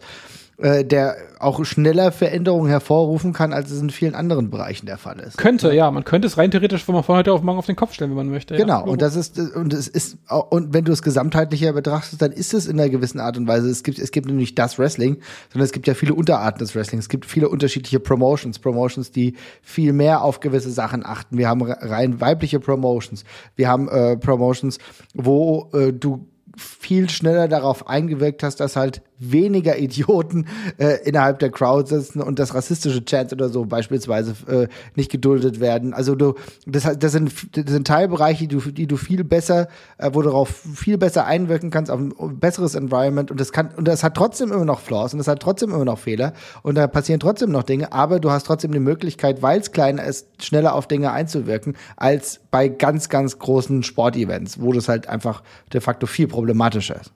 äh, 0.61 0.83
der 0.83 1.15
auch 1.39 1.63
schneller 1.63 2.11
Veränderungen 2.11 2.69
hervorrufen 2.69 3.31
kann, 3.31 3.53
als 3.53 3.71
es 3.71 3.81
in 3.81 3.89
vielen 3.89 4.13
anderen 4.13 4.49
Bereichen 4.49 4.85
der 4.85 4.97
Fall 4.97 5.19
ist. 5.19 5.37
Könnte, 5.37 5.73
ja. 5.73 5.89
Man 5.89 6.03
könnte 6.03 6.27
es 6.27 6.37
rein 6.37 6.51
theoretisch 6.51 6.83
von 6.83 7.07
heute 7.07 7.31
auf 7.31 7.41
morgen 7.41 7.57
auf 7.57 7.65
den 7.65 7.77
Kopf 7.77 7.93
stellen, 7.93 8.11
wenn 8.11 8.17
man 8.17 8.29
möchte. 8.29 8.57
Genau. 8.57 8.85
Ja. 8.85 8.91
Und 8.91 9.01
das 9.01 9.15
ist, 9.15 9.39
und 9.39 9.73
es 9.73 9.87
ist, 9.87 10.17
und 10.49 10.73
wenn 10.73 10.83
du 10.83 10.91
es 10.91 11.01
gesamtheitlicher 11.01 11.71
betrachtest, 11.71 12.21
dann 12.21 12.33
ist 12.33 12.53
es 12.53 12.67
in 12.67 12.79
einer 12.79 12.89
gewissen 12.89 13.21
Art 13.21 13.37
und 13.37 13.47
Weise, 13.47 13.69
es 13.69 13.83
gibt, 13.83 13.99
es 13.99 14.11
gibt 14.11 14.27
nämlich 14.27 14.53
das 14.53 14.77
Wrestling, 14.77 15.19
sondern 15.53 15.65
es 15.65 15.71
gibt 15.71 15.87
ja 15.87 15.93
viele 15.93 16.13
Unterarten 16.13 16.59
des 16.59 16.75
Wrestlings. 16.75 17.05
Es 17.05 17.09
gibt 17.09 17.25
viele 17.25 17.47
unterschiedliche 17.47 18.01
Promotions, 18.01 18.59
Promotions, 18.59 19.11
die 19.11 19.35
viel 19.61 19.93
mehr 19.93 20.23
auf 20.23 20.41
gewisse 20.41 20.71
Sachen 20.71 21.05
achten. 21.05 21.37
Wir 21.37 21.47
haben 21.47 21.61
rein 21.61 22.19
weibliche 22.19 22.59
Promotions. 22.59 23.23
Wir 23.55 23.69
haben 23.69 23.87
äh, 23.87 24.17
Promotions, 24.17 24.77
wo 25.13 25.69
äh, 25.73 25.93
du 25.93 26.27
viel 26.57 27.09
schneller 27.09 27.47
darauf 27.47 27.87
eingewirkt 27.87 28.43
hast, 28.43 28.59
dass 28.59 28.75
halt 28.75 29.01
weniger 29.19 29.77
Idioten 29.77 30.47
äh, 30.77 30.97
innerhalb 31.03 31.39
der 31.39 31.51
Crowd 31.51 31.87
sitzen 31.87 32.21
und 32.21 32.39
das 32.39 32.53
rassistische 32.53 33.03
Chants 33.03 33.33
oder 33.33 33.49
so 33.49 33.65
beispielsweise 33.65 34.33
äh, 34.47 34.67
nicht 34.95 35.11
geduldet 35.11 35.59
werden. 35.59 35.93
Also 35.93 36.15
du, 36.15 36.35
das, 36.65 36.89
das, 36.97 37.11
sind, 37.11 37.31
das 37.55 37.71
sind 37.71 37.85
Teilbereiche, 37.85 38.47
die 38.47 38.55
du, 38.55 38.71
die 38.71 38.87
du 38.87 38.97
viel 38.97 39.23
besser, 39.23 39.67
äh, 39.97 40.09
wo 40.13 40.21
du 40.21 40.29
darauf 40.29 40.49
viel 40.49 40.97
besser 40.97 41.25
einwirken 41.25 41.69
kannst, 41.69 41.91
auf 41.91 41.99
ein 41.99 42.39
besseres 42.39 42.75
Environment 42.75 43.29
und 43.29 43.39
das 43.39 43.51
kann, 43.51 43.69
und 43.75 43.87
das 43.87 44.03
hat 44.03 44.15
trotzdem 44.15 44.51
immer 44.51 44.65
noch 44.65 44.79
Flaws 44.79 45.13
und 45.13 45.19
das 45.19 45.27
hat 45.27 45.41
trotzdem 45.41 45.71
immer 45.71 45.85
noch 45.85 45.99
Fehler 45.99 46.33
und 46.63 46.75
da 46.75 46.87
passieren 46.87 47.19
trotzdem 47.19 47.51
noch 47.51 47.63
Dinge, 47.63 47.91
aber 47.91 48.19
du 48.19 48.31
hast 48.31 48.45
trotzdem 48.45 48.71
die 48.71 48.79
Möglichkeit, 48.79 49.41
weil 49.41 49.59
es 49.59 49.71
kleiner 49.71 50.03
ist, 50.03 50.43
schneller 50.43 50.73
auf 50.73 50.87
Dinge 50.87 51.11
einzuwirken, 51.11 51.75
als 51.97 52.39
bei 52.51 52.69
ganz, 52.69 53.09
ganz 53.09 53.37
großen 53.39 53.83
Sportevents, 53.83 54.61
wo 54.61 54.71
das 54.71 54.87
halt 54.87 55.07
einfach 55.07 55.43
de 55.73 55.81
facto 55.81 56.07
viel 56.07 56.27
problematischer 56.27 56.99
ist. 56.99 57.11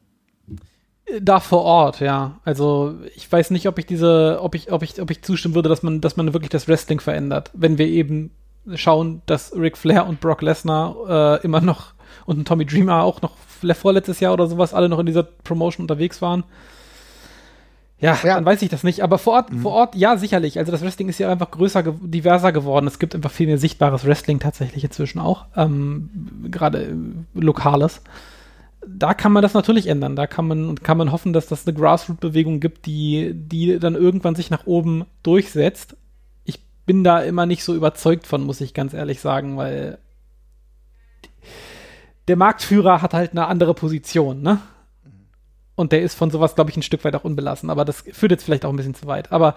Da 1.21 1.39
vor 1.39 1.63
Ort, 1.63 1.99
ja. 1.99 2.39
Also 2.43 2.95
ich 3.15 3.29
weiß 3.29 3.51
nicht, 3.51 3.67
ob 3.67 3.77
ich 3.77 3.85
diese, 3.85 4.39
ob 4.41 4.55
ich, 4.55 4.71
ob 4.71 4.83
ich, 4.83 5.01
ob 5.01 5.11
ich 5.11 5.21
zustimmen 5.21 5.55
würde, 5.55 5.69
dass 5.69 5.83
man, 5.83 6.01
dass 6.01 6.15
man 6.15 6.33
wirklich 6.33 6.49
das 6.49 6.67
Wrestling 6.67 6.99
verändert, 6.99 7.51
wenn 7.53 7.77
wir 7.77 7.87
eben 7.87 8.31
schauen, 8.75 9.21
dass 9.25 9.53
Ric 9.55 9.77
Flair 9.77 10.07
und 10.07 10.21
Brock 10.21 10.41
Lesnar 10.41 11.39
äh, 11.41 11.43
immer 11.43 11.61
noch 11.61 11.93
und 12.25 12.39
ein 12.39 12.45
Tommy 12.45 12.65
Dreamer 12.65 13.03
auch 13.03 13.21
noch 13.21 13.35
vorletztes 13.75 14.19
Jahr 14.19 14.33
oder 14.33 14.47
sowas 14.47 14.73
alle 14.73 14.89
noch 14.89 14.99
in 14.99 15.05
dieser 15.05 15.23
Promotion 15.23 15.83
unterwegs 15.83 16.21
waren. 16.21 16.43
Ja, 17.99 18.17
ja, 18.23 18.35
dann 18.35 18.45
weiß 18.45 18.61
ich 18.61 18.69
das 18.69 18.83
nicht. 18.83 19.01
Aber 19.01 19.17
vor 19.17 19.33
Ort, 19.33 19.51
mhm. 19.51 19.61
vor 19.61 19.71
Ort, 19.71 19.95
ja, 19.95 20.17
sicherlich. 20.17 20.59
Also 20.59 20.73
das 20.73 20.81
Wrestling 20.81 21.07
ist 21.07 21.19
ja 21.19 21.29
einfach 21.29 21.51
größer, 21.51 21.83
diverser 21.83 22.51
geworden. 22.51 22.85
Es 22.85 22.99
gibt 22.99 23.15
einfach 23.15 23.31
viel 23.31 23.47
mehr 23.47 23.57
sichtbares 23.57 24.05
Wrestling 24.05 24.39
tatsächlich 24.39 24.83
inzwischen 24.83 25.19
auch. 25.19 25.45
Ähm, 25.55 26.09
Gerade 26.51 26.83
äh, 26.83 26.95
lokales 27.33 28.01
da 28.87 29.13
kann 29.13 29.31
man 29.31 29.43
das 29.43 29.53
natürlich 29.53 29.87
ändern. 29.87 30.15
Da 30.15 30.27
kann 30.27 30.47
man, 30.47 30.75
kann 30.75 30.97
man 30.97 31.11
hoffen, 31.11 31.33
dass 31.33 31.47
das 31.47 31.67
eine 31.67 31.77
Grassroot-Bewegung 31.77 32.59
gibt, 32.59 32.85
die, 32.85 33.33
die 33.33 33.79
dann 33.79 33.95
irgendwann 33.95 34.35
sich 34.35 34.49
nach 34.49 34.65
oben 34.65 35.05
durchsetzt. 35.23 35.95
Ich 36.45 36.59
bin 36.85 37.03
da 37.03 37.21
immer 37.21 37.45
nicht 37.45 37.63
so 37.63 37.73
überzeugt 37.75 38.27
von, 38.27 38.43
muss 38.43 38.61
ich 38.61 38.73
ganz 38.73 38.93
ehrlich 38.93 39.19
sagen, 39.19 39.57
weil 39.57 39.97
der 42.27 42.35
Marktführer 42.37 43.01
hat 43.01 43.13
halt 43.13 43.31
eine 43.31 43.47
andere 43.47 43.73
Position, 43.73 44.41
ne? 44.41 44.59
Und 45.75 45.91
der 45.91 46.03
ist 46.03 46.13
von 46.13 46.29
sowas, 46.29 46.53
glaube 46.53 46.69
ich, 46.69 46.77
ein 46.77 46.83
Stück 46.83 47.03
weit 47.03 47.15
auch 47.15 47.23
unbelassen. 47.23 47.71
Aber 47.71 47.83
das 47.83 48.03
führt 48.11 48.31
jetzt 48.31 48.43
vielleicht 48.43 48.63
auch 48.63 48.69
ein 48.69 48.75
bisschen 48.75 48.93
zu 48.93 49.07
weit. 49.07 49.31
Aber 49.31 49.55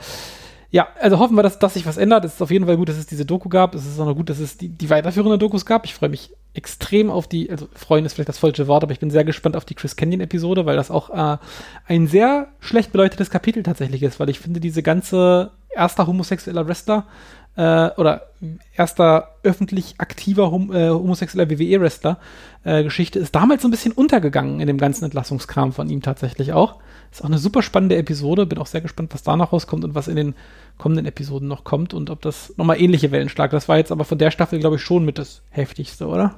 ja, 0.71 0.89
also 1.01 1.19
hoffen 1.19 1.37
wir, 1.37 1.43
dass, 1.43 1.59
dass 1.59 1.75
sich 1.75 1.87
was 1.87 1.97
ändert. 1.97 2.25
Es 2.25 2.35
ist 2.35 2.43
auf 2.43 2.51
jeden 2.51 2.67
Fall 2.67 2.77
gut, 2.77 2.89
dass 2.89 2.97
es 2.97 3.07
diese 3.07 3.25
Doku 3.25 3.49
gab. 3.49 3.75
Es 3.75 3.87
ist 3.87 4.01
auch 4.01 4.07
noch 4.07 4.17
gut, 4.17 4.31
dass 4.31 4.39
es 4.39 4.57
die, 4.57 4.69
die 4.69 4.91
weiterführenden 4.91 5.39
Dokus 5.39 5.65
gab. 5.65 5.85
Ich 5.85 5.95
freue 5.95 6.09
mich 6.09 6.33
extrem 6.55 7.11
auf 7.11 7.29
die, 7.29 7.51
also 7.51 7.69
freuen 7.75 8.05
ist 8.05 8.15
vielleicht 8.15 8.29
das 8.29 8.39
falsche 8.39 8.67
Wort, 8.67 8.83
aber 8.83 8.93
ich 8.93 8.99
bin 8.99 9.11
sehr 9.11 9.25
gespannt 9.25 9.57
auf 9.57 9.65
die 9.65 9.75
Chris 9.75 9.97
Canyon-Episode, 9.97 10.67
weil 10.67 10.77
das 10.77 10.91
auch 10.91 11.11
äh, 11.11 11.39
ein 11.87 12.07
sehr 12.07 12.49
schlecht 12.61 12.93
beleuchtetes 12.93 13.31
Kapitel 13.31 13.63
tatsächlich 13.63 14.03
ist, 14.03 14.19
weil 14.19 14.31
ich 14.31 14.41
finde, 14.41 14.61
diese 14.61 14.83
ganze 14.83 15.53
erster 15.75 16.07
homosexueller 16.07 16.67
Wrestler 16.67 17.07
äh, 17.57 17.91
oder 17.97 18.29
erster 18.75 19.31
öffentlich 19.43 19.97
aktiver 19.99 20.51
hom 20.51 20.73
äh, 20.73 20.91
homosexueller 20.91 21.51
WWE-Wrestler 21.51 22.19
äh, 22.65 22.83
Geschichte 22.83 23.19
ist 23.19 23.35
damals 23.35 23.63
so 23.63 23.69
ein 23.69 23.71
bisschen 23.71 23.93
untergegangen 23.93 24.61
in 24.61 24.67
dem 24.67 24.79
ganzen 24.79 25.05
Entlassungskram 25.05 25.73
von 25.73 25.89
ihm 25.89 26.03
tatsächlich 26.03 26.53
auch. 26.53 26.77
Ist 27.13 27.23
auch 27.23 27.29
eine 27.29 27.39
super 27.39 27.63
spannende 27.63 27.97
Episode, 27.97 28.45
bin 28.45 28.59
auch 28.59 28.67
sehr 28.67 28.81
gespannt, 28.81 29.15
was 29.15 29.23
da 29.23 29.37
noch 29.37 29.53
rauskommt 29.53 29.85
und 29.85 29.95
was 29.95 30.09
in 30.09 30.17
den 30.17 30.35
kommenden 30.77 31.07
Episoden 31.07 31.49
noch 31.49 31.65
kommt 31.65 31.95
und 31.95 32.11
ob 32.11 32.21
das 32.21 32.53
nochmal 32.57 32.81
ähnliche 32.81 33.11
Wellen 33.11 33.29
schlagt. 33.29 33.53
Das 33.53 33.69
war 33.69 33.79
jetzt 33.79 33.93
aber 33.93 34.05
von 34.05 34.19
der 34.19 34.31
Staffel, 34.31 34.59
glaube 34.59 34.77
ich, 34.77 34.83
schon 34.83 35.05
mit 35.05 35.19
das 35.19 35.43
heftigste, 35.51 36.07
oder? 36.09 36.35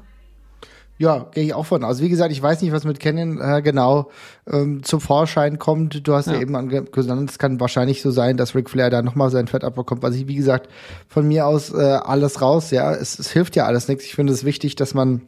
Ja, 0.98 1.26
gehe 1.30 1.44
ich 1.44 1.54
auch 1.54 1.64
von 1.64 1.84
aus. 1.84 2.00
Wie 2.00 2.08
gesagt, 2.08 2.32
ich 2.32 2.42
weiß 2.42 2.60
nicht, 2.60 2.72
was 2.72 2.84
mit 2.84 2.98
Canon 2.98 3.40
äh, 3.40 3.62
genau 3.62 4.10
ähm, 4.50 4.82
zum 4.82 5.00
Vorschein 5.00 5.58
kommt. 5.58 6.06
Du 6.06 6.14
hast 6.14 6.26
ja, 6.26 6.34
ja 6.34 6.40
eben 6.40 6.68
gesagt, 6.90 7.30
es 7.30 7.38
kann 7.38 7.60
wahrscheinlich 7.60 8.02
so 8.02 8.10
sein, 8.10 8.36
dass 8.36 8.56
Ric 8.56 8.68
Flair 8.68 8.90
da 8.90 9.00
nochmal 9.00 9.30
sein 9.30 9.46
Fett 9.46 9.62
abbekommt. 9.62 10.04
Ich, 10.12 10.26
wie 10.26 10.34
gesagt, 10.34 10.68
von 11.06 11.26
mir 11.26 11.46
aus 11.46 11.72
äh, 11.72 11.76
alles 11.76 12.42
raus, 12.42 12.72
ja. 12.72 12.92
Es, 12.92 13.18
es 13.18 13.30
hilft 13.30 13.54
ja 13.54 13.64
alles 13.64 13.86
nichts. 13.86 14.04
Ich 14.04 14.16
finde 14.16 14.32
es 14.32 14.44
wichtig, 14.44 14.74
dass 14.74 14.92
man 14.92 15.22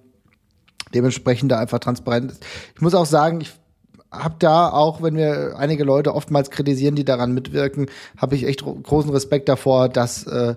dementsprechend 0.93 1.53
da 1.53 1.59
einfach 1.61 1.79
transparent 1.79 2.33
ist. 2.33 2.45
Ich 2.75 2.81
muss 2.81 2.95
auch 2.95 3.07
sagen, 3.07 3.41
ich 3.41 3.53
habe 4.11 4.35
da 4.41 4.71
auch, 4.71 5.03
wenn 5.03 5.15
wir 5.15 5.55
einige 5.57 5.85
Leute 5.85 6.15
oftmals 6.15 6.51
kritisieren, 6.51 6.97
die 6.97 7.05
daran 7.05 7.33
mitwirken, 7.33 7.87
habe 8.17 8.35
ich 8.35 8.45
echt 8.45 8.65
großen 8.65 9.11
Respekt 9.11 9.49
davor, 9.49 9.89
dass 9.89 10.27
äh, 10.27 10.57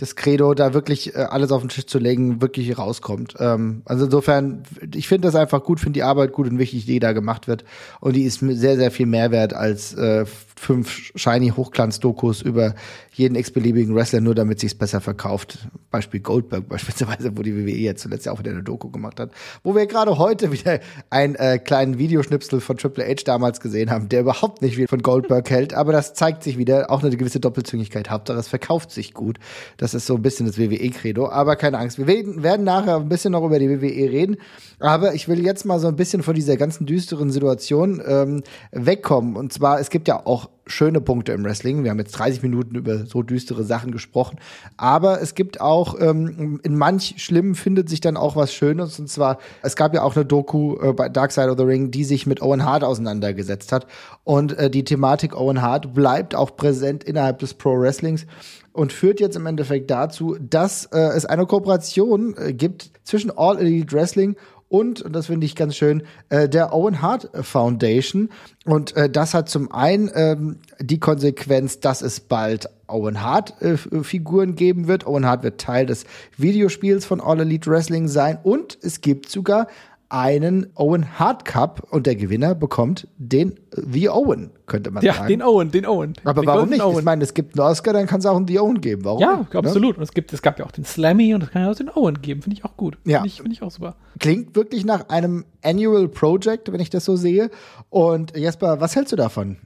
das 0.00 0.16
Credo, 0.16 0.54
da 0.54 0.72
wirklich 0.72 1.14
äh, 1.14 1.18
alles 1.18 1.52
auf 1.52 1.60
den 1.60 1.68
Tisch 1.68 1.84
zu 1.84 1.98
legen, 1.98 2.40
wirklich 2.40 2.78
rauskommt. 2.78 3.34
Ähm, 3.38 3.82
also 3.84 4.06
insofern, 4.06 4.62
ich 4.94 5.06
finde 5.06 5.28
das 5.28 5.34
einfach 5.34 5.62
gut, 5.62 5.78
finde 5.78 5.98
die 5.98 6.02
Arbeit 6.02 6.32
gut 6.32 6.48
und 6.48 6.58
wichtig, 6.58 6.86
die 6.86 7.00
da 7.00 7.12
gemacht 7.12 7.48
wird. 7.48 7.64
Und 8.00 8.16
die 8.16 8.22
ist 8.22 8.40
sehr, 8.40 8.76
sehr 8.76 8.90
viel 8.90 9.04
mehr 9.04 9.30
wert 9.30 9.52
als 9.52 9.92
äh, 9.92 10.24
fünf 10.60 11.12
shiny 11.14 11.50
Hochglanz-Dokus 11.50 12.40
über 12.42 12.74
jeden 13.12 13.34
x-beliebigen 13.34 13.94
Wrestler, 13.94 14.20
nur 14.20 14.34
damit 14.34 14.60
sich's 14.60 14.74
besser 14.74 15.00
verkauft. 15.00 15.58
Beispiel 15.90 16.20
Goldberg 16.20 16.68
beispielsweise, 16.68 17.36
wo 17.36 17.42
die 17.42 17.54
WWE 17.54 17.76
jetzt 17.76 18.02
zuletzt 18.02 18.28
auch 18.28 18.38
wieder 18.38 18.50
eine 18.52 18.62
Doku 18.62 18.90
gemacht 18.90 19.20
hat. 19.20 19.32
Wo 19.62 19.74
wir 19.74 19.86
gerade 19.86 20.18
heute 20.18 20.52
wieder 20.52 20.80
einen 21.08 21.34
äh, 21.34 21.58
kleinen 21.58 21.98
Videoschnipsel 21.98 22.60
von 22.60 22.76
Triple 22.76 23.04
H 23.04 23.22
damals 23.24 23.60
gesehen 23.60 23.90
haben, 23.90 24.08
der 24.08 24.20
überhaupt 24.20 24.62
nicht 24.62 24.76
viel 24.76 24.86
von 24.86 25.02
Goldberg 25.02 25.48
hält, 25.50 25.74
aber 25.74 25.92
das 25.92 26.14
zeigt 26.14 26.42
sich 26.42 26.58
wieder, 26.58 26.90
auch 26.90 27.02
eine 27.02 27.16
gewisse 27.16 27.40
Doppelzüngigkeit. 27.40 28.10
Hauptsache, 28.10 28.38
es 28.38 28.48
verkauft 28.48 28.90
sich 28.90 29.14
gut. 29.14 29.38
Das 29.76 29.89
ist 29.94 30.06
so 30.06 30.14
ein 30.14 30.22
bisschen 30.22 30.46
das 30.46 30.58
WWE-Credo. 30.58 31.28
Aber 31.28 31.56
keine 31.56 31.78
Angst, 31.78 31.98
wir 31.98 32.06
werden 32.06 32.64
nachher 32.64 32.96
ein 32.96 33.08
bisschen 33.08 33.32
noch 33.32 33.44
über 33.44 33.58
die 33.58 33.68
WWE 33.68 34.10
reden. 34.10 34.36
Aber 34.78 35.14
ich 35.14 35.28
will 35.28 35.44
jetzt 35.44 35.64
mal 35.64 35.78
so 35.78 35.88
ein 35.88 35.96
bisschen 35.96 36.22
von 36.22 36.34
dieser 36.34 36.56
ganzen 36.56 36.86
düsteren 36.86 37.30
Situation 37.30 38.02
ähm, 38.06 38.42
wegkommen. 38.72 39.36
Und 39.36 39.52
zwar, 39.52 39.80
es 39.80 39.90
gibt 39.90 40.08
ja 40.08 40.24
auch 40.26 40.48
schöne 40.70 41.00
Punkte 41.00 41.32
im 41.32 41.44
Wrestling. 41.44 41.84
Wir 41.84 41.90
haben 41.90 41.98
jetzt 41.98 42.12
30 42.12 42.42
Minuten 42.42 42.74
über 42.74 43.04
so 43.04 43.22
düstere 43.22 43.64
Sachen 43.64 43.90
gesprochen. 43.90 44.38
Aber 44.76 45.20
es 45.20 45.34
gibt 45.34 45.60
auch, 45.60 46.00
ähm, 46.00 46.60
in 46.62 46.76
manch 46.76 47.14
Schlimmen 47.18 47.54
findet 47.54 47.88
sich 47.88 48.00
dann 48.00 48.16
auch 48.16 48.36
was 48.36 48.54
Schönes. 48.54 48.98
Und 48.98 49.08
zwar, 49.08 49.38
es 49.62 49.76
gab 49.76 49.94
ja 49.94 50.02
auch 50.02 50.16
eine 50.16 50.24
Doku 50.24 50.76
äh, 50.80 50.92
bei 50.92 51.08
Dark 51.08 51.32
Side 51.32 51.50
of 51.50 51.58
the 51.58 51.64
Ring, 51.64 51.90
die 51.90 52.04
sich 52.04 52.26
mit 52.26 52.42
Owen 52.42 52.64
Hart 52.64 52.84
auseinandergesetzt 52.84 53.72
hat. 53.72 53.86
Und 54.24 54.56
äh, 54.58 54.70
die 54.70 54.84
Thematik 54.84 55.36
Owen 55.36 55.62
Hart 55.62 55.94
bleibt 55.94 56.34
auch 56.34 56.56
präsent 56.56 57.04
innerhalb 57.04 57.38
des 57.38 57.54
Pro 57.54 57.78
Wrestlings 57.78 58.26
und 58.72 58.92
führt 58.92 59.20
jetzt 59.20 59.36
im 59.36 59.46
Endeffekt 59.46 59.90
dazu, 59.90 60.36
dass 60.40 60.86
äh, 60.86 60.98
es 60.98 61.26
eine 61.26 61.46
Kooperation 61.46 62.34
äh, 62.36 62.52
gibt 62.52 62.90
zwischen 63.04 63.30
All 63.36 63.58
Elite 63.58 63.92
Wrestling 63.92 64.36
und, 64.70 65.02
und 65.02 65.12
das 65.14 65.26
finde 65.26 65.46
ich 65.46 65.56
ganz 65.56 65.74
schön, 65.74 66.04
äh, 66.28 66.48
der 66.48 66.72
Owen 66.72 67.02
Hart 67.02 67.28
Foundation. 67.44 68.28
Und 68.64 68.96
äh, 68.96 69.10
das 69.10 69.34
hat 69.34 69.48
zum 69.48 69.72
einen 69.72 70.08
ähm, 70.14 70.58
die 70.78 71.00
Konsequenz, 71.00 71.80
dass 71.80 72.02
es 72.02 72.20
bald 72.20 72.68
Owen 72.86 73.20
Hart 73.20 73.60
äh, 73.60 73.76
Figuren 73.76 74.54
geben 74.54 74.86
wird. 74.86 75.08
Owen 75.08 75.26
Hart 75.26 75.42
wird 75.42 75.60
Teil 75.60 75.86
des 75.86 76.04
Videospiels 76.36 77.04
von 77.04 77.20
All 77.20 77.40
Elite 77.40 77.68
Wrestling 77.68 78.06
sein 78.06 78.38
und 78.44 78.78
es 78.80 79.00
gibt 79.00 79.28
sogar 79.28 79.66
einen 80.10 80.66
Owen 80.74 81.18
Hart 81.18 81.44
Cup 81.44 81.86
und 81.90 82.06
der 82.06 82.16
Gewinner 82.16 82.54
bekommt 82.56 83.06
den 83.16 83.54
The 83.72 84.10
Owen, 84.10 84.50
könnte 84.66 84.90
man 84.90 85.04
ja, 85.04 85.14
sagen. 85.14 85.24
Ja, 85.24 85.28
den 85.28 85.42
Owen, 85.42 85.70
den 85.70 85.86
Owen. 85.86 86.14
Aber 86.24 86.42
den 86.42 86.46
warum 86.48 86.68
nicht? 86.68 86.82
Owen. 86.82 86.98
Ich 86.98 87.04
meine, 87.04 87.22
es 87.22 87.32
gibt 87.32 87.58
einen 87.58 87.68
Oscar, 87.68 87.92
dann 87.92 88.06
kann 88.06 88.18
es 88.18 88.26
auch 88.26 88.36
einen 88.36 88.48
The 88.48 88.58
Owen 88.58 88.80
geben. 88.80 89.04
Warum? 89.04 89.20
Ja, 89.20 89.46
absolut. 89.54 89.96
Und 89.96 90.02
es 90.02 90.12
gibt, 90.12 90.32
es 90.32 90.42
gab 90.42 90.58
ja 90.58 90.66
auch 90.66 90.72
den 90.72 90.84
Slammy 90.84 91.32
und 91.32 91.44
es 91.44 91.50
kann 91.50 91.62
ja 91.62 91.70
auch 91.70 91.76
den 91.76 91.88
Owen 91.88 92.20
geben. 92.20 92.42
Finde 92.42 92.58
ich 92.58 92.64
auch 92.64 92.76
gut. 92.76 92.98
Ja. 93.04 93.18
Finde 93.18 93.28
ich, 93.28 93.40
find 93.40 93.52
ich 93.52 93.62
auch 93.62 93.70
super. 93.70 93.94
Klingt 94.18 94.56
wirklich 94.56 94.84
nach 94.84 95.08
einem 95.08 95.44
Annual 95.62 96.08
Project, 96.08 96.72
wenn 96.72 96.80
ich 96.80 96.90
das 96.90 97.04
so 97.04 97.14
sehe. 97.14 97.50
Und 97.88 98.36
Jesper, 98.36 98.80
was 98.80 98.96
hältst 98.96 99.12
du 99.12 99.16
davon? 99.16 99.58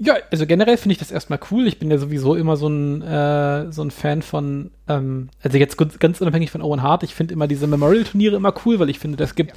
Ja, 0.00 0.14
also 0.30 0.46
generell 0.46 0.76
finde 0.76 0.92
ich 0.92 0.98
das 0.98 1.10
erstmal 1.10 1.40
cool. 1.50 1.66
Ich 1.66 1.80
bin 1.80 1.90
ja 1.90 1.98
sowieso 1.98 2.36
immer 2.36 2.56
so 2.56 2.68
ein, 2.68 3.02
äh, 3.02 3.72
so 3.72 3.82
ein 3.82 3.90
Fan 3.90 4.22
von, 4.22 4.70
ähm, 4.86 5.28
also 5.42 5.58
jetzt 5.58 5.76
ganz 5.76 6.20
unabhängig 6.20 6.52
von 6.52 6.62
Owen 6.62 6.82
Hart, 6.82 7.02
ich 7.02 7.16
finde 7.16 7.34
immer 7.34 7.48
diese 7.48 7.66
Memorial-Turniere 7.66 8.36
immer 8.36 8.54
cool, 8.64 8.78
weil 8.78 8.90
ich 8.90 9.00
finde, 9.00 9.16
das 9.16 9.34
gibt 9.34 9.54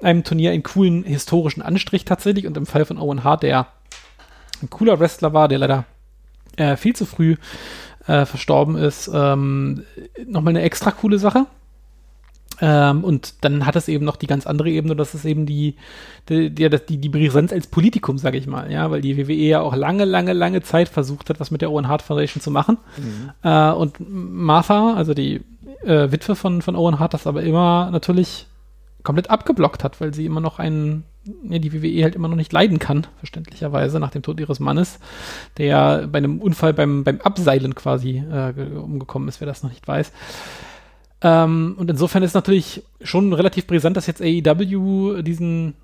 einem 0.00 0.22
Turnier 0.22 0.52
einen 0.52 0.62
coolen 0.62 1.02
historischen 1.02 1.60
Anstrich 1.60 2.04
tatsächlich. 2.04 2.46
Und 2.46 2.56
im 2.56 2.66
Fall 2.66 2.84
von 2.84 2.98
Owen 2.98 3.24
Hart, 3.24 3.42
der 3.42 3.66
ein 4.62 4.70
cooler 4.70 5.00
Wrestler 5.00 5.32
war, 5.32 5.48
der 5.48 5.58
leider 5.58 5.84
äh, 6.56 6.76
viel 6.76 6.94
zu 6.94 7.04
früh 7.04 7.34
äh, 8.06 8.26
verstorben 8.26 8.76
ist, 8.76 9.10
ähm, 9.12 9.84
nochmal 10.24 10.52
eine 10.52 10.62
extra 10.62 10.92
coole 10.92 11.18
Sache. 11.18 11.46
Ähm, 12.60 13.04
und 13.04 13.44
dann 13.44 13.64
hat 13.66 13.76
es 13.76 13.88
eben 13.88 14.04
noch 14.04 14.16
die 14.16 14.26
ganz 14.26 14.46
andere 14.46 14.70
Ebene, 14.70 14.94
das 14.94 15.14
ist 15.14 15.24
eben 15.24 15.46
die, 15.46 15.76
die, 16.28 16.50
die, 16.50 16.68
die, 16.68 16.98
die 16.98 17.08
Präsenz 17.08 17.52
als 17.52 17.66
Politikum, 17.66 18.18
sage 18.18 18.38
ich 18.38 18.46
mal, 18.46 18.70
ja, 18.70 18.90
weil 18.90 19.00
die 19.00 19.16
WWE 19.16 19.32
ja 19.32 19.60
auch 19.60 19.74
lange, 19.74 20.04
lange, 20.04 20.32
lange 20.32 20.62
Zeit 20.62 20.88
versucht 20.88 21.30
hat, 21.30 21.40
was 21.40 21.50
mit 21.50 21.62
der 21.62 21.70
Owen 21.70 21.88
Hart 21.88 22.02
Foundation 22.02 22.42
zu 22.42 22.50
machen. 22.50 22.78
Mhm. 22.96 23.30
Äh, 23.42 23.70
und 23.72 23.96
Martha, 24.00 24.94
also 24.94 25.14
die 25.14 25.40
äh, 25.84 26.12
Witwe 26.12 26.36
von, 26.36 26.62
von 26.62 26.76
Owen 26.76 26.98
Hart, 26.98 27.14
das 27.14 27.26
aber 27.26 27.42
immer 27.42 27.90
natürlich 27.90 28.46
komplett 29.02 29.30
abgeblockt 29.30 29.82
hat, 29.82 30.00
weil 30.00 30.12
sie 30.12 30.26
immer 30.26 30.40
noch 30.40 30.58
einen, 30.58 31.04
ja, 31.48 31.58
die 31.58 31.72
WWE 31.72 32.02
halt 32.02 32.14
immer 32.14 32.28
noch 32.28 32.36
nicht 32.36 32.52
leiden 32.52 32.78
kann, 32.78 33.06
verständlicherweise, 33.18 33.98
nach 33.98 34.10
dem 34.10 34.22
Tod 34.22 34.38
ihres 34.40 34.60
Mannes, 34.60 34.98
der 35.56 35.66
ja 35.66 36.06
bei 36.06 36.18
einem 36.18 36.40
Unfall 36.40 36.74
beim, 36.74 37.04
beim 37.04 37.20
Abseilen 37.20 37.74
quasi 37.74 38.18
äh, 38.18 38.52
umgekommen 38.76 39.28
ist, 39.28 39.40
wer 39.40 39.46
das 39.46 39.62
noch 39.62 39.70
nicht 39.70 39.88
weiß. 39.88 40.12
Ähm, 41.22 41.74
und 41.76 41.90
insofern 41.90 42.22
ist 42.22 42.34
natürlich 42.34 42.82
schon 43.02 43.32
relativ 43.32 43.66
brisant, 43.66 43.96
dass 43.96 44.06
jetzt 44.06 44.22
AEW 44.22 45.22
diesen 45.22 45.74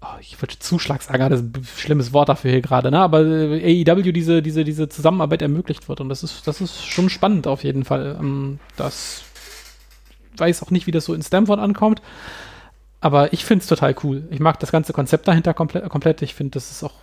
oh, 0.00 0.18
ich 0.20 0.40
wollte 0.40 0.58
Zuschlag 0.58 1.02
sagen, 1.02 1.30
das 1.30 1.40
ist 1.40 1.56
ein 1.56 1.64
schlimmes 1.64 2.12
Wort 2.12 2.28
dafür 2.28 2.50
hier 2.50 2.60
gerade, 2.60 2.90
ne? 2.90 2.98
Aber 3.00 3.24
äh, 3.24 3.84
AEW 3.84 4.12
diese, 4.12 4.42
diese, 4.42 4.64
diese 4.64 4.88
Zusammenarbeit 4.88 5.42
ermöglicht 5.42 5.88
wird. 5.88 6.00
Und 6.00 6.08
das 6.08 6.22
ist, 6.22 6.46
das 6.46 6.60
ist 6.60 6.84
schon 6.84 7.10
spannend 7.10 7.46
auf 7.46 7.64
jeden 7.64 7.84
Fall. 7.84 8.16
Ähm, 8.18 8.58
das 8.76 9.24
weiß 10.36 10.62
auch 10.62 10.70
nicht, 10.70 10.86
wie 10.86 10.92
das 10.92 11.06
so 11.06 11.14
in 11.14 11.22
Stanford 11.22 11.60
ankommt. 11.60 12.02
Aber 13.00 13.32
ich 13.32 13.44
finde 13.44 13.62
es 13.62 13.68
total 13.68 13.94
cool. 14.02 14.24
Ich 14.30 14.40
mag 14.40 14.58
das 14.60 14.72
ganze 14.72 14.92
Konzept 14.92 15.28
dahinter 15.28 15.54
komple 15.54 15.88
komplett. 15.88 16.22
Ich 16.22 16.34
finde, 16.34 16.52
das 16.52 16.70
ist 16.70 16.82
auch 16.82 16.94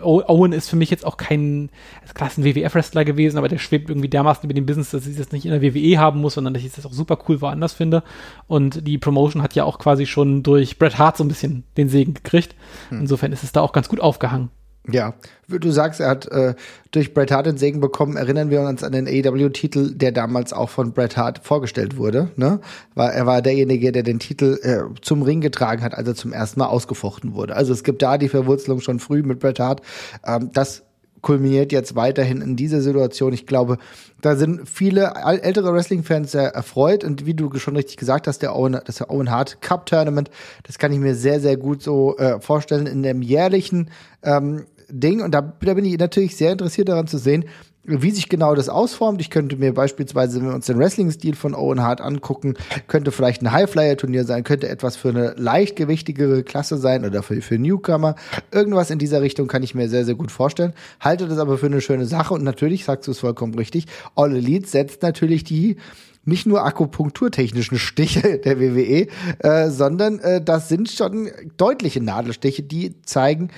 Owen 0.00 0.52
ist 0.52 0.70
für 0.70 0.76
mich 0.76 0.90
jetzt 0.90 1.04
auch 1.04 1.16
kein, 1.16 1.68
also 2.00 2.14
klar 2.14 2.30
ist 2.30 2.38
ein 2.38 2.44
WWF-Wrestler 2.44 3.04
gewesen, 3.04 3.36
aber 3.36 3.48
der 3.48 3.58
schwebt 3.58 3.90
irgendwie 3.90 4.08
dermaßen 4.08 4.44
über 4.44 4.54
den 4.54 4.64
Business, 4.64 4.90
dass 4.90 5.06
ich 5.06 5.16
das 5.16 5.32
nicht 5.32 5.44
in 5.44 5.50
der 5.50 5.62
WWE 5.62 5.98
haben 5.98 6.20
muss, 6.20 6.34
sondern 6.34 6.54
dass 6.54 6.62
ich 6.62 6.72
das 6.72 6.86
auch 6.86 6.92
super 6.92 7.18
cool 7.28 7.40
woanders 7.40 7.74
finde. 7.74 8.02
Und 8.46 8.86
die 8.86 8.98
Promotion 8.98 9.42
hat 9.42 9.54
ja 9.54 9.64
auch 9.64 9.78
quasi 9.78 10.06
schon 10.06 10.42
durch 10.42 10.78
Bret 10.78 10.98
Hart 10.98 11.16
so 11.16 11.24
ein 11.24 11.28
bisschen 11.28 11.64
den 11.76 11.88
Segen 11.88 12.14
gekriegt. 12.14 12.54
Hm. 12.88 13.00
Insofern 13.00 13.32
ist 13.32 13.44
es 13.44 13.52
da 13.52 13.60
auch 13.60 13.72
ganz 13.72 13.88
gut 13.88 14.00
aufgehangen. 14.00 14.50
Ja, 14.90 15.14
du 15.48 15.70
sagst, 15.70 16.00
er 16.00 16.08
hat 16.08 16.26
äh, 16.26 16.54
durch 16.90 17.14
Bret 17.14 17.30
Hart 17.30 17.46
den 17.46 17.56
Segen 17.56 17.80
bekommen. 17.80 18.16
Erinnern 18.16 18.50
wir 18.50 18.62
uns 18.62 18.82
an 18.82 18.90
den 18.90 19.06
AEW-Titel, 19.06 19.94
der 19.94 20.10
damals 20.10 20.52
auch 20.52 20.70
von 20.70 20.92
Bret 20.92 21.16
Hart 21.16 21.38
vorgestellt 21.44 21.96
wurde. 21.96 22.32
Ne? 22.34 22.60
War, 22.94 23.12
er 23.12 23.24
war 23.24 23.42
derjenige, 23.42 23.92
der 23.92 24.02
den 24.02 24.18
Titel 24.18 24.58
äh, 24.62 25.00
zum 25.00 25.22
Ring 25.22 25.40
getragen 25.40 25.82
hat, 25.82 25.94
als 25.94 26.08
er 26.08 26.14
zum 26.16 26.32
ersten 26.32 26.58
Mal 26.58 26.66
ausgefochten 26.66 27.34
wurde. 27.34 27.54
Also 27.54 27.72
es 27.72 27.84
gibt 27.84 28.02
da 28.02 28.18
die 28.18 28.28
Verwurzelung 28.28 28.80
schon 28.80 28.98
früh 28.98 29.22
mit 29.22 29.38
Bret 29.38 29.60
Hart. 29.60 29.82
Ähm, 30.26 30.50
das 30.52 30.82
kulminiert 31.22 31.72
jetzt 31.72 31.94
weiterhin 31.96 32.42
in 32.42 32.56
dieser 32.56 32.82
Situation. 32.82 33.32
Ich 33.32 33.46
glaube, 33.46 33.78
da 34.20 34.36
sind 34.36 34.68
viele 34.68 35.14
ältere 35.24 35.72
Wrestling-Fans 35.72 36.32
sehr 36.32 36.48
erfreut 36.48 37.04
und 37.04 37.24
wie 37.24 37.34
du 37.34 37.50
schon 37.58 37.76
richtig 37.76 37.96
gesagt 37.96 38.26
hast, 38.26 38.40
der 38.40 38.54
Owen, 38.54 38.78
das 38.84 39.08
Owen 39.08 39.30
Hart 39.30 39.62
Cup 39.62 39.86
Tournament, 39.86 40.30
das 40.64 40.78
kann 40.78 40.92
ich 40.92 40.98
mir 40.98 41.14
sehr, 41.14 41.40
sehr 41.40 41.56
gut 41.56 41.82
so 41.82 42.16
äh, 42.18 42.40
vorstellen 42.40 42.86
in 42.86 43.02
dem 43.02 43.22
jährlichen 43.22 43.90
ähm, 44.22 44.66
Ding. 44.88 45.22
Und 45.22 45.32
da, 45.32 45.40
da 45.40 45.74
bin 45.74 45.84
ich 45.84 45.98
natürlich 45.98 46.36
sehr 46.36 46.52
interessiert 46.52 46.88
daran 46.88 47.06
zu 47.06 47.18
sehen, 47.18 47.44
wie 47.84 48.10
sich 48.10 48.28
genau 48.28 48.54
das 48.54 48.68
ausformt. 48.68 49.20
Ich 49.20 49.30
könnte 49.30 49.56
mir 49.56 49.74
beispielsweise, 49.74 50.40
wenn 50.40 50.48
wir 50.48 50.54
uns 50.54 50.66
den 50.66 50.78
Wrestling-Stil 50.78 51.34
von 51.34 51.54
Owen 51.54 51.82
Hart 51.82 52.00
angucken, 52.00 52.54
könnte 52.86 53.10
vielleicht 53.10 53.42
ein 53.42 53.50
Highflyer-Turnier 53.50 54.24
sein, 54.24 54.44
könnte 54.44 54.68
etwas 54.68 54.96
für 54.96 55.08
eine 55.08 55.34
leichtgewichtigere 55.36 56.44
Klasse 56.44 56.76
sein 56.76 57.04
oder 57.04 57.22
für, 57.22 57.40
für 57.42 57.58
Newcomer. 57.58 58.14
Irgendwas 58.52 58.90
in 58.90 58.98
dieser 58.98 59.20
Richtung 59.20 59.48
kann 59.48 59.62
ich 59.62 59.74
mir 59.74 59.88
sehr, 59.88 60.04
sehr 60.04 60.14
gut 60.14 60.30
vorstellen. 60.30 60.74
Halte 61.00 61.26
das 61.26 61.38
aber 61.38 61.58
für 61.58 61.66
eine 61.66 61.80
schöne 61.80 62.06
Sache 62.06 62.34
und 62.34 62.44
natürlich, 62.44 62.84
sagst 62.84 63.08
du 63.08 63.12
es 63.12 63.18
vollkommen 63.18 63.54
richtig, 63.54 63.86
All 64.14 64.34
Elite 64.34 64.68
setzt 64.68 65.02
natürlich 65.02 65.42
die 65.42 65.76
nicht 66.24 66.46
nur 66.46 66.64
akupunkturtechnischen 66.64 67.78
Stiche 67.78 68.38
der 68.44 68.60
WWE, 68.60 69.08
äh, 69.40 69.70
sondern 69.70 70.20
äh, 70.20 70.40
das 70.40 70.68
sind 70.68 70.88
schon 70.88 71.30
deutliche 71.56 72.00
Nadelstiche, 72.00 72.62
die 72.62 73.00
zeigen, 73.02 73.50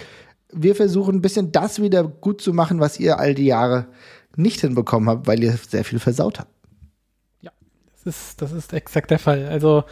wir 0.54 0.74
versuchen 0.74 1.16
ein 1.16 1.20
bisschen 1.20 1.52
das 1.52 1.82
wieder 1.82 2.04
gut 2.04 2.40
zu 2.40 2.52
machen, 2.52 2.80
was 2.80 3.00
ihr 3.00 3.18
all 3.18 3.34
die 3.34 3.46
Jahre 3.46 3.86
nicht 4.36 4.60
hinbekommen 4.60 5.08
habt, 5.08 5.26
weil 5.26 5.42
ihr 5.42 5.52
sehr 5.52 5.84
viel 5.84 5.98
versaut 5.98 6.40
habt. 6.40 6.50
Ja, 7.40 7.50
das 7.92 8.06
ist, 8.06 8.42
das 8.42 8.52
ist 8.52 8.72
exakt 8.72 9.10
der 9.10 9.18
Fall. 9.18 9.46
Also 9.46 9.84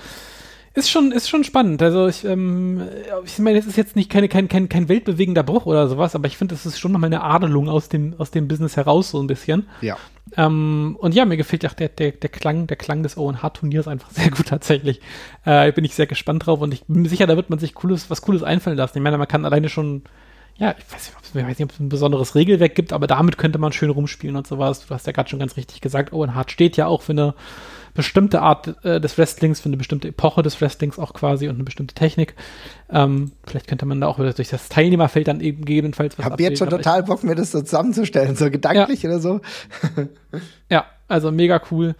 ist 0.74 0.90
schon, 0.90 1.12
ist 1.12 1.28
schon 1.28 1.44
spannend. 1.44 1.82
Also 1.82 2.06
ich, 2.08 2.24
ähm, 2.24 2.82
ich 3.26 3.38
meine, 3.38 3.58
es 3.58 3.66
ist 3.66 3.76
jetzt 3.76 3.94
nicht 3.94 4.10
keine, 4.10 4.28
kein, 4.28 4.48
kein, 4.48 4.70
kein 4.70 4.88
weltbewegender 4.88 5.42
Bruch 5.42 5.66
oder 5.66 5.86
sowas, 5.86 6.14
aber 6.14 6.26
ich 6.26 6.38
finde, 6.38 6.54
es 6.54 6.64
ist 6.64 6.78
schon 6.78 6.92
nochmal 6.92 7.08
eine 7.08 7.22
Adelung 7.22 7.68
aus 7.68 7.90
dem, 7.90 8.14
aus 8.16 8.30
dem 8.30 8.48
Business 8.48 8.76
heraus, 8.76 9.10
so 9.10 9.20
ein 9.20 9.26
bisschen. 9.26 9.68
Ja. 9.82 9.98
Ähm, 10.34 10.96
und 10.98 11.14
ja, 11.14 11.26
mir 11.26 11.36
gefällt 11.36 11.66
auch 11.66 11.74
der, 11.74 11.90
der, 11.90 12.12
der 12.12 12.30
Klang, 12.30 12.66
der 12.68 12.78
Klang 12.78 13.02
des 13.02 13.18
Owen 13.18 13.42
Hart 13.42 13.58
Turniers 13.58 13.86
einfach 13.86 14.10
sehr 14.10 14.30
gut 14.30 14.46
tatsächlich. 14.46 15.02
Äh, 15.44 15.72
bin 15.72 15.84
ich 15.84 15.94
sehr 15.94 16.06
gespannt 16.06 16.46
drauf 16.46 16.60
und 16.60 16.72
ich 16.72 16.84
bin 16.84 17.02
mir 17.02 17.08
sicher, 17.10 17.26
da 17.26 17.36
wird 17.36 17.50
man 17.50 17.58
sich 17.58 17.74
cooles, 17.74 18.08
was 18.08 18.22
Cooles 18.22 18.42
einfallen 18.42 18.78
lassen. 18.78 18.96
Ich 18.96 19.04
meine, 19.04 19.18
man 19.18 19.28
kann 19.28 19.44
alleine 19.44 19.68
schon 19.68 20.02
ja, 20.56 20.74
ich 20.78 20.92
weiß, 20.92 21.08
nicht, 21.08 21.34
ich 21.34 21.34
weiß 21.34 21.58
nicht, 21.58 21.64
ob 21.64 21.72
es 21.72 21.80
ein 21.80 21.88
besonderes 21.88 22.34
Regelwerk 22.34 22.74
gibt, 22.74 22.92
aber 22.92 23.06
damit 23.06 23.38
könnte 23.38 23.58
man 23.58 23.72
schön 23.72 23.90
rumspielen 23.90 24.36
und 24.36 24.46
sowas. 24.46 24.86
Du 24.86 24.94
hast 24.94 25.06
ja 25.06 25.12
gerade 25.12 25.28
schon 25.28 25.38
ganz 25.38 25.56
richtig 25.56 25.80
gesagt, 25.80 26.12
Owen 26.12 26.34
Hart 26.34 26.50
steht 26.50 26.76
ja 26.76 26.86
auch 26.86 27.02
für 27.02 27.12
eine 27.12 27.34
bestimmte 27.94 28.40
Art 28.40 28.84
äh, 28.84 29.00
des 29.00 29.18
Wrestlings, 29.18 29.60
für 29.60 29.68
eine 29.68 29.76
bestimmte 29.76 30.08
Epoche 30.08 30.42
des 30.42 30.60
Wrestlings 30.60 30.98
auch 30.98 31.12
quasi 31.12 31.48
und 31.48 31.56
eine 31.56 31.64
bestimmte 31.64 31.94
Technik. 31.94 32.34
Ähm, 32.90 33.32
vielleicht 33.46 33.66
könnte 33.66 33.86
man 33.86 34.00
da 34.00 34.06
auch 34.06 34.16
durch 34.16 34.48
das 34.48 34.68
Teilnehmerfeld 34.68 35.28
dann 35.28 35.40
eben 35.40 35.64
gegebenenfalls 35.64 36.18
was 36.18 36.26
Ich 36.26 36.32
habe 36.32 36.42
jetzt 36.42 36.58
schon 36.58 36.70
total 36.70 37.02
Bock, 37.02 37.22
mir 37.22 37.34
das 37.34 37.52
so 37.52 37.60
zusammenzustellen, 37.60 38.36
so 38.36 38.50
gedanklich 38.50 39.02
ja. 39.02 39.10
oder 39.10 39.20
so. 39.20 39.40
ja, 40.70 40.86
also 41.08 41.30
mega 41.30 41.60
cool. 41.70 41.94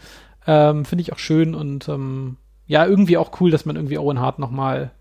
Ähm, 0.47 0.85
Finde 0.85 1.03
ich 1.03 1.13
auch 1.13 1.19
schön 1.19 1.55
und 1.55 1.89
ähm, 1.89 2.37
ja, 2.67 2.87
irgendwie 2.87 3.19
auch 3.19 3.41
cool, 3.41 3.51
dass 3.51 3.67
man 3.67 3.77
irgendwie 3.77 3.99
Owen 3.99 4.19
Hart 4.19 4.39
nochmal 4.39 4.93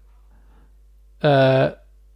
äh, 1.21 1.71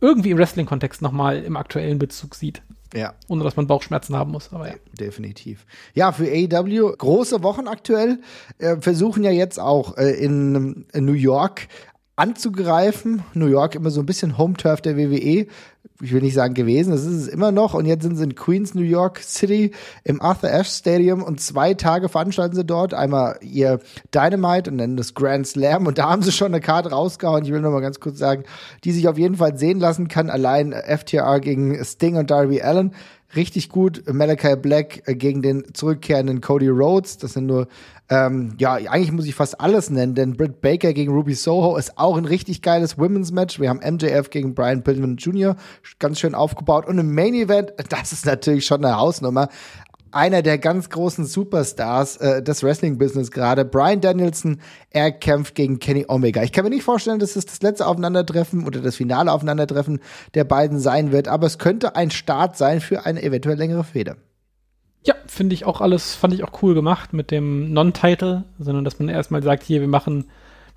irgendwie 0.05 0.31
im 0.31 0.37
Wrestling-Kontext 0.37 1.01
nochmal 1.01 1.43
im 1.43 1.57
aktuellen 1.57 1.97
Bezug 1.97 2.35
sieht. 2.35 2.61
Ja. 2.93 3.13
Ohne 3.27 3.43
dass 3.43 3.55
man 3.55 3.67
Bauchschmerzen 3.67 4.15
haben 4.15 4.31
muss, 4.31 4.53
aber 4.53 4.67
ja. 4.69 4.75
Definitiv. 4.99 5.65
Ja, 5.95 6.11
für 6.11 6.25
AEW 6.27 6.95
große 6.97 7.43
Wochen 7.43 7.67
aktuell. 7.67 8.19
Äh, 8.59 8.77
versuchen 8.77 9.23
ja 9.23 9.31
jetzt 9.31 9.59
auch 9.59 9.97
äh, 9.97 10.11
in, 10.11 10.85
in 10.93 11.05
New 11.05 11.13
York 11.13 11.67
anzugreifen. 12.15 13.23
New 13.33 13.47
York 13.47 13.75
immer 13.75 13.89
so 13.89 14.01
ein 14.01 14.05
bisschen 14.05 14.37
Home-Turf 14.37 14.81
der 14.81 14.97
WWE 14.97 15.47
ich 16.01 16.11
will 16.11 16.21
nicht 16.21 16.33
sagen 16.33 16.53
gewesen, 16.53 16.91
das 16.91 17.05
ist 17.05 17.15
es 17.15 17.27
immer 17.27 17.53
noch. 17.53 17.73
Und 17.73 17.85
jetzt 17.85 18.03
sind 18.03 18.17
sie 18.17 18.23
in 18.25 18.35
Queens, 18.35 18.75
New 18.75 18.81
York 18.81 19.19
City 19.19 19.71
im 20.03 20.21
Arthur 20.21 20.51
Ashe 20.51 20.71
Stadium 20.71 21.23
und 21.23 21.39
zwei 21.39 21.73
Tage 21.73 22.09
veranstalten 22.09 22.55
sie 22.55 22.65
dort. 22.65 22.93
Einmal 22.93 23.37
ihr 23.41 23.79
Dynamite 24.13 24.69
und 24.69 24.77
dann 24.77 24.97
das 24.97 25.13
Grand 25.13 25.47
Slam. 25.47 25.87
Und 25.87 25.97
da 25.97 26.09
haben 26.09 26.21
sie 26.21 26.33
schon 26.33 26.47
eine 26.47 26.59
Karte 26.59 26.89
rausgehauen. 26.89 27.45
Ich 27.45 27.51
will 27.51 27.61
noch 27.61 27.71
mal 27.71 27.79
ganz 27.79 28.01
kurz 28.01 28.17
sagen, 28.17 28.43
die 28.83 28.91
sich 28.91 29.07
auf 29.07 29.17
jeden 29.17 29.35
Fall 29.35 29.57
sehen 29.57 29.79
lassen 29.79 30.09
kann. 30.09 30.29
Allein 30.29 30.73
FTR 30.73 31.39
gegen 31.39 31.81
Sting 31.85 32.17
und 32.17 32.29
Darby 32.29 32.61
Allen 32.61 32.93
richtig 33.35 33.69
gut. 33.69 34.03
Malachi 34.11 34.55
Black 34.55 35.03
äh, 35.05 35.15
gegen 35.15 35.41
den 35.41 35.73
zurückkehrenden 35.73 36.41
Cody 36.41 36.69
Rhodes. 36.69 37.17
Das 37.17 37.33
sind 37.33 37.45
nur, 37.45 37.67
ähm, 38.09 38.55
ja, 38.57 38.73
eigentlich 38.73 39.11
muss 39.11 39.25
ich 39.25 39.35
fast 39.35 39.59
alles 39.59 39.89
nennen, 39.89 40.15
denn 40.15 40.37
Britt 40.37 40.61
Baker 40.61 40.93
gegen 40.93 41.11
Ruby 41.11 41.33
Soho 41.33 41.75
ist 41.77 41.97
auch 41.97 42.17
ein 42.17 42.25
richtig 42.25 42.61
geiles 42.61 42.97
Women's 42.97 43.31
Match. 43.31 43.59
Wir 43.59 43.69
haben 43.69 43.79
MJF 43.79 44.29
gegen 44.29 44.53
Brian 44.53 44.83
Pillman 44.83 45.17
Jr. 45.17 45.55
ganz 45.99 46.19
schön 46.19 46.35
aufgebaut. 46.35 46.85
Und 46.85 46.97
im 46.97 47.13
Main 47.13 47.33
Event, 47.33 47.73
das 47.89 48.11
ist 48.11 48.25
natürlich 48.25 48.65
schon 48.65 48.83
eine 48.83 48.97
Hausnummer 48.97 49.49
einer 50.15 50.41
der 50.41 50.57
ganz 50.57 50.89
großen 50.89 51.25
Superstars 51.25 52.17
äh, 52.17 52.41
des 52.41 52.63
Wrestling-Business 52.63 53.31
gerade. 53.31 53.65
Brian 53.65 53.99
Danielson, 53.99 54.61
er 54.89 55.11
kämpft 55.11 55.55
gegen 55.55 55.79
Kenny 55.79 56.05
Omega. 56.07 56.41
Ich 56.41 56.53
kann 56.53 56.63
mir 56.63 56.69
nicht 56.69 56.83
vorstellen, 56.83 57.19
dass 57.19 57.35
es 57.35 57.45
das 57.45 57.61
letzte 57.61 57.85
Aufeinandertreffen 57.85 58.65
oder 58.65 58.79
das 58.81 58.95
finale 58.95 59.31
Aufeinandertreffen 59.31 59.99
der 60.33 60.45
beiden 60.45 60.79
sein 60.79 61.11
wird, 61.11 61.27
aber 61.27 61.47
es 61.47 61.57
könnte 61.57 61.97
ein 61.97 62.11
Start 62.11 62.57
sein 62.57 62.79
für 62.79 63.05
eine 63.05 63.21
eventuell 63.23 63.57
längere 63.57 63.83
Fehde. 63.83 64.15
Ja, 65.03 65.15
finde 65.27 65.53
ich 65.53 65.65
auch 65.65 65.81
alles, 65.81 66.15
fand 66.15 66.33
ich 66.33 66.45
auch 66.45 66.63
cool 66.63 66.73
gemacht 66.73 67.11
mit 67.11 67.29
dem 67.29 67.73
Non-Title, 67.73 68.45
sondern 68.57 68.85
dass 68.85 68.97
man 68.99 69.09
erstmal 69.09 69.43
sagt, 69.43 69.63
hier, 69.63 69.81
wir 69.81 69.87
machen, 69.89 70.29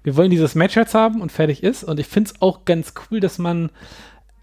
wir 0.02 0.16
wollen 0.16 0.30
dieses 0.30 0.56
Match 0.56 0.76
jetzt 0.76 0.94
haben 0.94 1.22
und 1.22 1.30
fertig 1.30 1.62
ist. 1.62 1.84
Und 1.84 2.00
ich 2.00 2.08
finde 2.08 2.30
es 2.30 2.42
auch 2.42 2.64
ganz 2.64 2.92
cool, 3.10 3.20
dass 3.20 3.38
man 3.38 3.70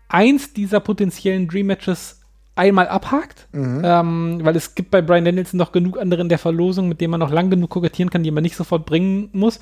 eins 0.07 0.53
dieser 0.53 0.79
potenziellen 0.79 1.47
Dream 1.49 1.67
Matches 1.67 2.21
einmal 2.55 2.87
abhakt, 2.87 3.47
mhm. 3.51 3.81
ähm, 3.83 4.39
weil 4.41 4.55
es 4.55 4.75
gibt 4.75 4.89
bei 4.89 5.01
Brian 5.01 5.25
Danielson 5.25 5.57
noch 5.57 5.73
genug 5.73 5.99
andere 5.99 6.21
in 6.21 6.29
der 6.29 6.37
Verlosung, 6.39 6.87
mit 6.87 7.01
denen 7.01 7.11
man 7.11 7.19
noch 7.19 7.31
lang 7.31 7.49
genug 7.49 7.69
kokettieren 7.69 8.09
kann, 8.09 8.23
die 8.23 8.31
man 8.31 8.43
nicht 8.43 8.55
sofort 8.55 8.85
bringen 8.85 9.29
muss. 9.33 9.59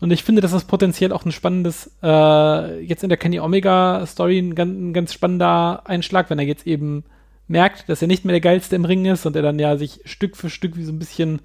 Und 0.00 0.10
ich 0.10 0.24
finde, 0.24 0.42
das 0.42 0.52
ist 0.52 0.64
potenziell 0.64 1.12
auch 1.12 1.24
ein 1.24 1.32
spannendes, 1.32 1.90
äh, 2.02 2.80
jetzt 2.80 3.02
in 3.02 3.08
der 3.08 3.18
Kenny 3.18 3.40
Omega 3.40 4.04
Story 4.06 4.38
ein 4.38 4.54
ganz, 4.54 4.70
ein 4.70 4.92
ganz 4.92 5.12
spannender 5.14 5.82
Einschlag, 5.86 6.28
wenn 6.28 6.38
er 6.38 6.44
jetzt 6.44 6.66
eben 6.66 7.04
merkt, 7.48 7.88
dass 7.88 8.02
er 8.02 8.08
nicht 8.08 8.24
mehr 8.24 8.32
der 8.32 8.40
geilste 8.40 8.76
im 8.76 8.84
Ring 8.84 9.06
ist 9.06 9.24
und 9.24 9.36
er 9.36 9.42
dann 9.42 9.58
ja 9.58 9.76
sich 9.76 10.00
Stück 10.04 10.36
für 10.36 10.50
Stück 10.50 10.76
wie 10.76 10.84
so 10.84 10.92
ein 10.92 10.98
bisschen 10.98 11.40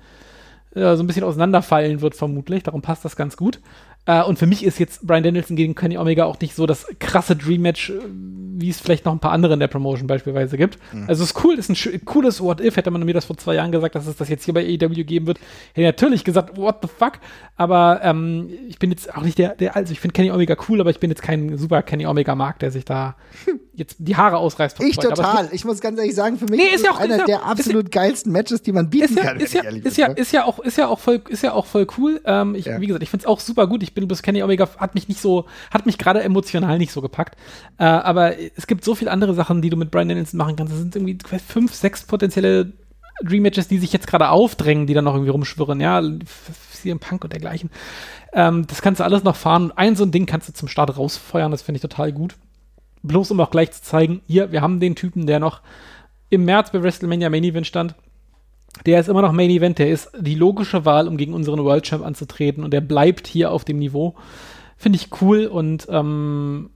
äh, 0.76 0.96
so 0.96 1.04
ein 1.04 1.08
bisschen 1.08 1.24
auseinanderfallen 1.24 2.02
wird 2.02 2.16
vermutlich. 2.16 2.64
Darum 2.64 2.82
passt 2.82 3.06
das 3.06 3.16
ganz 3.16 3.38
gut. 3.38 3.60
Äh, 4.10 4.24
und 4.24 4.40
für 4.40 4.48
mich 4.48 4.66
ist 4.66 4.80
jetzt 4.80 5.06
Brian 5.06 5.22
Danielson 5.22 5.56
gegen 5.56 5.76
Kenny 5.76 5.96
Omega 5.96 6.26
auch 6.26 6.40
nicht 6.40 6.56
so 6.56 6.66
das 6.66 6.88
krasse 6.98 7.36
Dream 7.36 7.62
Match, 7.62 7.92
äh, 7.92 8.00
wie 8.56 8.70
es 8.70 8.80
vielleicht 8.80 9.06
noch 9.06 9.14
ein 9.14 9.20
paar 9.20 9.32
andere 9.32 9.54
in 9.54 9.60
der 9.60 9.68
Promotion 9.68 10.08
beispielsweise 10.08 10.58
gibt. 10.58 10.80
Mhm. 10.92 11.06
Also 11.08 11.24
es 11.24 11.30
ist 11.30 11.44
cool, 11.44 11.60
ist 11.60 11.70
ein 11.70 12.06
cooles 12.06 12.42
What 12.42 12.60
If. 12.60 12.76
Hätte 12.76 12.90
man 12.90 13.04
mir 13.06 13.14
das 13.14 13.26
vor 13.26 13.38
zwei 13.38 13.54
Jahren 13.54 13.72
gesagt, 13.72 13.94
dass 13.94 14.08
es 14.08 14.16
das 14.16 14.28
jetzt 14.28 14.46
hier 14.46 14.56
bei 14.56 14.66
AEW 14.66 15.04
geben 15.04 15.28
wird, 15.28 15.38
hätte 15.38 15.82
ich 15.82 15.86
natürlich 15.86 16.24
gesagt, 16.24 16.58
what 16.58 16.78
the 16.82 16.88
fuck. 16.88 17.20
Aber 17.56 18.00
ähm, 18.02 18.50
ich 18.68 18.80
bin 18.80 18.90
jetzt 18.90 19.16
auch 19.16 19.22
nicht 19.22 19.38
der, 19.38 19.56
der 19.56 19.76
also 19.76 19.92
ich 19.92 20.00
finde 20.00 20.14
Kenny 20.14 20.32
Omega 20.32 20.58
cool, 20.68 20.82
aber 20.82 20.90
ich 20.90 21.00
bin 21.00 21.12
jetzt 21.12 21.22
kein 21.22 21.56
super 21.56 21.84
Kenny 21.84 22.08
Omega 22.08 22.34
Mark, 22.34 22.58
der 22.58 22.72
sich 22.72 22.86
da 22.86 23.16
jetzt 23.80 23.96
die 24.00 24.16
Haare 24.16 24.38
ausreißt. 24.38 24.82
Ich 24.82 24.98
total. 24.98 25.50
Ich 25.52 25.66
muss 25.66 25.80
ganz 25.82 25.98
ehrlich 25.98 26.16
sagen, 26.16 26.38
für 26.38 26.46
mich 26.46 26.60
nee, 26.60 26.68
ist, 26.68 26.84
ist 26.84 26.90
auch, 26.90 27.00
einer 27.00 27.18
ist 27.18 27.28
der 27.28 27.46
absolut 27.46 27.86
ist, 27.86 27.92
geilsten 27.92 28.32
Matches, 28.32 28.62
die 28.62 28.72
man 28.72 28.90
bieten 28.90 29.06
ist 29.06 29.18
ja, 29.18 29.24
kann. 29.24 29.40
Ist 29.40 29.54
ja, 29.54 29.62
ist 29.64 29.98
ja, 29.98 30.08
ist 30.08 30.32
ja 30.32 30.46
auch, 30.46 30.60
ist 30.60 30.78
ja 30.78 30.88
auch 30.88 31.00
voll, 31.00 31.22
ist 31.30 31.44
ja 31.44 31.54
auch 31.54 31.66
voll 31.66 31.88
cool. 31.98 32.22
Ähm, 32.26 32.56
ich, 32.56 32.66
ja. 32.66 32.80
Wie 32.80 32.88
gesagt, 32.88 33.04
ich 33.04 33.10
finde 33.10 33.24
es 33.24 33.28
auch 33.28 33.40
super 33.40 33.68
gut. 33.68 33.82
Ich 33.82 33.94
bin 33.94 34.08
bloß 34.08 34.22
Kenny 34.22 34.44
Omega 34.44 34.70
hat 34.78 34.96
mich 34.96 35.08
nicht 35.08 35.22
so, 35.22 35.46
hat 35.72 35.86
mich 35.86 35.98
gerade 35.98 36.22
emotional 36.22 36.78
nicht 36.78 36.92
so 36.92 37.02
gepackt. 37.02 37.36
Äh, 37.78 37.86
aber 37.86 38.36
es 38.56 38.68
gibt 38.68 38.84
so 38.84 38.96
viele 38.96 39.12
andere 39.12 39.34
Sachen, 39.34 39.62
die 39.62 39.70
du 39.70 39.78
mit 39.78 39.92
Brian 39.92 40.10
Danielson 40.10 40.38
machen 40.38 40.56
kannst. 40.56 40.74
Das 40.74 40.80
sind 40.80 40.96
irgendwie 40.96 41.18
fünf, 41.48 41.74
sechs 41.74 42.04
potenzielle 42.04 42.74
Dream 43.24 43.44
Matches, 43.44 43.68
die 43.68 43.80
sich 43.80 43.92
jetzt 43.92 44.08
gerade 44.08 44.30
aufdrängen, 44.30 44.88
die 44.88 44.94
dann 44.94 45.06
noch 45.06 45.14
irgendwie 45.14 45.32
rumschwirren. 45.32 45.82
Ja, 45.82 46.02
CM 46.72 47.00
Punk 47.00 47.24
und 47.24 47.34
dergleichen. 47.34 47.70
Ähm, 48.34 48.66
das 48.68 48.82
kannst 48.82 49.00
du 49.00 49.04
alles 49.04 49.24
noch 49.24 49.36
fahren. 49.36 49.72
Ein 49.76 49.96
so 49.96 50.04
ein 50.04 50.12
Ding 50.12 50.26
kannst 50.26 50.48
du 50.48 50.54
zum 50.54 50.68
Start 50.68 50.98
rausfeuern. 50.98 51.52
Das 51.52 51.62
finde 51.62 51.78
ich 51.78 51.82
total 51.82 52.12
gut. 52.12 52.36
Bloß 53.04 53.32
um 53.32 53.40
auch 53.40 53.52
gleich 53.52 53.72
zu 53.72 53.82
zeigen, 53.82 54.22
hier, 54.28 54.52
wir 54.52 54.62
haben 54.62 54.80
den 54.80 54.96
Typen, 54.96 55.26
der 55.26 55.40
noch 55.40 55.62
im 56.30 56.46
März 56.46 56.72
bei 56.72 56.82
WrestleMania 56.84 57.30
Main 57.30 57.44
Event 57.44 57.68
stand. 57.68 57.96
Der 58.86 59.00
ist 59.00 59.10
immer 59.10 59.22
noch 59.22 59.32
Main 59.32 59.50
Event, 59.50 59.80
der 59.80 59.90
ist 59.90 60.12
die 60.20 60.36
logische 60.36 60.86
Wahl, 60.86 61.08
um 61.08 61.18
gegen 61.18 61.34
unseren 61.34 61.64
World 61.64 61.86
Champ 61.86 62.06
anzutreten 62.06 62.64
und 62.64 62.72
der 62.72 62.82
bleibt 62.82 63.28
hier 63.28 63.52
auf 63.52 63.66
dem 63.66 63.80
Niveau. 63.80 64.16
Finde 64.78 64.98
ich 64.98 65.10
cool 65.22 65.46
und 65.48 65.88
ähm, 65.90 66.70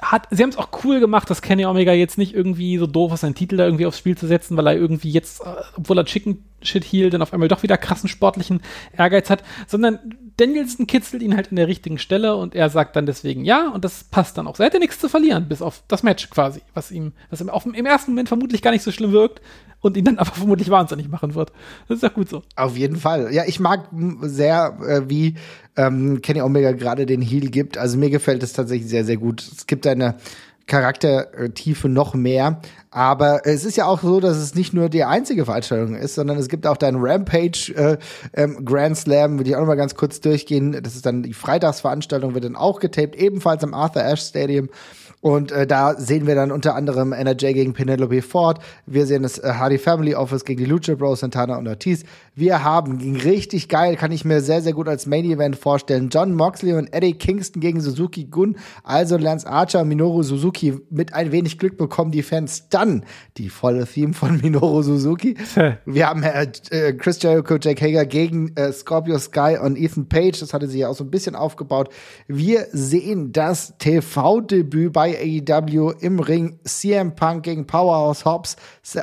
hat, 0.00 0.28
sie 0.30 0.42
haben 0.42 0.50
es 0.50 0.58
auch 0.58 0.68
cool 0.84 1.00
gemacht, 1.00 1.28
dass 1.28 1.42
Kenny 1.42 1.64
Omega 1.64 1.92
jetzt 1.92 2.18
nicht 2.18 2.34
irgendwie 2.34 2.78
so 2.78 2.86
doof 2.86 3.12
ist, 3.12 3.20
seinen 3.20 3.34
Titel 3.34 3.56
da 3.56 3.64
irgendwie 3.64 3.86
aufs 3.86 3.98
Spiel 3.98 4.16
zu 4.16 4.26
setzen, 4.26 4.56
weil 4.56 4.66
er 4.66 4.76
irgendwie 4.76 5.10
jetzt, 5.10 5.40
äh, 5.40 5.54
obwohl 5.76 5.98
er 5.98 6.04
Chicken 6.04 6.44
Shit 6.66 6.84
hielt, 6.84 7.14
dann 7.14 7.22
auf 7.22 7.32
einmal 7.32 7.48
doch 7.48 7.62
wieder 7.62 7.76
krassen 7.76 8.08
sportlichen 8.08 8.60
Ehrgeiz 8.96 9.30
hat, 9.30 9.42
sondern 9.66 9.98
Danielson 10.36 10.86
kitzelt 10.86 11.22
ihn 11.22 11.34
halt 11.34 11.48
in 11.48 11.56
der 11.56 11.66
richtigen 11.66 11.98
Stelle 11.98 12.36
und 12.36 12.54
er 12.54 12.68
sagt 12.68 12.96
dann 12.96 13.06
deswegen 13.06 13.44
ja 13.44 13.70
und 13.70 13.84
das 13.84 14.04
passt 14.04 14.36
dann 14.36 14.46
auch. 14.46 14.58
Er 14.58 14.66
hätte 14.66 14.78
nichts 14.78 14.98
zu 14.98 15.08
verlieren, 15.08 15.48
bis 15.48 15.62
auf 15.62 15.82
das 15.88 16.02
Match 16.02 16.28
quasi, 16.30 16.60
was 16.74 16.90
ihm, 16.90 17.12
was 17.30 17.40
ihm 17.40 17.48
auf, 17.48 17.64
im 17.64 17.86
ersten 17.86 18.10
Moment 18.10 18.28
vermutlich 18.28 18.60
gar 18.62 18.70
nicht 18.70 18.82
so 18.82 18.92
schlimm 18.92 19.12
wirkt 19.12 19.40
und 19.80 19.96
ihn 19.96 20.04
dann 20.04 20.18
aber 20.18 20.32
vermutlich 20.32 20.70
wahnsinnig 20.70 21.08
machen 21.08 21.34
wird. 21.34 21.52
Das 21.88 21.96
ist 21.96 22.02
ja 22.02 22.08
gut 22.08 22.28
so. 22.28 22.42
Auf 22.56 22.76
jeden 22.76 22.96
Fall. 22.96 23.32
Ja, 23.32 23.44
ich 23.46 23.60
mag 23.60 23.88
sehr, 24.22 24.78
äh, 24.86 25.08
wie 25.08 25.34
ähm, 25.76 26.20
Kenny 26.22 26.42
Omega 26.42 26.72
gerade 26.72 27.06
den 27.06 27.22
Heal 27.22 27.48
gibt. 27.48 27.78
Also 27.78 27.96
mir 27.98 28.10
gefällt 28.10 28.42
es 28.42 28.52
tatsächlich 28.52 28.88
sehr, 28.88 29.04
sehr 29.04 29.16
gut. 29.16 29.40
Es 29.40 29.66
gibt 29.66 29.86
eine 29.86 30.16
Charaktertiefe 30.66 31.88
noch 31.88 32.14
mehr. 32.14 32.60
Aber 32.90 33.42
es 33.44 33.64
ist 33.64 33.76
ja 33.76 33.86
auch 33.86 34.02
so, 34.02 34.20
dass 34.20 34.36
es 34.36 34.54
nicht 34.54 34.72
nur 34.72 34.88
die 34.88 35.04
einzige 35.04 35.44
Veranstaltung 35.44 35.94
ist, 35.94 36.14
sondern 36.14 36.38
es 36.38 36.48
gibt 36.48 36.66
auch 36.66 36.76
deinen 36.76 36.98
Rampage 36.98 37.72
äh, 37.76 37.98
ähm, 38.34 38.64
Grand 38.64 38.96
Slam, 38.96 39.38
würde 39.38 39.50
ich 39.50 39.56
auch 39.56 39.60
noch 39.60 39.66
mal 39.66 39.76
ganz 39.76 39.94
kurz 39.94 40.20
durchgehen. 40.20 40.78
Das 40.82 40.94
ist 40.94 41.06
dann 41.06 41.22
die 41.22 41.34
Freitagsveranstaltung, 41.34 42.34
wird 42.34 42.44
dann 42.44 42.56
auch 42.56 42.80
getaped, 42.80 43.14
ebenfalls 43.16 43.62
im 43.62 43.74
Arthur 43.74 44.02
Ashe 44.02 44.26
Stadium. 44.26 44.68
Und 45.20 45.50
äh, 45.50 45.66
da 45.66 45.94
sehen 45.94 46.26
wir 46.26 46.34
dann 46.34 46.52
unter 46.52 46.74
anderem 46.74 47.12
NRJ 47.12 47.52
gegen 47.52 47.72
Penelope 47.72 48.22
Ford. 48.22 48.60
Wir 48.86 49.06
sehen 49.06 49.22
das 49.22 49.38
äh, 49.38 49.54
Hardy 49.54 49.78
Family 49.78 50.14
Office 50.14 50.44
gegen 50.44 50.62
die 50.62 50.70
Lucha 50.70 50.94
Bros, 50.94 51.20
Santana 51.20 51.56
und 51.56 51.66
Ortiz. 51.66 52.04
Wir 52.38 52.62
haben, 52.62 52.98
ging 52.98 53.16
richtig 53.16 53.70
geil, 53.70 53.96
kann 53.96 54.12
ich 54.12 54.26
mir 54.26 54.42
sehr, 54.42 54.60
sehr 54.60 54.74
gut 54.74 54.88
als 54.88 55.06
Main 55.06 55.24
Event 55.24 55.56
vorstellen. 55.56 56.10
John 56.10 56.34
Moxley 56.34 56.74
und 56.74 56.92
Eddie 56.92 57.14
Kingston 57.14 57.60
gegen 57.60 57.80
Suzuki 57.80 58.24
Gun. 58.24 58.58
Also 58.84 59.16
Lance 59.16 59.48
Archer, 59.48 59.86
Minoru 59.86 60.22
Suzuki. 60.22 60.78
Mit 60.90 61.14
ein 61.14 61.32
wenig 61.32 61.58
Glück 61.58 61.78
bekommen 61.78 62.10
die 62.10 62.22
Fans 62.22 62.68
dann 62.68 63.04
die 63.38 63.48
volle 63.48 63.86
Theme 63.86 64.12
von 64.12 64.36
Minoru 64.42 64.82
Suzuki. 64.82 65.38
wir 65.86 66.06
haben 66.06 66.22
äh, 66.22 66.46
äh, 66.68 66.92
Chris 66.92 67.22
Jericho, 67.22 67.56
Jake 67.58 67.82
Hager 67.82 68.04
gegen 68.04 68.54
äh, 68.54 68.70
Scorpio 68.70 69.18
Sky 69.18 69.56
und 69.58 69.78
Ethan 69.78 70.06
Page. 70.06 70.38
Das 70.38 70.52
hatte 70.52 70.68
sie 70.68 70.80
ja 70.80 70.88
auch 70.88 70.94
so 70.94 71.04
ein 71.04 71.10
bisschen 71.10 71.34
aufgebaut. 71.36 71.88
Wir 72.28 72.66
sehen 72.70 73.32
das 73.32 73.78
TV-Debüt 73.78 74.92
bei 74.92 75.06
bei 75.06 75.42
AEW 75.46 75.92
im 76.00 76.18
Ring 76.18 76.58
CM 76.64 77.14
Punk 77.14 77.44
gegen 77.44 77.66
Powerhouse 77.66 78.24
Hobbs. 78.24 78.56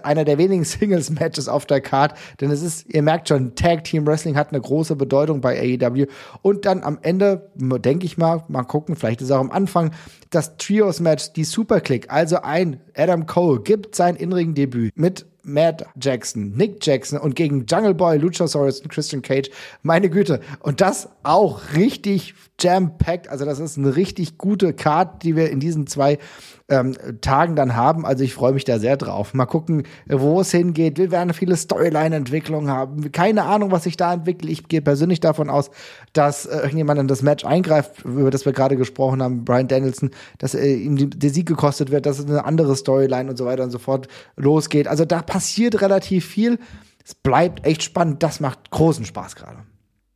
Einer 0.03 0.25
der 0.25 0.37
wenigen 0.37 0.65
Singles-Matches 0.65 1.47
auf 1.47 1.65
der 1.65 1.79
Card. 1.79 2.17
Denn 2.41 2.51
es 2.51 2.61
ist, 2.61 2.93
ihr 2.93 3.01
merkt 3.01 3.22
schon, 3.27 3.55
Tag 3.55 3.83
Team 3.83 4.05
Wrestling 4.05 4.35
hat 4.35 4.49
eine 4.51 4.61
große 4.61 4.95
Bedeutung 4.95 5.41
bei 5.41 5.59
AEW. 5.59 6.05
Und 6.41 6.65
dann 6.65 6.83
am 6.83 6.99
Ende, 7.01 7.49
denke 7.55 8.05
ich 8.05 8.17
mal, 8.17 8.43
mal 8.47 8.63
gucken, 8.63 8.95
vielleicht 8.95 9.21
ist 9.21 9.31
auch 9.31 9.39
am 9.39 9.51
Anfang, 9.51 9.91
das 10.29 10.57
Trios-Match, 10.57 11.33
die 11.33 11.43
Superclick. 11.43 12.11
Also 12.11 12.37
ein 12.41 12.79
Adam 12.95 13.25
Cole 13.25 13.61
gibt 13.61 13.95
sein 13.95 14.15
In-Ring-Debüt 14.15 14.97
mit 14.97 15.25
Matt 15.43 15.85
Jackson, 15.99 16.51
Nick 16.51 16.85
Jackson 16.85 17.19
und 17.19 17.35
gegen 17.35 17.65
Jungle 17.65 17.93
Boy, 17.93 18.17
Luchasaurus 18.17 18.81
und 18.81 18.89
Christian 18.89 19.21
Cage. 19.21 19.49
Meine 19.81 20.09
Güte. 20.09 20.39
Und 20.59 20.81
das 20.81 21.09
auch 21.23 21.61
richtig 21.75 22.33
jam-packed. 22.59 23.29
Also 23.29 23.45
das 23.45 23.59
ist 23.59 23.77
eine 23.77 23.95
richtig 23.95 24.37
gute 24.37 24.73
Card, 24.73 25.23
die 25.23 25.35
wir 25.35 25.49
in 25.49 25.59
diesen 25.59 25.87
zwei 25.87 26.17
ähm, 26.69 26.95
Tagen 27.21 27.55
dann 27.55 27.75
haben. 27.75 28.05
Also 28.05 28.23
ich 28.23 28.33
freue 28.33 28.53
mich 28.53 28.63
da 28.63 28.79
sehr 28.79 28.95
drauf. 28.95 29.33
Mal 29.33 29.45
gucken, 29.45 29.83
wo 30.07 30.39
es 30.41 30.51
hingeht. 30.51 30.97
Wir 30.97 31.11
werden 31.11 31.33
viele 31.33 31.57
Storyline-Entwicklungen 31.57 32.69
haben. 32.69 33.11
Keine 33.11 33.43
Ahnung, 33.43 33.71
was 33.71 33.83
sich 33.83 33.97
da 33.97 34.13
entwickelt. 34.13 34.51
Ich 34.51 34.67
gehe 34.67 34.81
persönlich 34.81 35.19
davon 35.19 35.49
aus, 35.49 35.71
dass 36.13 36.45
äh, 36.45 36.57
irgendjemand 36.57 36.99
in 36.99 37.07
das 37.07 37.21
Match 37.21 37.43
eingreift, 37.43 38.05
über 38.05 38.31
das 38.31 38.45
wir 38.45 38.53
gerade 38.53 38.77
gesprochen 38.77 39.21
haben, 39.21 39.43
Brian 39.43 39.67
Danielson, 39.67 40.11
dass 40.37 40.55
äh, 40.55 40.73
ihm 40.73 41.09
der 41.09 41.29
Sieg 41.29 41.47
gekostet 41.47 41.91
wird, 41.91 42.05
dass 42.05 42.19
es 42.19 42.27
eine 42.27 42.45
andere 42.45 42.75
Storyline 42.75 43.29
und 43.29 43.37
so 43.37 43.45
weiter 43.45 43.63
und 43.63 43.71
so 43.71 43.79
fort 43.79 44.07
losgeht. 44.37 44.87
Also 44.87 45.05
da 45.05 45.21
passiert 45.33 45.81
relativ 45.81 46.27
viel. 46.27 46.59
Es 47.03 47.15
bleibt 47.15 47.65
echt 47.65 47.81
spannend. 47.81 48.21
Das 48.21 48.39
macht 48.39 48.69
großen 48.69 49.03
Spaß 49.03 49.35
gerade. 49.35 49.65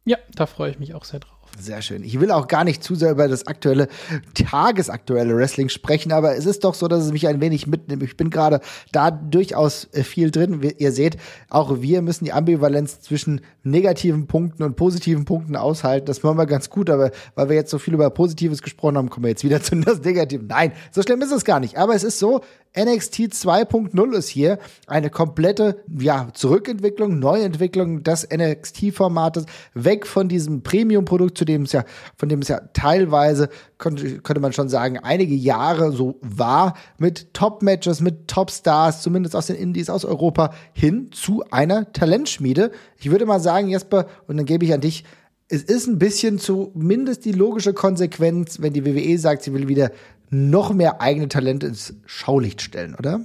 Ja, 0.05 0.17
da 0.35 0.45
freue 0.45 0.69
ich 0.69 0.77
mich 0.77 0.93
auch 0.93 1.05
sehr 1.05 1.19
drauf. 1.19 1.36
Sehr 1.59 1.81
schön. 1.81 2.03
Ich 2.03 2.19
will 2.19 2.31
auch 2.31 2.47
gar 2.47 2.63
nicht 2.63 2.83
zu 2.83 2.93
sehr 2.93 3.11
über 3.11 3.27
das 3.27 3.47
aktuelle, 3.47 3.87
tagesaktuelle 4.35 5.35
Wrestling 5.35 5.69
sprechen, 5.69 6.11
aber 6.11 6.35
es 6.35 6.45
ist 6.45 6.63
doch 6.63 6.75
so, 6.75 6.87
dass 6.87 7.03
es 7.03 7.11
mich 7.11 7.27
ein 7.27 7.41
wenig 7.41 7.65
mitnimmt. 7.65 8.03
Ich 8.03 8.15
bin 8.15 8.29
gerade 8.29 8.61
da 8.91 9.09
durchaus 9.09 9.87
äh, 9.93 10.03
viel 10.03 10.29
drin. 10.29 10.61
Ihr 10.77 10.91
seht, 10.91 11.17
auch 11.49 11.81
wir 11.81 12.01
müssen 12.03 12.25
die 12.25 12.33
Ambivalenz 12.33 13.01
zwischen 13.01 13.41
negativen 13.63 14.27
Punkten 14.27 14.63
und 14.63 14.75
positiven 14.75 15.25
Punkten 15.25 15.55
aushalten. 15.55 16.05
Das 16.05 16.21
machen 16.21 16.37
wir 16.37 16.45
ganz 16.45 16.69
gut, 16.69 16.89
aber 16.89 17.11
weil 17.33 17.49
wir 17.49 17.55
jetzt 17.55 17.71
so 17.71 17.79
viel 17.79 17.95
über 17.95 18.09
Positives 18.11 18.61
gesprochen 18.61 18.97
haben, 18.97 19.09
kommen 19.09 19.23
wir 19.23 19.31
jetzt 19.31 19.43
wieder 19.43 19.61
zu 19.61 19.75
das 19.77 20.01
Negativen. 20.01 20.47
Nein, 20.47 20.73
so 20.91 21.01
schlimm 21.01 21.21
ist 21.21 21.31
es 21.31 21.43
gar 21.43 21.59
nicht. 21.59 21.77
Aber 21.77 21.95
es 21.95 22.03
ist 22.03 22.19
so, 22.19 22.41
NXT 22.77 23.33
2.0 23.33 24.13
ist 24.13 24.27
hier 24.27 24.59
eine 24.85 25.09
komplette 25.09 25.83
ja, 25.99 26.27
Zurückentwicklung, 26.33 27.17
Neuentwicklung 27.17 28.03
des 28.03 28.27
NXT-Formates, 28.31 29.45
weg 29.73 30.05
von 30.05 30.29
diesem 30.29 30.61
Premium-Produkt, 30.61 31.36
zu 31.37 31.45
dem 31.45 31.63
es 31.63 31.71
ja, 31.71 31.85
von 32.17 32.29
dem 32.29 32.41
es 32.41 32.47
ja 32.47 32.61
teilweise, 32.73 33.49
könnte, 33.77 34.19
könnte 34.19 34.41
man 34.41 34.53
schon 34.53 34.69
sagen, 34.69 34.97
einige 34.97 35.35
Jahre 35.35 35.91
so 35.91 36.19
war, 36.21 36.73
mit 36.97 37.33
Top-Matches, 37.33 38.01
mit 38.01 38.27
Top-Stars, 38.27 39.01
zumindest 39.01 39.35
aus 39.35 39.47
den 39.47 39.55
Indies, 39.55 39.89
aus 39.89 40.03
Europa, 40.03 40.53
hin 40.73 41.09
zu 41.11 41.43
einer 41.51 41.91
Talentschmiede. 41.93 42.71
Ich 42.97 43.11
würde 43.11 43.25
mal 43.25 43.39
sagen, 43.39 43.69
Jesper, 43.69 44.07
und 44.27 44.37
dann 44.37 44.45
gebe 44.45 44.65
ich 44.65 44.73
an 44.73 44.81
dich, 44.81 45.03
es 45.49 45.63
ist 45.63 45.87
ein 45.87 45.97
bisschen 45.97 46.39
zumindest 46.39 47.23
die 47.23 47.31
logische 47.31 47.73
Konsequenz, 47.73 48.61
wenn 48.61 48.73
die 48.73 48.85
WWE 48.85 49.17
sagt, 49.17 49.43
sie 49.43 49.53
will 49.53 49.67
wieder 49.67 49.91
noch 50.29 50.73
mehr 50.73 50.99
eigene 51.01 51.29
Talente 51.29 51.67
ins 51.67 51.93
Schaulicht 52.05 52.61
stellen, 52.61 52.95
oder? 52.95 53.21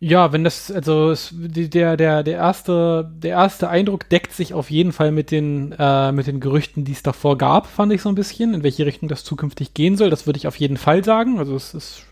Ja, 0.00 0.32
wenn 0.32 0.44
das, 0.44 0.70
also 0.70 1.10
es, 1.10 1.34
der, 1.34 1.96
der, 1.96 2.22
der 2.22 2.36
erste, 2.36 3.10
der 3.16 3.32
erste 3.32 3.68
Eindruck 3.68 4.08
deckt 4.08 4.32
sich 4.32 4.54
auf 4.54 4.70
jeden 4.70 4.92
Fall 4.92 5.10
mit 5.10 5.32
den, 5.32 5.74
äh, 5.76 6.12
mit 6.12 6.28
den 6.28 6.38
Gerüchten, 6.38 6.84
die 6.84 6.92
es 6.92 7.02
davor 7.02 7.36
gab, 7.36 7.66
fand 7.66 7.92
ich 7.92 8.02
so 8.02 8.08
ein 8.08 8.14
bisschen, 8.14 8.54
in 8.54 8.62
welche 8.62 8.86
Richtung 8.86 9.08
das 9.08 9.24
zukünftig 9.24 9.74
gehen 9.74 9.96
soll. 9.96 10.08
Das 10.08 10.26
würde 10.26 10.36
ich 10.36 10.46
auf 10.46 10.54
jeden 10.56 10.76
Fall 10.76 11.02
sagen. 11.02 11.40
Also 11.40 11.56
es 11.56 11.74
ist 11.74 12.04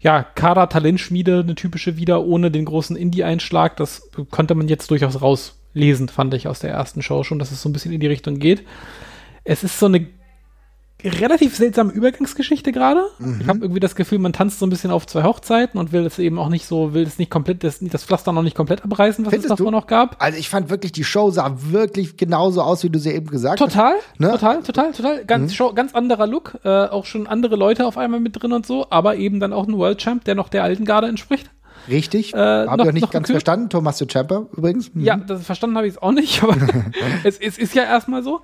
ja 0.00 0.24
Kader 0.24 0.68
Talentschmiede, 0.68 1.40
eine 1.40 1.54
typische 1.54 1.96
wieder 1.96 2.24
ohne 2.24 2.50
den 2.50 2.64
großen 2.64 2.96
Indie-Einschlag. 2.96 3.76
Das 3.76 4.10
konnte 4.32 4.56
man 4.56 4.66
jetzt 4.66 4.90
durchaus 4.90 5.22
rauslesen, 5.22 6.08
fand 6.08 6.34
ich 6.34 6.48
aus 6.48 6.58
der 6.58 6.70
ersten 6.70 7.02
Show 7.02 7.22
schon, 7.22 7.38
dass 7.38 7.52
es 7.52 7.62
so 7.62 7.68
ein 7.68 7.72
bisschen 7.72 7.92
in 7.92 8.00
die 8.00 8.08
Richtung 8.08 8.40
geht. 8.40 8.64
Es 9.44 9.62
ist 9.62 9.78
so 9.78 9.86
eine 9.86 10.08
relativ 11.04 11.56
seltsame 11.56 11.92
Übergangsgeschichte 11.92 12.72
gerade. 12.72 13.04
Mhm. 13.18 13.40
Ich 13.40 13.48
habe 13.48 13.60
irgendwie 13.60 13.80
das 13.80 13.94
Gefühl, 13.94 14.18
man 14.18 14.32
tanzt 14.32 14.58
so 14.58 14.66
ein 14.66 14.70
bisschen 14.70 14.90
auf 14.90 15.06
zwei 15.06 15.24
Hochzeiten 15.24 15.78
und 15.78 15.92
will 15.92 16.06
es 16.06 16.18
eben 16.18 16.38
auch 16.38 16.48
nicht 16.48 16.66
so, 16.66 16.94
will 16.94 17.02
es 17.02 17.18
nicht 17.18 17.30
komplett, 17.30 17.64
das, 17.64 17.78
das 17.80 18.04
Pflaster 18.04 18.32
noch 18.32 18.42
nicht 18.42 18.56
komplett 18.56 18.84
abreißen, 18.84 19.24
was 19.24 19.32
Findest 19.32 19.52
es 19.52 19.56
davor 19.58 19.72
noch 19.72 19.86
gab. 19.86 20.22
Also 20.22 20.38
ich 20.38 20.48
fand 20.48 20.70
wirklich, 20.70 20.92
die 20.92 21.04
Show 21.04 21.30
sah 21.30 21.56
wirklich 21.70 22.16
genauso 22.16 22.62
aus, 22.62 22.82
wie 22.84 22.90
du 22.90 22.98
sie 22.98 23.10
eben 23.10 23.26
gesagt 23.26 23.58
total, 23.58 23.94
hast. 23.96 24.20
Ne? 24.20 24.30
Total, 24.30 24.62
total, 24.62 24.92
total. 24.92 25.24
Ganz, 25.24 25.52
mhm. 25.52 25.54
Show, 25.54 25.72
ganz 25.72 25.94
anderer 25.94 26.26
Look. 26.26 26.58
Äh, 26.64 26.68
auch 26.68 27.04
schon 27.04 27.26
andere 27.26 27.56
Leute 27.56 27.86
auf 27.86 27.98
einmal 27.98 28.20
mit 28.20 28.40
drin 28.40 28.52
und 28.52 28.66
so, 28.66 28.86
aber 28.90 29.16
eben 29.16 29.40
dann 29.40 29.52
auch 29.52 29.66
ein 29.66 29.76
World 29.76 29.98
Champ, 29.98 30.24
der 30.24 30.34
noch 30.34 30.48
der 30.48 30.64
alten 30.64 30.84
Garde 30.84 31.08
entspricht. 31.08 31.50
Richtig. 31.88 32.34
Äh, 32.34 32.36
habe 32.36 32.82
ich 32.82 32.88
auch 32.88 32.92
nicht 32.92 33.10
ganz 33.10 33.26
gekühlt. 33.26 33.42
verstanden. 33.42 33.68
Tommaso 33.68 34.06
Ciampa 34.06 34.46
übrigens. 34.56 34.94
Mhm. 34.94 35.04
Ja, 35.04 35.16
das, 35.16 35.44
verstanden 35.44 35.76
habe 35.76 35.86
ich 35.86 35.94
es 35.94 36.02
auch 36.02 36.12
nicht, 36.12 36.42
aber 36.42 36.56
es, 37.24 37.38
es, 37.38 37.58
ist 37.58 37.74
ja 37.74 37.84
erstmal 37.84 38.22
so. 38.22 38.40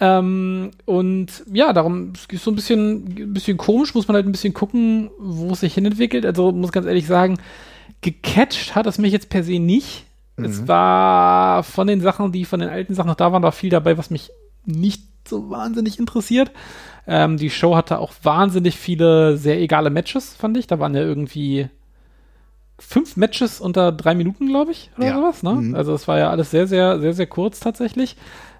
Ähm, 0.00 0.70
und 0.84 1.44
ja, 1.52 1.72
darum 1.72 2.12
ist 2.30 2.42
so 2.42 2.50
ein 2.50 2.56
bisschen, 2.56 3.04
ein 3.06 3.32
bisschen 3.32 3.56
komisch, 3.56 3.94
muss 3.94 4.08
man 4.08 4.14
halt 4.14 4.26
ein 4.26 4.32
bisschen 4.32 4.54
gucken, 4.54 5.10
wo 5.18 5.52
es 5.52 5.60
sich 5.60 5.74
hinentwickelt. 5.74 6.24
Also 6.24 6.52
muss 6.52 6.72
ganz 6.72 6.86
ehrlich 6.86 7.06
sagen, 7.06 7.38
gecatcht 8.00 8.74
hat 8.74 8.86
es 8.86 8.98
mich 8.98 9.12
jetzt 9.12 9.28
per 9.28 9.42
se 9.42 9.58
nicht. 9.58 10.06
Mhm. 10.36 10.44
Es 10.44 10.68
war 10.68 11.62
von 11.64 11.86
den 11.86 12.00
Sachen, 12.00 12.32
die 12.32 12.44
von 12.44 12.60
den 12.60 12.68
alten 12.68 12.94
Sachen 12.94 13.08
noch 13.08 13.16
da 13.16 13.32
waren, 13.32 13.42
war 13.42 13.52
viel 13.52 13.70
dabei, 13.70 13.98
was 13.98 14.10
mich 14.10 14.30
nicht 14.64 15.02
so 15.26 15.50
wahnsinnig 15.50 15.98
interessiert. 15.98 16.50
Ähm, 17.06 17.36
die 17.36 17.50
Show 17.50 17.76
hatte 17.76 17.98
auch 17.98 18.12
wahnsinnig 18.22 18.76
viele 18.76 19.36
sehr 19.36 19.60
egale 19.60 19.90
Matches, 19.90 20.34
fand 20.34 20.56
ich. 20.56 20.66
Da 20.66 20.78
waren 20.78 20.94
ja 20.94 21.02
irgendwie 21.02 21.68
fünf 22.78 23.16
Matches 23.16 23.60
unter 23.60 23.92
drei 23.92 24.14
Minuten, 24.14 24.48
glaube 24.48 24.72
ich, 24.72 24.90
oder 24.96 25.06
ja. 25.06 25.14
sowas. 25.16 25.42
Ne? 25.42 25.52
Mhm. 25.52 25.74
Also 25.74 25.94
es 25.94 26.06
war 26.08 26.18
ja 26.18 26.30
alles 26.30 26.50
sehr, 26.50 26.66
sehr, 26.66 27.00
sehr, 27.00 27.12
sehr 27.12 27.26
kurz 27.26 27.60
tatsächlich. 27.60 28.16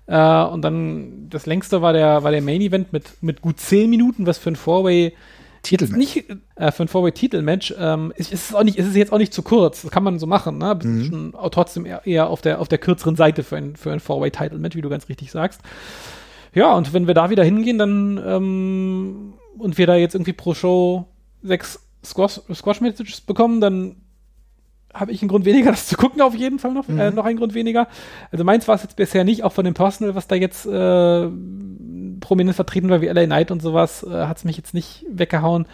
Äh, 0.07 0.45
und 0.45 0.63
dann 0.63 1.29
das 1.29 1.47
längste 1.47 1.83
war 1.83 1.93
der, 1.93 2.23
war 2.23 2.31
der 2.31 2.43
Main 2.43 2.61
Event 2.61 2.93
mit, 2.93 3.23
mit 3.23 3.43
gut 3.43 3.61
zehn 3.61 3.91
Minuten, 3.91 4.27
was 4.27 4.39
für 4.39 4.51
ein 4.51 4.57
Four-Way 4.57 5.15
Titelmatch. 5.63 5.97
Nicht 5.99 6.31
äh, 6.57 6.73
für 6.73 6.85
ein 6.85 6.89
Four-Way-Titelmatch 6.89 7.75
ähm, 7.79 8.13
ist, 8.17 8.33
ist, 8.33 8.51
es 8.51 8.55
auch 8.55 8.63
nicht, 8.63 8.79
ist 8.79 8.87
es 8.87 8.97
jetzt 8.97 9.13
auch 9.13 9.19
nicht 9.19 9.35
zu 9.35 9.43
kurz. 9.43 9.83
Das 9.83 9.91
kann 9.91 10.05
man 10.05 10.19
so 10.19 10.27
machen, 10.27 10.59
ne? 10.59 10.79
Mhm. 10.81 11.05
Schon 11.05 11.35
trotzdem 11.51 11.85
eher, 11.85 12.07
eher, 12.07 12.31
auf 12.31 12.41
der, 12.41 12.61
auf 12.61 12.69
der 12.69 12.79
kürzeren 12.79 13.17
Seite 13.17 13.43
für 13.43 13.57
ein, 13.57 13.77
für 13.77 13.93
ein 13.93 14.01
Four-Way-Title-Match, 14.01 14.77
wie 14.77 14.83
du 14.83 14.89
ganz 14.89 15.09
richtig 15.09 15.31
sagst. 15.31 15.61
Ja, 16.55 16.75
und 16.75 16.93
wenn 16.93 17.07
wir 17.07 17.15
da 17.15 17.31
wieder 17.31 17.45
hingehen, 17.45 17.79
dann 17.79 18.21
ähm, 18.25 19.35
und 19.59 19.79
wir 19.79 19.87
da 19.87 19.97
jetzt 19.97 20.15
irgendwie 20.15 20.33
pro 20.33 20.55
Show 20.55 21.09
sechs 21.43 21.81
Squash-Messages 22.05 23.23
bekommen, 23.23 23.61
dann 23.61 23.97
habe 24.99 25.13
ich 25.13 25.23
einen 25.23 25.29
Grund 25.29 25.45
weniger, 25.45 25.71
das 25.73 25.87
zu 25.87 25.97
gucken, 25.97 26.21
auf 26.21 26.35
jeden 26.35 26.59
Fall 26.59 26.73
noch, 26.73 26.89
äh, 26.89 26.93
mhm. 26.93 27.01
äh, 27.01 27.11
noch 27.11 27.25
einen 27.25 27.39
Grund 27.39 27.55
weniger. 27.55 27.89
Also 28.31 28.45
meins 28.45 28.69
war 28.69 28.75
es 28.75 28.83
jetzt 28.83 28.97
bisher 28.97 29.25
nicht, 29.25 29.45
auch 29.45 29.53
von 29.53 29.65
dem 29.65 29.75
Personal, 29.75 30.15
was 30.15 30.27
da 30.27 30.35
jetzt 30.35 30.67
äh, 30.67 31.29
prominent 32.21 32.57
vertreten 32.57 32.91
war, 32.91 33.01
wie 33.01 33.07
LA 33.07 33.27
Knight 33.27 33.51
und 33.51 33.63
sowas, 33.63 34.03
äh, 34.03 34.27
hat 34.27 34.39
es 34.39 34.45
mich 34.45 34.57
jetzt 34.57 34.75
nicht 34.75 35.05
weggehauen. 35.11 35.67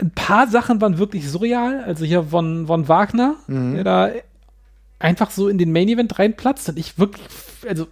Ein 0.00 0.10
paar 0.10 0.48
Sachen 0.48 0.80
waren 0.80 0.98
wirklich 0.98 1.28
surreal, 1.30 1.84
also 1.84 2.04
hier 2.04 2.24
von, 2.24 2.66
von 2.66 2.88
Wagner, 2.88 3.36
mhm. 3.46 3.74
der 3.74 3.84
da 3.84 4.10
einfach 4.98 5.30
so 5.30 5.48
in 5.48 5.58
den 5.58 5.72
Main 5.72 5.88
Event 5.88 6.18
reinplatzt 6.18 6.68
und 6.68 6.78
ich 6.78 6.98
wirklich, 6.98 7.26
also 7.68 7.86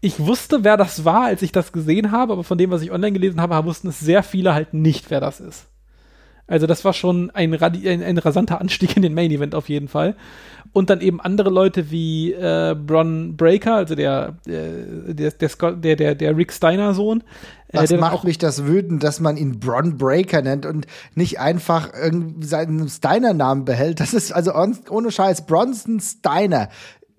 ich 0.00 0.20
wusste, 0.20 0.64
wer 0.64 0.76
das 0.76 1.04
war, 1.04 1.24
als 1.24 1.40
ich 1.42 1.52
das 1.52 1.72
gesehen 1.72 2.12
habe, 2.12 2.34
aber 2.34 2.44
von 2.44 2.58
dem, 2.58 2.70
was 2.70 2.82
ich 2.82 2.92
online 2.92 3.12
gelesen 3.12 3.40
habe, 3.40 3.64
wussten 3.64 3.88
es 3.88 4.00
sehr 4.00 4.22
viele 4.22 4.52
halt 4.52 4.74
nicht, 4.74 5.10
wer 5.10 5.20
das 5.20 5.40
ist. 5.40 5.66
Also 6.46 6.66
das 6.66 6.84
war 6.84 6.92
schon 6.92 7.30
ein, 7.30 7.54
ein, 7.54 8.02
ein, 8.02 8.18
rasanter 8.18 8.60
Anstieg 8.60 8.96
in 8.96 9.02
den 9.02 9.14
Main 9.14 9.30
Event 9.30 9.54
auf 9.54 9.68
jeden 9.68 9.88
Fall. 9.88 10.14
Und 10.72 10.90
dann 10.90 11.00
eben 11.00 11.20
andere 11.20 11.50
Leute 11.50 11.90
wie 11.90 12.32
äh, 12.32 12.74
Bron 12.74 13.36
Breaker, 13.36 13.76
also 13.76 13.94
der, 13.94 14.36
äh, 14.46 15.14
der, 15.14 15.30
der, 15.30 15.72
der, 15.72 15.96
der, 15.96 16.14
der 16.14 16.36
Rick 16.36 16.52
Steiner 16.52 16.92
Sohn. 16.92 17.22
Äh, 17.68 17.78
Was 17.78 17.92
macht 17.92 18.24
mich 18.24 18.38
das 18.38 18.66
wütend, 18.66 19.02
dass 19.02 19.20
man 19.20 19.36
ihn 19.36 19.58
Bron 19.58 19.96
Breaker 19.96 20.42
nennt 20.42 20.66
und 20.66 20.86
nicht 21.14 21.40
einfach 21.40 21.90
seinen 22.40 22.88
Steiner-Namen 22.88 23.64
behält? 23.64 24.00
Das 24.00 24.12
ist 24.12 24.32
also 24.32 24.52
ohne 24.90 25.10
Scheiß 25.10 25.46
Bronson 25.46 26.00
Steiner 26.00 26.68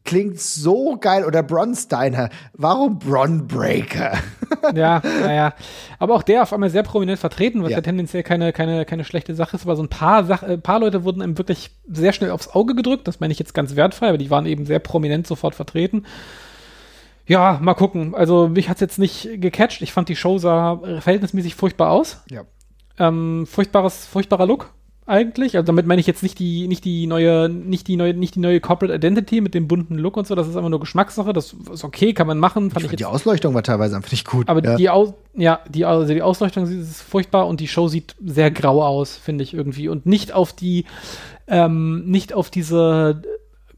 klingt 0.05 0.39
so 0.39 0.97
geil. 0.97 1.25
Oder 1.25 1.43
Bronsteiner. 1.43 2.29
Warum 2.53 2.99
Bronbreaker? 2.99 4.17
ja, 4.75 5.01
naja. 5.03 5.53
Aber 5.99 6.15
auch 6.15 6.23
der 6.23 6.43
auf 6.43 6.53
einmal 6.53 6.69
sehr 6.69 6.83
prominent 6.83 7.19
vertreten, 7.19 7.63
was 7.63 7.71
ja, 7.71 7.77
ja 7.77 7.81
tendenziell 7.81 8.23
keine, 8.23 8.53
keine, 8.53 8.85
keine 8.85 9.03
schlechte 9.03 9.35
Sache 9.35 9.57
ist. 9.57 9.63
Aber 9.63 9.75
so 9.75 9.83
ein 9.83 9.89
paar, 9.89 10.23
Sach 10.23 10.43
äh, 10.43 10.57
paar 10.57 10.79
Leute 10.79 11.03
wurden 11.03 11.21
einem 11.21 11.37
wirklich 11.37 11.71
sehr 11.91 12.13
schnell 12.13 12.31
aufs 12.31 12.47
Auge 12.47 12.75
gedrückt. 12.75 13.07
Das 13.07 13.19
meine 13.19 13.33
ich 13.33 13.39
jetzt 13.39 13.53
ganz 13.53 13.75
wertfrei, 13.75 14.09
aber 14.09 14.17
die 14.17 14.29
waren 14.29 14.45
eben 14.45 14.65
sehr 14.65 14.79
prominent 14.79 15.27
sofort 15.27 15.55
vertreten. 15.55 16.05
Ja, 17.27 17.59
mal 17.61 17.73
gucken. 17.73 18.13
Also 18.13 18.47
mich 18.47 18.69
hat's 18.69 18.81
jetzt 18.81 18.99
nicht 18.99 19.29
gecatcht. 19.41 19.81
Ich 19.81 19.91
fand 19.91 20.09
die 20.09 20.15
Show 20.15 20.37
sah 20.37 20.79
verhältnismäßig 20.99 21.55
furchtbar 21.55 21.89
aus. 21.89 22.21
Ja. 22.29 22.43
Ähm, 22.97 23.45
furchtbares, 23.47 24.05
furchtbarer 24.05 24.45
Look 24.45 24.71
eigentlich. 25.07 25.55
Also 25.55 25.65
damit 25.65 25.85
meine 25.85 25.99
ich 25.99 26.07
jetzt 26.07 26.23
nicht 26.23 26.39
die, 26.39 26.67
nicht 26.67 26.83
die 26.83 27.07
neue, 27.07 27.49
nicht 27.49 27.87
die 27.87 27.95
neue, 27.95 28.13
nicht 28.13 28.35
die 28.35 28.39
neue 28.39 28.59
Corporate 28.59 28.95
Identity 28.95 29.41
mit 29.41 29.53
dem 29.53 29.67
bunten 29.67 29.95
Look 29.95 30.17
und 30.17 30.25
so. 30.27 30.35
Das 30.35 30.47
ist 30.47 30.55
einfach 30.55 30.69
nur 30.69 30.79
Geschmackssache. 30.79 31.33
Das 31.33 31.55
ist 31.71 31.83
okay, 31.83 32.13
kann 32.13 32.27
man 32.27 32.39
machen. 32.39 32.71
Fand 32.71 32.85
ich, 32.85 32.91
ich 32.91 32.97
die 32.97 33.05
Ausleuchtung 33.05 33.53
war 33.53 33.63
teilweise 33.63 33.95
einfach 33.95 34.11
nicht 34.11 34.27
gut. 34.27 34.49
Aber 34.49 34.63
ja. 34.63 34.75
die 34.75 34.89
Aus, 34.89 35.13
ja, 35.35 35.59
die, 35.69 35.85
also 35.85 36.11
die 36.11 36.21
Ausleuchtung 36.21 36.65
ist 36.65 37.01
furchtbar 37.01 37.47
und 37.47 37.59
die 37.59 37.67
Show 37.67 37.87
sieht 37.87 38.15
sehr 38.23 38.51
grau 38.51 38.83
aus, 38.83 39.15
finde 39.15 39.43
ich 39.43 39.53
irgendwie. 39.53 39.89
Und 39.89 40.05
nicht 40.05 40.33
auf 40.33 40.53
die, 40.53 40.85
ähm, 41.47 42.05
nicht 42.05 42.33
auf 42.33 42.49
diese 42.49 43.21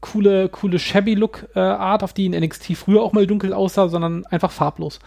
coole, 0.00 0.48
coole 0.48 0.78
shabby 0.78 1.14
Look 1.14 1.48
äh, 1.54 1.60
Art, 1.60 2.02
auf 2.02 2.12
die 2.12 2.26
in 2.26 2.32
NXT 2.32 2.76
früher 2.76 3.02
auch 3.02 3.12
mal 3.12 3.26
dunkel 3.26 3.52
aussah, 3.52 3.88
sondern 3.88 4.24
einfach 4.26 4.50
farblos. 4.50 5.00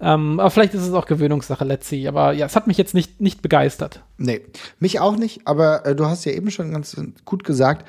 Ähm, 0.00 0.40
aber 0.40 0.50
vielleicht 0.50 0.74
ist 0.74 0.82
es 0.82 0.92
auch 0.92 1.06
Gewöhnungssache, 1.06 1.64
let's 1.64 1.88
see. 1.88 2.08
Aber 2.08 2.32
ja, 2.32 2.46
es 2.46 2.56
hat 2.56 2.66
mich 2.66 2.78
jetzt 2.78 2.94
nicht, 2.94 3.20
nicht 3.20 3.42
begeistert. 3.42 4.02
Nee, 4.16 4.40
mich 4.78 5.00
auch 5.00 5.16
nicht. 5.16 5.46
Aber 5.46 5.84
äh, 5.84 5.94
du 5.94 6.06
hast 6.06 6.24
ja 6.24 6.32
eben 6.32 6.50
schon 6.50 6.72
ganz 6.72 6.96
gut 7.24 7.44
gesagt, 7.44 7.86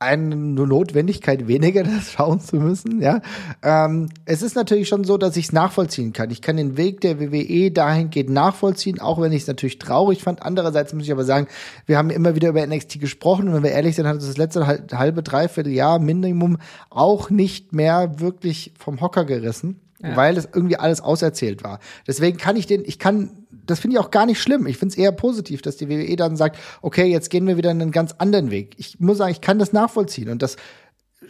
eine 0.00 0.36
Notwendigkeit 0.36 1.48
weniger, 1.48 1.82
das 1.84 2.12
schauen 2.12 2.40
zu 2.40 2.56
müssen. 2.56 3.00
Ja, 3.00 3.20
ähm, 3.62 4.10
es 4.26 4.42
ist 4.42 4.54
natürlich 4.54 4.88
schon 4.88 5.04
so, 5.04 5.16
dass 5.18 5.36
ich 5.36 5.46
es 5.46 5.52
nachvollziehen 5.52 6.12
kann. 6.12 6.30
Ich 6.30 6.42
kann 6.42 6.56
den 6.56 6.76
Weg 6.76 7.00
der 7.00 7.18
WWE 7.20 7.70
dahingehend 7.70 8.30
nachvollziehen, 8.30 9.00
auch 9.00 9.20
wenn 9.20 9.32
ich 9.32 9.42
es 9.42 9.48
natürlich 9.48 9.78
traurig 9.78 10.22
fand. 10.22 10.42
Andererseits 10.42 10.92
muss 10.92 11.04
ich 11.04 11.12
aber 11.12 11.24
sagen, 11.24 11.48
wir 11.86 11.98
haben 11.98 12.10
immer 12.10 12.34
wieder 12.34 12.50
über 12.50 12.64
NXT 12.64 13.00
gesprochen 13.00 13.48
und 13.48 13.54
wenn 13.54 13.62
wir 13.62 13.72
ehrlich 13.72 13.96
sind, 13.96 14.06
hat 14.06 14.14
uns 14.14 14.26
das 14.26 14.36
letzte 14.36 14.66
halbe, 14.66 15.22
dreiviertel 15.22 15.72
Jahr 15.72 15.98
Minimum 15.98 16.58
auch 16.90 17.30
nicht 17.30 17.72
mehr 17.72 18.20
wirklich 18.20 18.72
vom 18.78 19.00
Hocker 19.00 19.24
gerissen 19.24 19.80
ja. 20.00 20.16
weil 20.16 20.36
es 20.36 20.48
irgendwie 20.52 20.76
alles 20.76 21.00
auserzählt 21.00 21.64
war. 21.64 21.80
Deswegen 22.06 22.38
kann 22.38 22.56
ich 22.56 22.66
den, 22.66 22.84
ich 22.84 22.98
kann, 22.98 23.46
das 23.50 23.80
finde 23.80 23.96
ich 23.96 24.00
auch 24.00 24.10
gar 24.10 24.26
nicht 24.26 24.40
schlimm. 24.40 24.66
Ich 24.66 24.78
finde 24.78 24.92
es 24.92 24.98
eher 24.98 25.12
positiv, 25.12 25.62
dass 25.62 25.76
die 25.76 25.88
WWE 25.88 26.16
dann 26.16 26.36
sagt, 26.36 26.58
okay, 26.82 27.06
jetzt 27.06 27.30
gehen 27.30 27.46
wir 27.46 27.56
wieder 27.56 27.70
einen 27.70 27.90
ganz 27.90 28.14
anderen 28.18 28.50
Weg. 28.50 28.74
Ich 28.78 29.00
muss 29.00 29.18
sagen, 29.18 29.32
ich 29.32 29.40
kann 29.40 29.58
das 29.58 29.72
nachvollziehen 29.72 30.28
und 30.28 30.42
das 30.42 30.56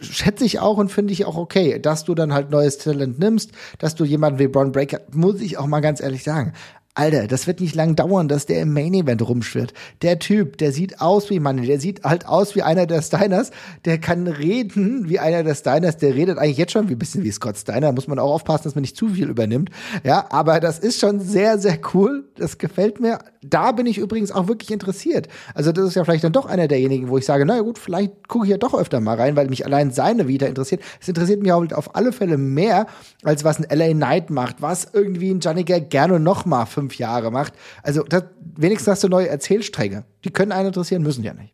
schätze 0.01 0.45
ich 0.45 0.59
auch 0.59 0.77
und 0.77 0.91
finde 0.91 1.13
ich 1.13 1.25
auch 1.25 1.35
okay, 1.35 1.79
dass 1.79 2.05
du 2.05 2.15
dann 2.15 2.33
halt 2.33 2.51
neues 2.51 2.77
Talent 2.77 3.19
nimmst, 3.19 3.51
dass 3.79 3.95
du 3.95 4.05
jemanden 4.05 4.39
wie 4.39 4.47
Braun 4.47 4.71
Breaker, 4.71 5.01
muss 5.11 5.41
ich 5.41 5.57
auch 5.57 5.67
mal 5.67 5.81
ganz 5.81 5.99
ehrlich 5.99 6.23
sagen, 6.23 6.53
Alter, 6.95 7.27
das 7.27 7.47
wird 7.47 7.61
nicht 7.61 7.75
lang 7.75 7.95
dauern, 7.95 8.27
dass 8.27 8.45
der 8.45 8.61
im 8.61 8.73
Main 8.73 8.93
Event 8.93 9.21
rumschwirrt. 9.21 9.73
Der 10.01 10.19
Typ, 10.19 10.57
der 10.57 10.71
sieht 10.71 10.99
aus 10.99 11.29
wie 11.29 11.39
Mann, 11.39 11.61
der 11.61 11.79
sieht 11.79 12.03
halt 12.03 12.27
aus 12.27 12.55
wie 12.55 12.63
einer 12.63 12.87
der 12.87 13.01
Steiners, 13.01 13.51
der 13.85 13.99
kann 13.99 14.27
reden 14.27 15.07
wie 15.07 15.19
einer 15.19 15.43
der 15.43 15.55
Steiners, 15.55 15.97
der 15.97 16.15
redet 16.15 16.37
eigentlich 16.37 16.57
jetzt 16.57 16.73
schon 16.73 16.89
wie 16.89 16.95
ein 16.95 16.99
bisschen 16.99 17.23
wie 17.23 17.31
Scott 17.31 17.57
Steiner, 17.57 17.91
muss 17.91 18.07
man 18.07 18.19
auch 18.19 18.33
aufpassen, 18.33 18.63
dass 18.63 18.75
man 18.75 18.81
nicht 18.81 18.97
zu 18.97 19.09
viel 19.09 19.29
übernimmt. 19.29 19.69
Ja, 20.03 20.25
aber 20.29 20.59
das 20.59 20.79
ist 20.79 20.99
schon 20.99 21.19
sehr, 21.19 21.59
sehr 21.59 21.79
cool. 21.93 22.27
Das 22.35 22.57
gefällt 22.57 22.99
mir. 22.99 23.19
Da 23.41 23.71
bin 23.71 23.85
ich 23.85 23.97
übrigens 23.97 24.31
auch 24.31 24.47
wirklich 24.47 24.71
interessiert. 24.71 25.27
Also, 25.53 25.71
das 25.71 25.87
ist 25.87 25.95
ja 25.95 26.03
vielleicht 26.03 26.23
dann 26.23 26.33
doch 26.33 26.47
einer 26.47 26.67
derjenigen, 26.67 27.09
wo 27.09 27.17
ich 27.17 27.25
sage, 27.25 27.45
naja 27.45 27.61
gut, 27.61 27.77
vielleicht 27.77 28.27
gucke 28.27 28.45
ich 28.45 28.51
ja 28.51 28.57
doch 28.57 28.73
öfter 28.73 28.99
mal 28.99 29.15
rein, 29.15 29.35
weil 29.35 29.47
mich 29.47 29.65
allein 29.65 29.91
seine 29.91 30.27
wieder 30.27 30.47
interessiert. 30.47 30.81
Es 30.99 31.07
interessiert 31.07 31.41
mich 31.41 31.51
halt 31.51 31.73
auf 31.73 31.95
alle 31.95 32.11
Fälle 32.11 32.37
mehr, 32.37 32.87
als 33.23 33.43
was 33.43 33.59
ein 33.59 33.77
LA 33.77 33.93
Knight 33.93 34.29
macht, 34.29 34.61
was 34.61 34.87
irgendwie 34.91 35.31
ein 35.31 35.39
Johnny 35.39 35.63
gerne 35.63 36.19
noch 36.19 36.45
mal 36.45 36.65
fünf 36.79 36.97
Jahre 36.97 37.31
macht. 37.31 37.53
Also 37.83 38.03
das, 38.03 38.23
wenigstens 38.55 38.87
hast 38.87 39.03
du 39.03 39.09
neue 39.09 39.27
Erzählstränge. 39.27 40.05
Die 40.23 40.31
können 40.31 40.51
einen 40.51 40.67
interessieren, 40.67 41.03
müssen 41.03 41.23
ja 41.23 41.33
nicht. 41.33 41.53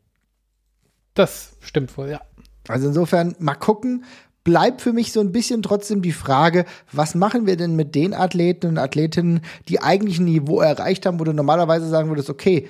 Das 1.15 1.57
stimmt 1.61 1.97
wohl, 1.97 2.09
ja. 2.09 2.21
Also 2.67 2.87
insofern 2.87 3.35
mal 3.39 3.55
gucken. 3.55 4.05
Bleibt 4.43 4.83
für 4.83 4.93
mich 4.93 5.11
so 5.11 5.21
ein 5.21 5.31
bisschen 5.31 5.63
trotzdem 5.63 6.03
die 6.03 6.11
Frage, 6.11 6.65
was 6.91 7.15
machen 7.15 7.47
wir 7.47 7.57
denn 7.57 7.75
mit 7.75 7.95
den 7.95 8.13
Athleten 8.13 8.67
und 8.67 8.77
Athletinnen, 8.77 9.41
die 9.67 9.81
eigentlich 9.81 10.19
ein 10.19 10.25
Niveau 10.25 10.61
erreicht 10.61 11.07
haben, 11.07 11.19
wo 11.19 11.23
du 11.23 11.33
normalerweise 11.33 11.89
sagen 11.89 12.09
würdest, 12.09 12.29
okay, 12.29 12.67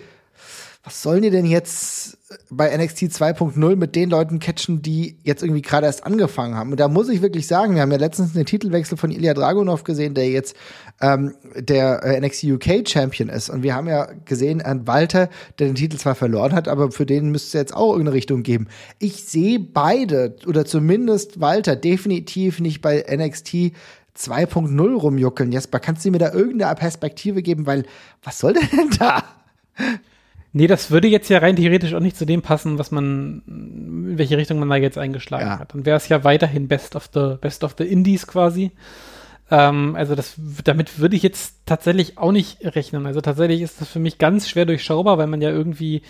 was 0.86 1.02
sollen 1.02 1.24
die 1.24 1.32
denn 1.32 1.48
jetzt 1.48 2.20
bei 2.52 2.76
NXT 2.78 3.06
2.0 3.06 3.76
mit 3.76 3.96
den 3.96 4.12
Leuten 4.12 4.38
catchen, 4.38 4.84
die 4.84 5.18
jetzt 5.24 5.42
irgendwie 5.42 5.64
gerade 5.64 5.88
erst 5.88 6.06
angefangen 6.06 6.54
haben? 6.54 6.70
Und 6.70 6.80
da 6.80 6.88
muss 6.88 7.10
ich 7.10 7.24
wirklich 7.24 7.48
sagen, 7.48 7.74
wir 7.74 7.82
haben 7.82 7.92
ja 7.92 7.98
letztens 7.98 8.34
den 8.34 8.46
Titelwechsel 8.46 8.96
von 8.96 9.10
Ilya 9.10 9.34
Dragunov 9.34 9.84
gesehen, 9.84 10.14
der 10.14 10.30
jetzt 10.30 10.56
ähm, 11.02 11.34
der 11.56 12.04
äh, 12.04 12.22
NXT 12.22 12.44
UK 12.44 12.88
Champion 12.88 13.30
ist. 13.30 13.50
Und 13.50 13.64
wir 13.64 13.74
haben 13.74 13.88
ja 13.88 14.08
gesehen, 14.26 14.62
an 14.62 14.86
Walter, 14.86 15.30
der 15.58 15.68
den 15.68 15.76
Titel 15.76 15.98
zwar 15.98 16.14
verloren 16.14 16.54
hat, 16.54 16.68
aber 16.68 16.92
für 16.92 17.08
den 17.08 17.32
müsste 17.32 17.48
es 17.48 17.54
jetzt 17.54 17.76
auch 17.76 17.94
irgendeine 17.94 18.14
Richtung 18.14 18.44
geben. 18.44 18.68
Ich 19.00 19.24
sehe 19.24 19.60
beide, 19.60 20.36
oder 20.46 20.66
zumindest 20.66 21.42
Walter, 21.42 21.76
definitiv 21.76 22.60
nicht 22.60 22.82
bei 22.82 23.04
NXT 23.10 23.74
2.0 24.16 24.94
rumjuckeln. 24.94 25.52
Jesper, 25.52 25.80
kannst 25.80 26.06
du 26.06 26.12
mir 26.12 26.20
da 26.20 26.32
irgendeine 26.32 26.76
Perspektive 26.76 27.42
geben? 27.42 27.66
Weil, 27.66 27.86
was 28.24 28.38
soll 28.38 28.54
der 28.54 28.68
denn 28.68 28.92
da? 29.00 29.24
Nee, 30.58 30.68
das 30.68 30.90
würde 30.90 31.10
jetzt 31.10 31.28
ja 31.28 31.40
rein 31.40 31.58
theoretisch 31.58 31.94
auch 31.96 32.00
nicht 32.00 32.16
zu 32.16 32.24
dem 32.24 32.42
passen, 32.42 32.80
was 32.80 32.90
man, 32.90 33.42
in 33.46 34.18
welche 34.18 34.38
Richtung 34.38 34.58
man 34.58 34.70
da 34.70 34.78
jetzt 34.78 34.98
eingeschlagen 34.98 35.48
ja. 35.48 35.60
hat. 35.60 35.74
Dann 35.74 35.86
wäre 35.86 35.98
es 35.98 36.08
ja 36.08 36.24
weiterhin 36.24 36.70
Best 36.70 36.96
of 36.96 37.10
the, 37.14 37.36
Best 37.42 37.66
of 37.66 37.76
the 37.78 37.84
Indies 37.84 38.26
quasi. 38.26 38.72
Ähm, 39.52 39.98
also 39.98 40.16
das, 40.16 40.36
damit 40.64 40.98
würde 40.98 41.18
ich 41.18 41.24
jetzt 41.24 41.58
tatsächlich 41.66 42.18
auch 42.18 42.32
nicht 42.32 42.64
rechnen. 42.64 43.06
Also 43.06 43.20
tatsächlich 43.20 43.64
ist 43.64 43.82
das 43.82 43.90
für 43.90 44.00
mich 44.00 44.18
ganz 44.18 44.48
schwer 44.48 44.66
durchschaubar, 44.66 45.18
weil 45.18 45.28
man 45.28 45.42
ja 45.42 45.50
irgendwie 45.50 46.04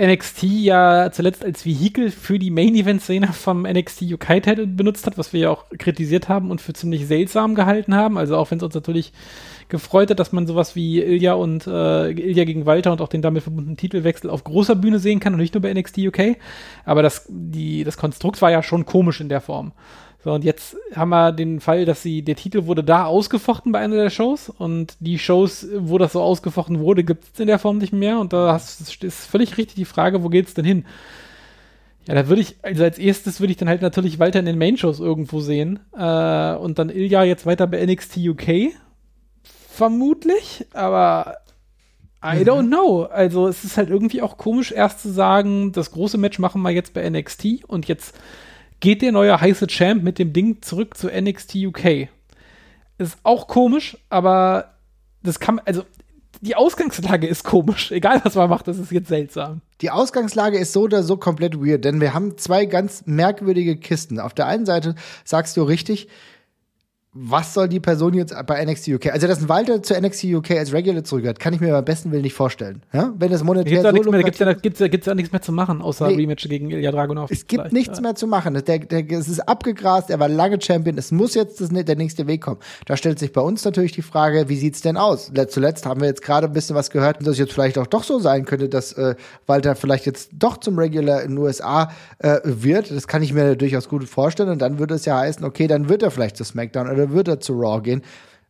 NXT 0.00 0.42
ja 0.44 1.10
zuletzt 1.12 1.44
als 1.44 1.66
Vehikel 1.66 2.10
für 2.10 2.38
die 2.38 2.50
Main-Event-Szene 2.50 3.28
vom 3.32 3.62
NXT 3.62 4.02
UK-Title 4.12 4.66
benutzt 4.66 5.06
hat, 5.06 5.18
was 5.18 5.32
wir 5.32 5.40
ja 5.40 5.50
auch 5.50 5.64
kritisiert 5.78 6.28
haben 6.28 6.50
und 6.50 6.60
für 6.60 6.72
ziemlich 6.72 7.06
seltsam 7.06 7.54
gehalten 7.54 7.94
haben. 7.94 8.16
Also 8.16 8.36
auch 8.36 8.50
wenn 8.50 8.58
es 8.58 8.64
uns 8.64 8.74
natürlich 8.74 9.12
gefreut 9.68 10.10
hat, 10.10 10.18
dass 10.18 10.32
man 10.32 10.46
sowas 10.46 10.76
wie 10.76 11.02
Ilya 11.02 11.34
und 11.34 11.66
äh, 11.66 12.10
Ilya 12.10 12.44
gegen 12.44 12.66
Walter 12.66 12.92
und 12.92 13.00
auch 13.00 13.08
den 13.08 13.22
damit 13.22 13.42
verbundenen 13.42 13.76
Titelwechsel 13.76 14.30
auf 14.30 14.44
großer 14.44 14.76
Bühne 14.76 14.98
sehen 14.98 15.20
kann 15.20 15.34
und 15.34 15.40
nicht 15.40 15.54
nur 15.54 15.62
bei 15.62 15.72
NXT 15.72 15.98
UK. 15.98 16.36
Aber 16.84 17.02
das, 17.02 17.26
die, 17.28 17.84
das 17.84 17.96
Konstrukt 17.96 18.40
war 18.40 18.50
ja 18.50 18.62
schon 18.62 18.86
komisch 18.86 19.20
in 19.20 19.28
der 19.28 19.40
Form. 19.40 19.72
So, 20.26 20.32
und 20.32 20.42
jetzt 20.42 20.76
haben 20.96 21.10
wir 21.10 21.30
den 21.30 21.60
Fall, 21.60 21.84
dass 21.84 22.02
sie, 22.02 22.22
der 22.22 22.34
Titel 22.34 22.66
wurde 22.66 22.82
da 22.82 23.04
ausgefochten 23.04 23.70
bei 23.70 23.78
einer 23.78 23.94
der 23.94 24.10
Shows 24.10 24.48
und 24.50 24.96
die 24.98 25.20
Shows, 25.20 25.68
wo 25.78 25.98
das 25.98 26.14
so 26.14 26.20
ausgefochten 26.20 26.80
wurde, 26.80 27.04
gibt 27.04 27.26
es 27.32 27.38
in 27.38 27.46
der 27.46 27.60
Form 27.60 27.78
nicht 27.78 27.92
mehr 27.92 28.18
und 28.18 28.32
da 28.32 28.52
hast, 28.52 28.80
ist 29.04 29.26
völlig 29.26 29.56
richtig 29.56 29.76
die 29.76 29.84
Frage, 29.84 30.24
wo 30.24 30.28
geht's 30.28 30.52
denn 30.52 30.64
hin? 30.64 30.84
Ja, 32.08 32.14
da 32.14 32.26
würde 32.26 32.42
ich, 32.42 32.56
also 32.62 32.82
als 32.82 32.98
erstes 32.98 33.38
würde 33.38 33.52
ich 33.52 33.56
dann 33.56 33.68
halt 33.68 33.82
natürlich 33.82 34.18
weiter 34.18 34.40
in 34.40 34.46
den 34.46 34.58
Main-Shows 34.58 34.98
irgendwo 34.98 35.38
sehen 35.38 35.78
äh, 35.96 36.54
und 36.56 36.80
dann 36.80 36.90
Ilya 36.90 37.22
jetzt 37.22 37.46
weiter 37.46 37.68
bei 37.68 37.86
NXT 37.86 38.16
UK 38.16 38.72
Vermutlich, 39.70 40.66
aber 40.72 41.36
I 42.20 42.38
mhm. 42.38 42.48
don't 42.48 42.66
know. 42.66 43.04
Also 43.04 43.46
es 43.46 43.62
ist 43.62 43.76
halt 43.76 43.90
irgendwie 43.90 44.22
auch 44.22 44.38
komisch, 44.38 44.72
erst 44.72 45.02
zu 45.02 45.08
sagen, 45.12 45.70
das 45.70 45.92
große 45.92 46.18
Match 46.18 46.40
machen 46.40 46.62
wir 46.62 46.70
jetzt 46.72 46.94
bei 46.94 47.08
NXT 47.08 47.62
und 47.68 47.86
jetzt 47.86 48.18
geht 48.80 49.02
der 49.02 49.12
neue 49.12 49.40
heiße 49.40 49.66
Champ 49.66 50.02
mit 50.02 50.18
dem 50.18 50.32
Ding 50.32 50.62
zurück 50.62 50.96
zu 50.96 51.08
NXT 51.08 51.56
UK. 51.56 52.08
Ist 52.98 53.18
auch 53.22 53.46
komisch, 53.46 53.98
aber 54.08 54.74
das 55.22 55.40
kann, 55.40 55.60
also 55.64 55.84
die 56.40 56.56
Ausgangslage 56.56 57.26
ist 57.26 57.44
komisch. 57.44 57.90
Egal, 57.92 58.20
was 58.24 58.34
man 58.34 58.50
macht, 58.50 58.68
das 58.68 58.78
ist 58.78 58.92
jetzt 58.92 59.08
seltsam. 59.08 59.60
Die 59.80 59.90
Ausgangslage 59.90 60.58
ist 60.58 60.72
so 60.72 60.82
oder 60.82 61.02
so 61.02 61.16
komplett 61.16 61.60
weird, 61.60 61.84
denn 61.84 62.00
wir 62.00 62.14
haben 62.14 62.38
zwei 62.38 62.66
ganz 62.66 63.04
merkwürdige 63.06 63.76
Kisten. 63.76 64.20
Auf 64.20 64.34
der 64.34 64.46
einen 64.46 64.66
Seite 64.66 64.94
sagst 65.24 65.56
du 65.56 65.62
richtig, 65.62 66.08
was 67.18 67.54
soll 67.54 67.68
die 67.68 67.80
Person 67.80 68.12
jetzt 68.14 68.34
bei 68.46 68.62
NXT 68.64 68.88
UK? 68.88 69.06
Also, 69.12 69.26
dass 69.26 69.40
ein 69.40 69.48
Walter 69.48 69.82
zu 69.82 69.94
NXT 69.98 70.24
UK 70.24 70.50
als 70.52 70.72
Regular 70.72 71.02
zurückgehört, 71.02 71.38
kann 71.38 71.54
ich 71.54 71.60
mir 71.60 71.70
beim 71.72 71.84
besten 71.84 72.12
Willen 72.12 72.22
nicht 72.22 72.34
vorstellen. 72.34 72.82
Ja? 72.92 73.12
Wenn 73.18 73.30
das 73.30 73.42
monetär 73.42 73.82
da 73.82 73.92
so 74.02 74.10
mehr, 74.10 74.22
gibt's, 74.22 74.38
ja, 74.38 74.52
gibt's, 74.52 74.80
ja, 74.80 74.88
gibt's 74.88 75.06
ja 75.06 75.14
nichts 75.14 75.32
mehr 75.32 75.40
zu 75.40 75.52
machen, 75.52 75.80
außer 75.80 76.08
Nee. 76.08 76.16
Rematch 76.16 76.46
gegen 76.48 76.70
Ilya 76.70 76.90
Dragunov. 76.92 77.30
Es 77.30 77.46
gibt 77.46 77.72
nichts 77.72 77.98
Ja. 77.98 78.02
mehr 78.02 78.14
zu 78.14 78.26
machen. 78.26 78.54
Der, 78.54 78.78
der, 78.80 79.10
es 79.18 79.28
ist 79.28 79.40
abgegrast, 79.48 80.10
er 80.10 80.20
war 80.20 80.28
lange 80.28 80.60
Champion, 80.60 80.98
es 80.98 81.10
muss 81.10 81.34
jetzt 81.34 81.60
das, 81.60 81.70
der 81.70 81.96
nächste 81.96 82.26
Weg 82.26 82.42
kommen. 82.42 82.58
Da 82.84 82.96
stellt 82.96 83.18
sich 83.18 83.32
bei 83.32 83.40
uns 83.40 83.64
natürlich 83.64 83.92
die 83.92 84.02
Frage, 84.02 84.48
wie 84.48 84.56
sieht's 84.56 84.82
denn 84.82 84.96
aus? 84.96 85.30
Let- 85.34 85.50
Zuletzt 85.50 85.86
haben 85.86 86.00
wir 86.02 86.08
jetzt 86.08 86.22
gerade 86.22 86.46
ein 86.48 86.52
bisschen 86.52 86.76
was 86.76 86.90
gehört, 86.90 87.20
dass 87.22 87.28
es 87.28 87.38
jetzt 87.38 87.52
vielleicht 87.54 87.78
auch 87.78 87.86
doch 87.86 88.02
so 88.04 88.18
sein 88.18 88.44
könnte, 88.44 88.68
dass 88.68 88.92
äh, 88.92 89.14
Walter 89.46 89.74
vielleicht 89.74 90.04
jetzt 90.06 90.30
doch 90.34 90.58
zum 90.58 90.78
Regular 90.78 91.22
in 91.22 91.30
den 91.30 91.38
USA 91.38 91.90
äh, 92.18 92.40
wird. 92.44 92.90
Das 92.90 93.08
kann 93.08 93.22
ich 93.22 93.32
mir 93.32 93.56
durchaus 93.56 93.88
gut 93.88 94.04
vorstellen. 94.08 94.50
Und 94.50 94.60
dann 94.60 94.78
würde 94.78 94.94
es 94.94 95.04
ja 95.06 95.16
heißen, 95.18 95.44
okay, 95.44 95.66
dann 95.66 95.88
wird 95.88 96.02
er 96.02 96.10
vielleicht 96.10 96.36
zu 96.36 96.44
SmackDown 96.44 96.90
oder 96.90 97.05
wird 97.12 97.28
er 97.28 97.40
zu 97.40 97.54
Raw 97.54 97.80
gehen. 97.80 98.02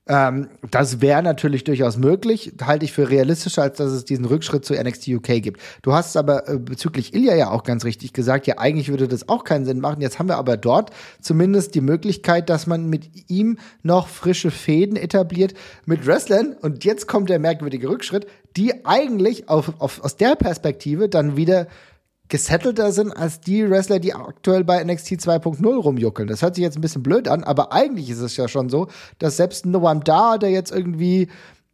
Ähm, 0.08 0.48
das 0.70 1.00
wäre 1.00 1.22
natürlich 1.22 1.64
durchaus 1.64 1.96
möglich, 1.96 2.52
halte 2.62 2.84
ich 2.84 2.92
für 2.92 3.10
realistischer, 3.10 3.62
als 3.62 3.78
dass 3.78 3.90
es 3.90 4.04
diesen 4.04 4.24
Rückschritt 4.24 4.64
zu 4.64 4.74
NXT 4.74 5.08
UK 5.08 5.42
gibt. 5.42 5.60
Du 5.82 5.94
hast 5.94 6.10
es 6.10 6.16
aber 6.16 6.48
äh, 6.48 6.58
bezüglich 6.58 7.12
Ilya 7.12 7.34
ja 7.34 7.50
auch 7.50 7.64
ganz 7.64 7.84
richtig 7.84 8.12
gesagt, 8.12 8.46
ja, 8.46 8.58
eigentlich 8.58 8.88
würde 8.88 9.08
das 9.08 9.28
auch 9.28 9.42
keinen 9.42 9.64
Sinn 9.64 9.80
machen. 9.80 10.00
Jetzt 10.00 10.20
haben 10.20 10.28
wir 10.28 10.36
aber 10.36 10.56
dort 10.56 10.90
zumindest 11.20 11.74
die 11.74 11.80
Möglichkeit, 11.80 12.48
dass 12.50 12.68
man 12.68 12.88
mit 12.88 13.28
ihm 13.28 13.58
noch 13.82 14.06
frische 14.06 14.52
Fäden 14.52 14.96
etabliert 14.96 15.54
mit 15.86 16.06
Wrestlern. 16.06 16.54
Und 16.60 16.84
jetzt 16.84 17.08
kommt 17.08 17.28
der 17.28 17.40
merkwürdige 17.40 17.88
Rückschritt, 17.88 18.28
die 18.56 18.86
eigentlich 18.86 19.48
auf, 19.48 19.72
auf, 19.80 20.04
aus 20.04 20.16
der 20.16 20.36
Perspektive 20.36 21.08
dann 21.08 21.36
wieder 21.36 21.66
gesettelter 22.28 22.92
sind 22.92 23.12
als 23.12 23.40
die 23.40 23.68
Wrestler, 23.68 23.98
die 23.98 24.14
aktuell 24.14 24.64
bei 24.64 24.82
NXT 24.82 25.12
2.0 25.12 25.66
rumjuckeln. 25.74 26.28
Das 26.28 26.42
hört 26.42 26.54
sich 26.54 26.62
jetzt 26.62 26.76
ein 26.76 26.80
bisschen 26.80 27.02
blöd 27.02 27.28
an, 27.28 27.44
aber 27.44 27.72
eigentlich 27.72 28.10
ist 28.10 28.20
es 28.20 28.36
ja 28.36 28.48
schon 28.48 28.68
so, 28.68 28.88
dass 29.18 29.36
selbst 29.36 29.66
Noam 29.66 30.02
Dar, 30.04 30.38
der 30.38 30.50
jetzt 30.50 30.72
irgendwie 30.72 31.28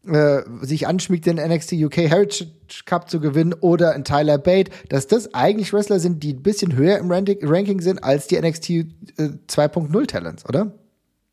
äh, 0.06 0.42
sich 0.62 0.86
anschmiegt, 0.86 1.26
den 1.26 1.36
NXT 1.36 1.74
UK 1.74 1.96
Heritage 1.98 2.46
Cup 2.86 3.08
zu 3.08 3.20
gewinnen 3.20 3.54
oder 3.60 3.92
ein 3.92 4.04
Tyler 4.04 4.38
Bate, 4.38 4.72
dass 4.88 5.06
das 5.06 5.32
eigentlich 5.34 5.72
Wrestler 5.72 6.00
sind, 6.00 6.22
die 6.22 6.34
ein 6.34 6.42
bisschen 6.42 6.74
höher 6.74 6.98
im 6.98 7.10
Ranking, 7.10 7.38
Ranking 7.42 7.80
sind 7.80 8.02
als 8.02 8.26
die 8.26 8.40
NXT 8.40 8.70
äh, 8.70 8.84
2.0 9.48 10.06
Talents, 10.06 10.48
oder? 10.48 10.72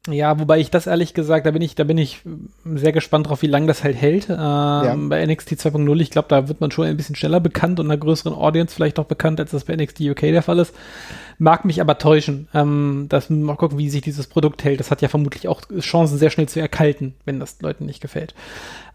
Ja, 0.07 0.39
wobei 0.39 0.59
ich 0.59 0.71
das 0.71 0.87
ehrlich 0.87 1.13
gesagt, 1.13 1.45
da 1.45 1.51
bin 1.51 1.61
ich, 1.61 1.75
da 1.75 1.83
bin 1.83 1.97
ich 1.97 2.21
sehr 2.63 2.93
gespannt 2.93 3.27
drauf, 3.27 3.41
wie 3.41 3.47
lange 3.47 3.67
das 3.67 3.83
halt 3.83 3.97
hält. 3.97 4.27
Ähm, 4.29 5.09
Bei 5.09 5.25
NXT 5.25 5.51
2.0, 5.51 5.99
ich 5.99 6.09
glaube, 6.09 6.29
da 6.29 6.47
wird 6.47 6.61
man 6.61 6.71
schon 6.71 6.85
ein 6.85 6.95
bisschen 6.95 7.15
schneller 7.15 7.41
bekannt 7.41 7.81
und 7.81 7.87
einer 7.87 7.97
größeren 7.97 8.33
Audience 8.33 8.73
vielleicht 8.73 8.97
auch 8.97 9.05
bekannt, 9.05 9.41
als 9.41 9.51
das 9.51 9.65
bei 9.65 9.75
NXT 9.75 9.99
UK 10.01 10.21
der 10.21 10.41
Fall 10.41 10.59
ist. 10.59 10.73
Mag 11.37 11.65
mich 11.65 11.81
aber 11.81 11.97
täuschen. 11.97 12.47
Ähm, 12.53 13.07
das 13.09 13.29
mal 13.29 13.57
gucken, 13.57 13.77
wie 13.77 13.89
sich 13.89 14.01
dieses 14.01 14.27
Produkt 14.27 14.63
hält. 14.63 14.79
Das 14.79 14.89
hat 14.89 15.01
ja 15.01 15.09
vermutlich 15.09 15.49
auch 15.49 15.61
Chancen, 15.79 16.17
sehr 16.17 16.29
schnell 16.29 16.47
zu 16.47 16.61
erkalten, 16.61 17.13
wenn 17.25 17.41
das 17.41 17.61
Leuten 17.61 17.85
nicht 17.85 18.01
gefällt. 18.01 18.33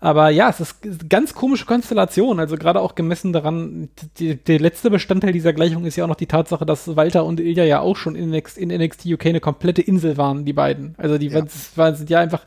Aber 0.05 0.29
ja, 0.29 0.51
es 0.51 0.61
ist 0.61 0.77
eine 0.85 0.99
ganz 1.09 1.33
komische 1.33 1.65
Konstellation. 1.65 2.39
Also 2.39 2.57
gerade 2.59 2.83
auch 2.83 2.95
gemessen 2.95 3.33
daran, 3.33 3.89
die, 4.19 4.37
der 4.37 4.61
letzte 4.61 4.91
Bestandteil 4.91 5.33
dieser 5.33 5.55
Gleichung 5.55 5.87
ist 5.87 5.97
ja 5.97 6.05
auch 6.05 6.09
noch 6.09 6.15
die 6.15 6.27
Tatsache, 6.27 6.67
dass 6.67 6.95
Walter 6.95 7.25
und 7.25 7.41
Ilja 7.41 7.65
ja 7.65 7.81
auch 7.81 7.97
schon 7.97 8.15
in 8.15 8.29
NXT, 8.31 8.59
in 8.59 8.69
NXT 8.69 9.07
UK 9.07 9.27
eine 9.27 9.41
komplette 9.41 9.81
Insel 9.81 10.19
waren, 10.19 10.45
die 10.45 10.53
beiden. 10.53 10.95
Also 10.99 11.17
die 11.17 11.29
Ja. 11.29 11.43
waren, 11.77 11.95
sind 11.97 12.11
ja 12.11 12.21
einfach 12.21 12.45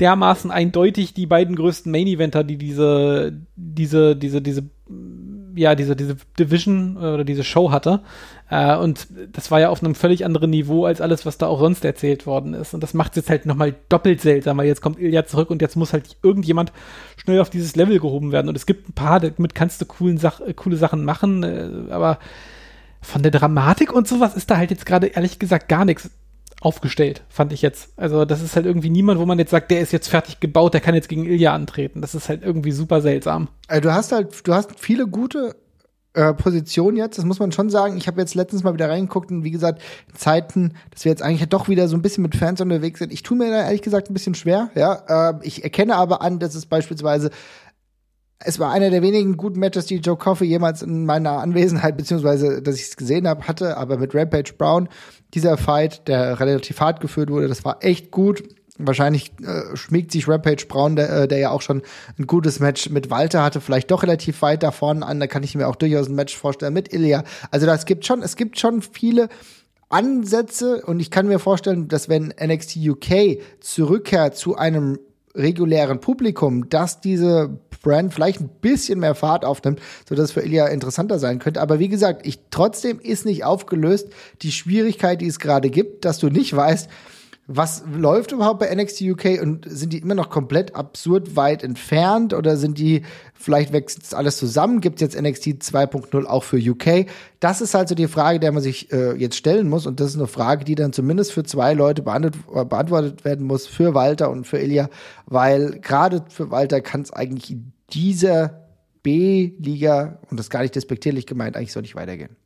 dermaßen 0.00 0.50
eindeutig 0.50 1.14
die 1.14 1.24
beiden 1.24 1.56
größten 1.56 1.90
Main 1.90 2.08
Eventer, 2.08 2.44
die 2.44 2.58
diese, 2.58 3.40
diese, 3.56 4.14
diese, 4.14 4.42
diese, 4.42 4.62
ja, 5.54 5.74
diese, 5.74 5.96
diese 5.96 6.16
Division 6.38 6.96
äh, 6.96 7.06
oder 7.06 7.24
diese 7.24 7.44
Show 7.44 7.70
hatte. 7.70 8.00
Äh, 8.50 8.76
und 8.76 9.06
das 9.32 9.50
war 9.50 9.60
ja 9.60 9.68
auf 9.70 9.82
einem 9.82 9.94
völlig 9.94 10.24
anderen 10.24 10.50
Niveau 10.50 10.84
als 10.84 11.00
alles, 11.00 11.24
was 11.24 11.38
da 11.38 11.46
auch 11.46 11.58
sonst 11.58 11.84
erzählt 11.84 12.26
worden 12.26 12.54
ist. 12.54 12.74
Und 12.74 12.82
das 12.82 12.94
macht 12.94 13.12
es 13.12 13.16
jetzt 13.16 13.30
halt 13.30 13.46
nochmal 13.46 13.74
doppelt 13.88 14.20
seltsam, 14.20 14.58
weil 14.58 14.66
jetzt 14.66 14.82
kommt 14.82 14.98
Ilya 14.98 15.26
zurück 15.26 15.50
und 15.50 15.62
jetzt 15.62 15.76
muss 15.76 15.92
halt 15.92 16.16
irgendjemand 16.22 16.72
schnell 17.16 17.40
auf 17.40 17.50
dieses 17.50 17.76
Level 17.76 17.98
gehoben 17.98 18.32
werden. 18.32 18.48
Und 18.48 18.56
es 18.56 18.66
gibt 18.66 18.88
ein 18.88 18.94
paar, 18.94 19.20
damit 19.20 19.54
kannst 19.54 19.80
du 19.80 19.86
coolen 19.86 20.18
Sach 20.18 20.40
äh, 20.40 20.54
coole 20.54 20.76
Sachen 20.76 21.04
machen, 21.04 21.42
äh, 21.42 21.92
aber 21.92 22.18
von 23.00 23.22
der 23.22 23.32
Dramatik 23.32 23.92
und 23.92 24.06
sowas 24.06 24.36
ist 24.36 24.50
da 24.50 24.56
halt 24.56 24.70
jetzt 24.70 24.86
gerade 24.86 25.08
ehrlich 25.08 25.38
gesagt 25.38 25.68
gar 25.68 25.84
nichts 25.84 26.10
aufgestellt, 26.62 27.22
fand 27.28 27.52
ich 27.52 27.60
jetzt. 27.60 27.92
Also 27.96 28.24
das 28.24 28.40
ist 28.40 28.54
halt 28.56 28.66
irgendwie 28.66 28.90
niemand, 28.90 29.20
wo 29.20 29.26
man 29.26 29.38
jetzt 29.38 29.50
sagt, 29.50 29.70
der 29.70 29.80
ist 29.80 29.92
jetzt 29.92 30.08
fertig 30.08 30.40
gebaut, 30.40 30.74
der 30.74 30.80
kann 30.80 30.94
jetzt 30.94 31.08
gegen 31.08 31.24
Ilya 31.24 31.54
antreten. 31.54 32.00
Das 32.00 32.14
ist 32.14 32.28
halt 32.28 32.42
irgendwie 32.42 32.72
super 32.72 33.00
seltsam. 33.00 33.48
Also 33.66 33.80
du 33.82 33.92
hast 33.92 34.12
halt, 34.12 34.46
du 34.46 34.54
hast 34.54 34.78
viele 34.78 35.06
gute 35.06 35.56
äh, 36.14 36.34
Positionen 36.34 36.96
jetzt, 36.96 37.18
das 37.18 37.24
muss 37.24 37.40
man 37.40 37.52
schon 37.52 37.68
sagen. 37.68 37.96
Ich 37.96 38.06
habe 38.06 38.20
jetzt 38.20 38.34
letztens 38.34 38.62
mal 38.62 38.74
wieder 38.74 38.88
reingeguckt 38.88 39.30
und 39.30 39.44
wie 39.44 39.50
gesagt, 39.50 39.82
Zeiten, 40.14 40.74
dass 40.90 41.04
wir 41.04 41.10
jetzt 41.10 41.22
eigentlich 41.22 41.48
doch 41.48 41.68
wieder 41.68 41.88
so 41.88 41.96
ein 41.96 42.02
bisschen 42.02 42.22
mit 42.22 42.36
Fans 42.36 42.60
unterwegs 42.60 43.00
sind. 43.00 43.12
Ich 43.12 43.22
tue 43.22 43.36
mir 43.36 43.50
da 43.50 43.64
ehrlich 43.64 43.82
gesagt 43.82 44.08
ein 44.08 44.14
bisschen 44.14 44.34
schwer, 44.34 44.70
ja. 44.74 45.30
Äh, 45.30 45.34
ich 45.42 45.64
erkenne 45.64 45.96
aber 45.96 46.22
an, 46.22 46.38
dass 46.38 46.54
es 46.54 46.66
beispielsweise 46.66 47.30
es 48.44 48.58
war 48.58 48.72
einer 48.72 48.90
der 48.90 49.02
wenigen 49.02 49.36
guten 49.36 49.58
Matches, 49.58 49.86
die 49.86 49.96
Joe 49.96 50.16
Coffey 50.16 50.44
jemals 50.44 50.82
in 50.82 51.06
meiner 51.06 51.38
Anwesenheit, 51.38 51.96
beziehungsweise, 51.96 52.62
dass 52.62 52.76
ich 52.76 52.82
es 52.82 52.96
gesehen 52.96 53.28
habe, 53.28 53.46
hatte, 53.46 53.76
aber 53.76 53.98
mit 53.98 54.14
Rampage 54.14 54.52
Brown, 54.56 54.88
dieser 55.34 55.56
Fight, 55.56 56.06
der 56.08 56.40
relativ 56.40 56.80
hart 56.80 57.00
geführt 57.00 57.30
wurde, 57.30 57.48
das 57.48 57.64
war 57.64 57.82
echt 57.84 58.10
gut. 58.10 58.42
Wahrscheinlich 58.78 59.32
äh, 59.42 59.76
schmiegt 59.76 60.12
sich 60.12 60.28
Rampage 60.28 60.66
Brown, 60.66 60.96
der, 60.96 61.10
äh, 61.10 61.28
der 61.28 61.38
ja 61.38 61.50
auch 61.50 61.62
schon 61.62 61.82
ein 62.18 62.26
gutes 62.26 62.58
Match 62.58 62.90
mit 62.90 63.10
Walter 63.10 63.42
hatte, 63.42 63.60
vielleicht 63.60 63.90
doch 63.90 64.02
relativ 64.02 64.40
weit 64.42 64.62
da 64.62 64.70
vorne 64.70 65.04
an. 65.04 65.20
Da 65.20 65.26
kann 65.26 65.42
ich 65.42 65.54
mir 65.54 65.68
auch 65.68 65.76
durchaus 65.76 66.08
ein 66.08 66.14
Match 66.14 66.36
vorstellen 66.36 66.72
mit 66.72 66.92
Ilya. 66.92 67.24
Also 67.50 67.66
das 67.66 67.84
gibt 67.84 68.06
schon, 68.06 68.22
es 68.22 68.34
gibt 68.34 68.58
schon 68.58 68.82
viele 68.82 69.28
Ansätze 69.88 70.82
und 70.86 71.00
ich 71.00 71.10
kann 71.10 71.28
mir 71.28 71.38
vorstellen, 71.38 71.88
dass 71.88 72.08
wenn 72.08 72.34
NXT 72.42 72.78
UK 72.78 73.40
zurückkehrt 73.60 74.36
zu 74.36 74.56
einem 74.56 74.98
regulären 75.34 76.00
Publikum, 76.00 76.68
dass 76.68 77.00
diese 77.00 77.58
Brand 77.82 78.14
vielleicht 78.14 78.40
ein 78.40 78.50
bisschen 78.60 79.00
mehr 79.00 79.14
Fahrt 79.14 79.44
aufnimmt, 79.44 79.80
sodass 80.08 80.26
es 80.26 80.32
für 80.32 80.42
Ilya 80.42 80.68
interessanter 80.68 81.18
sein 81.18 81.38
könnte. 81.38 81.60
Aber 81.60 81.78
wie 81.78 81.88
gesagt, 81.88 82.26
ich 82.26 82.38
trotzdem 82.50 83.00
ist 83.00 83.26
nicht 83.26 83.44
aufgelöst 83.44 84.08
die 84.42 84.52
Schwierigkeit, 84.52 85.20
die 85.20 85.26
es 85.26 85.38
gerade 85.38 85.70
gibt, 85.70 86.04
dass 86.04 86.18
du 86.18 86.28
nicht 86.28 86.54
weißt, 86.54 86.88
was 87.54 87.84
läuft 87.94 88.32
überhaupt 88.32 88.60
bei 88.60 88.74
NXT 88.74 89.02
UK 89.02 89.42
und 89.42 89.66
sind 89.68 89.92
die 89.92 89.98
immer 89.98 90.14
noch 90.14 90.30
komplett 90.30 90.74
absurd 90.74 91.36
weit 91.36 91.62
entfernt 91.62 92.32
oder 92.32 92.56
sind 92.56 92.78
die, 92.78 93.02
vielleicht 93.34 93.72
wächst 93.72 94.14
alles 94.14 94.38
zusammen? 94.38 94.80
Gibt 94.80 94.96
es 94.96 95.14
jetzt 95.14 95.20
NXT 95.20 95.62
2.0 95.62 96.24
auch 96.24 96.44
für 96.44 96.56
UK? 96.56 97.06
Das 97.40 97.60
ist 97.60 97.74
halt 97.74 97.88
so 97.88 97.94
die 97.94 98.08
Frage, 98.08 98.40
der 98.40 98.52
man 98.52 98.62
sich 98.62 98.90
äh, 98.92 99.12
jetzt 99.14 99.36
stellen 99.36 99.68
muss 99.68 99.86
und 99.86 100.00
das 100.00 100.10
ist 100.10 100.16
eine 100.16 100.26
Frage, 100.26 100.64
die 100.64 100.74
dann 100.74 100.92
zumindest 100.92 101.32
für 101.32 101.44
zwei 101.44 101.74
Leute 101.74 102.02
beantwortet, 102.02 102.70
beantwortet 102.70 103.24
werden 103.24 103.46
muss, 103.46 103.66
für 103.66 103.94
Walter 103.94 104.30
und 104.30 104.46
für 104.46 104.58
Ilya, 104.58 104.88
weil 105.26 105.78
gerade 105.80 106.24
für 106.28 106.50
Walter 106.50 106.80
kann 106.80 107.02
es 107.02 107.12
eigentlich 107.12 107.50
in 107.50 107.72
dieser 107.92 108.62
B-Liga, 109.02 110.20
und 110.30 110.38
das 110.38 110.48
gar 110.48 110.62
nicht 110.62 110.74
despektierlich 110.74 111.26
gemeint, 111.26 111.56
eigentlich 111.56 111.72
so 111.72 111.80
nicht 111.80 111.96
weitergehen. 111.96 112.36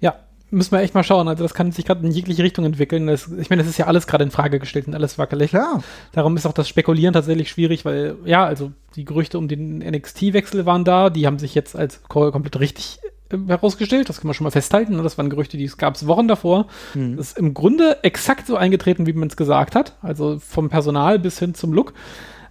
Ja, 0.00 0.16
müssen 0.52 0.70
wir 0.72 0.80
echt 0.80 0.94
mal 0.94 1.02
schauen. 1.02 1.26
Also 1.28 1.42
das 1.42 1.54
kann 1.54 1.72
sich 1.72 1.84
gerade 1.84 2.06
in 2.06 2.12
jegliche 2.12 2.42
Richtung 2.42 2.64
entwickeln. 2.64 3.06
Das, 3.08 3.28
ich 3.38 3.50
meine, 3.50 3.62
das 3.62 3.70
ist 3.70 3.78
ja 3.78 3.86
alles 3.86 4.06
gerade 4.06 4.22
in 4.24 4.30
Frage 4.30 4.58
gestellt 4.60 4.86
und 4.86 4.94
alles 4.94 5.18
wackelig. 5.18 5.50
Klar. 5.50 5.82
Darum 6.12 6.36
ist 6.36 6.46
auch 6.46 6.52
das 6.52 6.68
Spekulieren 6.68 7.12
tatsächlich 7.12 7.50
schwierig, 7.50 7.84
weil, 7.84 8.16
ja, 8.24 8.44
also 8.44 8.70
die 8.94 9.04
Gerüchte 9.04 9.38
um 9.38 9.48
den 9.48 9.78
NXT-Wechsel 9.78 10.66
waren 10.66 10.84
da, 10.84 11.10
die 11.10 11.26
haben 11.26 11.38
sich 11.38 11.54
jetzt 11.54 11.74
als 11.74 12.02
ko- 12.04 12.30
komplett 12.30 12.60
richtig 12.60 12.98
äh, 13.30 13.38
herausgestellt. 13.48 14.08
Das 14.08 14.20
kann 14.20 14.28
man 14.28 14.34
schon 14.34 14.44
mal 14.44 14.50
festhalten. 14.50 15.02
Das 15.02 15.18
waren 15.18 15.30
Gerüchte, 15.30 15.56
die 15.56 15.66
gab 15.78 15.94
es 15.96 16.06
Wochen 16.06 16.28
davor. 16.28 16.66
Das 17.16 17.28
ist 17.30 17.38
im 17.38 17.54
Grunde 17.54 17.98
exakt 18.04 18.46
so 18.46 18.56
eingetreten, 18.56 19.06
wie 19.06 19.12
man 19.14 19.28
es 19.28 19.36
gesagt 19.36 19.74
hat. 19.74 19.96
Also 20.02 20.38
vom 20.38 20.68
Personal 20.68 21.18
bis 21.18 21.38
hin 21.38 21.54
zum 21.54 21.72
Look. 21.72 21.94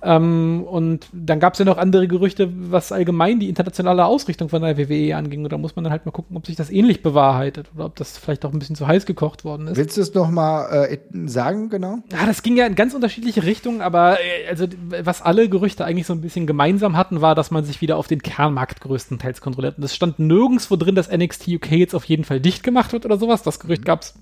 Ähm, 0.04 0.64
und 0.64 1.08
dann 1.14 1.40
gab 1.40 1.54
es 1.54 1.60
ja 1.60 1.66
noch 1.66 1.78
andere 1.78 2.08
Gerüchte, 2.08 2.50
was 2.72 2.92
allgemein 2.92 3.40
die 3.40 3.50
internationale 3.50 4.06
Ausrichtung 4.06 4.50
von 4.50 4.62
der 4.62 4.78
WWE 4.78 5.16
anging. 5.16 5.44
Und 5.44 5.52
da 5.52 5.58
muss 5.58 5.76
man 5.76 5.84
dann 5.84 5.92
halt 5.92 6.06
mal 6.06 6.12
gucken, 6.12 6.36
ob 6.36 6.48
sich 6.48 6.56
das 6.56 6.72
ähnlich 6.72 7.04
bewahrheitet 7.04 7.70
oder 7.76 7.86
ob 7.86 7.96
das 7.96 8.18
vielleicht 8.18 8.44
auch 8.46 8.52
ein 8.52 8.60
bisschen 8.60 8.76
zu 8.76 8.88
heiß 8.88 9.06
gekocht 9.06 9.46
worden 9.46 9.68
ist. 9.68 9.78
Willst 9.78 9.98
du 9.98 10.02
es 10.02 10.14
noch 10.14 10.32
mal 10.32 10.88
äh, 10.90 10.98
sagen, 11.28 11.70
genau? 11.70 12.00
Ja, 12.12 12.26
das 12.26 12.42
ging 12.42 12.58
ja 12.58 12.66
in 12.66 12.76
ganz 12.76 12.96
unterschiedliche 12.96 13.44
Richtungen, 13.44 13.82
aber 13.82 14.18
äh, 14.20 14.50
also 14.50 14.66
was 15.04 15.22
alle 15.22 15.50
Gerüchte 15.50 15.86
eigentlich 15.86 16.08
so 16.08 16.14
ein 16.14 16.22
bisschen 16.22 16.48
gemeinsam 16.48 16.98
hatten, 16.98 17.22
war, 17.22 17.36
dass 17.36 17.52
man 17.52 17.64
sich 17.64 17.82
wieder 17.82 17.98
auf 17.98 18.08
den 18.08 18.24
Kernmarkt 18.24 18.82
größtenteils 18.82 19.40
kontrolliert. 19.42 19.78
Und 19.78 19.84
es 19.84 19.96
stand 19.96 20.18
nirgendwo 20.18 20.78
drin, 20.78 20.96
dass 20.96 21.12
NXT 21.12 21.48
UK 21.48 21.72
jetzt 21.74 21.94
auf 21.94 22.06
jeden 22.06 22.24
Fall 22.24 22.40
dicht 22.40 22.64
gemacht 22.64 22.92
wird 22.92 23.06
oder 23.06 23.18
sowas. 23.18 23.44
Das 23.44 23.60
Gerücht 23.60 23.86
gab 23.86 24.02
es 24.02 24.16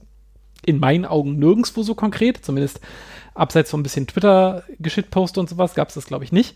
in 0.65 0.79
meinen 0.79 1.05
Augen 1.05 1.39
nirgendwo 1.39 1.83
so 1.83 1.95
konkret, 1.95 2.43
zumindest 2.43 2.81
abseits 3.33 3.71
von 3.71 3.79
ein 3.79 3.83
bisschen 3.83 4.07
Twitter-Geschitpost 4.07 5.37
und 5.37 5.49
sowas 5.49 5.75
gab 5.75 5.89
es 5.89 5.95
das, 5.95 6.05
glaube 6.05 6.23
ich, 6.23 6.31
nicht. 6.31 6.55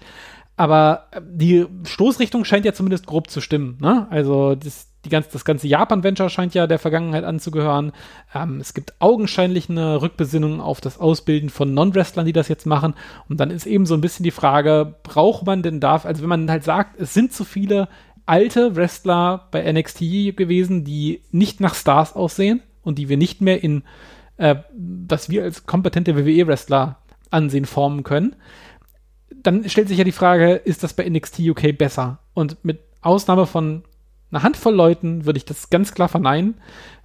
Aber 0.56 1.08
äh, 1.12 1.22
die 1.24 1.66
Stoßrichtung 1.84 2.46
scheint 2.46 2.66
ja 2.66 2.74
zumindest 2.74 3.08
grob 3.08 3.30
zu 3.30 3.42
stimmen. 3.42 3.78
Ne? 3.82 4.08
Also 4.10 4.56
das, 4.56 4.88
die 5.06 5.10
ganze, 5.10 5.32
das 5.32 5.46
ganze 5.46 5.68
Japan-Venture 5.68 6.30
scheint 6.30 6.54
ja 6.54 6.68
der 6.68 6.80
Vergangenheit 6.80 7.24
anzugehören. 7.24 7.92
Ähm, 8.34 8.60
es 8.60 8.74
gibt 8.74 8.94
augenscheinlich 9.00 9.70
eine 9.70 10.02
Rückbesinnung 10.02 10.62
auf 10.62 10.80
das 10.80 11.00
Ausbilden 11.00 11.50
von 11.50 11.74
Non-Wrestlern, 11.74 12.26
die 12.26 12.34
das 12.34 12.48
jetzt 12.48 12.66
machen. 12.66 12.94
Und 13.30 13.40
dann 13.40 13.50
ist 13.50 13.66
eben 13.66 13.86
so 13.86 13.96
ein 13.96 14.02
bisschen 14.02 14.24
die 14.24 14.32
Frage, 14.32 14.96
braucht 15.04 15.46
man 15.46 15.64
denn 15.64 15.80
da, 15.80 15.96
also 15.96 16.22
wenn 16.22 16.30
man 16.30 16.52
halt 16.52 16.64
sagt, 16.64 17.00
es 17.00 17.14
sind 17.14 17.34
zu 17.34 17.44
viele 17.44 17.88
alte 18.26 18.76
Wrestler 18.76 19.48
bei 19.52 19.70
NXT 19.72 20.00
gewesen, 20.38 20.84
die 20.84 21.22
nicht 21.32 21.60
nach 21.60 21.76
Stars 21.76 22.16
aussehen 22.16 22.62
und 22.84 22.98
die 23.00 23.10
wir 23.10 23.18
nicht 23.18 23.42
mehr 23.42 23.64
in, 23.64 23.84
äh, 24.38 24.56
was 24.74 25.30
wir 25.30 25.44
als 25.44 25.66
kompetente 25.66 26.16
WWE-Wrestler 26.16 26.98
ansehen, 27.30 27.66
formen 27.66 28.04
können. 28.04 28.36
Dann 29.42 29.68
stellt 29.68 29.88
sich 29.88 29.98
ja 29.98 30.04
die 30.04 30.12
Frage, 30.12 30.54
ist 30.54 30.84
das 30.84 30.94
bei 30.94 31.08
NXT 31.08 31.40
UK 31.40 31.78
besser? 31.78 32.20
Und 32.34 32.64
mit 32.64 32.80
Ausnahme 33.02 33.46
von 33.46 33.84
einer 34.32 34.44
Handvoll 34.44 34.74
Leuten 34.74 35.26
würde 35.26 35.38
ich 35.38 35.46
das 35.46 35.70
ganz 35.70 35.94
klar 35.94 36.10
verneinen, 36.10 36.56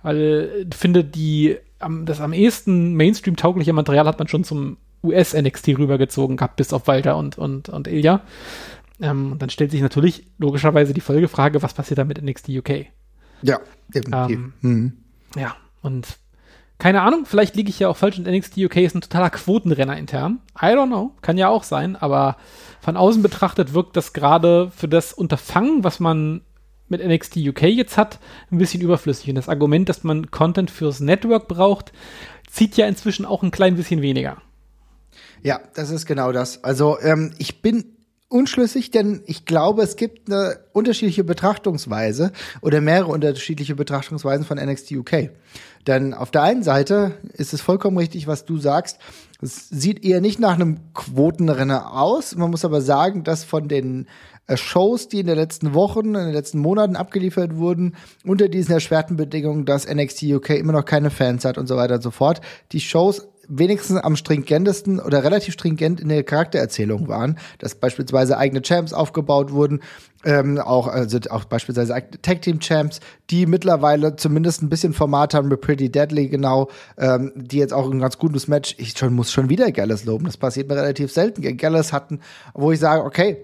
weil 0.02 0.66
ich 0.70 0.76
finde, 0.76 1.04
die, 1.04 1.56
das 2.04 2.20
am 2.20 2.32
ehesten 2.32 2.94
Mainstream-taugliche 2.94 3.72
Material 3.72 4.06
hat 4.06 4.18
man 4.18 4.28
schon 4.28 4.44
zum 4.44 4.78
US-NXT 5.02 5.68
rübergezogen 5.78 6.36
gehabt, 6.36 6.56
bis 6.56 6.72
auf 6.72 6.86
Walter 6.86 7.16
und, 7.16 7.38
und, 7.38 7.68
und 7.68 7.86
Ilja. 7.86 8.22
Ähm, 9.00 9.36
dann 9.38 9.50
stellt 9.50 9.70
sich 9.70 9.80
natürlich 9.80 10.26
logischerweise 10.38 10.92
die 10.92 11.00
Folgefrage, 11.00 11.62
was 11.62 11.74
passiert 11.74 11.98
da 11.98 12.04
mit 12.04 12.20
NXT 12.20 12.48
UK? 12.48 12.86
Ja, 13.42 13.60
definitiv. 13.88 14.38
Ähm, 14.38 14.52
mhm. 14.60 14.92
Ja, 15.36 15.54
und 15.82 16.18
keine 16.78 17.02
Ahnung, 17.02 17.26
vielleicht 17.26 17.56
liege 17.56 17.70
ich 17.70 17.80
ja 17.80 17.88
auch 17.88 17.96
falsch 17.96 18.18
und 18.18 18.26
NXT 18.28 18.58
UK 18.58 18.76
ist 18.76 18.94
ein 18.94 19.00
totaler 19.00 19.30
Quotenrenner 19.30 19.96
intern. 19.96 20.40
I 20.56 20.66
don't 20.66 20.86
know, 20.86 21.12
kann 21.22 21.36
ja 21.36 21.48
auch 21.48 21.64
sein, 21.64 21.96
aber 21.96 22.36
von 22.80 22.96
außen 22.96 23.22
betrachtet 23.22 23.74
wirkt 23.74 23.96
das 23.96 24.12
gerade 24.12 24.70
für 24.70 24.88
das 24.88 25.12
Unterfangen, 25.12 25.82
was 25.82 25.98
man 25.98 26.42
mit 26.88 27.04
NXT 27.04 27.38
UK 27.38 27.62
jetzt 27.64 27.98
hat, 27.98 28.18
ein 28.50 28.58
bisschen 28.58 28.80
überflüssig. 28.80 29.28
Und 29.28 29.34
das 29.34 29.48
Argument, 29.48 29.88
dass 29.88 30.04
man 30.04 30.30
Content 30.30 30.70
fürs 30.70 31.00
Network 31.00 31.48
braucht, 31.48 31.92
zieht 32.48 32.76
ja 32.76 32.86
inzwischen 32.86 33.26
auch 33.26 33.42
ein 33.42 33.50
klein 33.50 33.76
bisschen 33.76 34.00
weniger. 34.00 34.38
Ja, 35.42 35.60
das 35.74 35.90
ist 35.90 36.06
genau 36.06 36.32
das. 36.32 36.64
Also 36.64 36.98
ähm, 37.00 37.32
ich 37.38 37.60
bin 37.60 37.97
unschlüssig, 38.28 38.90
denn 38.90 39.22
ich 39.26 39.44
glaube, 39.44 39.82
es 39.82 39.96
gibt 39.96 40.30
eine 40.30 40.60
unterschiedliche 40.72 41.24
Betrachtungsweise 41.24 42.32
oder 42.60 42.80
mehrere 42.80 43.10
unterschiedliche 43.10 43.74
Betrachtungsweisen 43.74 44.44
von 44.44 44.58
NXT 44.58 44.92
UK. 44.92 45.30
Denn 45.86 46.12
auf 46.12 46.30
der 46.30 46.42
einen 46.42 46.62
Seite 46.62 47.12
ist 47.32 47.54
es 47.54 47.62
vollkommen 47.62 47.96
richtig, 47.96 48.26
was 48.26 48.44
du 48.44 48.58
sagst. 48.58 48.98
Es 49.40 49.68
sieht 49.68 50.04
eher 50.04 50.20
nicht 50.20 50.38
nach 50.38 50.54
einem 50.54 50.92
Quotenrenner 50.92 51.94
aus. 51.94 52.36
Man 52.36 52.50
muss 52.50 52.64
aber 52.64 52.82
sagen, 52.82 53.24
dass 53.24 53.44
von 53.44 53.68
den 53.68 54.06
äh, 54.46 54.56
Shows, 54.56 55.08
die 55.08 55.20
in 55.20 55.26
den 55.26 55.36
letzten 55.36 55.72
Wochen, 55.72 56.08
in 56.08 56.14
den 56.14 56.32
letzten 56.32 56.58
Monaten 56.58 56.96
abgeliefert 56.96 57.56
wurden, 57.56 57.94
unter 58.24 58.48
diesen 58.48 58.72
erschwerten 58.72 59.16
Bedingungen, 59.16 59.64
dass 59.64 59.88
NXT 59.88 60.24
UK 60.24 60.50
immer 60.50 60.72
noch 60.72 60.84
keine 60.84 61.10
Fans 61.10 61.44
hat 61.44 61.56
und 61.56 61.66
so 61.66 61.76
weiter 61.76 61.94
und 61.94 62.02
so 62.02 62.10
fort, 62.10 62.42
die 62.72 62.80
Shows 62.80 63.28
wenigstens 63.48 63.98
am 63.98 64.16
stringentesten 64.16 65.00
oder 65.00 65.24
relativ 65.24 65.54
stringent 65.54 66.00
in 66.00 66.08
der 66.08 66.22
Charaktererzählung 66.22 67.08
waren, 67.08 67.38
dass 67.58 67.74
beispielsweise 67.74 68.38
eigene 68.38 68.62
Champs 68.62 68.92
aufgebaut 68.92 69.52
wurden, 69.52 69.80
ähm, 70.24 70.58
auch, 70.58 70.86
also 70.86 71.18
auch 71.30 71.44
beispielsweise 71.44 71.94
Tag 72.22 72.42
Team 72.42 72.60
Champs, 72.60 73.00
die 73.30 73.46
mittlerweile 73.46 74.16
zumindest 74.16 74.62
ein 74.62 74.68
bisschen 74.68 74.92
Format 74.92 75.34
haben 75.34 75.48
mit 75.48 75.60
Pretty 75.60 75.90
Deadly, 75.90 76.28
genau, 76.28 76.68
ähm, 76.98 77.32
die 77.34 77.58
jetzt 77.58 77.72
auch 77.72 77.90
ein 77.90 78.00
ganz 78.00 78.18
gutes 78.18 78.48
Match, 78.48 78.74
ich 78.78 78.96
schon, 78.96 79.14
muss 79.14 79.32
schon 79.32 79.48
wieder 79.48 79.72
Gallus 79.72 80.04
loben, 80.04 80.26
das 80.26 80.36
passiert 80.36 80.68
mir 80.68 80.76
relativ 80.76 81.12
selten, 81.12 81.56
Gallus 81.56 81.92
hatten, 81.92 82.20
wo 82.54 82.72
ich 82.72 82.80
sage, 82.80 83.04
okay, 83.04 83.38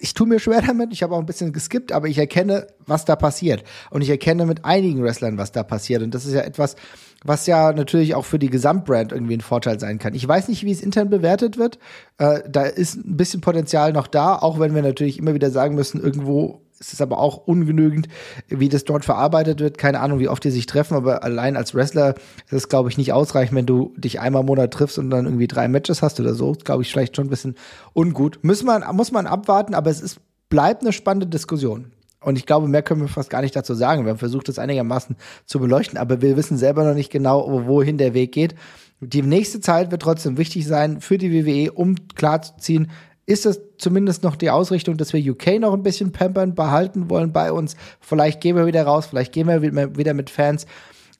ich 0.00 0.14
tue 0.14 0.26
mir 0.26 0.38
schwer 0.38 0.62
damit, 0.62 0.92
ich 0.92 1.02
habe 1.02 1.14
auch 1.14 1.18
ein 1.18 1.26
bisschen 1.26 1.52
geskippt, 1.52 1.92
aber 1.92 2.08
ich 2.08 2.18
erkenne, 2.18 2.66
was 2.86 3.04
da 3.04 3.14
passiert. 3.14 3.62
Und 3.90 4.02
ich 4.02 4.08
erkenne 4.08 4.46
mit 4.46 4.64
einigen 4.64 5.02
Wrestlern, 5.02 5.36
was 5.38 5.52
da 5.52 5.62
passiert. 5.62 6.02
Und 6.02 6.14
das 6.14 6.24
ist 6.24 6.32
ja 6.32 6.40
etwas, 6.40 6.76
was 7.24 7.46
ja 7.46 7.72
natürlich 7.72 8.14
auch 8.14 8.24
für 8.24 8.38
die 8.38 8.50
Gesamtbrand 8.50 9.12
irgendwie 9.12 9.36
ein 9.36 9.42
Vorteil 9.42 9.78
sein 9.78 9.98
kann. 9.98 10.14
Ich 10.14 10.26
weiß 10.26 10.48
nicht, 10.48 10.64
wie 10.64 10.72
es 10.72 10.82
intern 10.82 11.10
bewertet 11.10 11.58
wird. 11.58 11.78
Äh, 12.18 12.40
da 12.48 12.62
ist 12.62 12.96
ein 12.96 13.16
bisschen 13.16 13.40
Potenzial 13.40 13.92
noch 13.92 14.06
da, 14.06 14.36
auch 14.36 14.58
wenn 14.58 14.74
wir 14.74 14.82
natürlich 14.82 15.18
immer 15.18 15.34
wieder 15.34 15.50
sagen 15.50 15.74
müssen, 15.74 16.00
irgendwo 16.00 16.65
ist 16.78 16.92
es 16.92 17.00
aber 17.00 17.18
auch 17.18 17.36
ungenügend, 17.46 18.08
wie 18.48 18.68
das 18.68 18.84
dort 18.84 19.04
verarbeitet 19.04 19.60
wird. 19.60 19.78
Keine 19.78 20.00
Ahnung, 20.00 20.18
wie 20.18 20.28
oft 20.28 20.44
die 20.44 20.50
sich 20.50 20.66
treffen, 20.66 20.94
aber 20.94 21.24
allein 21.24 21.56
als 21.56 21.74
Wrestler 21.74 22.14
ist 22.46 22.52
es, 22.52 22.68
glaube 22.68 22.90
ich, 22.90 22.98
nicht 22.98 23.12
ausreichend, 23.12 23.56
wenn 23.56 23.66
du 23.66 23.94
dich 23.96 24.20
einmal 24.20 24.40
im 24.40 24.46
Monat 24.46 24.72
triffst 24.72 24.98
und 24.98 25.10
dann 25.10 25.24
irgendwie 25.24 25.46
drei 25.46 25.68
Matches 25.68 26.02
hast 26.02 26.20
oder 26.20 26.34
so. 26.34 26.52
Glaube 26.52 26.82
ich, 26.82 26.90
vielleicht 26.90 27.16
schon 27.16 27.26
ein 27.26 27.30
bisschen 27.30 27.56
ungut. 27.94 28.38
Muss 28.42 28.62
man, 28.62 28.84
muss 28.94 29.12
man 29.12 29.26
abwarten, 29.26 29.74
aber 29.74 29.90
es 29.90 30.00
ist, 30.00 30.18
bleibt 30.48 30.82
eine 30.82 30.92
spannende 30.92 31.26
Diskussion. 31.26 31.92
Und 32.20 32.36
ich 32.36 32.46
glaube, 32.46 32.66
mehr 32.66 32.82
können 32.82 33.02
wir 33.02 33.08
fast 33.08 33.30
gar 33.30 33.40
nicht 33.40 33.54
dazu 33.54 33.74
sagen. 33.74 34.04
Wir 34.04 34.10
haben 34.10 34.18
versucht, 34.18 34.48
das 34.48 34.58
einigermaßen 34.58 35.16
zu 35.44 35.60
beleuchten, 35.60 35.98
aber 35.98 36.22
wir 36.22 36.36
wissen 36.36 36.58
selber 36.58 36.84
noch 36.84 36.94
nicht 36.94 37.12
genau, 37.12 37.66
wohin 37.66 37.98
der 37.98 38.14
Weg 38.14 38.32
geht. 38.32 38.54
Die 39.00 39.22
nächste 39.22 39.60
Zeit 39.60 39.90
wird 39.90 40.02
trotzdem 40.02 40.38
wichtig 40.38 40.66
sein 40.66 41.00
für 41.00 41.18
die 41.18 41.32
WWE, 41.32 41.72
um 41.72 41.94
klarzuziehen, 42.14 42.90
ist 43.26 43.44
es 43.44 43.60
zumindest 43.76 44.22
noch 44.22 44.36
die 44.36 44.50
Ausrichtung, 44.50 44.96
dass 44.96 45.12
wir 45.12 45.32
UK 45.32 45.58
noch 45.58 45.74
ein 45.74 45.82
bisschen 45.82 46.12
pampern, 46.12 46.54
behalten 46.54 47.10
wollen 47.10 47.32
bei 47.32 47.52
uns. 47.52 47.76
Vielleicht 48.00 48.40
gehen 48.40 48.56
wir 48.56 48.66
wieder 48.66 48.84
raus, 48.84 49.06
vielleicht 49.06 49.32
gehen 49.32 49.48
wir 49.48 49.62
wieder 49.96 50.14
mit 50.14 50.30
Fans. 50.30 50.66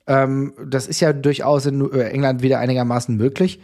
Ähm, 0.07 0.55
das 0.65 0.87
ist 0.87 1.01
ja 1.01 1.13
durchaus 1.13 1.67
in 1.67 1.93
äh, 1.93 2.11
England 2.11 2.43
wieder 2.43 2.61
einigermaßen 2.61 3.17
möglich. 3.17 3.61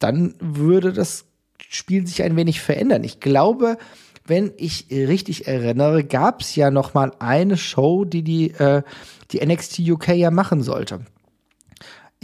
Dann 0.00 0.34
würde 0.40 0.92
das 0.92 1.24
Spiel 1.68 2.06
sich 2.06 2.22
ein 2.22 2.36
wenig 2.36 2.60
verändern. 2.60 3.04
Ich 3.04 3.20
glaube, 3.20 3.78
wenn 4.26 4.52
ich 4.56 4.86
richtig 4.90 5.46
erinnere, 5.46 6.02
gab 6.02 6.40
es 6.40 6.56
ja 6.56 6.70
noch 6.70 6.94
mal 6.94 7.12
eine 7.20 7.56
Show, 7.56 8.04
die 8.04 8.22
die, 8.22 8.50
äh, 8.52 8.82
die 9.30 9.44
NXT 9.44 9.80
UK 9.80 10.08
ja 10.14 10.30
machen 10.30 10.62
sollte. 10.62 11.00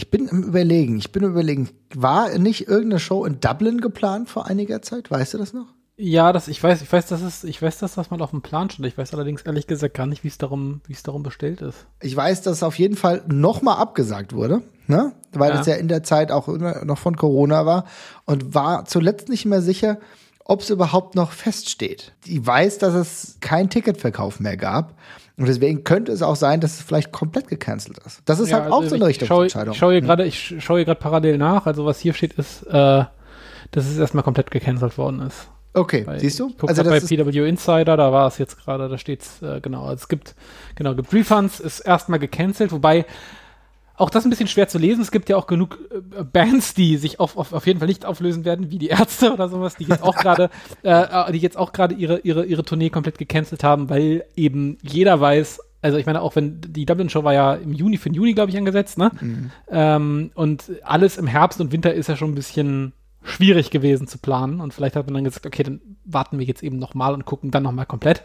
Ich 0.00 0.10
bin 0.10 0.28
im 0.28 0.42
Überlegen, 0.42 0.96
ich 0.96 1.12
bin 1.12 1.24
im 1.24 1.32
Überlegen, 1.32 1.68
war 1.94 2.30
nicht 2.38 2.68
irgendeine 2.68 3.00
Show 3.00 3.26
in 3.26 3.38
Dublin 3.38 3.82
geplant 3.82 4.30
vor 4.30 4.46
einiger 4.46 4.80
Zeit? 4.80 5.10
Weißt 5.10 5.34
du 5.34 5.38
das 5.38 5.52
noch? 5.52 5.66
Ja, 5.98 6.32
das, 6.32 6.48
ich 6.48 6.62
weiß, 6.62 6.80
ich 6.80 6.90
weiß, 6.90 7.08
dass 7.08 7.20
es, 7.20 7.44
ich 7.44 7.60
weiß, 7.60 7.80
dass 7.80 7.96
das 7.96 8.10
mal 8.10 8.22
auf 8.22 8.30
dem 8.30 8.40
Plan 8.40 8.70
stand. 8.70 8.88
Ich 8.88 8.96
weiß 8.96 9.12
allerdings 9.12 9.42
ehrlich 9.42 9.66
gesagt 9.66 9.92
gar 9.92 10.06
nicht, 10.06 10.24
wie 10.24 10.28
es 10.28 10.38
darum, 10.38 10.80
wie 10.86 10.94
es 10.94 11.02
darum 11.02 11.22
bestellt 11.22 11.60
ist. 11.60 11.84
Ich 12.00 12.16
weiß, 12.16 12.40
dass 12.40 12.56
es 12.56 12.62
auf 12.62 12.78
jeden 12.78 12.96
Fall 12.96 13.22
noch 13.26 13.60
mal 13.60 13.74
abgesagt 13.74 14.32
wurde, 14.32 14.62
ne? 14.86 15.12
Weil 15.32 15.52
es 15.52 15.66
ja. 15.66 15.74
ja 15.74 15.78
in 15.78 15.88
der 15.88 16.02
Zeit 16.02 16.32
auch 16.32 16.48
noch 16.48 16.96
von 16.96 17.16
Corona 17.16 17.66
war 17.66 17.84
und 18.24 18.54
war 18.54 18.86
zuletzt 18.86 19.28
nicht 19.28 19.44
mehr 19.44 19.60
sicher, 19.60 19.98
ob 20.46 20.62
es 20.62 20.70
überhaupt 20.70 21.14
noch 21.14 21.32
feststeht. 21.32 22.14
Die 22.24 22.46
weiß, 22.46 22.78
dass 22.78 22.94
es 22.94 23.36
keinen 23.40 23.68
Ticketverkauf 23.68 24.40
mehr 24.40 24.56
gab. 24.56 24.96
Und 25.40 25.48
deswegen 25.48 25.84
könnte 25.84 26.12
es 26.12 26.20
auch 26.20 26.36
sein, 26.36 26.60
dass 26.60 26.74
es 26.74 26.82
vielleicht 26.82 27.12
komplett 27.12 27.48
gecancelt 27.48 27.98
ist. 28.04 28.20
Das 28.26 28.40
ist 28.40 28.50
ja, 28.50 28.56
halt 28.56 28.66
also 28.66 28.76
auch 28.76 28.84
so 28.84 28.94
eine 28.94 29.06
Richtungsentscheidung. 29.06 29.72
Ich 29.72 29.78
schaue 29.78 29.92
hier 29.92 30.02
gerade, 30.02 30.26
ich 30.26 30.54
schaue 30.58 30.78
hier 30.78 30.84
gerade 30.84 31.00
parallel 31.00 31.38
nach. 31.38 31.64
Also 31.64 31.86
was 31.86 31.98
hier 31.98 32.12
steht, 32.12 32.34
ist, 32.34 32.64
äh, 32.64 33.04
dass 33.70 33.86
es 33.86 33.96
erstmal 33.98 34.22
komplett 34.22 34.50
gecancelt 34.50 34.98
worden 34.98 35.20
ist. 35.22 35.48
Okay, 35.72 36.02
bei, 36.04 36.18
siehst 36.18 36.40
du? 36.40 36.52
also 36.66 36.84
bei 36.84 37.00
PW 37.00 37.48
Insider, 37.48 37.96
da 37.96 38.12
war 38.12 38.26
es 38.26 38.38
jetzt 38.38 38.58
gerade, 38.58 38.88
da 38.88 38.98
steht's 38.98 39.40
äh, 39.40 39.60
genau. 39.60 39.84
Also 39.84 40.02
es 40.02 40.08
gibt 40.08 40.34
genau, 40.74 40.94
gibt 40.94 41.12
Refunds, 41.12 41.60
ist 41.60 41.80
erstmal 41.80 42.18
gecancelt, 42.18 42.72
wobei 42.72 43.06
auch 44.00 44.10
das 44.10 44.24
ein 44.24 44.30
bisschen 44.30 44.48
schwer 44.48 44.66
zu 44.66 44.78
lesen. 44.78 45.02
Es 45.02 45.10
gibt 45.10 45.28
ja 45.28 45.36
auch 45.36 45.46
genug 45.46 45.78
äh, 45.90 46.24
Bands, 46.24 46.74
die 46.74 46.96
sich 46.96 47.20
auf, 47.20 47.36
auf, 47.36 47.52
auf 47.52 47.66
jeden 47.66 47.78
Fall 47.78 47.88
nicht 47.88 48.06
auflösen 48.06 48.44
werden, 48.44 48.70
wie 48.70 48.78
die 48.78 48.88
Ärzte 48.88 49.32
oder 49.34 49.48
sowas, 49.48 49.76
die 49.76 49.84
jetzt 49.84 50.02
auch 50.02 50.16
gerade, 50.16 50.50
äh, 50.82 50.90
äh, 50.90 51.32
die 51.32 51.38
jetzt 51.38 51.56
auch 51.56 51.72
gerade 51.72 51.94
ihre, 51.94 52.20
ihre, 52.20 52.44
ihre 52.46 52.64
Tournee 52.64 52.90
komplett 52.90 53.18
gecancelt 53.18 53.62
haben, 53.62 53.90
weil 53.90 54.24
eben 54.36 54.78
jeder 54.82 55.20
weiß, 55.20 55.60
also 55.82 55.98
ich 55.98 56.06
meine, 56.06 56.22
auch 56.22 56.34
wenn 56.36 56.60
die 56.60 56.86
Dublin 56.86 57.10
Show 57.10 57.24
war 57.24 57.34
ja 57.34 57.54
im 57.54 57.72
Juni, 57.72 57.98
für 57.98 58.10
den 58.10 58.14
Juni, 58.14 58.34
glaube 58.34 58.50
ich, 58.50 58.56
angesetzt, 58.56 58.98
ne? 58.98 59.10
Mhm. 59.20 59.50
Ähm, 59.70 60.30
und 60.34 60.70
alles 60.82 61.16
im 61.16 61.26
Herbst 61.26 61.60
und 61.60 61.72
Winter 61.72 61.92
ist 61.94 62.08
ja 62.08 62.16
schon 62.16 62.32
ein 62.32 62.34
bisschen 62.34 62.92
schwierig 63.22 63.70
gewesen 63.70 64.06
zu 64.06 64.18
planen. 64.18 64.60
Und 64.60 64.72
vielleicht 64.74 64.96
hat 64.96 65.06
man 65.06 65.14
dann 65.14 65.24
gesagt, 65.24 65.46
okay, 65.46 65.62
dann 65.62 65.80
warten 66.04 66.38
wir 66.38 66.46
jetzt 66.46 66.62
eben 66.62 66.78
nochmal 66.78 67.14
und 67.14 67.24
gucken 67.24 67.50
dann 67.50 67.62
nochmal 67.62 67.86
komplett, 67.86 68.22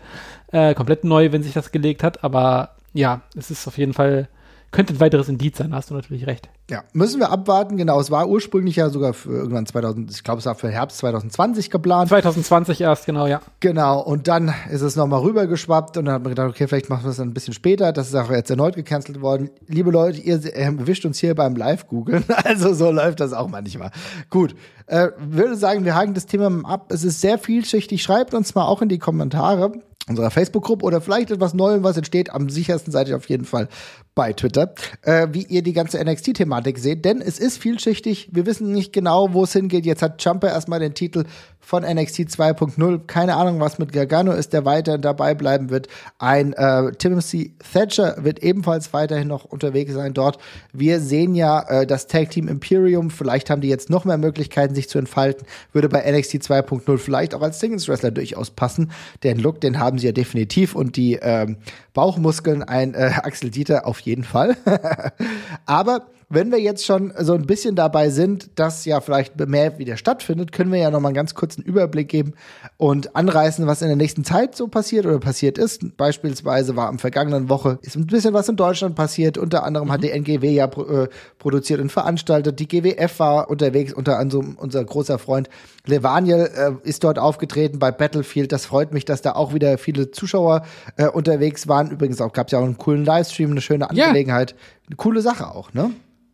äh, 0.52 0.74
komplett 0.74 1.04
neu, 1.04 1.32
wenn 1.32 1.44
sich 1.44 1.54
das 1.54 1.72
gelegt 1.72 2.04
hat. 2.04 2.24
Aber 2.24 2.76
ja, 2.94 3.22
es 3.36 3.52
ist 3.52 3.68
auf 3.68 3.78
jeden 3.78 3.94
Fall 3.94 4.30
könnte 4.72 4.94
ein 4.94 5.00
weiteres 5.00 5.30
Indiz 5.30 5.58
sein, 5.58 5.74
hast 5.74 5.90
du 5.90 5.94
natürlich 5.94 6.28
recht. 6.28 6.50
Ja, 6.70 6.84
müssen 6.94 7.20
wir 7.20 7.30
abwarten. 7.30 7.78
Genau, 7.78 8.00
es 8.00 8.10
war 8.10 8.28
ursprünglich 8.28 8.76
ja 8.76 8.90
sogar 8.90 9.14
für 9.14 9.32
irgendwann 9.32 9.66
2000, 9.66 10.12
ich 10.12 10.24
glaube, 10.24 10.40
es 10.40 10.46
war 10.46 10.56
für 10.56 10.70
Herbst 10.70 10.98
2020 10.98 11.70
geplant. 11.70 12.10
2020 12.10 12.82
erst, 12.82 13.06
genau, 13.06 13.28
ja. 13.28 13.42
Genau, 13.60 14.02
und 14.02 14.28
dann 14.28 14.54
ist 14.72 14.82
es 14.82 14.96
nochmal 14.96 15.22
rübergeschwappt 15.22 15.98
und 15.98 16.06
dann 16.06 16.16
hat 16.16 16.24
man 16.24 16.32
gedacht, 16.32 16.50
okay, 16.50 16.68
vielleicht 16.68 16.90
machen 16.90 17.04
wir 17.04 17.12
es 17.12 17.18
dann 17.18 17.30
ein 17.30 17.34
bisschen 17.34 17.54
später. 17.54 17.94
Das 17.94 18.08
ist 18.08 18.16
auch 18.16 18.32
jetzt 18.32 18.50
erneut 18.50 18.76
gecancelt 18.76 19.22
worden. 19.22 19.50
Liebe 19.68 19.92
Leute, 19.92 20.20
ihr 20.20 20.44
erwischt 20.54 21.06
uns 21.06 21.20
hier 21.20 21.36
beim 21.36 21.56
Live-Googeln. 21.56 22.24
Also 22.46 22.74
so 22.74 22.92
läuft 22.92 23.22
das 23.22 23.34
auch 23.34 23.48
manchmal. 23.48 23.92
Gut, 24.30 24.56
äh, 24.88 25.10
würde 25.18 25.56
sagen, 25.56 25.84
wir 25.84 25.96
haken 25.96 26.14
das 26.14 26.26
Thema 26.26 26.68
ab. 26.70 26.92
Es 26.92 27.04
ist 27.04 27.22
sehr 27.22 27.38
vielschichtig. 27.40 28.04
Schreibt 28.04 28.34
uns 28.34 28.54
mal 28.54 28.66
auch 28.66 28.82
in 28.82 28.90
die 28.90 29.00
Kommentare 29.00 29.72
unserer 30.08 30.30
Facebook-Gruppe 30.30 30.86
oder 30.86 31.02
vielleicht 31.02 31.32
etwas 31.32 31.54
Neuem, 31.54 31.84
was 31.84 31.98
entsteht. 31.98 32.30
Am 32.30 32.50
sichersten 32.50 32.92
seid 32.92 33.08
ihr 33.08 33.16
auf 33.16 33.28
jeden 33.30 33.46
Fall 33.46 33.68
bei 34.16 34.32
Twitter, 34.32 34.74
äh, 35.02 35.28
wie 35.32 35.44
ihr 35.44 35.62
die 35.62 35.74
ganze 35.74 36.02
NXT-Thematik 36.04 36.80
seht. 36.80 37.04
Denn 37.04 37.22
es 37.22 37.38
ist 37.38 37.58
vielschichtig. 37.58 38.30
Wir 38.32 38.46
wissen 38.46 38.72
nicht 38.72 38.94
genau, 38.94 39.34
wo 39.34 39.44
es 39.44 39.52
hingeht. 39.52 39.86
Jetzt 39.86 40.02
hat 40.02 40.24
Jumper 40.24 40.48
erstmal 40.48 40.80
den 40.80 40.94
Titel 40.94 41.26
von 41.60 41.84
NXT 41.84 42.20
2.0. 42.20 43.08
Keine 43.08 43.36
Ahnung, 43.36 43.60
was 43.60 43.78
mit 43.78 43.92
Gargano 43.92 44.32
ist, 44.32 44.54
der 44.54 44.66
weiter 44.66 44.98
dabei 44.98 45.34
bleiben 45.34 45.70
wird. 45.70 45.88
Ein 46.18 46.54
äh, 46.54 46.92
Timothy 46.94 47.56
Thatcher 47.74 48.24
wird 48.24 48.42
ebenfalls 48.42 48.94
weiterhin 48.94 49.28
noch 49.28 49.44
unterwegs 49.44 49.94
sein 49.94 50.14
dort. 50.14 50.38
Wir 50.72 51.02
sehen 51.02 51.36
ja 51.36 51.62
äh, 51.68 51.86
das 51.86 52.08
Tag 52.08 52.30
Team 52.30 52.48
Imperium. 52.48 53.10
Vielleicht 53.10 53.50
haben 53.50 53.62
die 53.62 53.68
jetzt 53.68 53.90
noch 53.90 54.06
mehr 54.06 54.18
Möglichkeiten, 54.18 54.76
sich 54.76 54.88
zu 54.88 54.98
entfalten. 54.98 55.46
Würde 55.74 55.90
bei 55.90 56.10
NXT 56.10 56.36
2.0 56.36 56.98
vielleicht 57.00 57.36
auch 57.36 57.42
als 57.42 57.60
Singles 57.60 57.90
Wrestler 57.90 58.12
durchaus 58.12 58.52
passen. 58.52 58.92
Den 59.24 59.40
Look, 59.40 59.60
den 59.60 59.80
haben 59.80 59.98
sie 59.98 60.06
ja 60.06 60.14
definitiv 60.14 60.74
und 60.74 60.96
die 60.96 61.20
ähm, 61.22 61.58
Bauchmuskeln 61.96 62.62
ein 62.62 62.94
äh, 62.94 63.14
Axel 63.24 63.50
Dieter 63.50 63.88
auf 63.88 64.00
jeden 64.02 64.24
Fall. 64.24 64.56
Aber 65.66 66.06
wenn 66.30 66.52
wir 66.52 66.60
jetzt 66.60 66.86
schon 66.86 67.14
so 67.20 67.34
ein 67.34 67.46
bisschen 67.46 67.76
dabei 67.76 68.10
sind, 68.10 68.60
dass 68.60 68.84
ja 68.86 69.00
vielleicht 69.00 69.40
mehr 69.48 69.78
wieder 69.78 69.96
stattfindet, 69.96 70.52
können 70.52 70.72
wir 70.72 70.80
ja 70.80 70.90
noch 70.90 71.00
mal 71.00 71.10
einen 71.10 71.16
ganz 71.16 71.36
kurzen 71.36 71.62
Überblick 71.62 72.10
geben 72.10 72.34
und 72.78 73.16
anreißen, 73.16 73.68
was 73.68 73.82
in 73.82 73.90
der 73.90 73.98
nächsten 73.98 74.24
Zeit 74.24 74.56
so 74.56 74.68
passiert 74.68 75.06
oder 75.06 75.20
passiert 75.20 75.58
ist. 75.58 75.98
Beispielsweise 75.98 76.76
war 76.76 76.88
am 76.88 77.00
vergangenen 77.00 77.50
Woche 77.50 77.78
ist 77.82 77.96
ein 77.96 78.08
bisschen 78.08 78.34
was 78.34 78.50
in 78.50 78.56
Deutschland 78.56 78.96
passiert. 78.96 79.38
Unter 79.38 79.64
anderem 79.64 79.88
mhm. 79.88 79.92
hat 79.92 80.04
die 80.04 80.12
NGW 80.12 80.52
ja 80.52 80.66
äh, 80.66 81.08
produziert 81.38 81.80
und 81.80 81.92
veranstaltet. 81.92 82.60
Die 82.60 82.68
GWF 82.68 83.20
war 83.20 83.50
unterwegs, 83.50 83.94
unter 83.94 84.18
anderem 84.18 84.56
unser 84.60 84.84
großer 84.84 85.20
Freund 85.20 85.50
Levaniel 85.88 86.50
äh, 86.56 86.88
ist 86.88 87.04
dort 87.04 87.20
aufgetreten 87.20 87.80
bei 87.80 87.92
Battlefield. 87.92 88.52
Das 88.52 88.66
freut 88.66 88.94
mich, 88.94 89.06
dass 89.06 89.22
da 89.22 89.34
auch 89.34 89.54
wieder 89.54 89.78
viele 89.78 90.12
Zuschauer 90.12 90.66
äh, 90.98 91.08
unterwegs 91.08 91.68
waren. 91.68 91.92
Übrigens 91.92 92.22
auch 92.22 92.34
gab 92.34 92.48
es 92.48 92.52
ja 92.52 92.60
auch 92.60 92.64
einen 92.64 92.78
coolen 92.78 93.06
Livestream, 93.06 93.52
eine 93.52 93.62
schöne 93.62 93.90
Angelegenheit. 93.90 94.52
Ja. 94.52 94.58
Eine 94.88 94.96
coole 94.98 95.22
Sache 95.22 95.50
auch, 95.50 95.74
ne? 95.74 95.92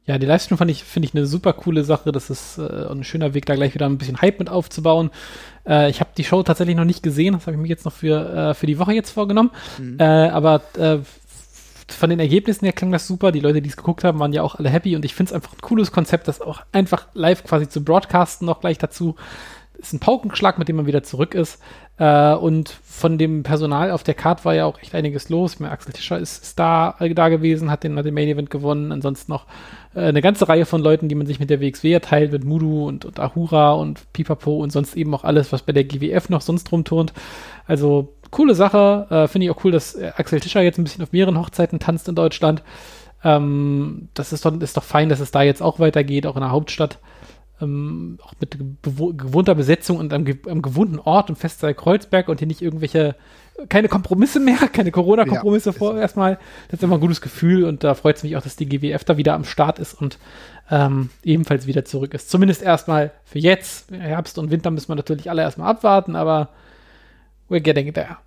Ja, 0.07 0.17
die 0.17 0.25
Livestream 0.25 0.57
fand 0.57 0.71
ich, 0.71 0.83
finde 0.83 1.07
ich 1.07 1.15
eine 1.15 1.27
super 1.27 1.53
coole 1.53 1.83
Sache. 1.83 2.11
Das 2.11 2.29
ist 2.29 2.57
äh, 2.57 2.87
ein 2.89 3.03
schöner 3.03 3.33
Weg, 3.33 3.45
da 3.45 3.55
gleich 3.55 3.75
wieder 3.75 3.85
ein 3.85 3.97
bisschen 3.97 4.19
Hype 4.21 4.39
mit 4.39 4.49
aufzubauen. 4.49 5.11
Äh, 5.65 5.91
ich 5.91 5.99
habe 5.99 6.09
die 6.17 6.23
Show 6.23 6.41
tatsächlich 6.41 6.75
noch 6.75 6.85
nicht 6.85 7.03
gesehen. 7.03 7.33
Das 7.33 7.43
habe 7.43 7.55
ich 7.55 7.61
mir 7.61 7.67
jetzt 7.67 7.85
noch 7.85 7.93
für, 7.93 8.49
äh, 8.49 8.53
für 8.55 8.65
die 8.65 8.79
Woche 8.79 8.93
jetzt 8.93 9.11
vorgenommen. 9.11 9.51
Mhm. 9.77 9.97
Äh, 9.99 10.03
aber 10.03 10.61
äh, 10.77 10.97
von 11.93 12.09
den 12.09 12.19
Ergebnissen 12.19 12.65
her 12.65 12.73
klang 12.73 12.91
das 12.91 13.07
super. 13.07 13.31
Die 13.31 13.39
Leute, 13.39 13.61
die 13.61 13.69
es 13.69 13.77
geguckt 13.77 14.03
haben, 14.03 14.19
waren 14.19 14.33
ja 14.33 14.43
auch 14.43 14.55
alle 14.55 14.69
happy. 14.69 14.95
Und 14.95 15.05
ich 15.05 15.13
finde 15.13 15.29
es 15.29 15.33
einfach 15.33 15.53
ein 15.53 15.61
cooles 15.61 15.91
Konzept, 15.91 16.27
das 16.27 16.41
auch 16.41 16.61
einfach 16.71 17.07
live 17.13 17.43
quasi 17.43 17.67
zu 17.69 17.83
broadcasten 17.83 18.45
noch 18.45 18.59
gleich 18.59 18.77
dazu 18.77 19.15
ist 19.81 19.93
ein 19.93 19.99
Paukenschlag, 19.99 20.57
mit 20.57 20.67
dem 20.67 20.75
man 20.77 20.85
wieder 20.85 21.03
zurück 21.03 21.33
ist. 21.33 21.59
Äh, 21.97 22.33
und 22.35 22.69
von 22.69 23.17
dem 23.17 23.43
Personal 23.43 23.91
auf 23.91 24.03
der 24.03 24.13
Card 24.13 24.45
war 24.45 24.53
ja 24.53 24.65
auch 24.65 24.79
echt 24.79 24.95
einiges 24.95 25.29
los. 25.29 25.59
Meine, 25.59 25.71
Axel 25.71 25.93
Tischer 25.93 26.19
ist, 26.19 26.43
ist 26.43 26.59
da, 26.59 26.95
äh, 26.99 27.13
da 27.13 27.29
gewesen, 27.29 27.71
hat 27.71 27.83
den, 27.83 27.97
hat 27.97 28.05
den 28.05 28.13
Main 28.13 28.27
Event 28.27 28.49
gewonnen. 28.49 28.91
Ansonsten 28.91 29.31
noch 29.31 29.45
äh, 29.95 30.01
eine 30.01 30.21
ganze 30.21 30.47
Reihe 30.47 30.65
von 30.65 30.81
Leuten, 30.81 31.09
die 31.09 31.15
man 31.15 31.27
sich 31.27 31.39
mit 31.39 31.49
der 31.49 31.61
WXW 31.61 31.91
erteilt, 31.91 32.31
mit 32.31 32.43
Mudu 32.43 32.87
und, 32.87 33.05
und 33.05 33.19
Ahura 33.19 33.73
und 33.73 34.11
Pipapo 34.13 34.57
und 34.57 34.71
sonst 34.71 34.95
eben 34.95 35.13
auch 35.13 35.23
alles, 35.23 35.51
was 35.51 35.63
bei 35.63 35.73
der 35.73 35.83
GWF 35.83 36.29
noch 36.29 36.41
sonst 36.41 36.71
rumturnt. 36.71 37.13
Also 37.65 38.13
coole 38.31 38.55
Sache. 38.55 39.07
Äh, 39.09 39.27
Finde 39.27 39.45
ich 39.45 39.51
auch 39.51 39.63
cool, 39.63 39.71
dass 39.71 39.95
äh, 39.95 40.11
Axel 40.15 40.39
Tischer 40.39 40.61
jetzt 40.61 40.77
ein 40.79 40.83
bisschen 40.83 41.03
auf 41.03 41.11
mehreren 41.11 41.37
Hochzeiten 41.37 41.79
tanzt 41.79 42.09
in 42.09 42.15
Deutschland. 42.15 42.63
Ähm, 43.23 44.09
das 44.13 44.33
ist 44.33 44.45
doch, 44.45 44.59
ist 44.59 44.77
doch 44.77 44.83
fein, 44.83 45.09
dass 45.09 45.19
es 45.19 45.31
da 45.31 45.43
jetzt 45.43 45.61
auch 45.61 45.79
weitergeht, 45.79 46.25
auch 46.25 46.35
in 46.35 46.41
der 46.41 46.51
Hauptstadt 46.51 46.99
ähm, 47.61 48.17
auch 48.23 48.33
mit 48.39 48.57
gewohnter 48.81 49.55
Besetzung 49.55 49.97
und 49.97 50.13
am, 50.13 50.25
am 50.47 50.61
gewohnten 50.61 50.99
Ort 50.99 51.29
und 51.29 51.35
Festsaal 51.37 51.73
Kreuzberg 51.73 52.29
und 52.29 52.39
hier 52.39 52.47
nicht 52.47 52.61
irgendwelche, 52.61 53.15
keine 53.69 53.87
Kompromisse 53.87 54.39
mehr, 54.39 54.57
keine 54.73 54.91
Corona-Kompromisse 54.91 55.69
ja, 55.69 55.73
vor 55.73 55.97
erstmal. 55.97 56.39
Das 56.69 56.79
ist 56.79 56.83
immer 56.83 56.95
ein 56.95 57.01
gutes 57.01 57.21
Gefühl 57.21 57.65
und 57.65 57.83
da 57.83 57.93
freut 57.93 58.17
es 58.17 58.23
mich 58.23 58.35
auch, 58.35 58.41
dass 58.41 58.55
die 58.55 58.67
GWF 58.67 59.03
da 59.03 59.17
wieder 59.17 59.33
am 59.33 59.43
Start 59.43 59.79
ist 59.79 59.93
und 59.93 60.17
ähm, 60.69 61.09
ebenfalls 61.23 61.67
wieder 61.67 61.85
zurück 61.85 62.13
ist. 62.13 62.29
Zumindest 62.29 62.63
erstmal 62.63 63.11
für 63.25 63.39
jetzt. 63.39 63.91
Herbst 63.91 64.37
und 64.37 64.51
Winter 64.51 64.71
müssen 64.71 64.89
wir 64.89 64.95
natürlich 64.95 65.29
alle 65.29 65.41
erstmal 65.41 65.69
abwarten, 65.69 66.15
aber 66.15 66.49
we're 67.51 67.59
getting 67.59 67.91
there. 67.91 68.17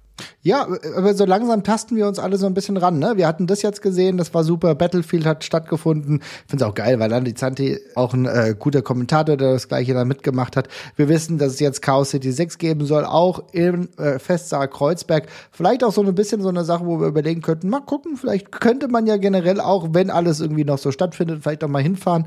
Ja, 0.42 0.68
aber 0.96 1.14
so 1.14 1.24
langsam 1.24 1.64
tasten 1.64 1.96
wir 1.96 2.06
uns 2.06 2.18
alle 2.18 2.36
so 2.36 2.46
ein 2.46 2.54
bisschen 2.54 2.76
ran. 2.76 2.98
Ne? 2.98 3.14
Wir 3.16 3.26
hatten 3.26 3.46
das 3.46 3.62
jetzt 3.62 3.80
gesehen, 3.80 4.18
das 4.18 4.32
war 4.34 4.44
super. 4.44 4.74
Battlefield 4.74 5.24
hat 5.24 5.42
stattgefunden. 5.42 6.20
Ich 6.22 6.50
finde 6.50 6.64
es 6.64 6.70
auch 6.70 6.74
geil, 6.74 7.00
weil 7.00 7.08
dann 7.08 7.34
Zanti 7.34 7.78
auch 7.94 8.12
ein 8.12 8.26
äh, 8.26 8.54
guter 8.58 8.82
Kommentator, 8.82 9.36
der 9.36 9.52
das 9.52 9.68
gleiche 9.68 9.94
da 9.94 10.04
mitgemacht 10.04 10.56
hat. 10.56 10.68
Wir 10.96 11.08
wissen, 11.08 11.38
dass 11.38 11.54
es 11.54 11.60
jetzt 11.60 11.80
Chaos 11.80 12.10
City 12.10 12.30
6 12.30 12.58
geben 12.58 12.84
soll, 12.84 13.06
auch 13.06 13.42
im 13.52 13.88
äh, 13.96 14.18
Festsaal 14.18 14.68
Kreuzberg. 14.68 15.28
Vielleicht 15.50 15.82
auch 15.82 15.92
so 15.92 16.02
ein 16.02 16.14
bisschen 16.14 16.42
so 16.42 16.50
eine 16.50 16.64
Sache, 16.64 16.84
wo 16.84 17.00
wir 17.00 17.08
überlegen 17.08 17.40
könnten, 17.40 17.70
mal 17.70 17.80
gucken, 17.80 18.16
vielleicht 18.18 18.52
könnte 18.52 18.88
man 18.88 19.06
ja 19.06 19.16
generell 19.16 19.60
auch, 19.60 19.88
wenn 19.92 20.10
alles 20.10 20.40
irgendwie 20.40 20.64
noch 20.64 20.78
so 20.78 20.92
stattfindet, 20.92 21.42
vielleicht 21.42 21.64
auch 21.64 21.68
mal 21.68 21.82
hinfahren. 21.82 22.26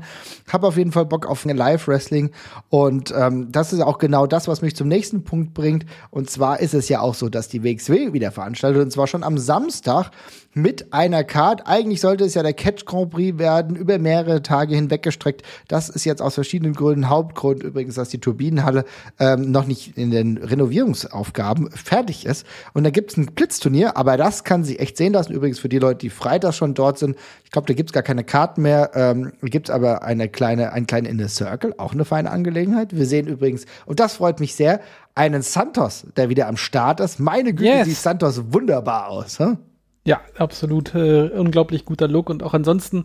Hab 0.52 0.64
auf 0.64 0.76
jeden 0.76 0.90
Fall 0.90 1.06
Bock 1.06 1.26
auf 1.26 1.44
ein 1.44 1.56
Live-Wrestling. 1.56 2.32
Und 2.68 3.14
ähm, 3.16 3.52
das 3.52 3.72
ist 3.72 3.80
auch 3.80 3.98
genau 3.98 4.26
das, 4.26 4.48
was 4.48 4.60
mich 4.60 4.74
zum 4.74 4.88
nächsten 4.88 5.22
Punkt 5.22 5.54
bringt. 5.54 5.86
Und 6.10 6.28
zwar 6.30 6.58
ist 6.58 6.74
es 6.74 6.88
ja 6.88 7.00
auch 7.00 7.14
so, 7.14 7.28
dass 7.28 7.48
die 7.48 7.62
WXW 7.78 8.12
wieder 8.12 8.32
veranstaltet 8.32 8.82
und 8.82 8.90
zwar 8.90 9.06
schon 9.06 9.22
am 9.22 9.38
Samstag 9.38 10.10
mit 10.54 10.92
einer 10.92 11.24
Card. 11.24 11.66
Eigentlich 11.66 12.00
sollte 12.00 12.24
es 12.24 12.34
ja 12.34 12.42
der 12.42 12.52
Catch 12.52 12.84
Grand 12.84 13.10
Prix 13.10 13.38
werden, 13.38 13.76
über 13.76 13.98
mehrere 13.98 14.42
Tage 14.42 14.74
hinweg 14.74 15.02
gestreckt. 15.02 15.42
Das 15.68 15.88
ist 15.88 16.04
jetzt 16.04 16.20
aus 16.20 16.34
verschiedenen 16.34 16.74
Gründen 16.74 17.08
Hauptgrund 17.08 17.62
übrigens, 17.62 17.94
dass 17.94 18.08
die 18.08 18.20
Turbinenhalle 18.20 18.84
ähm, 19.18 19.50
noch 19.50 19.66
nicht 19.66 19.96
in 19.96 20.10
den 20.10 20.38
Renovierungsaufgaben 20.38 21.70
fertig 21.70 22.26
ist. 22.26 22.46
Und 22.74 22.84
da 22.84 22.90
gibt 22.90 23.12
es 23.12 23.16
ein 23.16 23.26
Blitzturnier, 23.26 23.96
aber 23.96 24.16
das 24.16 24.44
kann 24.44 24.64
sich 24.64 24.80
echt 24.80 24.96
sehen 24.96 25.12
lassen. 25.12 25.32
Übrigens 25.32 25.58
für 25.58 25.68
die 25.68 25.78
Leute, 25.78 26.00
die 26.00 26.10
Freitag 26.10 26.54
schon 26.54 26.74
dort 26.74 26.98
sind. 26.98 27.16
Ich 27.44 27.50
glaube, 27.50 27.66
da 27.66 27.74
gibt 27.74 27.90
es 27.90 27.94
gar 27.94 28.02
keine 28.02 28.24
Karten 28.24 28.62
mehr. 28.62 28.90
Ähm, 28.94 29.32
gibt 29.42 29.68
es 29.68 29.74
aber 29.74 30.02
eine 30.02 30.28
kleine, 30.28 30.72
einen 30.72 30.86
kleinen 30.86 31.06
Inner 31.06 31.28
Circle, 31.28 31.74
auch 31.78 31.92
eine 31.92 32.04
feine 32.04 32.30
Angelegenheit. 32.30 32.96
Wir 32.96 33.06
sehen 33.06 33.26
übrigens, 33.26 33.64
und 33.86 34.00
das 34.00 34.14
freut 34.14 34.40
mich 34.40 34.54
sehr, 34.54 34.80
einen 35.18 35.42
Santos, 35.42 36.06
der 36.16 36.28
wieder 36.28 36.46
am 36.46 36.56
Start 36.56 37.00
ist. 37.00 37.18
Meine 37.18 37.52
Güte, 37.52 37.70
yes. 37.70 37.86
sieht 37.86 37.96
Santos 37.96 38.40
wunderbar 38.52 39.08
aus. 39.08 39.40
Hm? 39.40 39.58
Ja, 40.04 40.20
absolut 40.38 40.94
äh, 40.94 41.28
unglaublich 41.28 41.84
guter 41.84 42.06
Look 42.06 42.30
und 42.30 42.42
auch 42.42 42.54
ansonsten 42.54 43.04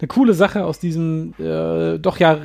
eine 0.00 0.08
coole 0.08 0.32
Sache 0.32 0.64
aus 0.64 0.80
diesem 0.80 1.34
äh, 1.38 1.98
doch 1.98 2.18
ja 2.18 2.38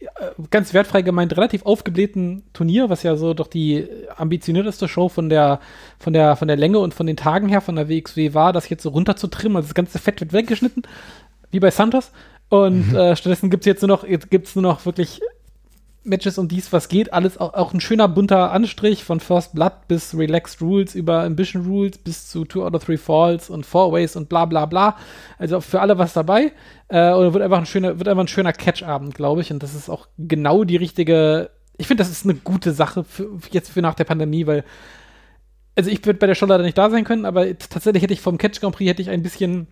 äh, 0.00 0.06
ganz 0.50 0.74
wertfrei 0.74 1.02
gemeint 1.02 1.36
relativ 1.36 1.64
aufgeblähten 1.64 2.42
Turnier, 2.52 2.90
was 2.90 3.04
ja 3.04 3.14
so 3.14 3.34
doch 3.34 3.46
die 3.46 3.86
ambitionierteste 4.16 4.88
Show 4.88 5.08
von 5.08 5.28
der 5.28 5.60
von 6.00 6.12
der 6.12 6.34
von 6.34 6.48
der 6.48 6.56
Länge 6.56 6.80
und 6.80 6.92
von 6.92 7.06
den 7.06 7.16
Tagen 7.16 7.48
her 7.48 7.60
von 7.60 7.76
der 7.76 7.88
WXW 7.88 8.34
war, 8.34 8.52
das 8.52 8.68
jetzt 8.68 8.82
so 8.82 8.90
runter 8.90 9.14
zu 9.14 9.28
trimmen, 9.28 9.56
also 9.56 9.68
das 9.68 9.74
ganze 9.74 10.00
Fett 10.00 10.20
wird 10.20 10.32
weggeschnitten, 10.32 10.82
wie 11.52 11.60
bei 11.60 11.70
Santos 11.70 12.10
und 12.48 12.90
mhm. 12.90 12.96
äh, 12.96 13.16
stattdessen 13.16 13.48
gibt's 13.48 13.66
jetzt 13.66 13.80
nur 13.80 13.88
noch 13.88 14.04
jetzt 14.04 14.28
gibt's 14.28 14.56
nur 14.56 14.62
noch 14.62 14.84
wirklich 14.84 15.20
Matches 16.02 16.38
um 16.38 16.48
dies, 16.48 16.72
was 16.72 16.88
geht. 16.88 17.12
Alles 17.12 17.38
auch, 17.38 17.54
auch, 17.54 17.74
ein 17.74 17.80
schöner 17.80 18.08
bunter 18.08 18.52
Anstrich 18.52 19.04
von 19.04 19.20
First 19.20 19.54
Blood 19.54 19.72
bis 19.86 20.16
Relaxed 20.16 20.62
Rules 20.62 20.94
über 20.94 21.22
Ambition 21.24 21.64
Rules 21.66 21.98
bis 21.98 22.28
zu 22.28 22.44
Two 22.44 22.64
out 22.64 22.74
of 22.74 22.84
Three 22.84 22.96
Falls 22.96 23.50
und 23.50 23.66
Four 23.66 23.92
Ways 23.92 24.16
und 24.16 24.28
bla 24.28 24.46
bla 24.46 24.66
bla. 24.66 24.96
Also 25.38 25.60
für 25.60 25.80
alle 25.80 25.98
was 25.98 26.12
dabei. 26.12 26.52
Äh, 26.88 27.12
oder 27.12 27.34
wird 27.34 27.44
einfach 27.44 27.58
ein 27.58 27.66
schöner, 27.66 27.94
ein 28.06 28.28
schöner 28.28 28.52
Catch-Abend, 28.52 29.14
glaube 29.14 29.42
ich. 29.42 29.52
Und 29.52 29.62
das 29.62 29.74
ist 29.74 29.90
auch 29.90 30.08
genau 30.18 30.64
die 30.64 30.76
richtige. 30.76 31.50
Ich 31.76 31.86
finde, 31.86 32.02
das 32.02 32.10
ist 32.10 32.24
eine 32.24 32.34
gute 32.34 32.72
Sache 32.72 33.04
für, 33.04 33.28
jetzt 33.50 33.70
für 33.70 33.82
nach 33.82 33.94
der 33.94 34.04
Pandemie, 34.04 34.46
weil 34.46 34.64
also 35.76 35.90
ich 35.90 36.04
würde 36.04 36.18
bei 36.18 36.26
der 36.26 36.34
Show 36.34 36.46
leider 36.46 36.64
nicht 36.64 36.76
da 36.76 36.90
sein 36.90 37.04
können, 37.04 37.24
aber 37.24 37.46
tatsächlich 37.58 38.02
hätte 38.02 38.12
ich 38.12 38.20
vom 38.20 38.38
Catch 38.38 38.60
Grand 38.60 38.74
Prix 38.74 38.90
hätte 38.90 39.02
ich 39.02 39.10
ein 39.10 39.22
bisschen 39.22 39.66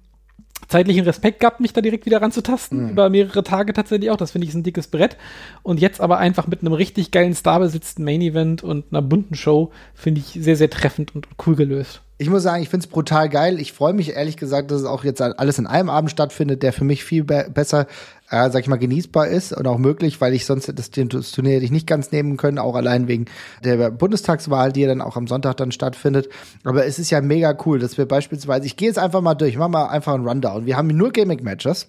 zeitlichen 0.67 1.05
Respekt 1.05 1.41
gehabt, 1.41 1.61
mich 1.61 1.73
da 1.73 1.81
direkt 1.81 2.07
wieder 2.07 2.21
ranzutasten. 2.21 2.85
Mhm. 2.85 2.91
Über 2.91 3.11
mehrere 3.11 3.45
Tage 3.45 3.73
tatsächlich 3.73 4.11
auch. 4.11 4.17
Das 4.17 4.33
finde 4.33 4.47
ich 4.47 4.55
ein 4.55 4.63
dickes 4.63 4.89
Brett. 4.89 5.17
Und 5.63 5.81
jetzt 5.81 6.01
aber 6.01 6.19
einfach 6.19 6.47
mit 6.47 6.61
einem 6.61 6.73
richtig 6.73 7.11
geilen 7.11 7.35
Star 7.35 7.61
besetzten 7.61 8.05
Main 8.05 8.21
Event 8.21 8.63
und 8.63 8.87
einer 8.91 9.03
bunten 9.03 9.35
Show 9.35 9.71
finde 9.95 10.21
ich 10.21 10.43
sehr, 10.43 10.57
sehr 10.57 10.71
treffend 10.71 11.15
und 11.15 11.29
cool 11.47 11.55
gelöst 11.55 12.03
ich 12.21 12.29
muss 12.29 12.43
sagen, 12.43 12.62
ich 12.62 12.69
finde 12.69 12.85
es 12.85 12.91
brutal 12.91 13.29
geil. 13.29 13.61
Ich 13.61 13.73
freue 13.73 13.93
mich 13.93 14.16
ehrlich 14.16 14.37
gesagt, 14.37 14.73
dass 14.73 14.81
es 14.81 14.87
auch 14.87 15.05
jetzt 15.05 15.23
alles 15.23 15.59
in 15.59 15.69
einem 15.69 15.89
Abend 15.89 16.11
stattfindet, 16.11 16.64
der 16.64 16.73
für 16.73 16.83
mich 16.83 17.05
viel 17.05 17.23
be 17.23 17.47
besser, 17.55 17.87
äh, 18.29 18.51
sag 18.51 18.61
ich 18.61 18.66
mal, 18.66 18.77
genießbar 18.77 19.29
ist 19.29 19.53
und 19.53 19.69
auch 19.69 19.79
möglich, 19.79 20.21
weil 20.21 20.35
ich 20.35 20.45
sonst 20.45 20.69
das, 20.75 20.91
das 20.91 21.31
Turnier 21.31 21.55
hätte 21.55 21.64
ich 21.64 21.71
nicht 21.71 21.87
ganz 21.87 22.11
nehmen 22.11 22.37
können, 22.37 22.59
auch 22.59 22.75
allein 22.75 23.07
wegen 23.07 23.27
der 23.62 23.91
Bundestagswahl, 23.93 24.73
die 24.73 24.81
ja 24.81 24.89
dann 24.89 25.01
auch 25.01 25.16
am 25.16 25.29
Sonntag 25.29 25.59
dann 25.59 25.71
stattfindet. 25.71 26.29
Aber 26.64 26.85
es 26.87 26.99
ist 26.99 27.11
ja 27.11 27.21
mega 27.21 27.57
cool, 27.64 27.79
dass 27.79 27.97
wir 27.97 28.07
beispielsweise, 28.07 28.66
ich 28.66 28.77
gehe 28.77 28.89
jetzt 28.89 28.99
einfach 28.99 29.21
mal 29.21 29.35
durch, 29.35 29.57
mach 29.57 29.69
mal 29.69 29.87
einfach 29.87 30.14
einen 30.14 30.27
Rundown. 30.27 30.66
Wir 30.66 30.77
haben 30.77 30.89
nur 30.89 31.12
Gaming-Matches. 31.12 31.87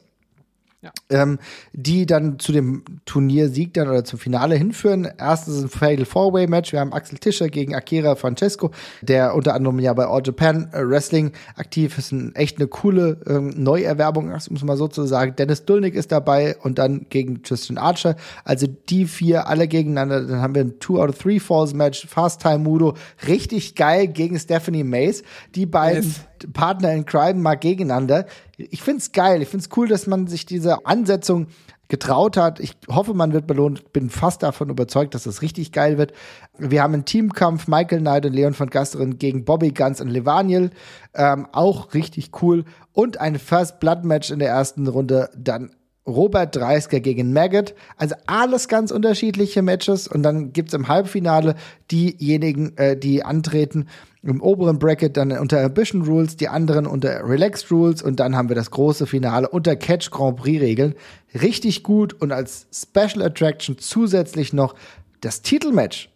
Ja. 0.81 0.93
Ähm, 1.09 1.39
die 1.73 2.05
dann 2.05 2.39
zu 2.39 2.53
dem 2.53 2.85
Turniersieg 3.03 3.73
dann 3.73 3.89
oder 3.89 4.05
zum 4.05 4.17
Finale 4.17 4.55
hinführen. 4.55 5.09
Erstens 5.17 5.61
ein 5.61 5.67
Fatal 5.67 6.05
Four-Way 6.05 6.47
Match. 6.47 6.71
Wir 6.71 6.79
haben 6.79 6.93
Axel 6.93 7.17
Tischer 7.19 7.49
gegen 7.49 7.75
Akira 7.75 8.15
Francesco, 8.15 8.71
der 9.01 9.35
unter 9.35 9.55
anderem 9.55 9.79
ja 9.79 9.91
bei 9.93 10.05
All 10.05 10.21
Japan 10.23 10.69
äh, 10.71 10.87
Wrestling 10.87 11.33
aktiv 11.57 11.97
ist. 11.97 12.13
Ein, 12.13 12.33
echt 12.33 12.59
eine 12.59 12.67
coole 12.67 13.19
ähm, 13.27 13.53
Neuerwerbung, 13.57 14.29
um 14.29 14.35
es 14.55 14.63
mal 14.63 14.77
so 14.77 14.87
zu 14.87 15.05
sagen. 15.05 15.35
Dennis 15.35 15.65
Dulnik 15.65 15.95
ist 15.95 16.13
dabei 16.13 16.55
und 16.63 16.79
dann 16.79 17.07
gegen 17.09 17.43
Tristan 17.43 17.77
Archer. 17.77 18.15
Also 18.45 18.65
die 18.67 19.05
vier 19.05 19.47
alle 19.47 19.67
gegeneinander. 19.67 20.21
Dann 20.21 20.41
haben 20.41 20.55
wir 20.55 20.61
ein 20.61 20.79
Two 20.79 21.01
out 21.01 21.09
of 21.09 21.17
Three 21.17 21.41
Falls 21.41 21.73
Match. 21.73 22.07
Fast 22.07 22.41
Time 22.41 22.59
Mudo. 22.59 22.95
Richtig 23.27 23.75
geil 23.75 24.07
gegen 24.07 24.39
Stephanie 24.39 24.85
Mays. 24.85 25.23
Die 25.55 25.65
beiden 25.65 26.03
yes. 26.03 26.21
Partner 26.53 26.93
in 26.93 27.05
Crime 27.05 27.39
mal 27.39 27.55
gegeneinander 27.55 28.25
ich 28.59 28.83
find's 28.83 29.11
geil. 29.11 29.41
Ich 29.41 29.47
find's 29.47 29.69
cool, 29.77 29.87
dass 29.87 30.05
man 30.05 30.27
sich 30.27 30.45
diese 30.45 30.85
Ansetzung 30.85 31.47
getraut 31.87 32.37
hat. 32.37 32.59
Ich 32.59 32.75
hoffe, 32.89 33.13
man 33.13 33.33
wird 33.33 33.47
belohnt. 33.47 33.93
Bin 33.93 34.09
fast 34.09 34.43
davon 34.43 34.69
überzeugt, 34.69 35.15
dass 35.15 35.23
das 35.23 35.41
richtig 35.41 35.71
geil 35.71 35.97
wird. 35.97 36.11
Wir 36.57 36.83
haben 36.83 36.93
einen 36.93 37.05
Teamkampf 37.05 37.67
Michael 37.67 38.01
Knight 38.01 38.25
und 38.25 38.33
Leon 38.33 38.53
von 38.53 38.69
Gasteren 38.69 39.17
gegen 39.17 39.45
Bobby 39.45 39.71
Guns 39.71 40.01
und 40.01 40.09
Levaniel. 40.09 40.71
Ähm, 41.15 41.47
auch 41.51 41.93
richtig 41.93 42.31
cool. 42.41 42.65
Und 42.91 43.19
ein 43.19 43.39
First 43.39 43.79
Blood 43.79 44.03
Match 44.03 44.29
in 44.29 44.39
der 44.39 44.49
ersten 44.49 44.87
Runde. 44.87 45.29
Dann 45.35 45.71
Robert 46.05 46.55
Dreisker 46.55 46.99
gegen 46.99 47.33
Maggot. 47.33 47.73
Also 47.97 48.15
alles 48.27 48.67
ganz 48.67 48.91
unterschiedliche 48.91 49.61
Matches. 49.61 50.07
Und 50.07 50.21
dann 50.21 50.53
gibt's 50.53 50.73
im 50.73 50.89
Halbfinale 50.89 51.55
diejenigen, 51.91 52.77
äh, 52.77 52.97
die 52.97 53.23
antreten 53.23 53.87
im 54.21 54.41
oberen 54.41 54.79
Bracket 54.79 55.15
dann 55.15 55.31
unter 55.31 55.63
Ambition 55.63 56.01
Rules, 56.01 56.35
die 56.35 56.49
anderen 56.49 56.85
unter 56.85 57.27
Relaxed 57.27 57.71
Rules 57.71 58.01
und 58.01 58.19
dann 58.19 58.35
haben 58.35 58.49
wir 58.49 58.55
das 58.55 58.69
große 58.71 59.07
Finale 59.07 59.47
unter 59.47 59.75
Catch 59.75 60.11
Grand 60.11 60.37
Prix 60.37 60.61
Regeln. 60.61 60.95
Richtig 61.41 61.83
gut 61.83 62.13
und 62.13 62.31
als 62.31 62.67
Special 62.73 63.21
Attraction 63.21 63.77
zusätzlich 63.77 64.51
noch 64.51 64.75
das 65.21 65.41
Titelmatch. 65.41 66.09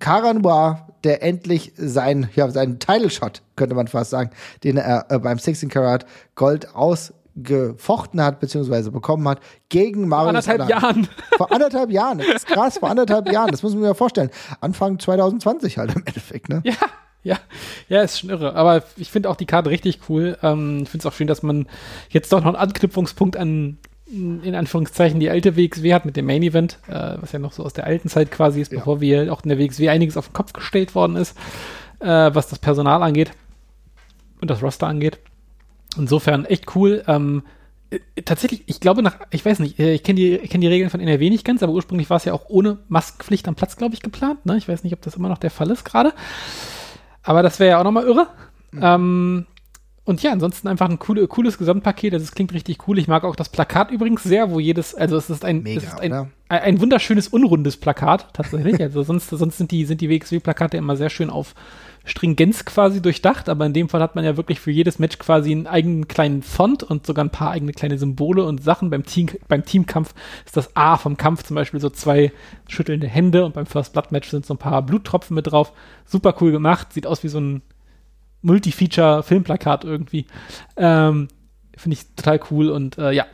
Cara 0.00 0.34
Noir, 0.34 0.88
der 1.04 1.22
endlich 1.22 1.72
sein, 1.76 2.28
ja, 2.34 2.50
seinen 2.50 2.78
Title 2.78 3.10
Shot, 3.10 3.42
könnte 3.56 3.74
man 3.74 3.88
fast 3.88 4.10
sagen, 4.10 4.30
den 4.64 4.76
er 4.76 5.06
äh, 5.10 5.18
beim 5.18 5.38
16 5.38 5.68
Karat 5.68 6.04
Gold 6.34 6.74
ausgefochten 6.74 8.20
hat, 8.20 8.40
beziehungsweise 8.40 8.90
bekommen 8.90 9.28
hat, 9.28 9.40
gegen 9.68 10.08
Mario. 10.08 10.22
Vor 10.22 10.28
anderthalb 10.30 10.60
Sadat. 10.62 10.82
Jahren. 10.82 11.08
Vor 11.36 11.52
anderthalb 11.52 11.90
Jahren. 11.90 12.18
Das 12.18 12.28
ist 12.28 12.46
krass, 12.46 12.78
vor 12.78 12.90
anderthalb 12.90 13.30
Jahren. 13.30 13.50
Das 13.50 13.62
muss 13.62 13.74
man 13.74 13.82
mir 13.82 13.94
vorstellen. 13.94 14.30
Anfang 14.60 14.98
2020 14.98 15.78
halt 15.78 15.94
im 15.94 16.02
Endeffekt, 16.04 16.48
ne? 16.48 16.62
Ja. 16.64 16.74
Ja, 17.28 17.38
ja, 17.88 18.02
ist 18.02 18.18
schon 18.20 18.30
irre. 18.30 18.54
Aber 18.54 18.82
ich 18.96 19.10
finde 19.10 19.28
auch 19.30 19.36
die 19.36 19.46
Karte 19.46 19.70
richtig 19.70 20.00
cool. 20.08 20.38
Ähm, 20.42 20.80
ich 20.82 20.88
finde 20.88 21.02
es 21.02 21.06
auch 21.06 21.16
schön, 21.16 21.26
dass 21.26 21.42
man 21.42 21.66
jetzt 22.10 22.32
doch 22.32 22.40
noch 22.40 22.46
einen 22.46 22.56
Anknüpfungspunkt 22.56 23.36
an, 23.36 23.78
in 24.10 24.54
Anführungszeichen, 24.54 25.20
die 25.20 25.28
alte 25.28 25.54
WXW 25.56 25.92
hat 25.92 26.06
mit 26.06 26.16
dem 26.16 26.24
Main 26.24 26.42
Event, 26.42 26.78
äh, 26.88 27.16
was 27.20 27.32
ja 27.32 27.38
noch 27.38 27.52
so 27.52 27.62
aus 27.62 27.74
der 27.74 27.84
alten 27.84 28.08
Zeit 28.08 28.30
quasi 28.30 28.62
ist, 28.62 28.72
Ja. 28.72 28.78
bevor 28.78 29.02
wir 29.02 29.30
auch 29.32 29.42
in 29.42 29.50
der 29.50 29.58
WXW 29.58 29.90
einiges 29.90 30.16
auf 30.16 30.28
den 30.28 30.32
Kopf 30.32 30.54
gestellt 30.54 30.94
worden 30.94 31.16
ist, 31.16 31.36
äh, 32.00 32.06
was 32.06 32.48
das 32.48 32.58
Personal 32.58 33.02
angeht 33.02 33.32
und 34.40 34.50
das 34.50 34.62
Roster 34.62 34.86
angeht. 34.86 35.18
Insofern 35.98 36.46
echt 36.46 36.74
cool. 36.74 37.04
Ähm, 37.06 37.42
äh, 37.90 37.98
tatsächlich, 38.22 38.62
ich 38.66 38.80
glaube 38.80 39.02
nach, 39.02 39.16
ich 39.30 39.44
weiß 39.44 39.58
nicht, 39.58 39.78
äh, 39.78 39.92
ich 39.92 40.02
kenne 40.02 40.16
die, 40.16 40.36
ich 40.36 40.48
kenn 40.48 40.62
die 40.62 40.68
Regeln 40.68 40.88
von 40.88 41.00
NRW 41.00 41.28
nicht 41.28 41.44
ganz, 41.44 41.62
aber 41.62 41.72
ursprünglich 41.74 42.08
war 42.08 42.16
es 42.16 42.24
ja 42.24 42.32
auch 42.32 42.46
ohne 42.48 42.78
Maskenpflicht 42.88 43.46
am 43.46 43.56
Platz, 43.56 43.76
glaube 43.76 43.94
ich, 43.94 44.00
geplant. 44.00 44.46
Ne? 44.46 44.56
Ich 44.56 44.68
weiß 44.68 44.84
nicht, 44.84 44.94
ob 44.94 45.02
das 45.02 45.16
immer 45.16 45.28
noch 45.28 45.38
der 45.38 45.50
Fall 45.50 45.70
ist 45.70 45.84
gerade. 45.84 46.14
Aber 47.28 47.42
das 47.42 47.60
wäre 47.60 47.72
ja 47.72 47.78
auch 47.78 47.84
nochmal 47.84 48.06
irre. 48.06 48.26
Ähm, 48.80 49.44
und 50.04 50.22
ja, 50.22 50.32
ansonsten 50.32 50.66
einfach 50.66 50.88
ein 50.88 50.98
coole, 50.98 51.28
cooles 51.28 51.58
Gesamtpaket. 51.58 52.14
Also 52.14 52.24
es 52.24 52.32
klingt 52.32 52.54
richtig 52.54 52.88
cool. 52.88 52.98
Ich 52.98 53.06
mag 53.06 53.22
auch 53.24 53.36
das 53.36 53.50
Plakat 53.50 53.90
übrigens 53.90 54.22
sehr, 54.22 54.50
wo 54.50 54.58
jedes, 54.58 54.94
also 54.94 55.18
es 55.18 55.28
ist 55.28 55.44
ein, 55.44 55.62
Mega, 55.62 55.76
es 55.76 55.84
ist 55.84 56.00
ein, 56.00 56.12
ein, 56.14 56.30
ein 56.48 56.80
wunderschönes, 56.80 57.28
unrundes 57.28 57.76
Plakat, 57.76 58.32
tatsächlich. 58.32 58.80
also 58.80 59.02
sonst, 59.02 59.28
sonst 59.28 59.58
sind 59.58 59.72
die, 59.72 59.84
sind 59.84 60.00
die 60.00 60.08
WXW-Plakate 60.08 60.78
immer 60.78 60.96
sehr 60.96 61.10
schön 61.10 61.28
auf 61.28 61.54
Stringenz 62.08 62.64
quasi 62.64 63.02
durchdacht, 63.02 63.48
aber 63.48 63.66
in 63.66 63.72
dem 63.72 63.88
Fall 63.88 64.00
hat 64.00 64.14
man 64.14 64.24
ja 64.24 64.36
wirklich 64.36 64.60
für 64.60 64.70
jedes 64.70 64.98
Match 64.98 65.18
quasi 65.18 65.52
einen 65.52 65.66
eigenen 65.66 66.08
kleinen 66.08 66.42
Font 66.42 66.82
und 66.82 67.06
sogar 67.06 67.24
ein 67.24 67.30
paar 67.30 67.50
eigene 67.50 67.72
kleine 67.72 67.98
Symbole 67.98 68.44
und 68.44 68.62
Sachen. 68.62 68.90
Beim, 68.90 69.04
Team, 69.04 69.28
beim 69.46 69.64
Teamkampf 69.64 70.14
ist 70.44 70.56
das 70.56 70.74
A 70.74 70.96
vom 70.96 71.16
Kampf 71.16 71.42
zum 71.44 71.54
Beispiel 71.54 71.80
so 71.80 71.90
zwei 71.90 72.32
schüttelnde 72.66 73.06
Hände 73.06 73.44
und 73.44 73.54
beim 73.54 73.66
First 73.66 73.92
Blood 73.92 74.10
Match 74.10 74.30
sind 74.30 74.46
so 74.46 74.54
ein 74.54 74.58
paar 74.58 74.82
Bluttropfen 74.82 75.34
mit 75.34 75.50
drauf. 75.50 75.72
Super 76.04 76.34
cool 76.40 76.50
gemacht, 76.50 76.92
sieht 76.92 77.06
aus 77.06 77.22
wie 77.22 77.28
so 77.28 77.40
ein 77.40 77.62
Multi-Feature-Filmplakat 78.42 79.84
irgendwie. 79.84 80.26
Ähm, 80.76 81.28
Finde 81.76 81.94
ich 81.94 82.14
total 82.16 82.40
cool 82.50 82.70
und 82.70 82.98
äh, 82.98 83.12
ja, 83.12 83.26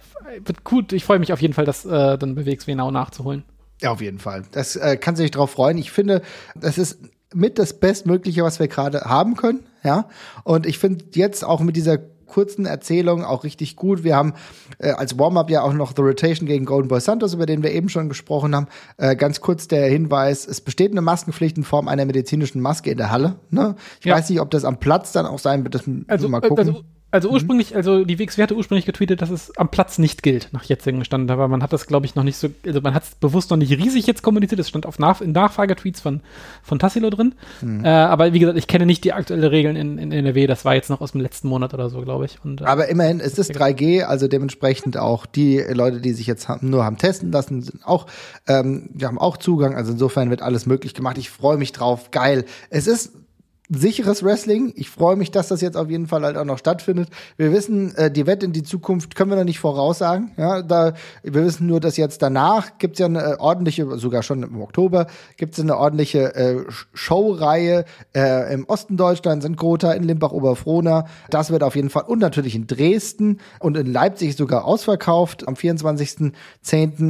wird 0.45 0.65
gut. 0.65 0.93
Ich 0.93 1.05
freue 1.05 1.19
mich 1.19 1.33
auf 1.33 1.41
jeden 1.41 1.55
Fall, 1.55 1.65
das 1.65 1.85
äh, 1.85 2.19
dann 2.19 2.35
bei 2.35 2.45
WXW 2.45 2.75
Now 2.75 2.91
nachzuholen. 2.91 3.45
Ja, 3.81 3.91
auf 3.91 4.01
jeden 4.01 4.19
Fall. 4.19 4.45
Das 4.53 4.77
äh, 4.77 4.97
kann 4.97 5.17
sich 5.17 5.31
drauf 5.31 5.51
freuen. 5.51 5.79
Ich 5.79 5.91
finde, 5.91 6.23
das 6.55 6.79
ist 6.79 6.99
mit 7.35 7.59
das 7.59 7.75
Bestmögliche, 7.75 8.43
was 8.43 8.59
wir 8.61 8.69
gerade 8.69 9.03
haben 9.03 9.37
können. 9.37 9.61
Ja. 9.83 10.09
Und 10.45 10.67
ich 10.67 10.79
finde 10.79 11.05
jetzt 11.15 11.45
auch 11.45 11.61
mit 11.61 11.77
dieser 11.77 11.99
kurzen 12.27 12.67
Erzählung 12.67 13.23
auch 13.25 13.45
richtig 13.45 13.77
gut. 13.77 14.03
Wir 14.03 14.17
haben 14.17 14.33
äh, 14.79 14.91
als 14.91 15.19
Warm-up 15.19 15.51
ja 15.51 15.63
auch 15.63 15.73
noch 15.73 15.93
The 15.95 16.03
Rotation 16.03 16.49
gegen 16.49 16.65
Golden 16.65 16.89
Boy 16.89 17.01
Santos, 17.01 17.33
über 17.35 17.47
den 17.47 17.63
wir 17.63 17.71
eben 17.73 17.89
schon 17.89 18.09
gesprochen 18.09 18.57
haben. 18.57 18.67
Äh, 18.97 19.15
ganz 19.15 19.41
kurz 19.41 19.69
der 19.69 19.87
Hinweis, 19.89 20.47
es 20.49 20.61
besteht 20.61 20.91
eine 20.91 21.01
Maskenpflicht 21.03 21.57
in 21.59 21.65
Form 21.65 21.87
einer 21.87 22.05
medizinischen 22.07 22.61
Maske 22.61 22.91
in 22.91 22.97
der 22.97 23.13
Halle. 23.13 23.37
Ne? 23.51 23.77
Ich 24.01 24.07
Ja. 24.07 24.17
weiß 24.17 24.31
nicht, 24.31 24.41
ob 24.41 24.51
das 24.51 24.65
am 24.65 24.79
Platz 24.79 25.13
dann 25.13 25.27
auch 25.27 25.39
sein 25.39 25.63
wird, 25.63 25.75
das 25.77 25.87
müssen 25.87 26.07
wir 26.07 26.13
Also, 26.13 26.29
mal 26.29 26.41
gucken. 26.41 26.59
also, 26.69 26.81
also 27.15 27.31
ursprünglich, 27.31 27.77
also 27.77 28.05
die 28.05 28.19
WXW 28.19 28.43
hatte 28.43 28.57
ursprünglich 28.57 28.87
getweetet, 28.87 29.23
dass 29.23 29.31
es 29.31 29.57
am 29.57 29.69
Platz 29.69 29.99
nicht 29.99 30.25
gilt, 30.25 30.49
nach 30.51 30.65
jetzigem 30.65 31.05
Stand. 31.05 31.31
Aber 31.31 31.47
man 31.47 31.63
hat 31.63 31.73
das, 31.73 31.87
glaube 31.87 32.07
ich, 32.07 32.17
noch 32.17 32.25
nicht 32.25 32.37
so, 32.37 32.49
also 32.67 32.81
man 32.81 32.93
hat 32.93 33.05
es 33.05 33.15
bewusst 33.15 33.51
noch 33.51 33.57
nicht 33.57 33.71
riesig 33.71 34.09
jetzt 34.09 34.23
kommuniziert. 34.23 34.61
Es 34.61 34.69
stand 34.69 34.85
auf 34.85 34.99
Nach 34.99 35.21
in 35.21 35.31
Nachfragetweets 35.31 36.01
von, 36.01 36.23
von 36.65 36.81
Tassilo 36.81 37.11
drin. 37.11 37.37
Mhm. 37.63 37.85
Äh, 37.85 37.89
aber 37.89 38.33
wie 38.33 38.41
gesagt, 38.41 38.59
ich 38.59 38.67
kenne 38.67 38.85
nicht 38.85 39.05
die 39.05 39.13
aktuelle 39.13 39.53
Regeln 39.53 39.77
in, 39.77 39.97
in 39.97 40.11
NRW. 40.11 40.49
Das 40.49 40.65
war 40.65 40.75
jetzt 40.75 40.91
noch 40.91 41.01
aus 41.01 41.13
dem 41.13 41.21
letzten 41.21 41.47
Monat 41.47 41.73
oder 41.73 41.89
so, 41.89 42.01
glaube 42.01 42.25
ich. 42.25 42.39
Und, 42.43 42.63
äh, 42.63 42.65
Aber 42.65 42.89
immerhin, 42.89 43.21
es 43.21 43.39
ist 43.39 43.53
3G, 43.53 44.03
also 44.03 44.27
dementsprechend 44.27 44.97
auch 44.97 45.25
die 45.25 45.59
Leute, 45.59 46.01
die 46.01 46.15
sich 46.15 46.27
jetzt 46.27 46.49
haben, 46.49 46.69
nur 46.69 46.85
haben 46.85 46.99
testen 46.99 47.31
lassen, 47.31 47.63
sind 47.63 47.87
auch, 47.87 48.07
ähm, 48.49 48.91
die 48.93 49.07
haben 49.07 49.21
auch 49.21 49.37
Zugang. 49.37 49.77
Also 49.77 49.93
insofern 49.93 50.31
wird 50.31 50.43
alles 50.43 50.67
möglich 50.67 50.95
gemacht. 50.95 51.17
Ich 51.19 51.31
freue 51.31 51.59
mich 51.59 51.71
drauf. 51.71 52.11
Geil. 52.11 52.45
Es 52.71 52.89
ist 52.89 53.13
sicheres 53.71 54.23
Wrestling. 54.23 54.73
Ich 54.77 54.91
freue 54.91 55.17
mich, 55.17 55.31
dass 55.31 55.49
das 55.49 55.61
jetzt 55.63 55.77
auf 55.77 55.89
jeden 55.89 56.07
Fall 56.07 56.23
halt 56.23 56.37
auch 56.37 56.45
noch 56.45 56.59
stattfindet. 56.59 57.09
Wir 57.37 57.51
wissen, 57.53 57.95
äh, 57.97 58.11
die 58.11 58.27
Wette 58.27 58.45
in 58.47 58.53
die 58.53 58.63
Zukunft 58.63 59.15
können 59.15 59.31
wir 59.31 59.37
noch 59.37 59.45
nicht 59.45 59.59
voraussagen. 59.59 60.33
Ja, 60.37 60.61
da, 60.63 60.93
wir 61.23 61.45
wissen 61.45 61.67
nur, 61.67 61.81
dass 61.81 61.97
jetzt 61.97 62.21
danach 62.21 62.77
gibt's 62.79 62.99
ja 62.99 63.07
eine 63.07 63.23
äh, 63.23 63.37
ordentliche, 63.39 63.97
sogar 63.99 64.23
schon 64.23 64.43
im 64.43 64.61
Oktober, 64.61 65.07
gibt's 65.39 65.59
eine 65.59 65.79
ordentliche 65.79 66.35
äh, 66.35 66.57
Sh- 66.69 66.87
Showreihe 66.93 67.85
äh, 68.15 68.53
im 68.53 68.65
Osten 68.67 68.97
Deutschlands, 68.99 69.47
in 69.47 69.57
Gotha, 69.57 69.93
in 69.93 70.03
Limbach-Oberfrohna. 70.03 71.07
Das 71.31 71.51
wird 71.51 71.63
auf 71.63 71.75
jeden 71.75 71.89
Fall 71.91 72.05
und 72.07 72.19
natürlich 72.19 72.55
in 72.55 72.67
Dresden 72.67 73.39
und 73.61 73.77
in 73.79 73.91
Leipzig 73.91 74.37
sogar 74.37 74.67
ausverkauft 74.67 75.49
am 75.49 75.55
24.10. 75.55 76.33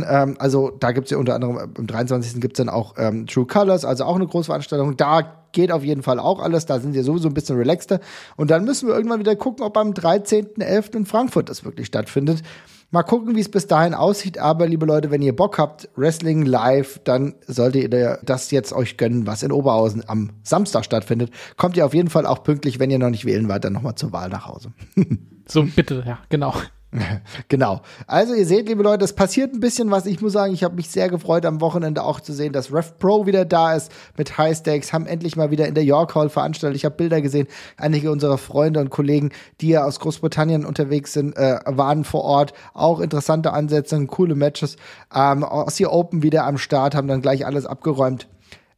Ähm, 0.08 0.36
also 0.38 0.70
da 0.70 0.92
gibt's 0.92 1.10
ja 1.10 1.18
unter 1.18 1.34
anderem, 1.34 1.56
äh, 1.58 1.62
am 1.78 1.86
23. 1.86 2.40
gibt's 2.40 2.58
dann 2.58 2.68
auch 2.68 2.94
ähm, 2.96 3.26
True 3.26 3.46
Colors, 3.46 3.84
also 3.84 4.04
auch 4.04 4.14
eine 4.16 4.26
Großveranstaltung. 4.26 4.96
Da 4.96 5.43
geht 5.54 5.72
auf 5.72 5.82
jeden 5.82 6.02
Fall 6.02 6.18
auch 6.18 6.40
alles. 6.40 6.66
Da 6.66 6.78
sind 6.78 6.92
sie 6.92 7.02
sowieso 7.02 7.28
ein 7.28 7.34
bisschen 7.34 7.56
relaxter. 7.56 8.00
Und 8.36 8.50
dann 8.50 8.64
müssen 8.64 8.86
wir 8.86 8.94
irgendwann 8.94 9.20
wieder 9.20 9.36
gucken, 9.36 9.64
ob 9.64 9.78
am 9.78 9.92
13.11. 9.92 10.96
in 10.96 11.06
Frankfurt 11.06 11.48
das 11.48 11.64
wirklich 11.64 11.86
stattfindet. 11.86 12.42
Mal 12.90 13.02
gucken, 13.02 13.34
wie 13.34 13.40
es 13.40 13.50
bis 13.50 13.66
dahin 13.66 13.94
aussieht. 13.94 14.38
Aber 14.38 14.68
liebe 14.68 14.86
Leute, 14.86 15.10
wenn 15.10 15.22
ihr 15.22 15.34
Bock 15.34 15.58
habt, 15.58 15.88
Wrestling 15.96 16.44
live, 16.44 17.00
dann 17.02 17.34
solltet 17.46 17.92
ihr 17.92 18.18
das 18.22 18.50
jetzt 18.50 18.72
euch 18.72 18.96
gönnen, 18.96 19.26
was 19.26 19.42
in 19.42 19.50
Oberhausen 19.50 20.04
am 20.06 20.30
Samstag 20.42 20.84
stattfindet. 20.84 21.30
Kommt 21.56 21.76
ihr 21.76 21.86
auf 21.86 21.94
jeden 21.94 22.10
Fall 22.10 22.26
auch 22.26 22.44
pünktlich, 22.44 22.78
wenn 22.78 22.90
ihr 22.90 22.98
noch 22.98 23.10
nicht 23.10 23.24
wählen 23.24 23.48
wart, 23.48 23.64
dann 23.64 23.72
nochmal 23.72 23.96
zur 23.96 24.12
Wahl 24.12 24.28
nach 24.28 24.46
Hause. 24.46 24.72
so, 25.48 25.64
bitte, 25.64 26.04
ja, 26.06 26.18
genau. 26.28 26.54
Genau. 27.48 27.82
Also 28.06 28.34
ihr 28.34 28.46
seht, 28.46 28.68
liebe 28.68 28.82
Leute, 28.82 29.04
es 29.04 29.12
passiert 29.12 29.52
ein 29.52 29.60
bisschen 29.60 29.90
was. 29.90 30.06
Ich 30.06 30.20
muss 30.20 30.32
sagen, 30.32 30.54
ich 30.54 30.64
habe 30.64 30.74
mich 30.74 30.90
sehr 30.90 31.08
gefreut, 31.08 31.44
am 31.46 31.60
Wochenende 31.60 32.02
auch 32.02 32.20
zu 32.20 32.32
sehen, 32.32 32.52
dass 32.52 32.72
Rev 32.72 32.92
Pro 32.98 33.26
wieder 33.26 33.44
da 33.44 33.74
ist 33.74 33.90
mit 34.16 34.38
High 34.38 34.56
Stakes, 34.56 34.92
haben 34.92 35.06
endlich 35.06 35.36
mal 35.36 35.50
wieder 35.50 35.66
in 35.66 35.74
der 35.74 35.84
York 35.84 36.14
Hall 36.14 36.28
veranstaltet. 36.28 36.76
Ich 36.76 36.84
habe 36.84 36.94
Bilder 36.96 37.20
gesehen. 37.20 37.46
Einige 37.76 38.10
unserer 38.10 38.38
Freunde 38.38 38.80
und 38.80 38.90
Kollegen, 38.90 39.30
die 39.60 39.68
ja 39.68 39.84
aus 39.84 40.00
Großbritannien 40.00 40.64
unterwegs 40.64 41.12
sind, 41.12 41.36
äh, 41.36 41.58
waren 41.66 42.04
vor 42.04 42.22
Ort. 42.24 42.54
Auch 42.72 43.00
interessante 43.00 43.52
Ansätze, 43.52 44.04
coole 44.06 44.34
Matches. 44.34 44.76
Ähm, 45.14 45.44
Aussie 45.44 45.86
Open 45.86 46.22
wieder 46.22 46.44
am 46.44 46.58
Start, 46.58 46.94
haben 46.94 47.08
dann 47.08 47.22
gleich 47.22 47.46
alles 47.46 47.66
abgeräumt. 47.66 48.28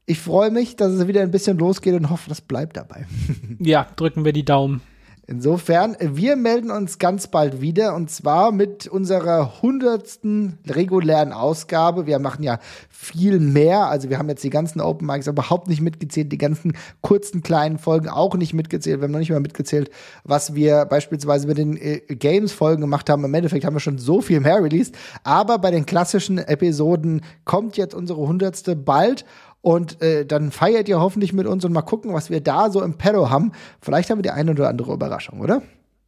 Ich 0.07 0.21
freue 0.21 0.51
mich, 0.51 0.77
dass 0.77 0.93
es 0.93 1.09
wieder 1.09 1.23
ein 1.23 1.33
bisschen 1.33 1.59
losgeht 1.59 1.95
und 1.95 2.11
hoffe, 2.11 2.29
das 2.29 2.41
bleibt 2.41 2.77
dabei. 2.77 3.07
Ja, 3.59 3.87
drücken 3.97 4.25
wir 4.25 4.33
die 4.33 4.45
Daumen. 4.45 4.83
Insofern, 5.29 5.97
wir 5.99 6.37
melden 6.37 6.70
uns 6.70 6.99
ganz 6.99 7.27
bald 7.27 7.61
wieder 7.61 7.97
und 7.97 8.11
zwar 8.12 8.53
mit 8.53 8.87
unserer 8.87 9.61
hundertsten 9.61 10.59
regulären 10.68 11.33
Ausgabe. 11.33 12.07
Wir 12.07 12.20
machen 12.20 12.45
ja 12.45 12.61
viel 12.89 13.41
mehr, 13.41 13.87
also 13.87 14.09
wir 14.09 14.18
haben 14.18 14.29
jetzt 14.29 14.45
die 14.45 14.51
ganzen 14.51 14.81
Open 14.81 15.05
Mics 15.05 15.27
überhaupt 15.27 15.66
nicht 15.66 15.81
mitgezählt, 15.81 16.31
die 16.31 16.39
ganzen 16.39 16.74
kurzen 17.01 17.43
kleinen 17.43 17.79
Folgen 17.79 18.09
auch 18.09 18.37
nicht 18.37 18.55
mitgezählt. 18.55 19.01
Wir 19.01 19.05
haben 19.05 19.12
noch 19.12 19.18
nicht 19.18 19.31
mal 19.31 19.41
mitgezählt, 19.41 19.91
was 20.22 20.55
wir 20.55 20.85
beispielsweise 20.85 21.49
mit 21.49 21.59
den 21.59 21.77
äh, 21.77 21.99
Games-Folgen 22.09 22.83
gemacht 22.83 23.11
haben. 23.11 23.24
Im 23.24 23.35
Endeffekt 23.35 23.64
haben 23.64 23.74
wir 23.74 23.81
schon 23.81 23.99
so 23.99 24.20
viel 24.20 24.39
mehr 24.39 24.62
released, 24.62 24.95
aber 25.24 25.59
bei 25.59 25.72
den 25.72 25.87
klassischen 25.87 26.39
Episoden 26.39 27.22
kommt 27.45 27.77
jetzt 27.77 27.97
unsere 27.97 28.20
hundertste 28.20 28.77
bald. 28.77 29.24
Und 29.67 30.01
äh, 30.01 30.25
dann 30.25 30.53
feiert 30.53 30.89
ihr 30.89 31.01
hoffentlich 31.01 31.33
mit 31.33 31.49
uns 31.49 31.64
und 31.64 31.73
mal 31.73 31.83
gucken, 31.83 32.14
was 32.14 32.31
wir 32.31 32.41
da 32.41 32.71
so 32.71 32.85
im 32.85 32.99
Pedro 32.99 33.31
haben. 33.31 33.51
Vielleicht 33.81 34.11
haben 34.11 34.19
wir 34.19 34.23
die 34.23 34.31
eine 34.31 34.53
oder 34.53 34.69
andere 34.69 34.93
Überraschung, 34.93 35.41
oder? 35.41 35.61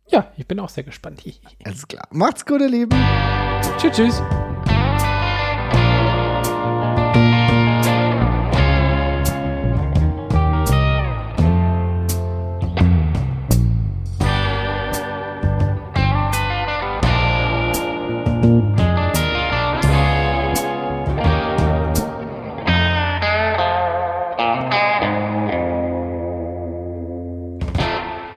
Ja, 0.07 0.29
ich 0.37 0.47
bin 0.47 0.61
auch 0.61 0.69
sehr 0.69 0.85
gespannt. 0.85 1.25
Alles 1.65 1.89
klar. 1.89 2.07
Macht's 2.13 2.47
gut, 2.47 2.61
ihr 2.61 2.69
Lieben. 2.69 2.97
tschüss, 3.81 3.97
tschüss. 3.97 4.23